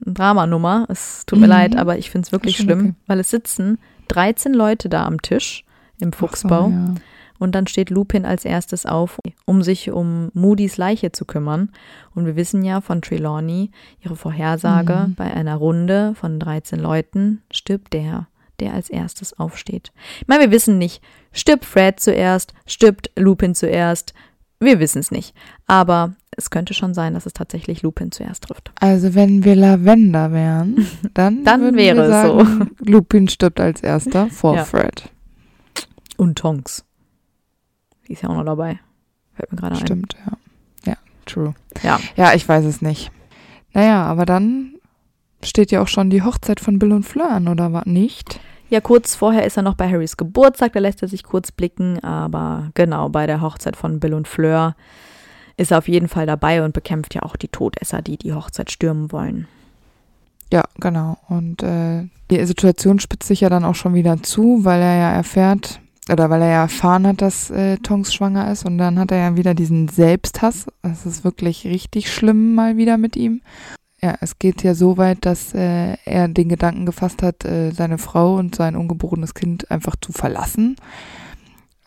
Dramanummer. 0.00 0.86
Es 0.88 1.24
tut 1.26 1.38
mir 1.38 1.46
mhm. 1.46 1.50
leid, 1.50 1.76
aber 1.76 1.98
ich 1.98 2.10
finde 2.10 2.26
es 2.26 2.32
wirklich 2.32 2.56
schlimm, 2.56 2.80
okay. 2.80 2.94
weil 3.06 3.20
es 3.20 3.30
sitzen 3.30 3.78
13 4.08 4.52
Leute 4.52 4.88
da 4.88 5.04
am 5.06 5.22
Tisch 5.22 5.64
im 6.00 6.12
Fuchsbau. 6.12 6.64
So, 6.64 6.70
ja. 6.70 6.94
Und 7.40 7.56
dann 7.56 7.66
steht 7.66 7.90
Lupin 7.90 8.24
als 8.24 8.44
erstes 8.44 8.86
auf, 8.86 9.18
um 9.46 9.62
sich 9.62 9.90
um 9.90 10.30
Moody's 10.34 10.76
Leiche 10.76 11.10
zu 11.10 11.24
kümmern. 11.24 11.72
Und 12.14 12.26
wir 12.26 12.36
wissen 12.36 12.62
ja 12.62 12.80
von 12.80 13.02
Trelawney, 13.02 13.72
ihre 14.04 14.14
Vorhersage, 14.14 15.06
Mhm. 15.08 15.14
bei 15.16 15.24
einer 15.34 15.56
Runde 15.56 16.14
von 16.14 16.38
13 16.38 16.78
Leuten 16.78 17.42
stirbt 17.50 17.92
der, 17.94 18.28
der 18.60 18.74
als 18.74 18.90
erstes 18.90 19.36
aufsteht. 19.38 19.90
Ich 20.20 20.28
meine, 20.28 20.44
wir 20.44 20.50
wissen 20.52 20.78
nicht, 20.78 21.02
stirbt 21.32 21.64
Fred 21.64 21.98
zuerst, 21.98 22.52
stirbt 22.66 23.10
Lupin 23.16 23.54
zuerst. 23.56 24.12
Wir 24.60 24.78
wissen 24.78 24.98
es 24.98 25.10
nicht. 25.10 25.34
Aber 25.66 26.14
es 26.36 26.50
könnte 26.50 26.74
schon 26.74 26.92
sein, 26.92 27.14
dass 27.14 27.24
es 27.24 27.32
tatsächlich 27.32 27.80
Lupin 27.80 28.12
zuerst 28.12 28.44
trifft. 28.44 28.70
Also 28.78 29.14
wenn 29.14 29.44
wir 29.44 29.56
Lavender 29.56 30.30
wären, 30.32 30.86
dann, 31.14 31.42
Dann 31.44 31.62
würden 31.62 31.76
wäre 31.78 31.96
wir 32.06 32.44
es 32.44 32.58
so. 32.58 32.66
Lupin 32.84 33.28
stirbt 33.28 33.58
als 33.60 33.82
erster 33.82 34.26
vor 34.28 34.56
Ja. 34.56 34.64
Fred. 34.66 35.08
Und 36.18 36.36
Tonks. 36.36 36.84
Die 38.10 38.14
ist 38.14 38.22
ja 38.24 38.28
auch 38.28 38.34
noch 38.34 38.44
dabei. 38.44 38.80
Fällt 39.34 39.52
mir 39.52 39.58
gerade 39.58 39.76
ein. 39.76 39.80
Stimmt, 39.80 40.16
ja. 40.26 40.32
Ja, 40.84 40.96
true. 41.26 41.54
Ja. 41.84 42.00
Ja, 42.16 42.34
ich 42.34 42.46
weiß 42.46 42.64
es 42.64 42.82
nicht. 42.82 43.12
Naja, 43.72 44.02
aber 44.02 44.26
dann 44.26 44.74
steht 45.44 45.70
ja 45.70 45.80
auch 45.80 45.86
schon 45.86 46.10
die 46.10 46.22
Hochzeit 46.22 46.58
von 46.58 46.80
Bill 46.80 46.90
und 46.90 47.04
Fleur 47.04 47.30
an, 47.30 47.46
oder 47.46 47.72
was? 47.72 47.86
Nicht? 47.86 48.40
Ja, 48.68 48.80
kurz 48.80 49.14
vorher 49.14 49.46
ist 49.46 49.56
er 49.56 49.62
noch 49.62 49.76
bei 49.76 49.88
Harrys 49.88 50.16
Geburtstag, 50.16 50.72
da 50.72 50.80
lässt 50.80 51.02
er 51.02 51.08
sich 51.08 51.22
kurz 51.22 51.52
blicken, 51.52 52.02
aber 52.02 52.72
genau, 52.74 53.08
bei 53.08 53.28
der 53.28 53.40
Hochzeit 53.40 53.76
von 53.76 54.00
Bill 54.00 54.14
und 54.14 54.26
Fleur 54.26 54.74
ist 55.56 55.70
er 55.70 55.78
auf 55.78 55.86
jeden 55.86 56.08
Fall 56.08 56.26
dabei 56.26 56.64
und 56.64 56.74
bekämpft 56.74 57.14
ja 57.14 57.22
auch 57.22 57.36
die 57.36 57.48
Todesser, 57.48 58.02
die 58.02 58.16
die 58.16 58.32
Hochzeit 58.32 58.72
stürmen 58.72 59.12
wollen. 59.12 59.46
Ja, 60.52 60.64
genau. 60.80 61.16
Und 61.28 61.62
äh, 61.62 62.08
die 62.28 62.44
Situation 62.44 62.98
spitzt 62.98 63.28
sich 63.28 63.42
ja 63.42 63.48
dann 63.48 63.64
auch 63.64 63.76
schon 63.76 63.94
wieder 63.94 64.20
zu, 64.20 64.64
weil 64.64 64.82
er 64.82 64.96
ja 64.96 65.12
erfährt, 65.12 65.80
oder 66.10 66.30
weil 66.30 66.42
er 66.42 66.50
ja 66.50 66.62
erfahren 66.62 67.06
hat, 67.06 67.22
dass 67.22 67.50
äh, 67.50 67.76
Tonks 67.78 68.12
schwanger 68.12 68.50
ist. 68.50 68.64
Und 68.64 68.78
dann 68.78 68.98
hat 68.98 69.12
er 69.12 69.18
ja 69.18 69.36
wieder 69.36 69.54
diesen 69.54 69.88
Selbsthass. 69.88 70.66
Das 70.82 71.06
ist 71.06 71.24
wirklich 71.24 71.64
richtig 71.64 72.12
schlimm 72.12 72.54
mal 72.54 72.76
wieder 72.76 72.98
mit 72.98 73.16
ihm. 73.16 73.42
Ja, 74.02 74.16
es 74.20 74.38
geht 74.38 74.62
ja 74.62 74.74
so 74.74 74.96
weit, 74.96 75.26
dass 75.26 75.54
äh, 75.54 75.96
er 76.04 76.28
den 76.28 76.48
Gedanken 76.48 76.86
gefasst 76.86 77.22
hat, 77.22 77.44
äh, 77.44 77.70
seine 77.72 77.98
Frau 77.98 78.36
und 78.36 78.54
sein 78.54 78.76
ungeborenes 78.76 79.34
Kind 79.34 79.70
einfach 79.70 79.96
zu 80.00 80.12
verlassen. 80.12 80.76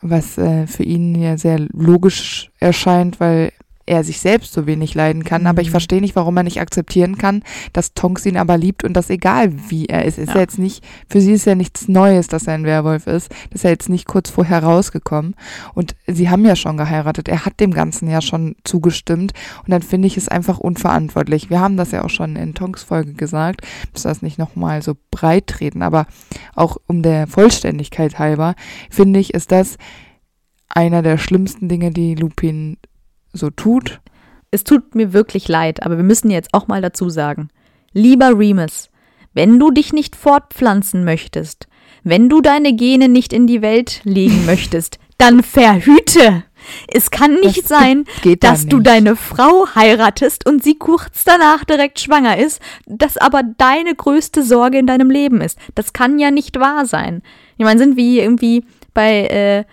Was 0.02 0.38
äh, 0.38 0.68
für 0.68 0.84
ihn 0.84 1.16
ja 1.16 1.38
sehr 1.38 1.60
logisch 1.72 2.52
erscheint, 2.60 3.20
weil 3.20 3.52
er 3.86 4.04
sich 4.04 4.20
selbst 4.20 4.54
so 4.54 4.66
wenig 4.66 4.96
leiden 4.96 5.24
kann. 5.24 5.46
Aber 5.48 5.62
ich 5.62 5.68
Mhm. 5.68 5.72
verstehe 5.72 6.02
nicht, 6.02 6.16
warum 6.16 6.38
er 6.38 6.44
nicht 6.44 6.62
akzeptieren 6.62 7.18
kann, 7.18 7.44
dass 7.74 7.94
Tonks 7.94 8.26
ihn 8.26 8.38
aber 8.38 8.58
liebt 8.58 8.84
und 8.84 8.94
das 8.94 9.10
egal 9.10 9.52
wie 9.70 9.88
er 9.88 10.06
ist. 10.06 10.18
Ist 10.18 10.30
Ja. 10.30 10.36
ja 10.36 10.42
jetzt 10.42 10.60
nicht, 10.60 10.84
für 11.10 11.20
sie 11.22 11.34
ist 11.34 11.46
ja 11.46 11.56
nichts 11.56 11.88
Neues, 11.88 12.28
dass 12.28 12.48
er 12.48 12.54
ein 12.54 12.64
Werwolf 12.66 13.08
ist. 13.08 13.30
Das 13.50 13.56
ist 13.60 13.64
ja 13.64 13.70
jetzt 13.70 13.90
nicht 13.90 14.06
kurz 14.08 14.30
vorher 14.30 14.64
rausgekommen. 14.64 15.36
Und 15.74 15.96
sie 16.08 16.30
haben 16.30 16.46
ja 16.46 16.56
schon 16.56 16.78
geheiratet. 16.78 17.28
Er 17.28 17.46
hat 17.46 17.60
dem 17.60 17.72
Ganzen 17.72 18.10
ja 18.10 18.22
schon 18.22 18.56
zugestimmt. 18.64 19.34
Und 19.64 19.72
dann 19.72 19.82
finde 19.82 20.08
ich 20.08 20.18
es 20.18 20.28
einfach 20.30 20.60
unverantwortlich. 20.60 21.50
Wir 21.50 21.60
haben 21.60 21.78
das 21.78 21.92
ja 21.92 22.04
auch 22.04 22.10
schon 22.10 22.36
in 22.36 22.54
Tonks 22.54 22.84
Folge 22.84 23.14
gesagt. 23.14 23.62
Müssen 23.92 24.08
das 24.08 24.22
nicht 24.22 24.38
nochmal 24.40 24.82
so 24.82 24.96
breit 25.12 25.48
treten. 25.48 25.82
Aber 25.82 26.06
auch 26.56 26.78
um 26.88 27.02
der 27.02 27.28
Vollständigkeit 27.28 28.18
halber, 28.20 28.56
finde 28.90 29.20
ich, 29.20 29.34
ist 29.34 29.52
das 29.52 29.78
einer 30.70 31.02
der 31.02 31.18
schlimmsten 31.18 31.68
Dinge, 31.70 31.92
die 31.92 32.16
Lupin 32.16 32.78
so 33.34 33.50
tut. 33.50 34.00
Es 34.52 34.64
tut 34.64 34.96
mir 34.96 35.14
wirklich 35.14 35.48
leid, 35.48 35.84
aber 35.84 35.98
wir 35.98 36.04
müssen 36.04 36.30
jetzt 36.30 36.54
auch 36.54 36.68
mal 36.68 36.82
dazu 36.82 37.10
sagen. 37.10 37.50
Lieber 37.92 38.38
Remus, 38.38 38.90
wenn 39.34 39.60
du 39.60 39.72
dich 39.72 39.94
nicht 39.94 40.16
fortpflanzen 40.16 41.04
möchtest, 41.04 41.68
wenn 42.04 42.30
du 42.30 42.42
deine 42.42 42.74
Gene 42.74 43.10
nicht 43.10 43.34
in 43.34 43.48
die 43.48 43.62
Welt 43.62 44.02
legen 44.04 44.46
möchtest, 44.46 45.00
dann 45.18 45.42
verhüte. 45.44 46.44
Es 46.88 47.12
kann 47.12 47.36
nicht 47.42 47.64
Das 47.64 47.68
sein, 47.68 48.06
dass 48.40 48.68
du 48.68 48.78
nicht. 48.78 48.88
deine 48.88 49.16
Frau 49.16 49.68
heiratest 49.76 50.46
und 50.48 50.64
sie 50.64 50.76
kurz 50.76 51.24
danach 51.26 51.66
direkt 51.66 52.00
schwanger 52.00 52.38
ist, 52.38 52.62
das 52.86 53.18
aber 53.18 53.42
deine 53.58 53.96
größte 53.96 54.44
Sorge 54.44 54.78
in 54.78 54.88
deinem 54.88 55.10
Leben 55.10 55.42
ist. 55.42 55.58
Das 55.76 55.92
kann 55.94 56.20
ja 56.20 56.32
nicht 56.32 56.60
wahr 56.60 56.86
sein. 56.86 57.22
Ich 57.58 57.66
meine, 57.66 57.80
sind 57.80 57.98
wir 57.98 58.24
irgendwie 58.24 58.64
bei 58.94 59.26
äh, 59.28 59.64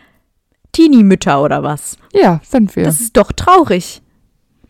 Teenie-Mütter 0.72 1.42
oder 1.42 1.62
was? 1.62 1.96
Ja, 2.12 2.40
sind 2.44 2.74
wir. 2.76 2.84
Das 2.84 3.00
ist 3.00 3.16
doch 3.16 3.32
traurig. 3.32 4.02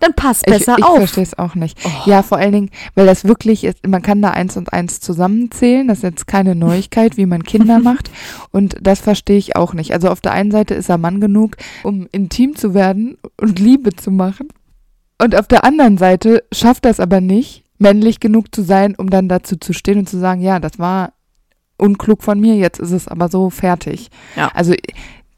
Dann 0.01 0.14
pass 0.14 0.40
besser 0.40 0.72
ich 0.72 0.78
ich 0.78 0.85
auf. 0.85 0.97
verstehe 0.97 1.22
es 1.24 1.39
auch 1.39 1.55
nicht. 1.55 1.78
Ja, 2.06 2.22
vor 2.22 2.39
allen 2.39 2.52
Dingen, 2.52 2.70
weil 2.94 3.05
das 3.05 3.24
wirklich 3.24 3.64
ist, 3.64 3.86
man 3.86 4.01
kann 4.01 4.22
da 4.22 4.31
eins 4.31 4.56
und 4.56 4.72
eins 4.72 5.01
zusammenzählen. 5.01 5.89
Das 5.89 5.98
ist 5.98 6.05
jetzt 6.05 6.27
keine 6.27 6.55
Neuigkeit, 6.55 7.18
wie 7.18 7.27
man 7.27 7.43
Kinder 7.43 7.78
macht. 7.82 8.10
Und 8.51 8.77
das 8.81 9.01
verstehe 9.01 9.36
ich 9.36 9.56
auch 9.56 9.74
nicht. 9.74 9.93
Also 9.93 10.09
auf 10.09 10.22
der 10.22 10.32
einen 10.32 10.51
Seite 10.51 10.74
ist 10.74 10.89
er 10.89 10.97
Mann 10.97 11.20
genug, 11.20 11.56
um 11.82 12.09
intim 12.12 12.56
zu 12.56 12.72
werden 12.72 13.18
und 13.39 13.59
Liebe 13.59 13.94
zu 13.94 14.10
machen. 14.10 14.48
Und 15.22 15.36
auf 15.36 15.47
der 15.47 15.64
anderen 15.64 15.98
Seite 15.98 16.44
schafft 16.51 16.86
er 16.86 16.93
es 16.93 17.01
aber 17.01 17.20
nicht, 17.20 17.64
männlich 17.78 18.20
genug 18.20 18.55
zu 18.55 18.62
sein, 18.62 18.94
um 18.94 19.10
dann 19.10 19.28
dazu 19.28 19.56
zu 19.56 19.74
stehen 19.74 19.98
und 19.98 20.09
zu 20.09 20.18
sagen, 20.18 20.40
ja, 20.40 20.60
das 20.60 20.78
war 20.78 21.12
unklug 21.77 22.22
von 22.22 22.40
mir, 22.40 22.56
jetzt 22.56 22.78
ist 22.78 22.93
es 22.93 23.06
aber 23.09 23.28
so 23.28 23.51
fertig. 23.51 24.10
Ja. 24.35 24.51
Also 24.55 24.74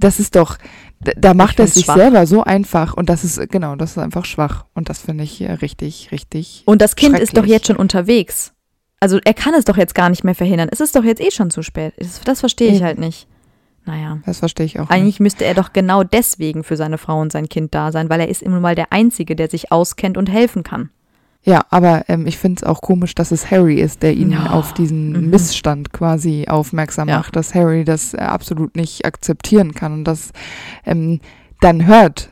das 0.02 0.18
ist 0.20 0.36
doch, 0.36 0.58
da- 1.00 1.34
macht 1.34 1.58
er 1.58 1.66
sich 1.66 1.84
schwach. 1.84 1.96
selber 1.96 2.26
so 2.26 2.44
einfach 2.44 2.94
und 2.94 3.08
das 3.08 3.24
ist, 3.24 3.50
genau, 3.50 3.76
das 3.76 3.92
ist 3.92 3.98
einfach 3.98 4.24
schwach 4.24 4.66
und 4.74 4.88
das 4.88 5.00
finde 5.00 5.24
ich 5.24 5.40
äh, 5.40 5.52
richtig, 5.52 6.10
richtig. 6.12 6.62
Und 6.66 6.82
das 6.82 6.96
Kind 6.96 7.18
ist 7.18 7.36
doch 7.36 7.46
jetzt 7.46 7.66
schon 7.66 7.76
unterwegs. 7.76 8.52
Also 9.00 9.18
er 9.24 9.34
kann 9.34 9.54
es 9.54 9.64
doch 9.64 9.76
jetzt 9.76 9.94
gar 9.96 10.10
nicht 10.10 10.22
mehr 10.22 10.34
verhindern. 10.34 10.68
Es 10.70 10.80
ist 10.80 10.94
doch 10.94 11.02
jetzt 11.02 11.20
eh 11.20 11.30
schon 11.32 11.50
zu 11.50 11.62
spät. 11.62 11.94
Das, 11.98 12.20
das 12.20 12.40
verstehe 12.40 12.70
ich 12.72 12.82
halt 12.84 12.98
nicht. 12.98 13.26
Naja. 13.84 14.18
Das 14.26 14.38
verstehe 14.38 14.64
ich 14.66 14.76
auch 14.78 14.82
nicht. 14.82 14.92
Eigentlich 14.92 15.18
müsste 15.18 15.44
er 15.44 15.54
doch 15.54 15.72
genau 15.72 16.04
deswegen 16.04 16.62
für 16.62 16.76
seine 16.76 16.98
Frau 16.98 17.20
und 17.20 17.32
sein 17.32 17.48
Kind 17.48 17.74
da 17.74 17.90
sein, 17.90 18.08
weil 18.10 18.20
er 18.20 18.28
ist 18.28 18.42
immer 18.42 18.60
mal 18.60 18.76
der 18.76 18.92
Einzige, 18.92 19.34
der 19.34 19.50
sich 19.50 19.72
auskennt 19.72 20.16
und 20.16 20.30
helfen 20.30 20.62
kann. 20.62 20.90
Ja, 21.44 21.62
aber 21.70 22.04
ähm, 22.08 22.26
ich 22.26 22.38
finde 22.38 22.60
es 22.62 22.64
auch 22.64 22.80
komisch, 22.80 23.14
dass 23.16 23.32
es 23.32 23.50
Harry 23.50 23.80
ist, 23.80 24.02
der 24.02 24.14
ihn 24.14 24.30
Ja. 24.30 24.50
auf 24.50 24.74
diesen 24.74 25.10
Mhm. 25.12 25.30
Missstand 25.30 25.92
quasi 25.92 26.46
aufmerksam 26.48 27.08
Ja. 27.08 27.18
macht, 27.18 27.34
dass 27.34 27.54
Harry 27.54 27.84
das 27.84 28.14
äh, 28.14 28.18
absolut 28.18 28.76
nicht 28.76 29.04
akzeptieren 29.04 29.74
kann 29.74 29.92
und 29.92 30.04
das 30.04 30.30
ähm, 30.86 31.20
dann 31.60 31.86
hört 31.86 32.30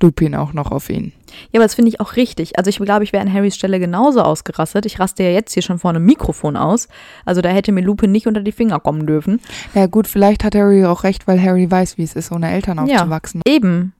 Lupin 0.00 0.36
auch 0.36 0.52
noch 0.52 0.70
auf 0.70 0.88
ihn. 0.90 1.12
Ja, 1.52 1.58
aber 1.58 1.64
das 1.64 1.74
finde 1.74 1.88
ich 1.88 2.00
auch 2.00 2.14
richtig. 2.14 2.56
Also 2.56 2.68
ich 2.70 2.78
glaube, 2.78 3.02
ich 3.02 3.12
wäre 3.12 3.20
an 3.24 3.32
Harrys 3.32 3.56
Stelle 3.56 3.80
genauso 3.80 4.22
ausgerastet. 4.22 4.86
Ich 4.86 5.00
raste 5.00 5.24
ja 5.24 5.30
jetzt 5.30 5.54
hier 5.54 5.62
schon 5.64 5.80
vor 5.80 5.90
einem 5.90 6.04
Mikrofon 6.06 6.56
aus. 6.56 6.86
Also 7.24 7.40
da 7.40 7.48
hätte 7.48 7.72
mir 7.72 7.80
Lupin 7.82 8.12
nicht 8.12 8.28
unter 8.28 8.40
die 8.42 8.52
Finger 8.52 8.78
kommen 8.78 9.08
dürfen. 9.08 9.40
Ja 9.74 9.86
gut, 9.86 10.06
vielleicht 10.06 10.44
hat 10.44 10.54
Harry 10.54 10.84
auch 10.84 11.02
recht, 11.02 11.26
weil 11.26 11.42
Harry 11.42 11.68
weiß, 11.68 11.98
wie 11.98 12.04
es 12.04 12.14
ist, 12.14 12.30
ohne 12.30 12.48
Eltern 12.52 12.86
Ja. 12.86 12.98
aufzuwachsen. 13.02 13.42
Eben. 13.46 13.92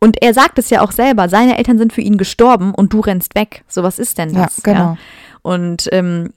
Und 0.00 0.22
er 0.22 0.32
sagt 0.32 0.58
es 0.58 0.70
ja 0.70 0.82
auch 0.82 0.92
selber, 0.92 1.28
seine 1.28 1.58
Eltern 1.58 1.78
sind 1.78 1.92
für 1.92 2.02
ihn 2.02 2.18
gestorben 2.18 2.72
und 2.74 2.92
du 2.92 3.00
rennst 3.00 3.34
weg. 3.34 3.64
So, 3.66 3.82
was 3.82 3.98
ist 3.98 4.18
denn 4.18 4.30
Ja, 4.32 4.44
das? 4.44 4.62
genau. 4.62 4.96
Und 5.42 5.88
ähm, 5.92 6.30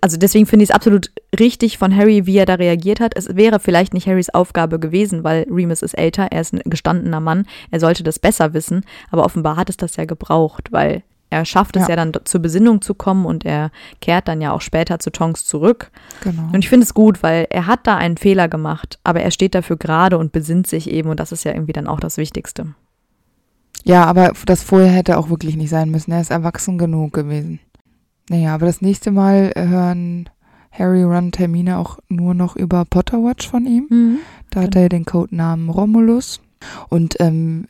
also 0.00 0.16
deswegen 0.16 0.46
finde 0.46 0.64
ich 0.64 0.70
es 0.70 0.74
absolut 0.74 1.10
richtig 1.38 1.78
von 1.78 1.94
Harry, 1.94 2.26
wie 2.26 2.36
er 2.36 2.46
da 2.46 2.54
reagiert 2.54 3.00
hat. 3.00 3.16
Es 3.16 3.34
wäre 3.36 3.60
vielleicht 3.60 3.94
nicht 3.94 4.06
Harrys 4.06 4.28
Aufgabe 4.30 4.78
gewesen, 4.78 5.24
weil 5.24 5.46
Remus 5.50 5.82
ist 5.82 5.94
älter, 5.94 6.28
er 6.30 6.40
ist 6.40 6.52
ein 6.52 6.60
gestandener 6.64 7.20
Mann, 7.20 7.46
er 7.70 7.80
sollte 7.80 8.02
das 8.02 8.18
besser 8.18 8.52
wissen, 8.54 8.84
aber 9.10 9.24
offenbar 9.24 9.56
hat 9.56 9.70
es 9.70 9.76
das 9.76 9.96
ja 9.96 10.04
gebraucht, 10.04 10.70
weil 10.72 11.02
er 11.30 11.44
schafft 11.44 11.76
es 11.76 11.82
Ja. 11.82 11.90
ja, 11.90 11.96
dann 11.96 12.12
zur 12.24 12.40
Besinnung 12.40 12.82
zu 12.82 12.94
kommen 12.94 13.24
und 13.24 13.44
er 13.44 13.70
kehrt 14.00 14.28
dann 14.28 14.40
ja 14.40 14.52
auch 14.52 14.60
später 14.60 14.98
zu 14.98 15.10
Tonks 15.10 15.44
zurück. 15.44 15.90
Genau. 16.22 16.48
Und 16.52 16.58
ich 16.58 16.68
finde 16.68 16.84
es 16.84 16.94
gut, 16.94 17.22
weil 17.22 17.46
er 17.50 17.66
hat 17.66 17.86
da 17.86 17.96
einen 17.96 18.16
Fehler 18.16 18.48
gemacht, 18.48 18.98
aber 19.04 19.20
er 19.20 19.30
steht 19.30 19.54
dafür 19.54 19.76
gerade 19.76 20.18
und 20.18 20.32
besinnt 20.32 20.66
sich 20.66 20.90
eben 20.90 21.08
und 21.08 21.20
das 21.20 21.32
ist 21.32 21.44
ja 21.44 21.52
irgendwie 21.52 21.72
dann 21.72 21.86
auch 21.86 22.00
das 22.00 22.16
Wichtigste. 22.16 22.74
Ja, 23.84 24.04
aber 24.04 24.32
das 24.44 24.62
vorher 24.62 24.90
hätte 24.90 25.16
auch 25.16 25.30
wirklich 25.30 25.56
nicht 25.56 25.70
sein 25.70 25.90
müssen. 25.90 26.12
Er 26.12 26.20
ist 26.20 26.30
erwachsen 26.30 26.76
genug 26.76 27.14
gewesen. 27.14 27.60
Naja, 28.28 28.54
aber 28.54 28.66
das 28.66 28.82
nächste 28.82 29.10
Mal 29.10 29.52
hören 29.56 30.28
Harry, 30.72 31.02
Ron 31.02 31.26
und 31.26 31.38
Hermine 31.38 31.78
auch 31.78 31.98
nur 32.08 32.34
noch 32.34 32.56
über 32.56 32.84
Potterwatch 32.84 33.48
von 33.48 33.66
ihm. 33.66 33.86
Da 34.50 34.62
hat 34.62 34.76
er 34.76 34.88
den 34.88 35.04
Codenamen 35.04 35.68
Romulus. 35.68 36.40
Und 36.88 37.16
ähm, 37.20 37.66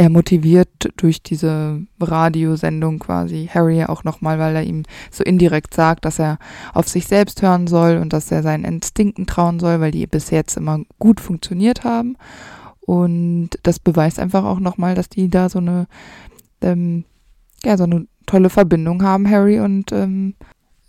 er 0.00 0.10
motiviert 0.10 0.68
durch 0.96 1.24
diese 1.24 1.82
Radiosendung 2.00 3.00
quasi 3.00 3.50
Harry 3.52 3.82
auch 3.84 4.04
nochmal, 4.04 4.38
weil 4.38 4.54
er 4.54 4.62
ihm 4.62 4.84
so 5.10 5.24
indirekt 5.24 5.74
sagt, 5.74 6.04
dass 6.04 6.20
er 6.20 6.38
auf 6.72 6.88
sich 6.88 7.08
selbst 7.08 7.42
hören 7.42 7.66
soll 7.66 7.96
und 7.96 8.12
dass 8.12 8.30
er 8.30 8.44
seinen 8.44 8.64
Instinkten 8.64 9.26
trauen 9.26 9.58
soll, 9.58 9.80
weil 9.80 9.90
die 9.90 10.06
bis 10.06 10.30
jetzt 10.30 10.56
immer 10.56 10.78
gut 11.00 11.20
funktioniert 11.20 11.82
haben. 11.82 12.16
Und 12.80 13.50
das 13.64 13.80
beweist 13.80 14.20
einfach 14.20 14.44
auch 14.44 14.60
nochmal, 14.60 14.94
dass 14.94 15.08
die 15.08 15.28
da 15.28 15.48
so 15.48 15.58
eine, 15.58 15.88
ähm, 16.62 17.04
ja, 17.64 17.76
so 17.76 17.84
eine 17.84 18.06
tolle 18.24 18.50
Verbindung 18.50 19.02
haben, 19.02 19.28
Harry 19.28 19.58
und 19.58 19.90
ähm, 19.90 20.34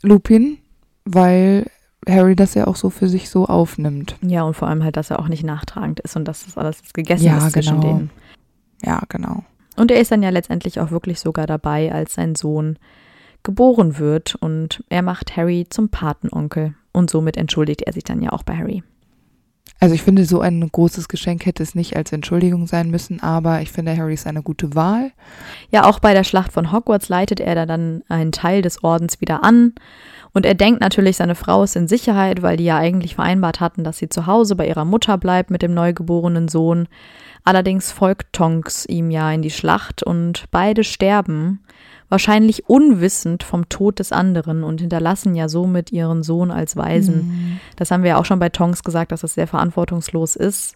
Lupin, 0.03 0.59
weil 1.05 1.65
Harry 2.07 2.35
das 2.35 2.53
ja 2.53 2.67
auch 2.67 2.75
so 2.75 2.91
für 2.91 3.09
sich 3.09 3.31
so 3.31 3.47
aufnimmt. 3.47 4.17
Ja, 4.21 4.43
und 4.43 4.53
vor 4.53 4.67
allem 4.67 4.83
halt, 4.83 4.97
dass 4.97 5.09
er 5.09 5.17
auch 5.17 5.29
nicht 5.29 5.43
nachtragend 5.43 5.99
ist 5.99 6.15
und 6.15 6.25
dass 6.25 6.45
das 6.45 6.59
alles 6.59 6.81
gegessen 6.93 7.25
Ja, 7.25 7.39
ist 7.39 7.53
zwischen 7.53 7.81
genau. 7.81 7.93
denen. 7.93 8.11
Ja, 8.83 9.01
genau. 9.09 9.43
Und 9.75 9.91
er 9.91 9.99
ist 9.99 10.11
dann 10.11 10.23
ja 10.23 10.29
letztendlich 10.29 10.79
auch 10.79 10.91
wirklich 10.91 11.19
sogar 11.19 11.47
dabei, 11.47 11.93
als 11.93 12.13
sein 12.13 12.35
Sohn 12.35 12.77
geboren 13.43 13.97
wird 13.97 14.35
und 14.35 14.83
er 14.89 15.01
macht 15.01 15.37
Harry 15.37 15.65
zum 15.69 15.89
Patenonkel 15.89 16.75
und 16.91 17.09
somit 17.09 17.37
entschuldigt 17.37 17.83
er 17.83 17.93
sich 17.93 18.03
dann 18.03 18.21
ja 18.21 18.31
auch 18.31 18.43
bei 18.43 18.57
Harry. 18.57 18.83
Also 19.79 19.95
ich 19.95 20.03
finde, 20.03 20.25
so 20.25 20.41
ein 20.41 20.67
großes 20.67 21.07
Geschenk 21.07 21.45
hätte 21.45 21.63
es 21.63 21.75
nicht 21.75 21.95
als 21.95 22.11
Entschuldigung 22.11 22.67
sein 22.67 22.89
müssen, 22.89 23.21
aber 23.21 23.61
ich 23.61 23.71
finde, 23.71 23.95
Harry 23.95 24.13
ist 24.13 24.27
eine 24.27 24.43
gute 24.43 24.75
Wahl. 24.75 25.11
Ja, 25.71 25.85
auch 25.85 25.99
bei 25.99 26.13
der 26.13 26.23
Schlacht 26.23 26.51
von 26.51 26.71
Hogwarts 26.71 27.09
leitet 27.09 27.39
er 27.39 27.65
dann 27.65 28.03
einen 28.09 28.31
Teil 28.31 28.61
des 28.61 28.83
Ordens 28.83 29.21
wieder 29.21 29.43
an. 29.43 29.73
Und 30.33 30.45
er 30.45 30.53
denkt 30.53 30.81
natürlich, 30.81 31.17
seine 31.17 31.35
Frau 31.35 31.63
ist 31.63 31.75
in 31.75 31.87
Sicherheit, 31.87 32.41
weil 32.41 32.57
die 32.57 32.65
ja 32.65 32.77
eigentlich 32.77 33.15
vereinbart 33.15 33.59
hatten, 33.59 33.83
dass 33.83 33.97
sie 33.97 34.09
zu 34.09 34.27
Hause 34.27 34.55
bei 34.55 34.67
ihrer 34.67 34.85
Mutter 34.85 35.17
bleibt 35.17 35.49
mit 35.49 35.61
dem 35.61 35.73
neugeborenen 35.73 36.47
Sohn. 36.47 36.87
Allerdings 37.43 37.91
folgt 37.91 38.33
Tonks 38.33 38.85
ihm 38.85 39.09
ja 39.09 39.31
in 39.31 39.41
die 39.41 39.49
Schlacht 39.49 40.03
und 40.03 40.45
beide 40.51 40.83
sterben 40.83 41.61
wahrscheinlich 42.09 42.67
unwissend 42.67 43.43
vom 43.43 43.69
Tod 43.69 43.99
des 43.99 44.11
anderen 44.11 44.63
und 44.63 44.81
hinterlassen 44.81 45.35
ja 45.35 45.47
somit 45.47 45.91
ihren 45.91 46.23
Sohn 46.23 46.51
als 46.51 46.75
Waisen. 46.75 47.27
Mhm. 47.27 47.59
Das 47.75 47.91
haben 47.91 48.03
wir 48.03 48.09
ja 48.11 48.17
auch 48.17 48.25
schon 48.25 48.39
bei 48.39 48.49
Tonks 48.49 48.83
gesagt, 48.83 49.11
dass 49.11 49.21
das 49.21 49.35
sehr 49.35 49.47
verantwortungslos 49.47 50.35
ist. 50.35 50.75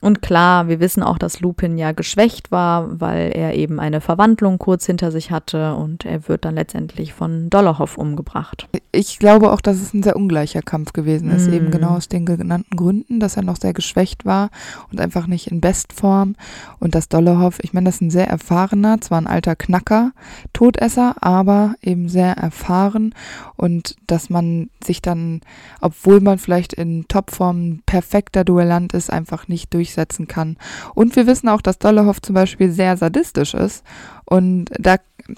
Und 0.00 0.22
klar, 0.22 0.68
wir 0.68 0.78
wissen 0.78 1.02
auch, 1.02 1.18
dass 1.18 1.40
Lupin 1.40 1.76
ja 1.76 1.90
geschwächt 1.90 2.52
war, 2.52 3.00
weil 3.00 3.32
er 3.34 3.54
eben 3.54 3.80
eine 3.80 4.00
Verwandlung 4.00 4.58
kurz 4.58 4.86
hinter 4.86 5.10
sich 5.10 5.32
hatte 5.32 5.74
und 5.74 6.04
er 6.04 6.28
wird 6.28 6.44
dann 6.44 6.54
letztendlich 6.54 7.12
von 7.12 7.50
Dollarhoff 7.50 7.98
umgebracht. 7.98 8.68
Ich 8.92 9.18
glaube 9.18 9.52
auch, 9.52 9.60
dass 9.60 9.80
es 9.80 9.92
ein 9.94 10.04
sehr 10.04 10.14
ungleicher 10.14 10.62
Kampf 10.62 10.92
gewesen 10.92 11.30
ist, 11.30 11.50
mm. 11.50 11.52
eben 11.52 11.70
genau 11.72 11.96
aus 11.96 12.08
den 12.08 12.26
genannten 12.26 12.76
Gründen, 12.76 13.18
dass 13.18 13.36
er 13.36 13.42
noch 13.42 13.56
sehr 13.56 13.72
geschwächt 13.72 14.24
war 14.24 14.50
und 14.92 15.00
einfach 15.00 15.26
nicht 15.26 15.48
in 15.48 15.60
Bestform 15.60 16.36
und 16.78 16.94
dass 16.94 17.08
Dollarhoff, 17.08 17.58
ich 17.62 17.72
meine, 17.72 17.86
das 17.86 17.96
ist 17.96 18.02
ein 18.02 18.10
sehr 18.10 18.28
erfahrener, 18.28 19.00
zwar 19.00 19.20
ein 19.20 19.26
alter 19.26 19.56
Knacker, 19.56 20.12
Todesser, 20.52 21.16
aber 21.20 21.74
eben 21.82 22.08
sehr 22.08 22.34
erfahren 22.34 23.14
und 23.56 23.96
dass 24.06 24.30
man 24.30 24.70
sich 24.84 25.02
dann, 25.02 25.40
obwohl 25.80 26.20
man 26.20 26.38
vielleicht 26.38 26.72
in 26.72 27.06
Topform 27.08 27.80
perfekter 27.84 28.44
Duellant 28.44 28.94
ist, 28.94 29.10
einfach 29.10 29.48
nicht 29.48 29.74
durch 29.74 29.87
durchsetzen 29.88 30.28
kann. 30.28 30.56
Und 30.94 31.16
wir 31.16 31.26
wissen 31.26 31.48
auch, 31.48 31.62
dass 31.62 31.78
Dollarhoff 31.78 32.20
zum 32.20 32.34
Beispiel 32.34 32.70
sehr 32.70 32.96
sadistisch 32.96 33.54
ist. 33.54 33.84
Und 34.24 34.66
da, 34.78 34.96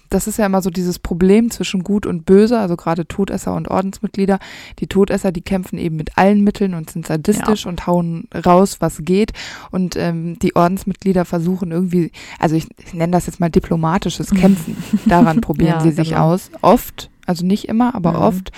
das 0.09 0.27
ist 0.27 0.39
ja 0.39 0.47
immer 0.47 0.63
so 0.63 0.71
dieses 0.71 0.99
Problem 0.99 1.51
zwischen 1.51 1.85
Gut 1.85 2.07
und 2.07 2.27
Böse, 2.27 2.59
also 2.59 2.77
gerade 2.77 3.07
Todesser 3.07 3.55
und 3.55 3.69
Ordensmitglieder. 3.69 4.41
Die 4.81 4.89
Todesser, 4.89 5.31
die 5.31 5.43
kämpfen 5.43 5.79
eben 5.79 5.97
mit 5.97 6.19
allen 6.19 6.43
Mitteln 6.43 6.75
und 6.75 6.91
sind 6.91 7.07
sadistisch 7.07 7.65
ja. 7.65 7.71
und 7.71 7.87
hauen 7.87 8.29
raus, 8.45 8.79
was 8.81 9.05
geht. 9.05 9.33
Und 9.71 9.95
ähm, 9.97 10.39
die 10.41 10.57
Ordensmitglieder 10.57 11.25
versuchen 11.25 11.71
irgendwie, 11.71 12.11
also 12.41 12.57
ich, 12.57 12.67
ich 12.85 12.95
nenne 12.95 13.13
das 13.13 13.27
jetzt 13.27 13.39
mal 13.39 13.51
diplomatisches 13.51 14.31
Kämpfen. 14.31 14.77
Daran 15.07 15.41
probieren 15.41 15.79
ja, 15.79 15.81
sie 15.81 15.93
sich 15.93 16.11
genau. 16.11 16.33
aus. 16.33 16.51
Oft, 16.61 17.11
also 17.27 17.47
nicht 17.47 17.69
immer, 17.69 17.95
aber 17.95 18.13
mhm. 18.13 18.19
oft. 18.19 18.53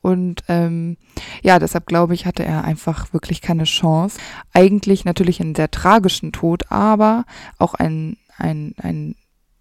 Und 0.00 0.44
ähm, 0.48 0.96
ja, 1.42 1.58
deshalb 1.58 1.86
glaube 1.86 2.14
ich, 2.14 2.26
hatte 2.26 2.44
er 2.44 2.64
einfach 2.64 3.12
wirklich 3.12 3.40
keine 3.40 3.64
Chance. 3.64 4.18
Eigentlich 4.52 5.04
natürlich 5.04 5.40
einen 5.40 5.54
sehr 5.54 5.70
tragischen 5.70 6.32
Tod, 6.32 6.70
aber 6.70 7.24
auch 7.58 7.74
ein, 7.74 8.16
ein, 8.36 8.74
ein 8.78 9.14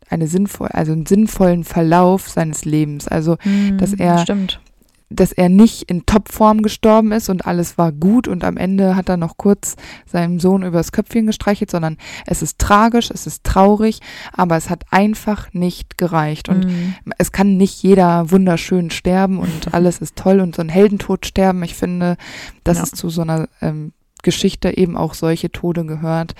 eine 0.09 0.27
sinnvoll, 0.27 0.69
also 0.69 0.93
einen 0.93 1.05
sinnvollen 1.05 1.65
Verlauf 1.65 2.29
seines 2.29 2.63
Lebens. 2.63 3.09
Also, 3.09 3.35
mm, 3.43 3.77
dass 3.77 3.93
er 3.93 4.19
stimmt 4.19 4.61
dass 5.09 5.31
er 5.31 5.49
nicht 5.49 5.83
in 5.83 6.05
Topform 6.05 6.61
gestorben 6.61 7.11
ist 7.11 7.29
und 7.29 7.45
alles 7.45 7.77
war 7.77 7.91
gut 7.91 8.27
und 8.27 8.43
am 8.43 8.57
Ende 8.57 8.95
hat 8.95 9.09
er 9.09 9.17
noch 9.17 9.37
kurz 9.37 9.75
seinem 10.05 10.39
Sohn 10.39 10.63
übers 10.63 10.91
Köpfchen 10.91 11.27
gestreichelt, 11.27 11.71
sondern 11.71 11.97
es 12.25 12.41
ist 12.41 12.59
tragisch, 12.59 13.09
es 13.09 13.25
ist 13.25 13.43
traurig, 13.43 13.99
aber 14.33 14.57
es 14.57 14.69
hat 14.69 14.83
einfach 14.91 15.53
nicht 15.53 15.97
gereicht 15.97 16.49
und 16.49 16.65
mhm. 16.65 16.95
es 17.17 17.31
kann 17.31 17.55
nicht 17.55 17.81
jeder 17.83 18.31
wunderschön 18.31 18.89
sterben 18.89 19.39
und 19.39 19.67
alles 19.73 19.99
ist 19.99 20.17
toll 20.17 20.41
und 20.41 20.55
so 20.55 20.61
ein 20.61 20.69
Heldentod 20.69 21.25
sterben. 21.25 21.63
Ich 21.63 21.75
finde, 21.75 22.17
dass 22.63 22.77
ja. 22.77 22.83
es 22.83 22.91
zu 22.91 23.09
so 23.09 23.21
einer 23.21 23.47
ähm, 23.61 23.93
Geschichte 24.23 24.75
eben 24.75 24.97
auch 24.97 25.13
solche 25.13 25.51
Tode 25.51 25.85
gehört, 25.85 26.35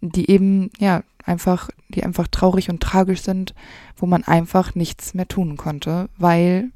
die 0.00 0.30
eben, 0.30 0.70
ja, 0.78 1.02
einfach, 1.24 1.68
die 1.88 2.04
einfach 2.04 2.28
traurig 2.28 2.70
und 2.70 2.80
tragisch 2.80 3.22
sind, 3.22 3.54
wo 3.96 4.06
man 4.06 4.24
einfach 4.24 4.74
nichts 4.74 5.12
mehr 5.12 5.28
tun 5.28 5.56
konnte, 5.56 6.08
weil 6.16 6.70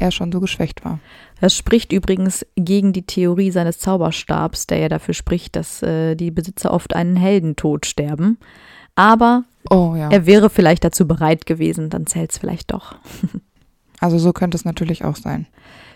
er 0.00 0.10
schon 0.10 0.32
so 0.32 0.40
geschwächt 0.40 0.84
war. 0.84 0.98
Das 1.40 1.56
spricht 1.56 1.92
übrigens 1.92 2.46
gegen 2.56 2.92
die 2.92 3.06
Theorie 3.06 3.50
seines 3.50 3.78
Zauberstabs, 3.78 4.66
der 4.66 4.78
ja 4.78 4.88
dafür 4.88 5.14
spricht, 5.14 5.56
dass 5.56 5.82
äh, 5.82 6.14
die 6.14 6.30
Besitzer 6.30 6.72
oft 6.72 6.94
einen 6.94 7.16
Heldentod 7.16 7.86
sterben. 7.86 8.38
Aber 8.94 9.44
oh, 9.70 9.94
ja. 9.96 10.10
er 10.10 10.26
wäre 10.26 10.50
vielleicht 10.50 10.84
dazu 10.84 11.06
bereit 11.06 11.46
gewesen, 11.46 11.90
dann 11.90 12.06
zählt 12.06 12.32
es 12.32 12.38
vielleicht 12.38 12.72
doch. 12.72 12.96
also 14.00 14.18
so 14.18 14.32
könnte 14.32 14.56
es 14.56 14.64
natürlich 14.64 15.04
auch 15.04 15.16
sein. 15.16 15.46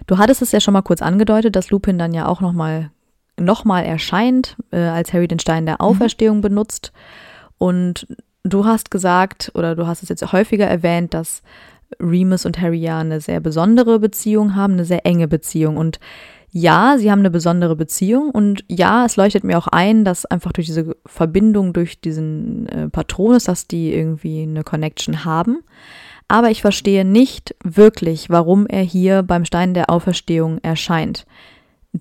Du 0.07 0.19
hattest 0.19 0.43
es 0.43 0.53
ja 0.53 0.61
schon 0.61 0.75
mal 0.75 0.83
kurz 0.83 1.03
angedeutet, 1.03 1.57
dass 1.57 1.71
Lupin 1.71 1.99
dann 1.99 2.15
ja 2.15 2.27
auch 2.27 2.41
nochmal 2.41 2.91
noch 3.39 3.65
mal 3.65 3.83
erscheint, 3.83 4.57
äh, 4.71 4.79
als 4.79 5.13
Harry 5.13 5.29
den 5.29 5.39
Stein 5.39 5.67
der 5.67 5.77
mhm. 5.77 5.81
Auferstehung 5.81 6.39
mhm. 6.39 6.43
benutzt. 6.43 6.93
Und 7.59 8.07
du 8.43 8.65
hast 8.65 8.91
gesagt, 8.91 9.51
oder 9.55 9.75
du 9.75 9.87
hast 9.87 10.03
es 10.03 10.09
jetzt 10.09 10.33
häufiger 10.33 10.67
erwähnt, 10.67 11.15
dass 11.15 11.43
Remus 12.01 12.47
und 12.47 12.61
Harry 12.61 12.79
ja 12.79 12.99
eine 12.99 13.21
sehr 13.21 13.41
besondere 13.41 13.99
Beziehung 13.99 14.55
haben, 14.55 14.75
eine 14.75 14.85
sehr 14.85 15.07
enge 15.07 15.29
Beziehung. 15.29 15.77
Und 15.77 16.01
ja, 16.51 16.97
sie 16.99 17.11
haben 17.11 17.21
eine 17.21 17.31
besondere 17.31 17.75
Beziehung 17.75 18.31
und 18.31 18.65
ja, 18.69 19.05
es 19.05 19.17
leuchtet 19.17 19.43
mir 19.43 19.59
auch 19.59 19.67
ein, 19.67 20.05
dass 20.05 20.25
einfach 20.25 20.53
durch 20.53 20.67
diese 20.69 20.97
Verbindung, 21.05 21.73
durch 21.73 22.01
diesen 22.01 22.69
äh, 22.69 22.89
Patronus, 22.89 23.45
dass 23.45 23.67
die 23.67 23.93
irgendwie 23.93 24.43
eine 24.43 24.63
Connection 24.63 25.25
haben. 25.25 25.65
Aber 26.29 26.51
ich 26.51 26.63
verstehe 26.63 27.05
nicht 27.05 27.55
wirklich, 27.65 28.31
warum 28.31 28.67
er 28.67 28.83
hier 28.83 29.23
beim 29.23 29.45
Stein 29.45 29.75
der 29.75 29.91
Auferstehung 29.91 30.59
erscheint 30.63 31.27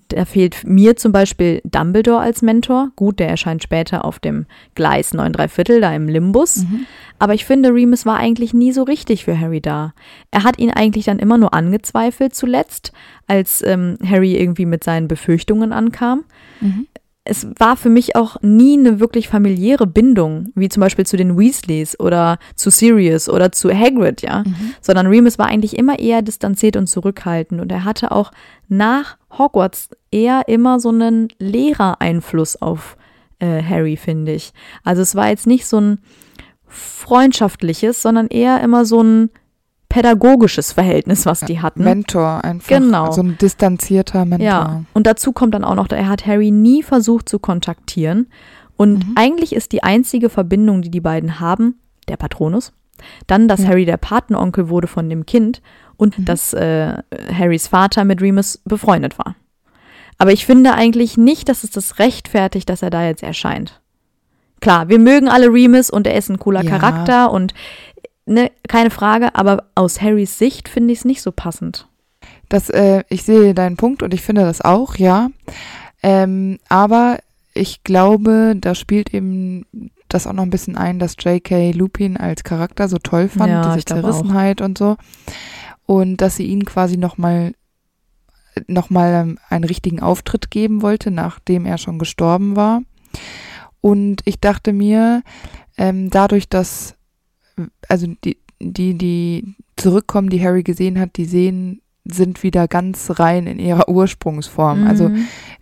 da 0.08 0.24
fehlt 0.24 0.64
mir 0.64 0.96
zum 0.96 1.12
Beispiel 1.12 1.60
Dumbledore 1.64 2.20
als 2.20 2.42
Mentor. 2.42 2.90
Gut, 2.96 3.20
der 3.20 3.28
erscheint 3.28 3.62
später 3.62 4.04
auf 4.04 4.18
dem 4.18 4.46
Gleis 4.74 5.14
9 5.14 5.32
3 5.32 5.48
Viertel, 5.48 5.80
da 5.80 5.94
im 5.94 6.08
Limbus. 6.08 6.64
Mhm. 6.64 6.86
Aber 7.18 7.34
ich 7.34 7.44
finde, 7.44 7.72
Remus 7.72 8.04
war 8.04 8.16
eigentlich 8.16 8.52
nie 8.52 8.72
so 8.72 8.82
richtig 8.82 9.24
für 9.24 9.38
Harry 9.38 9.60
da. 9.60 9.94
Er 10.30 10.42
hat 10.42 10.58
ihn 10.58 10.70
eigentlich 10.70 11.04
dann 11.04 11.20
immer 11.20 11.38
nur 11.38 11.54
angezweifelt 11.54 12.34
zuletzt, 12.34 12.92
als 13.28 13.62
ähm, 13.64 13.98
Harry 14.04 14.36
irgendwie 14.36 14.66
mit 14.66 14.82
seinen 14.82 15.06
Befürchtungen 15.06 15.72
ankam. 15.72 16.24
Mhm 16.60 16.86
es 17.24 17.46
war 17.58 17.76
für 17.76 17.88
mich 17.88 18.16
auch 18.16 18.36
nie 18.42 18.78
eine 18.78 19.00
wirklich 19.00 19.28
familiäre 19.28 19.86
Bindung, 19.86 20.52
wie 20.54 20.68
zum 20.68 20.82
Beispiel 20.82 21.06
zu 21.06 21.16
den 21.16 21.38
Weasleys 21.38 21.98
oder 21.98 22.38
zu 22.54 22.70
Sirius 22.70 23.30
oder 23.30 23.50
zu 23.50 23.72
Hagrid, 23.72 24.20
ja. 24.20 24.44
Mhm. 24.44 24.74
Sondern 24.82 25.06
Remus 25.06 25.38
war 25.38 25.46
eigentlich 25.46 25.78
immer 25.78 25.98
eher 25.98 26.20
distanziert 26.20 26.76
und 26.76 26.86
zurückhaltend 26.86 27.62
und 27.62 27.72
er 27.72 27.84
hatte 27.84 28.12
auch 28.12 28.30
nach 28.68 29.16
Hogwarts 29.38 29.88
eher 30.10 30.48
immer 30.48 30.80
so 30.80 30.90
einen 30.90 31.28
Lehrereinfluss 31.38 32.60
auf 32.60 32.98
äh, 33.38 33.62
Harry, 33.62 33.96
finde 33.96 34.32
ich. 34.32 34.52
Also 34.84 35.00
es 35.00 35.14
war 35.14 35.28
jetzt 35.28 35.46
nicht 35.46 35.66
so 35.66 35.80
ein 35.80 35.98
freundschaftliches, 36.66 38.02
sondern 38.02 38.26
eher 38.28 38.60
immer 38.60 38.84
so 38.84 39.02
ein 39.02 39.30
pädagogisches 39.94 40.72
Verhältnis, 40.72 41.24
was 41.24 41.40
die 41.42 41.62
hatten. 41.62 41.84
Mentor 41.84 42.42
einfach. 42.42 42.66
Genau. 42.66 43.12
So 43.12 43.22
ein 43.22 43.38
distanzierter 43.38 44.24
Mentor. 44.24 44.44
Ja. 44.44 44.82
Und 44.92 45.06
dazu 45.06 45.30
kommt 45.30 45.54
dann 45.54 45.62
auch 45.62 45.76
noch, 45.76 45.88
er 45.90 46.08
hat 46.08 46.26
Harry 46.26 46.50
nie 46.50 46.82
versucht 46.82 47.28
zu 47.28 47.38
kontaktieren. 47.38 48.26
Und 48.76 49.06
mhm. 49.06 49.12
eigentlich 49.14 49.54
ist 49.54 49.70
die 49.70 49.84
einzige 49.84 50.30
Verbindung, 50.30 50.82
die 50.82 50.90
die 50.90 51.00
beiden 51.00 51.38
haben, 51.38 51.78
der 52.08 52.16
Patronus. 52.16 52.72
Dann, 53.28 53.46
dass 53.46 53.62
ja. 53.62 53.68
Harry 53.68 53.84
der 53.84 53.96
Patenonkel 53.96 54.68
wurde 54.68 54.88
von 54.88 55.08
dem 55.08 55.26
Kind 55.26 55.62
und 55.96 56.18
mhm. 56.18 56.24
dass 56.24 56.52
äh, 56.54 56.96
Harrys 57.32 57.68
Vater 57.68 58.04
mit 58.04 58.20
Remus 58.20 58.60
befreundet 58.64 59.16
war. 59.16 59.36
Aber 60.18 60.32
ich 60.32 60.44
finde 60.44 60.74
eigentlich 60.74 61.16
nicht, 61.16 61.48
dass 61.48 61.62
es 61.62 61.70
das 61.70 62.00
rechtfertigt, 62.00 62.68
dass 62.68 62.82
er 62.82 62.90
da 62.90 63.06
jetzt 63.06 63.22
erscheint. 63.22 63.80
Klar, 64.60 64.88
wir 64.88 64.98
mögen 64.98 65.28
alle 65.28 65.52
Remus 65.52 65.88
und 65.88 66.08
er 66.08 66.16
ist 66.16 66.30
ein 66.30 66.40
cooler 66.40 66.64
ja. 66.64 66.70
Charakter 66.70 67.30
und 67.30 67.54
ne, 68.26 68.50
keine 68.68 68.90
Frage, 68.90 69.34
aber 69.34 69.64
aus 69.74 70.00
Harrys 70.00 70.38
Sicht 70.38 70.68
finde 70.68 70.92
ich 70.92 71.00
es 71.00 71.04
nicht 71.04 71.22
so 71.22 71.32
passend. 71.32 71.88
Das, 72.48 72.70
äh, 72.70 73.04
ich 73.08 73.24
sehe 73.24 73.54
deinen 73.54 73.76
Punkt 73.76 74.02
und 74.02 74.14
ich 74.14 74.22
finde 74.22 74.42
das 74.42 74.60
auch, 74.60 74.96
ja. 74.96 75.30
Ähm, 76.02 76.58
aber 76.68 77.18
ich 77.54 77.84
glaube, 77.84 78.54
da 78.56 78.74
spielt 78.74 79.14
eben 79.14 79.66
das 80.08 80.26
auch 80.26 80.32
noch 80.32 80.42
ein 80.42 80.50
bisschen 80.50 80.76
ein, 80.76 80.98
dass 80.98 81.16
J.K. 81.18 81.72
Lupin 81.72 82.16
als 82.16 82.44
Charakter 82.44 82.88
so 82.88 82.98
toll 82.98 83.28
fand, 83.28 83.50
ja, 83.50 83.74
diese 83.74 83.84
Zerrissenheit 83.84 84.60
und 84.60 84.78
so. 84.78 84.96
Und 85.86 86.18
dass 86.18 86.36
sie 86.36 86.46
ihn 86.46 86.64
quasi 86.64 86.96
nochmal 86.96 87.52
noch 88.68 88.88
mal 88.88 89.12
ähm, 89.12 89.38
einen 89.48 89.64
richtigen 89.64 90.00
Auftritt 90.00 90.50
geben 90.50 90.82
wollte, 90.82 91.10
nachdem 91.10 91.66
er 91.66 91.78
schon 91.78 91.98
gestorben 91.98 92.54
war. 92.54 92.82
Und 93.80 94.22
ich 94.24 94.40
dachte 94.40 94.72
mir, 94.72 95.22
ähm, 95.76 96.10
dadurch, 96.10 96.48
dass 96.48 96.94
also 97.88 98.06
die, 98.24 98.38
die, 98.60 98.96
die 98.96 99.54
zurückkommen, 99.76 100.28
die 100.30 100.42
Harry 100.42 100.62
gesehen 100.62 100.98
hat, 100.98 101.16
die 101.16 101.24
sehen, 101.24 101.80
sind 102.04 102.42
wieder 102.42 102.68
ganz 102.68 103.18
rein 103.18 103.46
in 103.46 103.58
ihrer 103.58 103.88
Ursprungsform. 103.88 104.82
Mhm. 104.82 104.86
Also 104.86 105.10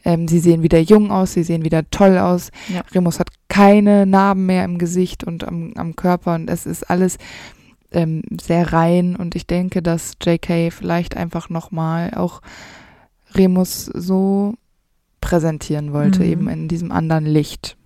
ähm, 0.04 0.28
sie 0.28 0.40
sehen 0.40 0.62
wieder 0.62 0.80
jung 0.80 1.10
aus, 1.10 1.32
sie 1.34 1.44
sehen 1.44 1.64
wieder 1.64 1.88
toll 1.90 2.18
aus. 2.18 2.50
Ja. 2.72 2.82
Remus 2.92 3.20
hat 3.20 3.28
keine 3.48 4.06
Narben 4.06 4.46
mehr 4.46 4.64
im 4.64 4.78
Gesicht 4.78 5.24
und 5.24 5.44
am, 5.46 5.72
am 5.76 5.94
Körper 5.96 6.34
und 6.34 6.50
es 6.50 6.66
ist 6.66 6.90
alles 6.90 7.18
ähm, 7.92 8.22
sehr 8.40 8.72
rein 8.72 9.16
und 9.16 9.34
ich 9.34 9.46
denke, 9.46 9.82
dass 9.82 10.14
JK 10.22 10.72
vielleicht 10.72 11.16
einfach 11.16 11.48
nochmal 11.50 12.12
auch 12.14 12.40
Remus 13.34 13.84
so 13.86 14.54
präsentieren 15.20 15.92
wollte, 15.92 16.20
Mhm. 16.20 16.26
eben 16.26 16.48
in 16.48 16.68
diesem 16.68 16.90
anderen 16.92 17.26
Licht. 17.26 17.76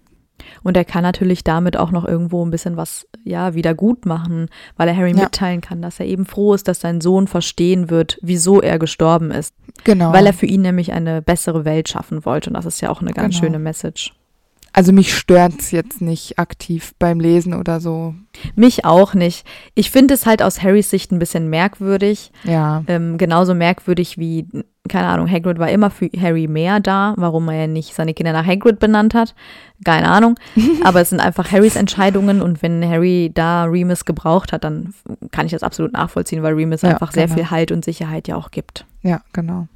Und 0.62 0.76
er 0.76 0.84
kann 0.84 1.02
natürlich 1.02 1.44
damit 1.44 1.76
auch 1.76 1.90
noch 1.90 2.04
irgendwo 2.04 2.44
ein 2.44 2.50
bisschen 2.50 2.76
was, 2.76 3.06
ja, 3.24 3.54
wieder 3.54 3.74
gut 3.74 4.06
machen, 4.06 4.48
weil 4.76 4.88
er 4.88 4.96
Harry 4.96 5.10
Ja. 5.12 5.24
mitteilen 5.24 5.60
kann, 5.60 5.82
dass 5.82 6.00
er 6.00 6.06
eben 6.06 6.26
froh 6.26 6.54
ist, 6.54 6.68
dass 6.68 6.80
sein 6.80 7.00
Sohn 7.00 7.26
verstehen 7.28 7.90
wird, 7.90 8.18
wieso 8.22 8.60
er 8.60 8.78
gestorben 8.78 9.30
ist. 9.30 9.54
Genau. 9.84 10.12
Weil 10.12 10.26
er 10.26 10.32
für 10.32 10.46
ihn 10.46 10.62
nämlich 10.62 10.92
eine 10.92 11.22
bessere 11.22 11.64
Welt 11.64 11.88
schaffen 11.88 12.24
wollte. 12.24 12.50
Und 12.50 12.54
das 12.54 12.66
ist 12.66 12.80
ja 12.80 12.90
auch 12.90 13.00
eine 13.00 13.12
ganz 13.12 13.34
Genau. 13.36 13.46
schöne 13.46 13.58
Message. 13.58 14.14
also 14.72 14.92
mich 14.92 15.16
stört's 15.16 15.70
jetzt 15.70 16.02
nicht 16.02 16.38
aktiv 16.38 16.92
beim 16.98 17.18
Lesen 17.18 17.54
oder 17.54 17.80
so. 17.80 18.14
Mich 18.56 18.84
auch 18.84 19.14
nicht. 19.14 19.46
Ich 19.74 19.90
finde 19.90 20.12
es 20.12 20.26
halt 20.26 20.42
aus 20.42 20.62
Harrys 20.62 20.90
Sicht 20.90 21.12
ein 21.12 21.18
bisschen 21.18 21.48
merkwürdig. 21.48 22.30
Ja. 22.44 22.84
Ähm, 22.86 23.16
genauso 23.16 23.54
merkwürdig 23.54 24.18
wie, 24.18 24.46
keine 24.88 25.08
Ahnung, 25.08 25.30
Hagrid 25.30 25.58
war 25.58 25.68
immer 25.70 25.90
für 25.90 26.08
Harry 26.20 26.46
mehr 26.48 26.80
da, 26.80 27.14
warum 27.16 27.48
er 27.48 27.60
ja 27.62 27.66
nicht 27.66 27.94
seine 27.94 28.14
Kinder 28.14 28.32
nach 28.32 28.46
Hagrid 28.46 28.78
benannt 28.78 29.14
hat. 29.14 29.34
Keine 29.84 30.08
Ahnung. 30.08 30.36
Aber 30.84 31.00
es 31.00 31.10
sind 31.10 31.20
einfach 31.20 31.50
Harrys 31.52 31.76
Entscheidungen 31.76 32.42
und 32.42 32.62
wenn 32.62 32.86
Harry 32.88 33.30
da 33.34 33.64
Remus 33.64 34.04
gebraucht 34.04 34.52
hat, 34.52 34.64
dann 34.64 34.94
kann 35.30 35.46
ich 35.46 35.52
das 35.52 35.62
absolut 35.62 35.92
nachvollziehen, 35.92 36.42
weil 36.42 36.54
Remus 36.54 36.82
Ja, 36.82 36.90
einfach 36.90 37.12
sehr 37.12 37.24
genau. 37.26 37.36
viel 37.36 37.50
Halt 37.50 37.72
und 37.72 37.84
Sicherheit 37.84 38.28
ja 38.28 38.36
auch 38.36 38.50
gibt. 38.50 38.86
Ja, 39.02 39.20
genau. 39.32 39.66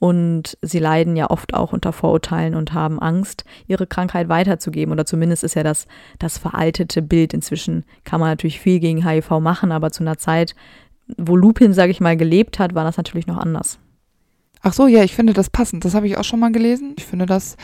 Und 0.00 0.58
sie 0.60 0.80
leiden 0.80 1.16
ja 1.16 1.30
oft 1.30 1.54
auch 1.54 1.72
unter 1.72 1.92
Vorurteilen 1.92 2.54
und 2.54 2.74
haben 2.74 2.98
Angst, 2.98 3.44
ihre 3.68 3.86
Krankheit 3.86 4.28
weiterzugeben. 4.28 4.92
Oder 4.92 5.06
zumindest 5.06 5.44
ist 5.44 5.54
ja 5.54 5.62
das, 5.62 5.86
das 6.18 6.36
veraltete 6.36 7.00
Bild. 7.00 7.32
Inzwischen 7.32 7.84
kann 8.04 8.20
man 8.20 8.28
natürlich 8.28 8.60
viel 8.60 8.80
gegen 8.80 9.06
HIV 9.06 9.30
machen, 9.40 9.72
aber 9.72 9.92
zu 9.92 10.02
einer 10.02 10.18
Zeit, 10.18 10.54
wo 11.16 11.36
Lupin, 11.36 11.72
sage 11.72 11.90
ich 11.90 12.00
mal, 12.00 12.16
gelebt 12.16 12.58
hat, 12.58 12.74
war 12.74 12.84
das 12.84 12.98
natürlich 12.98 13.26
noch 13.26 13.38
anders. 13.38 13.78
Ach 14.66 14.72
so, 14.72 14.86
ja, 14.86 15.04
ich 15.04 15.14
finde 15.14 15.32
das 15.34 15.50
passend. 15.50 15.84
Das 15.84 15.94
habe 15.94 16.06
ich 16.06 16.16
auch 16.16 16.24
schon 16.24 16.40
mal 16.40 16.50
gelesen. 16.50 16.94
Ich 16.96 17.04
finde 17.04 17.26
das 17.26 17.56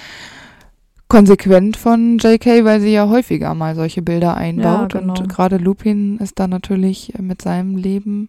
konsequent 1.08 1.76
von 1.76 2.18
JK, 2.18 2.64
weil 2.64 2.80
sie 2.80 2.92
ja 2.92 3.08
häufiger 3.08 3.54
mal 3.54 3.74
solche 3.74 4.02
Bilder 4.02 4.36
einbaut. 4.36 4.92
genau. 4.92 5.14
Und 5.18 5.28
gerade 5.28 5.56
Lupin 5.56 6.18
ist 6.18 6.38
da 6.38 6.46
natürlich 6.46 7.14
mit 7.18 7.42
seinem 7.42 7.76
Leben 7.76 8.28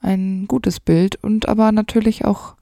ein 0.00 0.46
gutes 0.48 0.80
Bild 0.80 1.22
und 1.22 1.48
aber 1.48 1.72
natürlich 1.72 2.24
auch 2.24 2.54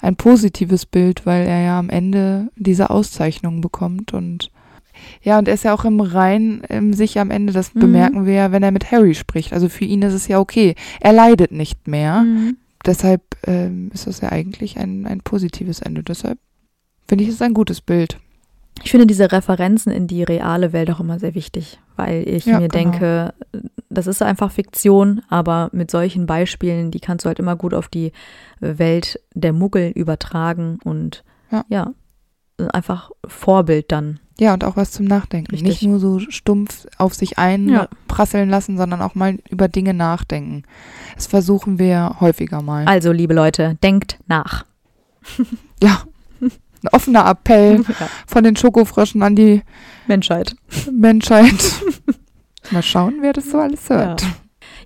ein 0.00 0.14
positives 0.14 0.86
Bild, 0.86 1.26
weil 1.26 1.46
er 1.48 1.62
ja 1.62 1.78
am 1.78 1.88
Ende 1.88 2.48
diese 2.54 2.90
Auszeichnung 2.90 3.60
bekommt 3.60 4.12
und 4.12 4.50
ja, 5.22 5.38
und 5.38 5.46
er 5.48 5.54
ist 5.54 5.64
ja 5.64 5.74
auch 5.74 5.84
im 5.84 6.00
Rein 6.00 6.62
im 6.70 6.92
sich 6.94 7.18
am 7.18 7.30
Ende, 7.30 7.52
das 7.52 7.74
Mhm. 7.74 7.80
bemerken 7.80 8.24
wir 8.26 8.32
ja, 8.34 8.52
wenn 8.52 8.62
er 8.62 8.70
mit 8.70 8.92
Harry 8.92 9.14
spricht. 9.14 9.52
Also 9.52 9.68
für 9.68 9.84
ihn 9.84 10.00
ist 10.02 10.14
es 10.14 10.26
ja 10.28 10.38
okay. 10.38 10.74
Er 11.00 11.12
leidet 11.12 11.50
nicht 11.52 11.86
mehr. 11.88 12.24
Deshalb 12.86 13.22
ähm, 13.46 13.90
ist 13.92 14.06
das 14.06 14.20
ja 14.20 14.30
eigentlich 14.30 14.78
ein, 14.78 15.06
ein 15.06 15.20
positives 15.20 15.80
Ende. 15.80 16.02
Deshalb 16.02 16.38
finde 17.08 17.24
ich 17.24 17.30
es 17.30 17.42
ein 17.42 17.54
gutes 17.54 17.80
Bild. 17.80 18.18
Ich 18.84 18.90
finde 18.90 19.06
diese 19.06 19.32
Referenzen 19.32 19.90
in 19.90 20.06
die 20.06 20.22
reale 20.22 20.72
Welt 20.72 20.90
auch 20.90 21.00
immer 21.00 21.18
sehr 21.18 21.34
wichtig, 21.34 21.80
weil 21.96 22.28
ich 22.28 22.44
Ja, 22.44 22.60
mir 22.60 22.68
genau. 22.68 22.90
denke, 22.90 23.34
das 23.88 24.06
ist 24.06 24.20
einfach 24.22 24.50
Fiktion, 24.50 25.22
aber 25.30 25.70
mit 25.72 25.90
solchen 25.90 26.26
Beispielen, 26.26 26.90
die 26.90 27.00
kannst 27.00 27.24
du 27.24 27.28
halt 27.28 27.38
immer 27.38 27.56
gut 27.56 27.72
auf 27.72 27.88
die 27.88 28.12
Welt 28.60 29.18
der 29.34 29.52
Muggel 29.54 29.90
übertragen 29.92 30.78
und 30.84 31.24
Ja. 31.50 31.64
ja, 31.68 31.92
einfach 32.72 33.10
Vorbild 33.26 33.90
dann. 33.92 34.20
Ja, 34.38 34.52
und 34.52 34.64
auch 34.64 34.76
was 34.76 34.92
zum 34.92 35.06
Nachdenken. 35.06 35.50
Richtig. 35.52 35.68
Nicht 35.68 35.82
nur 35.82 35.98
so 35.98 36.18
stumpf 36.18 36.86
auf 36.98 37.14
sich 37.14 37.30
Ja. 37.32 37.36
einprasseln 37.38 38.50
lassen, 38.50 38.76
sondern 38.76 39.00
auch 39.00 39.14
mal 39.14 39.38
über 39.48 39.66
Dinge 39.68 39.94
nachdenken. 39.94 40.64
Das 41.14 41.26
versuchen 41.26 41.78
wir 41.78 42.16
häufiger 42.20 42.60
mal. 42.60 42.84
Also, 42.86 43.12
liebe 43.12 43.32
Leute, 43.34 43.78
denkt 43.82 44.18
nach. 44.26 44.64
Ja, 45.82 46.02
ein 46.40 46.88
offener 46.92 47.26
Appell 47.28 47.82
Ja. 48.00 48.08
von 48.26 48.44
den 48.44 48.56
Schokofröschen 48.56 49.22
an 49.22 49.36
die 49.36 49.62
Menschheit. 50.06 50.56
Menschheit. 50.92 51.54
mal 52.70 52.82
schauen, 52.82 53.16
wer 53.20 53.32
das 53.32 53.50
so 53.50 53.58
alles 53.58 53.88
hört. 53.90 54.22
Ja. 54.22 54.28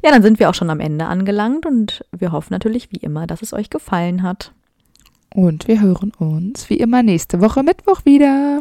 ja, 0.05 0.11
dann 0.11 0.23
sind 0.23 0.39
wir 0.39 0.49
auch 0.51 0.55
schon 0.55 0.71
am 0.71 0.81
Ende 0.81 1.07
angelangt 1.07 1.67
und 1.67 2.05
wir 2.13 2.33
hoffen 2.33 2.53
natürlich 2.53 2.91
wie 2.93 2.97
immer, 2.99 3.27
dass 3.27 3.43
es 3.43 3.53
euch 3.53 3.71
gefallen 3.71 4.23
hat. 4.23 4.53
Und 5.35 5.69
wir 5.69 5.81
hören 5.81 6.13
uns 6.19 6.69
wie 6.71 6.77
immer 6.79 7.03
nächste 7.03 7.41
Woche 7.41 7.63
Mittwoch 7.63 8.05
wieder. 8.05 8.61